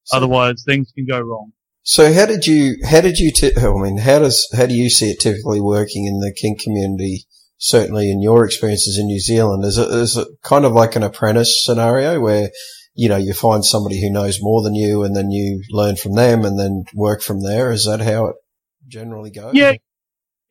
So- 0.03 0.17
Otherwise, 0.17 0.63
things 0.65 0.91
can 0.95 1.05
go 1.05 1.19
wrong. 1.19 1.51
So 1.83 2.13
how 2.13 2.27
did 2.27 2.45
you, 2.45 2.75
how 2.87 3.01
did 3.01 3.17
you, 3.17 3.31
t- 3.31 3.53
I 3.57 3.73
mean, 3.73 3.97
how 3.97 4.19
does, 4.19 4.47
how 4.55 4.67
do 4.67 4.73
you 4.75 4.89
see 4.89 5.09
it 5.09 5.19
typically 5.19 5.59
working 5.59 6.05
in 6.05 6.19
the 6.19 6.31
kink 6.39 6.61
community? 6.61 7.25
Certainly 7.57 8.11
in 8.11 8.21
your 8.21 8.45
experiences 8.45 8.97
in 8.99 9.07
New 9.07 9.19
Zealand, 9.19 9.63
is 9.65 9.77
it, 9.79 9.87
is 9.89 10.15
it 10.17 10.27
kind 10.43 10.65
of 10.65 10.73
like 10.73 10.95
an 10.95 11.03
apprentice 11.03 11.63
scenario 11.63 12.19
where, 12.19 12.49
you 12.93 13.09
know, 13.09 13.17
you 13.17 13.33
find 13.33 13.63
somebody 13.65 13.99
who 14.01 14.11
knows 14.11 14.39
more 14.41 14.61
than 14.63 14.75
you 14.75 15.03
and 15.03 15.15
then 15.15 15.31
you 15.31 15.63
learn 15.71 15.95
from 15.95 16.13
them 16.15 16.43
and 16.45 16.59
then 16.59 16.83
work 16.93 17.21
from 17.21 17.41
there? 17.41 17.71
Is 17.71 17.85
that 17.85 17.99
how 18.01 18.27
it 18.27 18.35
generally 18.87 19.31
goes? 19.31 19.53
Yeah, 19.53 19.73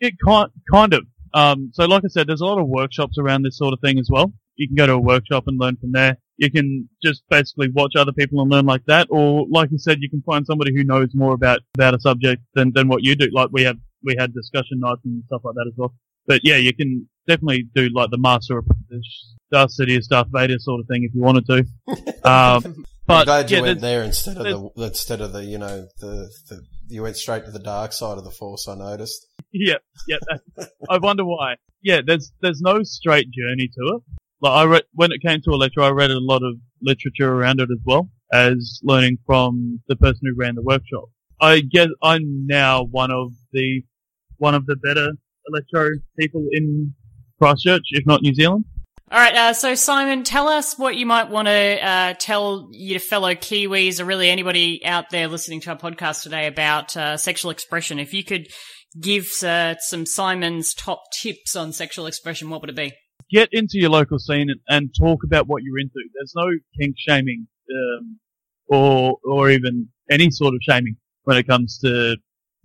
it 0.01 0.15
kind 0.25 0.51
kind 0.73 0.95
of. 0.95 1.03
Um, 1.35 1.71
so 1.75 1.85
like 1.85 2.05
I 2.05 2.09
said, 2.09 2.27
there's 2.27 2.41
a 2.41 2.47
lot 2.47 2.59
of 2.61 2.67
workshops 2.69 3.19
around 3.19 3.43
this 3.43 3.59
sort 3.59 3.73
of 3.73 3.81
thing 3.81 3.99
as 3.99 4.09
well. 4.11 4.33
You 4.57 4.67
can 4.67 4.77
go 4.77 4.87
to 4.87 4.95
a 4.95 4.99
workshop 5.01 5.45
and 5.47 5.61
learn 5.61 5.77
from 5.77 5.93
there. 5.93 6.17
You 6.41 6.51
can 6.51 6.89
just 7.03 7.23
basically 7.29 7.69
watch 7.71 7.93
other 7.97 8.13
people 8.13 8.41
and 8.41 8.51
learn 8.51 8.65
like 8.65 8.85
that, 8.87 9.07
or 9.11 9.47
like 9.51 9.71
you 9.71 9.79
said, 9.79 9.99
you 10.01 10.09
can 10.09 10.23
find 10.23 10.47
somebody 10.47 10.73
who 10.75 10.85
knows 10.85 11.09
more 11.15 11.35
about 11.35 11.61
about 11.75 11.95
a 11.95 12.01
subject 12.01 12.43
than 12.55 12.73
than 12.75 12.89
what 12.89 13.05
you 13.05 13.15
do. 13.15 13.29
Like 13.33 13.51
we 13.53 13.63
have 13.65 13.77
we 14.03 14.17
had 14.19 14.33
discussion 14.33 14.81
nights 14.81 15.03
and 15.05 15.23
stuff 15.27 15.43
like 15.45 15.55
that 15.55 15.67
as 15.69 15.75
well. 15.77 15.93
But 16.27 16.41
yeah, 16.43 16.57
you 16.57 16.75
can 16.75 17.09
definitely 17.29 17.69
do 17.75 17.89
like 17.95 18.11
the 18.11 18.19
master 18.19 18.59
apprentice, 18.59 19.35
Darth 19.53 19.71
Sidious, 19.79 20.09
Darth 20.09 20.29
Vader 20.33 20.59
sort 20.59 20.81
of 20.81 20.87
thing 20.87 21.05
if 21.05 21.15
you 21.15 21.21
wanted 21.23 21.47
to. 21.47 21.65
Um, 22.23 22.63
I'm 22.67 22.85
but 23.07 23.25
glad 23.25 23.51
you 23.51 23.57
yeah, 23.57 23.63
went 23.63 23.81
there 23.81 24.03
instead 24.05 24.37
of 24.37 24.45
the, 24.45 24.85
instead 24.85 25.21
of 25.21 25.33
the, 25.33 25.43
you 25.43 25.59
know, 25.59 25.89
the, 25.99 26.31
the, 26.49 26.63
you 26.87 27.03
went 27.03 27.17
straight 27.17 27.45
to 27.47 27.51
the 27.51 27.59
dark 27.59 27.93
side 27.93 28.19
of 28.19 28.25
the 28.25 28.31
force, 28.31 28.69
I 28.69 28.75
noticed. 28.77 29.27
yeah, 29.53 29.79
yeah. 30.07 30.19
I 30.89 30.99
wonder 30.99 31.25
why. 31.25 31.57
Yeah, 31.83 32.03
there's 32.07 32.31
there's 32.41 32.61
no 32.61 32.83
straight 32.83 33.29
journey 33.31 33.69
to 33.69 33.97
it. 33.97 34.03
Like 34.41 34.53
I 34.53 34.65
read 34.65 34.83
when 34.95 35.13
it 35.13 35.21
came 35.23 35.41
to 35.43 35.51
electro, 35.51 35.85
I 35.85 35.91
read 35.91 36.11
a 36.11 36.19
lot 36.19 36.43
of 36.43 36.57
literature 36.81 37.33
around 37.33 37.61
it 37.61 37.69
as 37.71 37.79
well 37.85 38.09
as 38.33 38.81
learning 38.83 39.19
from 39.27 39.81
the 39.89 39.97
person 39.97 40.21
who 40.23 40.35
ran 40.37 40.55
the 40.55 40.63
workshop. 40.63 41.05
I 41.41 41.61
guess 41.61 41.89
I'm 42.03 42.47
now 42.47 42.85
one 42.85 43.11
of 43.11 43.33
the 43.53 43.83
one 44.39 44.55
of 44.55 44.67
the 44.67 44.77
better 44.77 45.13
electro 45.49 45.91
people 46.19 46.47
in 46.53 46.95
Christchurch, 47.39 47.85
if 47.91 48.07
not 48.07 48.23
New 48.23 48.35
Zealand. 48.35 48.65
All 49.13 49.19
right, 49.19 49.35
uh, 49.35 49.53
so 49.53 49.75
Simon, 49.75 50.23
tell 50.23 50.47
us 50.47 50.79
what 50.79 50.97
you 50.97 51.05
might 51.05 51.31
want 51.31 51.49
to 51.49 51.85
uh, 51.85 52.15
tell 52.15 52.69
your 52.71 53.01
fellow 53.01 53.35
Kiwis 53.35 53.99
or 53.99 54.05
really 54.05 54.31
anybody 54.31 54.85
out 54.85 55.11
there 55.11 55.27
listening 55.27 55.61
to 55.63 55.71
our 55.71 55.77
podcast 55.77 56.23
today 56.23 56.47
about 56.47 56.97
uh, 56.97 57.17
sexual 57.17 57.51
expression. 57.51 57.99
If 57.99 58.15
you 58.15 58.23
could 58.23 58.47
give 59.01 59.29
uh, 59.43 59.77
some 59.81 60.07
Simon's 60.07 60.75
top 60.75 61.03
tips 61.21 61.57
on 61.57 61.73
sexual 61.73 62.07
expression, 62.07 62.51
what 62.51 62.61
would 62.61 62.71
it 62.71 62.77
be? 62.77 62.93
Get 63.31 63.49
into 63.53 63.79
your 63.79 63.91
local 63.91 64.19
scene 64.19 64.51
and, 64.51 64.61
and 64.69 64.91
talk 64.99 65.21
about 65.25 65.47
what 65.47 65.63
you're 65.63 65.79
into. 65.79 65.95
There's 66.15 66.35
no 66.35 66.51
kink 66.79 66.97
shaming 66.99 67.47
um, 67.71 68.19
or 68.67 69.19
or 69.25 69.51
even 69.51 69.89
any 70.11 70.31
sort 70.31 70.55
of 70.55 70.61
shaming 70.63 70.97
when 71.25 71.37
it 71.37 71.47
comes 71.47 71.79
to 71.79 72.17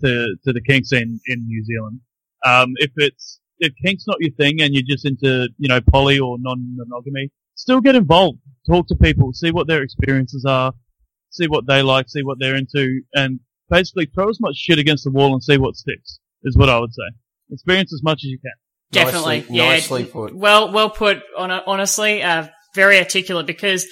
to, 0.01 0.35
to 0.43 0.53
the 0.53 0.61
kink 0.61 0.85
scene 0.85 1.19
in 1.27 1.45
New 1.45 1.63
Zealand. 1.63 1.99
Um, 2.45 2.73
if 2.77 2.91
it's 2.97 3.39
if 3.59 3.73
kink's 3.83 4.05
not 4.07 4.17
your 4.19 4.33
thing 4.33 4.61
and 4.61 4.73
you're 4.73 4.83
just 4.87 5.05
into 5.05 5.49
you 5.57 5.69
know 5.69 5.81
poly 5.81 6.19
or 6.19 6.37
non-monogamy, 6.39 7.31
still 7.55 7.81
get 7.81 7.95
involved. 7.95 8.39
Talk 8.67 8.87
to 8.87 8.95
people, 8.95 9.31
see 9.33 9.51
what 9.51 9.67
their 9.67 9.83
experiences 9.83 10.45
are, 10.45 10.73
see 11.29 11.47
what 11.47 11.67
they 11.67 11.81
like, 11.81 12.09
see 12.09 12.23
what 12.23 12.39
they're 12.39 12.55
into, 12.55 13.01
and 13.13 13.39
basically 13.69 14.07
throw 14.07 14.29
as 14.29 14.39
much 14.39 14.55
shit 14.55 14.79
against 14.79 15.03
the 15.03 15.11
wall 15.11 15.33
and 15.33 15.43
see 15.43 15.57
what 15.57 15.75
sticks. 15.75 16.19
Is 16.43 16.57
what 16.57 16.69
I 16.69 16.79
would 16.79 16.93
say. 16.93 17.15
Experience 17.51 17.93
as 17.93 18.03
much 18.03 18.19
as 18.19 18.25
you 18.25 18.39
can. 18.39 18.51
Definitely, 18.91 19.39
Nicely- 19.41 19.55
yeah. 19.57 19.69
nicely 19.69 20.05
put. 20.05 20.35
Well, 20.35 20.71
well 20.71 20.89
put. 20.89 21.21
On 21.37 21.51
honestly, 21.51 22.21
uh, 22.23 22.47
very 22.73 22.97
articulate 22.99 23.45
because 23.47 23.85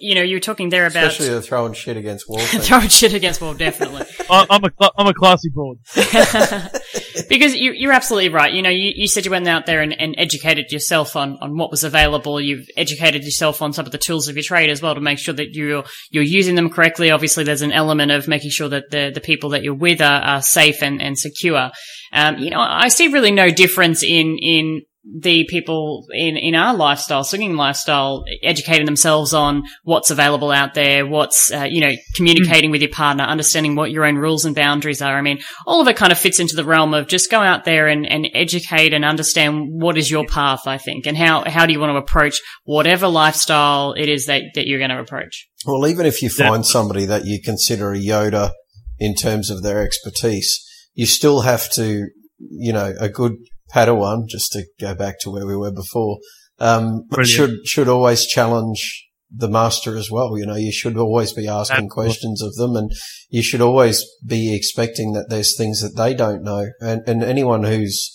you 0.00 0.14
know 0.14 0.22
you're 0.22 0.40
talking 0.40 0.70
there 0.70 0.86
about 0.86 1.04
Especially 1.04 1.32
the 1.32 1.40
throwing 1.40 1.72
shit 1.72 1.96
against 1.96 2.28
wall 2.28 2.38
throwing 2.42 2.88
shit 2.88 3.14
against 3.14 3.40
wall. 3.40 3.54
Definitely. 3.54 4.02
I, 4.30 4.46
I'm 4.50 4.64
a 4.64 4.70
cla- 4.70 4.92
I'm 4.96 5.06
a 5.06 5.14
classy 5.14 5.50
broad. 5.50 5.78
because 7.28 7.54
you, 7.54 7.72
you're 7.72 7.92
absolutely 7.92 8.30
right. 8.30 8.52
You 8.52 8.62
know, 8.62 8.70
you, 8.70 8.92
you 8.94 9.06
said 9.06 9.24
you 9.24 9.30
went 9.30 9.46
out 9.46 9.66
there 9.66 9.80
and, 9.80 9.98
and 9.98 10.14
educated 10.18 10.72
yourself 10.72 11.14
on, 11.14 11.38
on 11.40 11.56
what 11.56 11.70
was 11.70 11.84
available. 11.84 12.40
You've 12.40 12.66
educated 12.76 13.22
yourself 13.22 13.62
on 13.62 13.72
some 13.72 13.86
of 13.86 13.92
the 13.92 13.98
tools 13.98 14.28
of 14.28 14.36
your 14.36 14.42
trade 14.42 14.70
as 14.70 14.82
well 14.82 14.94
to 14.94 15.00
make 15.00 15.18
sure 15.18 15.34
that 15.34 15.54
you're 15.54 15.84
you're 16.10 16.24
using 16.24 16.56
them 16.56 16.70
correctly. 16.70 17.10
Obviously, 17.10 17.44
there's 17.44 17.62
an 17.62 17.72
element 17.72 18.10
of 18.10 18.26
making 18.26 18.50
sure 18.50 18.68
that 18.68 18.90
the 18.90 19.12
the 19.14 19.20
people 19.20 19.50
that 19.50 19.62
you're 19.62 19.74
with 19.74 20.00
are, 20.00 20.20
are 20.22 20.42
safe 20.42 20.82
and, 20.82 21.00
and 21.00 21.16
secure. 21.16 21.70
Um, 22.12 22.38
you 22.38 22.50
know, 22.50 22.60
I 22.60 22.88
see 22.88 23.08
really 23.08 23.30
no 23.30 23.50
difference 23.50 24.02
in 24.02 24.38
in 24.38 24.82
the 25.16 25.46
people 25.48 26.06
in, 26.12 26.36
in 26.36 26.54
our 26.54 26.74
lifestyle, 26.74 27.24
swinging 27.24 27.56
lifestyle, 27.56 28.24
educating 28.42 28.84
themselves 28.84 29.32
on 29.32 29.62
what's 29.82 30.10
available 30.10 30.50
out 30.50 30.74
there, 30.74 31.06
what's, 31.06 31.52
uh, 31.52 31.66
you 31.68 31.80
know, 31.80 31.92
communicating 32.14 32.70
with 32.70 32.82
your 32.82 32.90
partner, 32.90 33.24
understanding 33.24 33.74
what 33.74 33.90
your 33.90 34.04
own 34.04 34.16
rules 34.16 34.44
and 34.44 34.54
boundaries 34.54 35.00
are. 35.00 35.16
I 35.16 35.22
mean, 35.22 35.40
all 35.66 35.80
of 35.80 35.88
it 35.88 35.96
kind 35.96 36.12
of 36.12 36.18
fits 36.18 36.40
into 36.40 36.56
the 36.56 36.64
realm 36.64 36.94
of 36.94 37.08
just 37.08 37.30
go 37.30 37.40
out 37.40 37.64
there 37.64 37.88
and, 37.88 38.06
and 38.06 38.28
educate 38.34 38.92
and 38.92 39.04
understand 39.04 39.68
what 39.70 39.96
is 39.96 40.10
your 40.10 40.26
path, 40.26 40.66
I 40.66 40.78
think, 40.78 41.06
and 41.06 41.16
how, 41.16 41.44
how 41.48 41.64
do 41.64 41.72
you 41.72 41.80
want 41.80 41.92
to 41.92 41.96
approach 41.96 42.40
whatever 42.64 43.08
lifestyle 43.08 43.94
it 43.96 44.08
is 44.08 44.26
that, 44.26 44.42
that 44.54 44.66
you're 44.66 44.78
going 44.78 44.90
to 44.90 45.00
approach. 45.00 45.48
Well, 45.66 45.86
even 45.86 46.06
if 46.06 46.22
you 46.22 46.30
find 46.30 46.64
somebody 46.64 47.06
that 47.06 47.24
you 47.24 47.40
consider 47.42 47.92
a 47.92 47.98
Yoda 47.98 48.52
in 48.98 49.14
terms 49.14 49.50
of 49.50 49.62
their 49.62 49.82
expertise, 49.82 50.64
you 50.94 51.06
still 51.06 51.42
have 51.42 51.70
to, 51.72 52.08
you 52.38 52.72
know, 52.72 52.94
a 53.00 53.08
good 53.08 53.36
Padawan, 53.74 54.28
just 54.28 54.52
to 54.52 54.64
go 54.80 54.94
back 54.94 55.20
to 55.20 55.30
where 55.30 55.46
we 55.46 55.56
were 55.56 55.72
before, 55.72 56.18
um, 56.58 57.04
should, 57.24 57.66
should 57.66 57.88
always 57.88 58.26
challenge 58.26 59.06
the 59.30 59.48
master 59.48 59.96
as 59.96 60.10
well. 60.10 60.38
You 60.38 60.46
know, 60.46 60.56
you 60.56 60.72
should 60.72 60.96
always 60.96 61.32
be 61.32 61.46
asking 61.46 61.86
Absolutely. 61.86 61.94
questions 61.94 62.42
of 62.42 62.54
them 62.54 62.76
and 62.76 62.90
you 63.28 63.42
should 63.42 63.60
always 63.60 64.04
be 64.26 64.54
expecting 64.56 65.12
that 65.12 65.28
there's 65.28 65.56
things 65.56 65.80
that 65.82 65.96
they 65.96 66.14
don't 66.14 66.42
know. 66.42 66.70
And, 66.80 67.02
and 67.06 67.22
anyone 67.22 67.64
who's 67.64 68.10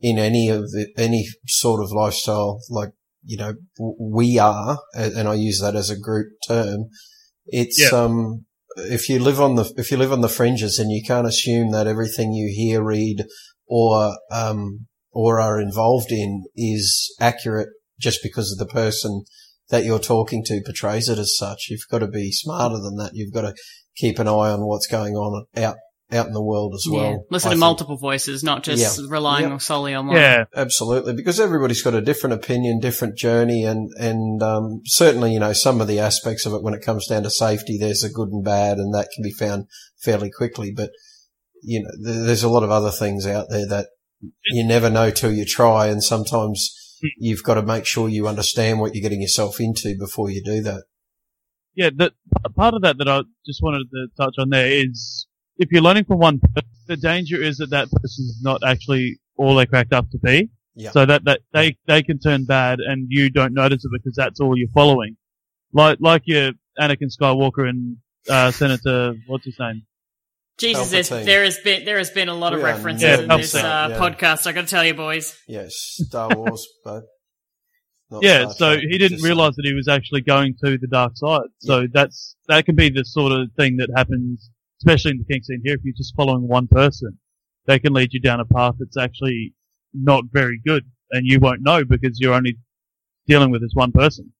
in 0.00 0.18
any 0.18 0.48
of 0.48 0.70
the, 0.70 0.88
any 0.96 1.26
sort 1.46 1.82
of 1.82 1.90
lifestyle, 1.90 2.60
like, 2.70 2.90
you 3.24 3.36
know, 3.36 3.54
we 3.98 4.38
are, 4.38 4.78
and 4.94 5.28
I 5.28 5.34
use 5.34 5.60
that 5.60 5.76
as 5.76 5.90
a 5.90 5.98
group 5.98 6.28
term. 6.46 6.86
It's, 7.46 7.80
Yeah. 7.80 7.98
um, 7.98 8.46
if 8.76 9.08
you 9.08 9.18
live 9.18 9.40
on 9.40 9.56
the, 9.56 9.72
if 9.76 9.90
you 9.90 9.96
live 9.96 10.12
on 10.12 10.22
the 10.22 10.28
fringes 10.28 10.78
and 10.78 10.90
you 10.90 11.02
can't 11.06 11.26
assume 11.26 11.72
that 11.72 11.86
everything 11.86 12.32
you 12.32 12.52
hear, 12.54 12.82
read, 12.82 13.24
or, 13.66 14.16
um, 14.30 14.86
or 15.12 15.40
are 15.40 15.60
involved 15.60 16.10
in 16.10 16.44
is 16.56 17.14
accurate 17.20 17.68
just 18.00 18.20
because 18.22 18.50
of 18.52 18.58
the 18.58 18.72
person 18.72 19.24
that 19.68 19.84
you're 19.84 19.98
talking 19.98 20.42
to 20.44 20.60
portrays 20.64 21.08
it 21.08 21.18
as 21.18 21.36
such. 21.36 21.68
You've 21.70 21.86
got 21.90 22.00
to 22.00 22.08
be 22.08 22.32
smarter 22.32 22.78
than 22.78 22.96
that. 22.96 23.12
You've 23.14 23.32
got 23.32 23.42
to 23.42 23.54
keep 23.96 24.18
an 24.18 24.26
eye 24.28 24.50
on 24.50 24.66
what's 24.66 24.86
going 24.86 25.14
on 25.14 25.46
out, 25.56 25.76
out 26.10 26.26
in 26.26 26.32
the 26.32 26.42
world 26.42 26.74
as 26.74 26.86
well. 26.90 27.24
Listen 27.30 27.48
I 27.48 27.50
to 27.50 27.54
think. 27.54 27.60
multiple 27.60 27.96
voices, 27.96 28.42
not 28.42 28.62
just 28.64 28.82
Yeah. 29.00 29.06
relying 29.08 29.48
Yeah. 29.50 29.58
solely 29.58 29.94
on 29.94 30.08
one. 30.08 30.16
Yeah, 30.16 30.44
Absolutely, 30.54 31.14
because 31.14 31.40
everybody's 31.40 31.80
got 31.82 31.94
a 31.94 32.02
different 32.02 32.34
opinion, 32.34 32.80
different 32.80 33.16
journey, 33.16 33.64
and 33.64 33.90
and 33.98 34.42
um, 34.42 34.80
certainly, 34.84 35.32
you 35.32 35.40
know, 35.40 35.52
some 35.54 35.80
of 35.80 35.88
the 35.88 36.00
aspects 36.00 36.44
of 36.44 36.52
it 36.54 36.62
when 36.62 36.74
it 36.74 36.82
comes 36.84 37.06
down 37.06 37.22
to 37.22 37.30
safety, 37.30 37.78
there's 37.78 38.02
a 38.04 38.10
good 38.10 38.28
and 38.30 38.44
bad, 38.44 38.76
and 38.78 38.92
that 38.94 39.08
can 39.14 39.22
be 39.22 39.32
found 39.32 39.66
fairly 40.02 40.30
quickly. 40.30 40.72
But 40.74 40.90
you 41.62 41.82
know, 41.82 41.90
th- 42.12 42.26
there's 42.26 42.42
a 42.42 42.48
lot 42.50 42.64
of 42.64 42.70
other 42.70 42.90
things 42.90 43.26
out 43.26 43.46
there 43.48 43.66
that 43.68 43.86
you 44.46 44.64
never 44.66 44.88
know 44.90 45.10
till 45.10 45.32
you 45.32 45.44
try, 45.44 45.88
and 45.88 46.02
sometimes 46.02 46.98
you've 47.18 47.42
got 47.42 47.54
to 47.54 47.62
make 47.62 47.84
sure 47.86 48.08
you 48.08 48.28
understand 48.28 48.80
what 48.80 48.94
you're 48.94 49.02
getting 49.02 49.20
yourself 49.20 49.60
into 49.60 49.96
before 49.98 50.30
you 50.30 50.42
do 50.42 50.62
that. 50.62 50.84
yeah. 51.74 51.90
The 51.94 52.12
part 52.54 52.74
of 52.74 52.82
that 52.82 52.98
that 52.98 53.08
I 53.08 53.22
just 53.46 53.62
wanted 53.62 53.84
to 53.90 54.08
touch 54.16 54.34
on 54.38 54.50
there 54.50 54.70
is 54.70 55.26
if 55.56 55.70
you're 55.72 55.82
learning 55.82 56.04
from 56.04 56.18
one 56.18 56.38
person, 56.38 56.68
the 56.86 56.96
danger 56.96 57.42
is 57.42 57.58
that 57.58 57.70
that 57.70 57.90
person 57.90 58.24
is 58.24 58.40
not 58.42 58.62
actually 58.64 59.18
all 59.36 59.54
they're 59.54 59.66
cracked 59.66 59.92
up 59.92 60.10
to 60.10 60.18
be. 60.18 60.50
Yeah. 60.74 60.90
So 60.90 61.06
that, 61.06 61.24
that 61.24 61.40
they, 61.52 61.76
they 61.86 62.02
can 62.02 62.18
turn 62.18 62.44
bad 62.44 62.78
and 62.80 63.06
you 63.10 63.30
don't 63.30 63.54
notice 63.54 63.84
it 63.84 63.90
because 63.92 64.14
that's 64.16 64.40
all 64.40 64.56
you're 64.56 64.68
following. 64.74 65.16
Like, 65.72 65.98
like 66.00 66.22
your 66.26 66.52
Anakin 66.78 67.10
Skywalker 67.16 67.68
and, 67.68 67.96
uh, 68.28 68.50
Senator, 68.50 69.14
what's 69.26 69.44
his 69.44 69.58
name? 69.58 69.82
Jesus, 70.58 70.90
there's, 70.90 71.08
there 71.08 71.44
has 71.44 71.58
been 71.58 71.84
there 71.84 71.98
has 71.98 72.10
been 72.10 72.28
a 72.28 72.34
lot 72.34 72.52
of 72.52 72.58
We 72.58 72.64
are 72.64 72.66
references 72.74 73.02
Yeah, 73.02 73.20
in 73.20 73.28
this 73.28 73.54
uh, 73.54 73.88
yeah. 73.90 73.98
podcast. 73.98 74.46
I 74.46 74.52
got 74.52 74.62
to 74.62 74.66
tell 74.66 74.84
you, 74.84 74.94
boys. 74.94 75.36
Yes, 75.48 75.74
Star 75.74 76.36
Wars, 76.36 76.66
but 76.84 77.04
not 78.10 78.22
Yeah, 78.22 78.42
Star 78.48 78.54
so 78.54 78.72
Trek, 78.74 78.84
he 78.90 78.98
didn't 78.98 79.22
realize 79.22 79.56
that 79.56 79.64
he 79.64 79.74
was 79.74 79.88
actually 79.88 80.20
going 80.20 80.54
to 80.64 80.78
the 80.78 80.86
dark 80.86 81.12
side. 81.16 81.48
So 81.58 81.86
that's, 81.92 82.36
that 82.48 82.64
can 82.66 82.76
be 82.76 82.90
the 82.90 83.04
sort 83.04 83.32
of 83.32 83.50
thing 83.56 83.76
that 83.78 83.88
happens, 83.96 84.50
especially 84.80 85.12
in 85.12 85.18
the 85.18 85.24
kink 85.32 85.44
scene 85.44 85.62
here, 85.64 85.74
if 85.74 85.80
you're 85.84 85.94
just 85.96 86.14
following 86.14 86.46
one 86.46 86.68
person. 86.68 87.18
They 87.66 87.78
can 87.78 87.92
lead 87.92 88.12
you 88.12 88.20
down 88.20 88.40
a 88.40 88.44
path 88.44 88.74
that's 88.78 88.96
actually 88.96 89.54
not 89.94 90.24
very 90.32 90.60
good, 90.66 90.84
and 91.12 91.26
you 91.26 91.38
won't 91.40 91.62
know 91.62 91.84
because 91.84 92.18
you're 92.20 92.34
only 92.34 92.58
dealing 93.26 93.50
with 93.50 93.62
this 93.62 93.72
one 93.74 93.92
person. 93.92 94.32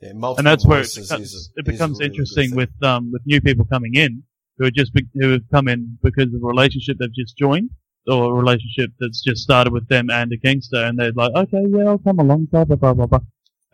Yeah, 0.00 0.12
multiple 0.12 0.38
and 0.40 0.46
that's 0.46 0.66
where 0.66 0.80
it 0.80 0.90
becomes, 0.94 1.32
is- 1.34 1.50
it 1.56 1.60
is 1.60 1.68
a 1.68 1.72
becomes 1.72 1.98
really 1.98 2.10
interesting 2.10 2.54
with 2.54 2.70
um 2.82 3.10
with 3.12 3.22
new 3.26 3.40
people 3.40 3.64
coming 3.66 3.94
in 3.94 4.22
who 4.60 4.66
are 4.66 4.70
just 4.70 4.92
who 5.14 5.30
have 5.30 5.42
come 5.50 5.66
in 5.66 5.98
because 6.02 6.32
of 6.32 6.42
a 6.44 6.46
relationship 6.46 6.98
they've 6.98 7.12
just 7.12 7.36
joined 7.36 7.70
or 8.06 8.32
a 8.32 8.34
relationship 8.34 8.90
that's 9.00 9.22
just 9.22 9.42
started 9.42 9.72
with 9.72 9.88
them 9.88 10.10
and 10.10 10.32
a 10.32 10.38
kinkster 10.38 10.88
and 10.88 10.98
they're 10.98 11.12
like 11.12 11.32
okay 11.34 11.64
yeah 11.70 11.86
I'll 11.86 11.98
come 11.98 12.20
along 12.20 12.44
blah 12.52 12.64
blah 12.64 12.76
blah 12.76 12.94
blah 12.94 13.06
blah 13.06 13.20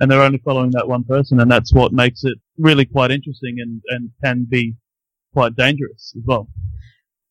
and 0.01 0.11
they're 0.11 0.23
only 0.23 0.39
following 0.39 0.71
that 0.71 0.89
one 0.89 1.05
person 1.05 1.41
and 1.41 1.51
that's 1.51 1.73
what 1.75 1.93
makes 1.93 2.25
it 2.25 2.39
really 2.57 2.87
quite 2.87 3.11
interesting 3.11 3.57
and 3.61 3.83
and 3.89 4.11
can 4.25 4.47
be 4.49 4.77
quite 5.37 5.55
dangerous 5.55 6.15
as 6.17 6.23
well. 6.25 6.49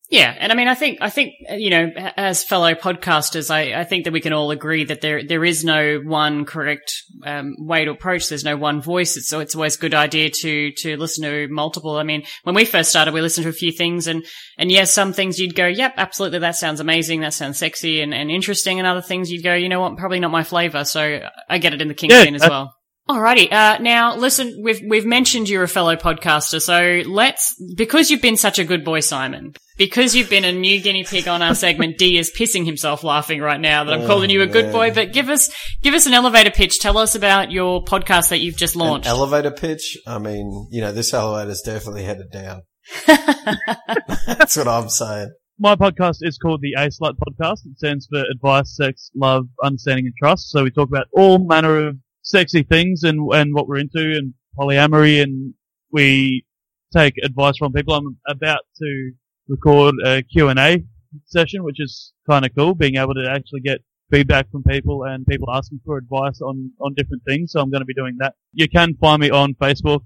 Yeah, 0.08 0.32
and 0.38 0.52
I 0.52 0.54
mean, 0.54 0.68
I 0.68 0.76
think, 0.76 0.98
I 1.00 1.10
think, 1.10 1.32
uh, 1.50 1.54
you 1.54 1.68
know, 1.68 1.90
as 2.16 2.44
fellow 2.44 2.74
podcasters, 2.74 3.50
I, 3.50 3.80
I 3.80 3.82
think 3.82 4.04
that 4.04 4.12
we 4.12 4.20
can 4.20 4.32
all 4.32 4.52
agree 4.52 4.84
that 4.84 5.00
there, 5.00 5.24
there 5.26 5.44
is 5.44 5.64
no 5.64 5.98
one 5.98 6.44
correct 6.44 6.92
um, 7.24 7.54
way 7.58 7.84
to 7.84 7.90
approach. 7.90 8.28
There's 8.28 8.44
no 8.44 8.56
one 8.56 8.80
voice. 8.80 9.16
It's, 9.16 9.26
so 9.26 9.40
it's 9.40 9.56
always 9.56 9.74
a 9.76 9.80
good 9.80 9.94
idea 9.94 10.30
to 10.30 10.70
to 10.72 10.96
listen 10.96 11.24
to 11.24 11.48
multiple. 11.48 11.96
I 11.96 12.04
mean, 12.04 12.22
when 12.44 12.54
we 12.54 12.64
first 12.64 12.90
started, 12.90 13.14
we 13.14 13.20
listened 13.20 13.44
to 13.44 13.50
a 13.50 13.52
few 13.52 13.72
things, 13.72 14.06
and 14.06 14.24
and 14.58 14.70
yes, 14.70 14.92
some 14.92 15.12
things 15.12 15.40
you'd 15.40 15.56
go, 15.56 15.66
yep, 15.66 15.94
absolutely, 15.96 16.38
that 16.38 16.54
sounds 16.54 16.78
amazing, 16.78 17.22
that 17.22 17.34
sounds 17.34 17.58
sexy 17.58 18.00
and, 18.00 18.14
and 18.14 18.30
interesting, 18.30 18.78
and 18.78 18.86
other 18.86 19.02
things 19.02 19.32
you'd 19.32 19.42
go, 19.42 19.54
you 19.54 19.68
know 19.68 19.80
what, 19.80 19.96
probably 19.96 20.20
not 20.20 20.30
my 20.30 20.44
flavor. 20.44 20.84
So 20.84 21.20
I 21.48 21.58
get 21.58 21.74
it 21.74 21.82
in 21.82 21.88
the 21.88 21.94
kink 21.94 22.12
Yeah, 22.12 22.22
scene 22.22 22.36
as 22.36 22.42
that- 22.42 22.50
well. 22.50 22.72
Alrighty. 23.08 23.52
Uh, 23.52 23.78
now 23.78 24.16
listen, 24.16 24.60
we've, 24.64 24.80
we've 24.84 25.06
mentioned 25.06 25.48
you're 25.48 25.62
a 25.62 25.68
fellow 25.68 25.94
podcaster. 25.94 26.60
So 26.60 27.08
let's, 27.08 27.54
because 27.76 28.10
you've 28.10 28.20
been 28.20 28.36
such 28.36 28.58
a 28.58 28.64
good 28.64 28.84
boy, 28.84 28.98
Simon, 28.98 29.52
because 29.76 30.14
you've 30.14 30.30
been 30.30 30.44
a 30.44 30.52
new 30.52 30.80
guinea 30.80 31.04
pig 31.04 31.28
on 31.28 31.42
our 31.42 31.54
segment, 31.54 31.98
D 31.98 32.18
is 32.18 32.30
pissing 32.38 32.64
himself 32.66 33.04
laughing 33.04 33.40
right 33.40 33.60
now 33.60 33.84
that 33.84 33.94
I'm 33.94 34.02
Oh, 34.02 34.06
calling 34.06 34.30
you 34.30 34.42
a 34.42 34.46
good 34.46 34.66
man. 34.66 34.72
boy, 34.72 34.94
but 34.94 35.12
give 35.12 35.28
us, 35.28 35.50
give 35.82 35.94
us 35.94 36.06
an 36.06 36.14
elevator 36.14 36.50
pitch. 36.50 36.78
Tell 36.80 36.96
us 36.98 37.14
about 37.14 37.50
your 37.52 37.84
podcast 37.84 38.30
that 38.30 38.38
you've 38.40 38.56
just 38.56 38.74
An 38.74 38.80
launched. 38.82 39.06
elevator 39.08 39.50
pitch. 39.50 39.96
I 40.06 40.18
mean, 40.18 40.68
you 40.70 40.80
know, 40.80 40.92
this 40.92 41.12
elevator's 41.14 41.62
definitely 41.62 42.04
headed 42.04 42.30
down. 42.30 42.62
That's 43.06 44.56
what 44.56 44.68
I'm 44.68 44.88
saying. 44.88 45.32
My 45.58 45.74
podcast 45.74 46.18
is 46.20 46.36
called 46.38 46.60
the 46.60 46.74
A 46.74 46.88
Slut 46.88 47.14
Podcast. 47.16 47.60
It 47.64 47.78
stands 47.78 48.06
for 48.06 48.22
Advice, 48.30 48.76
Sex, 48.76 49.10
Love, 49.14 49.46
Understanding, 49.62 50.06
and 50.06 50.14
Trust. 50.18 50.50
So 50.50 50.62
we 50.64 50.70
talk 50.70 50.88
about 50.88 51.06
all 51.12 51.38
manner 51.38 51.86
of 51.88 51.96
sexy 52.22 52.62
things 52.62 53.02
and 53.04 53.32
and 53.32 53.54
what 53.54 53.66
we're 53.66 53.78
into 53.78 54.16
and 54.16 54.34
polyamory, 54.58 55.22
and 55.22 55.54
we 55.90 56.44
take 56.94 57.14
advice 57.24 57.56
from 57.58 57.72
people. 57.72 57.94
I'm 57.94 58.16
about 58.28 58.60
to 58.80 59.12
record 59.48 59.94
a 60.04 60.22
Q 60.22 60.48
and 60.48 60.58
A 60.58 60.82
session, 61.24 61.62
which 61.64 61.80
is 61.80 62.12
kind 62.28 62.44
of 62.44 62.50
cool, 62.56 62.74
being 62.74 62.96
able 62.96 63.14
to 63.14 63.28
actually 63.30 63.60
get 63.60 63.80
feedback 64.10 64.50
from 64.50 64.62
people 64.62 65.04
and 65.04 65.26
people 65.26 65.48
asking 65.52 65.80
for 65.84 65.96
advice 65.98 66.40
on 66.40 66.70
on 66.80 66.94
different 66.94 67.22
things. 67.26 67.52
So 67.52 67.60
I'm 67.60 67.70
going 67.70 67.80
to 67.80 67.86
be 67.86 67.94
doing 67.94 68.16
that. 68.20 68.34
You 68.52 68.68
can 68.68 68.94
find 69.00 69.20
me 69.20 69.30
on 69.30 69.54
Facebook, 69.54 70.00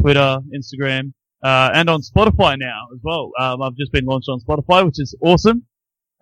Twitter, 0.00 0.38
Instagram, 0.54 1.12
uh, 1.42 1.70
and 1.74 1.88
on 1.88 2.00
Spotify 2.00 2.58
now 2.58 2.88
as 2.94 3.00
well. 3.02 3.30
Um, 3.38 3.62
I've 3.62 3.76
just 3.76 3.92
been 3.92 4.04
launched 4.04 4.28
on 4.28 4.40
Spotify, 4.40 4.84
which 4.84 5.00
is 5.00 5.16
awesome. 5.22 5.66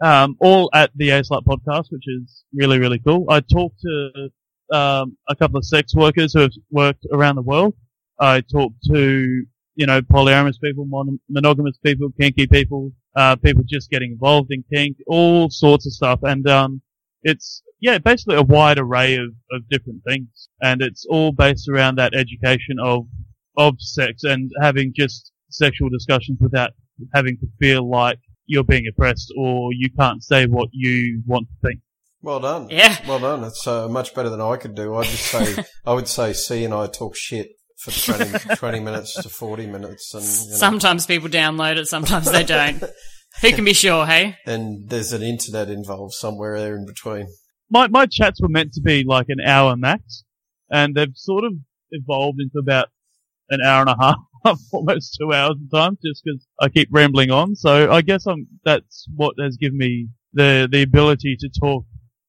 Um, 0.01 0.37
all 0.41 0.71
at 0.75 0.91
the 0.95 1.11
A 1.11 1.23
podcast, 1.23 1.87
which 1.91 2.05
is 2.07 2.45
really, 2.55 2.79
really 2.79 3.01
cool. 3.01 3.27
I 3.29 3.41
talked 3.41 3.81
to, 3.81 4.31
um, 4.73 5.17
a 5.29 5.35
couple 5.35 5.59
of 5.59 5.65
sex 5.65 5.95
workers 5.95 6.35
who 6.35 6.41
have 6.41 6.53
worked 6.71 7.05
around 7.13 7.35
the 7.35 7.43
world. 7.43 7.75
I 8.21 8.41
talked 8.41 8.77
to, 8.93 9.45
you 9.79 9.87
know, 9.87 10.01
polyamorous 10.03 10.61
people, 10.61 10.85
mon- 10.87 11.21
monogamous 11.31 11.79
people, 11.79 12.09
kinky 12.21 12.49
people, 12.49 12.91
uh, 13.15 13.37
people 13.37 13.63
just 13.65 13.91
getting 13.91 14.11
involved 14.11 14.51
in 14.51 14.65
kink, 14.75 14.97
all 15.07 15.49
sorts 15.51 15.87
of 15.87 15.93
stuff. 15.93 16.19
And, 16.25 16.49
um, 16.49 16.83
it's, 17.23 17.63
yeah, 17.81 17.99
basically 17.99 18.35
a 18.35 18.43
wide 18.43 18.81
array 18.81 19.15
of, 19.15 19.29
of 19.53 19.69
different 19.71 20.03
things. 20.05 20.49
And 20.61 20.83
it's 20.83 21.07
all 21.09 21.31
based 21.31 21.69
around 21.69 21.97
that 21.97 22.13
education 22.13 22.79
of 22.83 23.07
of 23.57 23.75
sex 23.79 24.23
and 24.23 24.51
having 24.61 24.93
just 24.95 25.33
sexual 25.51 25.89
discussions 25.89 26.39
without 26.41 26.71
having 27.15 27.37
to 27.39 27.47
feel 27.59 27.89
like 27.89 28.19
you're 28.47 28.65
being 28.65 28.87
oppressed 28.89 29.33
or 29.37 29.73
you 29.73 29.91
can't 29.91 30.23
say 30.23 30.47
what 30.47 30.69
you 30.73 31.23
want 31.27 31.47
to 31.49 31.69
think. 31.69 31.81
Well 32.23 32.41
done. 32.41 32.69
Yeah. 32.71 32.97
Well 33.07 33.19
done. 33.21 33.45
It's 33.45 33.67
uh, 33.67 33.89
much 33.89 34.15
better 34.15 34.29
than 34.29 34.41
I 34.41 34.57
could 34.57 34.75
do. 34.75 34.95
I'd 34.97 35.07
just 35.07 35.25
say, 35.25 35.65
I 35.87 35.93
would 35.93 36.09
say 36.09 36.33
C 36.33 36.65
and 36.65 36.75
I 36.75 36.87
talk 36.87 37.17
shit 37.17 37.51
for 37.79 37.93
20, 37.93 38.57
20 38.57 38.81
minutes 38.81 39.15
to 39.23 39.29
40 39.29 39.67
minutes. 39.67 40.13
And, 40.15 40.23
you 40.23 40.51
know, 40.51 40.57
sometimes 40.57 41.07
people 41.07 41.29
download 41.29 41.77
it, 41.77 41.87
sometimes 41.87 42.31
they 42.31 42.45
don't. 42.45 42.83
Who 43.41 43.53
can 43.53 43.65
be 43.65 43.75
sure, 43.75 44.05
hey? 44.05 44.37
and 44.47 44.89
there's 44.89 45.13
an 45.13 45.23
internet 45.23 45.69
involved 45.69 46.15
somewhere 46.15 46.59
there 46.59 46.77
in 46.77 46.87
between. 46.87 47.29
My, 47.71 47.87
my 47.87 48.07
chats 48.07 48.41
were 48.41 48.49
meant 48.49 48.73
to 48.73 48.81
be 48.81 49.05
like 49.07 49.27
an 49.29 49.39
hour 49.47 49.77
max 49.77 50.25
and 50.71 50.95
they've 50.95 51.13
sort 51.15 51.45
of 51.45 51.53
evolved 51.91 52.41
into 52.41 52.59
about 52.59 52.89
an 53.51 53.61
hour 53.65 53.83
and 53.83 53.91
a 53.91 53.97
half, 54.01 54.59
almost 54.73 55.17
two 55.21 55.33
hours 55.33 55.57
at 55.63 55.77
times 55.77 55.99
just 56.05 56.23
because 56.25 56.47
I 56.61 56.69
keep 56.69 56.89
rambling 56.91 57.31
on. 57.31 57.55
So 57.55 57.93
I 57.93 58.03
guess 58.03 58.27
I'm, 58.27 58.47
that's 58.65 59.07
what 59.15 59.35
has 59.41 59.57
given 59.57 59.79
me 59.79 60.09
the, 60.33 60.69
the 60.71 60.83
ability 60.83 61.37
to 61.41 61.49
talk 61.61 61.85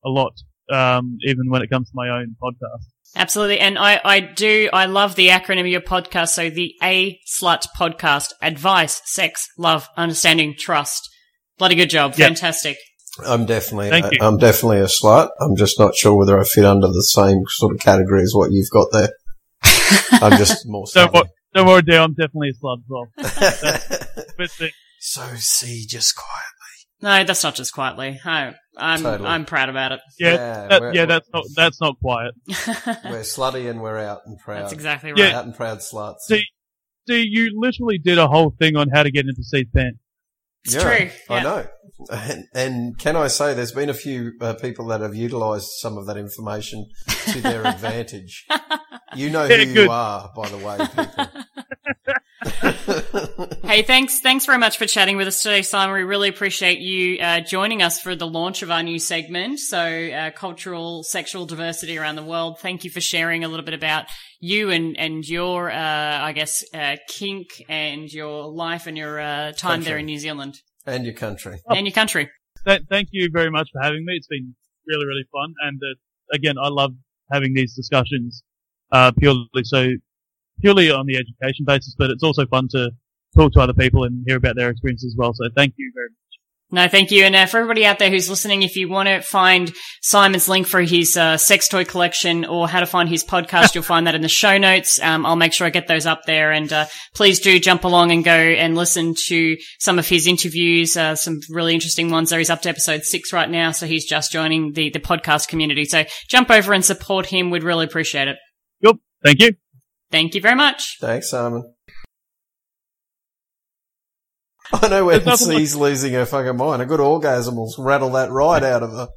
a 0.06 0.10
lot 0.10 0.34
um, 0.72 1.18
even 1.26 1.50
when 1.50 1.62
it 1.62 1.70
comes 1.70 1.90
to 1.90 1.94
my 1.96 2.10
own 2.10 2.36
podcast. 2.42 2.86
Absolutely. 3.16 3.60
And 3.60 3.78
I, 3.78 4.00
I 4.04 4.20
do, 4.20 4.70
I 4.72 4.86
love 4.86 5.16
the 5.16 5.30
acronym 5.30 5.62
of 5.62 5.68
your 5.68 5.82
podcast. 5.82 6.30
So 6.30 6.50
the 6.50 6.74
A 6.84 7.20
Slut 7.28 7.66
podcast, 7.78 8.34
advice, 8.42 9.02
sex, 9.06 9.48
love, 9.58 9.88
understanding, 9.98 10.56
trust. 10.58 11.10
Bloody 11.58 11.76
good 11.76 11.90
job. 11.90 12.14
Yep. 12.16 12.28
Fantastic. 12.28 12.78
I'm 13.26 13.46
definitely, 13.46 13.90
Thank 13.90 14.14
you. 14.14 14.20
I'm 14.22 14.38
definitely 14.38 14.80
a 14.80 14.86
slut. 14.86 15.30
I'm 15.42 15.56
just 15.56 15.80
not 15.80 15.96
sure 15.96 16.16
whether 16.16 16.40
I 16.40 16.44
fit 16.44 16.64
under 16.66 16.88
the 16.88 17.04
same 17.04 17.44
sort 17.48 17.74
of 17.74 17.80
category 17.82 18.22
as 18.22 18.34
what 18.34 18.52
you've 18.52 18.70
got 18.70 18.88
there. 18.92 19.10
I'm 20.22 20.38
just 20.38 20.68
more 20.68 20.86
Don't, 20.94 21.10
slutty. 21.10 21.14
wor- 21.14 21.30
don't 21.54 21.68
worry, 21.68 21.82
Dale, 21.82 22.04
I'm 22.04 22.14
definitely 22.14 22.50
a 22.50 22.54
slut 22.54 22.78
as 22.78 22.88
well. 22.88 24.70
So 25.02 25.22
see, 25.38 25.86
just 25.88 26.16
quiet. 26.16 26.59
No, 27.02 27.24
that's 27.24 27.44
not 27.44 27.56
just 27.56 27.74
quietly. 27.74 28.20
I, 28.26 28.54
I'm, 28.78 29.02
Totally. 29.02 29.30
I'm 29.30 29.46
proud 29.46 29.70
about 29.70 29.94
it. 29.94 30.00
yeah, 30.20 30.32
Yeah, 30.34 30.68
that- 30.68 30.94
yeah, 30.96 31.06
that's 31.06 31.28
not 31.34 31.44
that's 31.56 31.80
not 31.82 31.96
quiet. 32.02 32.34
We're 32.48 33.22
slutty 33.24 33.70
and 33.70 33.82
we're 33.82 33.98
out 34.00 34.20
and 34.26 34.38
proud. 34.40 34.64
That's 34.64 34.74
exactly 34.74 35.12
right. 35.12 35.20
Yeah. 35.20 35.38
Out 35.40 35.46
and 35.46 35.56
proud 35.56 35.80
sluts. 35.80 36.20
See, 36.28 36.44
See, 37.08 37.26
you 37.28 37.52
literally 37.60 37.98
did 37.98 38.18
a 38.20 38.28
whole 38.28 38.54
thing 38.60 38.76
on 38.76 38.90
how 38.90 39.02
to 39.04 39.10
get 39.12 39.26
into 39.26 39.42
Steve's 39.44 39.72
pants. 39.76 39.98
It's 40.66 40.76
Yeah, 40.76 40.82
true. 40.82 41.10
I 41.30 41.36
Yeah. 41.38 41.44
know. 41.44 41.68
And, 42.12 42.44
and 42.54 42.98
can 43.00 43.16
I 43.16 43.28
say, 43.30 43.54
there's 43.56 43.72
been 43.72 43.90
a 43.90 43.94
few 43.96 44.34
uh, 44.42 44.54
people 44.54 44.86
that 44.88 45.02
have 45.02 45.16
utilised 45.16 45.80
some 45.82 45.98
of 45.98 46.06
that 46.06 46.18
information 46.18 46.86
to 47.32 47.42
their 47.42 47.66
advantage. 47.68 48.46
You 49.16 49.32
know 49.32 49.48
who 49.48 49.56
Yeah, 49.56 49.82
you 49.86 49.90
are, 49.90 50.32
by 50.36 50.50
the 50.50 50.58
way, 50.58 50.78
people. 50.78 51.26
Hey, 53.70 53.84
thanks, 53.84 54.20
thanks 54.20 54.48
very 54.48 54.58
much 54.58 54.80
for 54.80 54.88
chatting 54.88 55.16
with 55.16 55.28
us 55.28 55.44
today, 55.44 55.62
Simon. 55.62 55.94
We 55.94 56.02
really 56.02 56.28
appreciate 56.28 56.80
you 56.80 57.20
uh, 57.20 57.42
joining 57.42 57.84
us 57.84 58.02
for 58.02 58.16
the 58.16 58.26
launch 58.26 58.64
of 58.64 58.72
our 58.72 58.82
new 58.82 58.98
segment. 58.98 59.60
So, 59.60 59.80
uh, 59.80 60.32
cultural, 60.32 61.04
sexual 61.04 61.46
diversity 61.46 61.96
around 61.96 62.16
the 62.16 62.24
world. 62.24 62.60
Thank 62.60 62.84
you 62.84 62.90
for 62.90 63.00
sharing 63.00 63.44
a 63.44 63.48
little 63.48 63.64
bit 63.64 63.76
about 63.76 64.06
you 64.40 64.72
and 64.72 64.98
and 64.98 65.24
your, 65.24 65.70
uh, 65.70 65.76
I 65.76 66.32
guess, 66.32 66.64
uh, 66.74 66.96
kink 67.08 67.64
and 67.70 68.12
your 68.12 68.52
life 68.52 68.88
and 68.88 68.98
your 68.98 69.20
uh, 69.20 69.52
time 69.52 69.84
there 69.84 70.00
in 70.00 70.08
New 70.08 70.18
Zealand 70.18 70.56
and 70.88 71.06
your 71.06 71.14
country. 71.14 71.60
and 71.70 71.86
your 71.86 71.94
country. 71.94 72.32
Th- 72.66 72.82
thank 72.90 73.10
you 73.12 73.30
very 73.32 73.52
much 73.52 73.70
for 73.72 73.82
having 73.84 74.04
me. 74.04 74.14
It's 74.16 74.28
been 74.28 74.56
really, 74.88 75.06
really 75.06 75.26
fun. 75.32 75.54
And 75.62 75.80
uh, 75.80 75.96
again, 76.34 76.58
I 76.58 76.70
love 76.70 76.96
having 77.32 77.54
these 77.54 77.76
discussions 77.76 78.42
uh, 78.92 79.12
purely 79.12 79.46
so 79.64 79.90
purely 80.62 80.92
on 80.92 81.06
the 81.06 81.16
education 81.16 81.66
basis, 81.66 81.96
but 81.98 82.10
it's 82.10 82.24
also 82.24 82.46
fun 82.46 82.68
to 82.70 82.92
talk 83.36 83.54
to 83.54 83.60
other 83.60 83.74
people 83.74 84.04
and 84.04 84.24
hear 84.28 84.38
about 84.38 84.56
their 84.56 84.70
experiences 84.70 85.14
as 85.14 85.18
well. 85.18 85.34
So 85.34 85.50
thank 85.56 85.74
you 85.78 85.92
very 85.96 86.10
much. 86.10 86.20
No, 86.72 86.88
thank 86.88 87.10
you. 87.10 87.24
And 87.24 87.36
uh, 87.36 87.48
for 87.48 87.58
everybody 87.58 87.84
out 87.84 87.98
there 87.98 88.12
who's 88.12 88.30
listening, 88.30 88.62
if 88.62 88.76
you 88.76 88.88
want 88.88 89.10
to 89.10 89.22
find 89.22 89.74
Simon's 90.04 90.48
link 90.48 90.68
for 90.68 90.82
his 90.82 91.18
uh, 91.18 91.36
sex 91.36 91.68
toy 91.68 91.84
collection 91.84 92.46
or 92.46 92.68
how 92.68 92.80
to 92.80 92.86
find 92.86 93.10
his 93.10 93.24
podcast, 93.24 93.74
you'll 93.74 93.84
find 93.84 94.06
that 94.06 94.14
in 94.14 94.22
the 94.22 94.30
show 94.30 94.60
notes. 94.60 95.00
Um, 95.02 95.26
I'll 95.26 95.36
make 95.36 95.52
sure 95.52 95.66
I 95.66 95.72
get 95.72 95.88
those 95.88 96.06
up 96.06 96.22
there. 96.28 96.52
And 96.52 96.72
uh, 96.72 96.86
please 97.16 97.40
do 97.40 97.60
jump 97.60 97.86
along 97.86 98.12
and 98.12 98.24
go 98.24 98.32
and 98.32 98.76
listen 98.76 99.16
to 99.30 99.58
some 99.80 99.98
of 99.98 100.08
his 100.08 100.28
interviews. 100.28 100.96
Uh, 100.96 101.16
some 101.16 101.40
really 101.50 101.74
interesting 101.74 102.12
ones. 102.12 102.30
There, 102.30 102.38
he's 102.38 102.52
up 102.52 102.62
to 102.62 102.70
episode 102.70 103.04
six 103.04 103.34
right 103.34 103.50
now, 103.50 103.72
so 103.72 103.88
he's 103.88 104.06
just 104.06 104.32
joining 104.32 104.74
the 104.74 104.92
the 104.92 105.00
podcast 105.00 105.48
community. 105.48 105.86
So 105.86 106.06
jump 106.30 106.52
over 106.52 106.72
and 106.74 106.86
support 106.86 107.26
him. 107.26 107.50
We'd 107.50 107.64
really 107.64 107.86
appreciate 107.86 108.28
it. 108.28 108.38
Yep. 108.82 108.98
Thank 109.24 109.42
you. 109.42 109.69
Thank 110.12 110.36
you 110.36 110.42
very 110.42 110.56
much. 110.56 110.98
Thanks, 111.00 111.30
Simon. 111.30 111.74
I 114.72 114.88
know 114.88 115.06
when 115.06 115.24
There's 115.24 115.42
nothing 115.42 115.58
C's 115.58 115.76
losing 115.76 116.14
her 116.14 116.26
fucking 116.26 116.58
mind. 116.58 116.82
A 116.82 116.86
good 116.86 117.00
orgasm 117.00 117.56
will 117.56 117.74
rattle 117.80 118.12
that 118.12 118.32
right 118.32 118.62
out 118.62 118.84
of 118.84 118.92
her. 118.92 119.08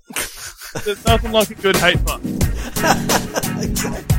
There's 0.85 1.05
nothing 1.05 1.33
like 1.33 1.51
a 1.51 1.55
good 1.55 1.77
hate 1.77 2.01
fun. 2.01 2.21
exactly. 3.63 4.12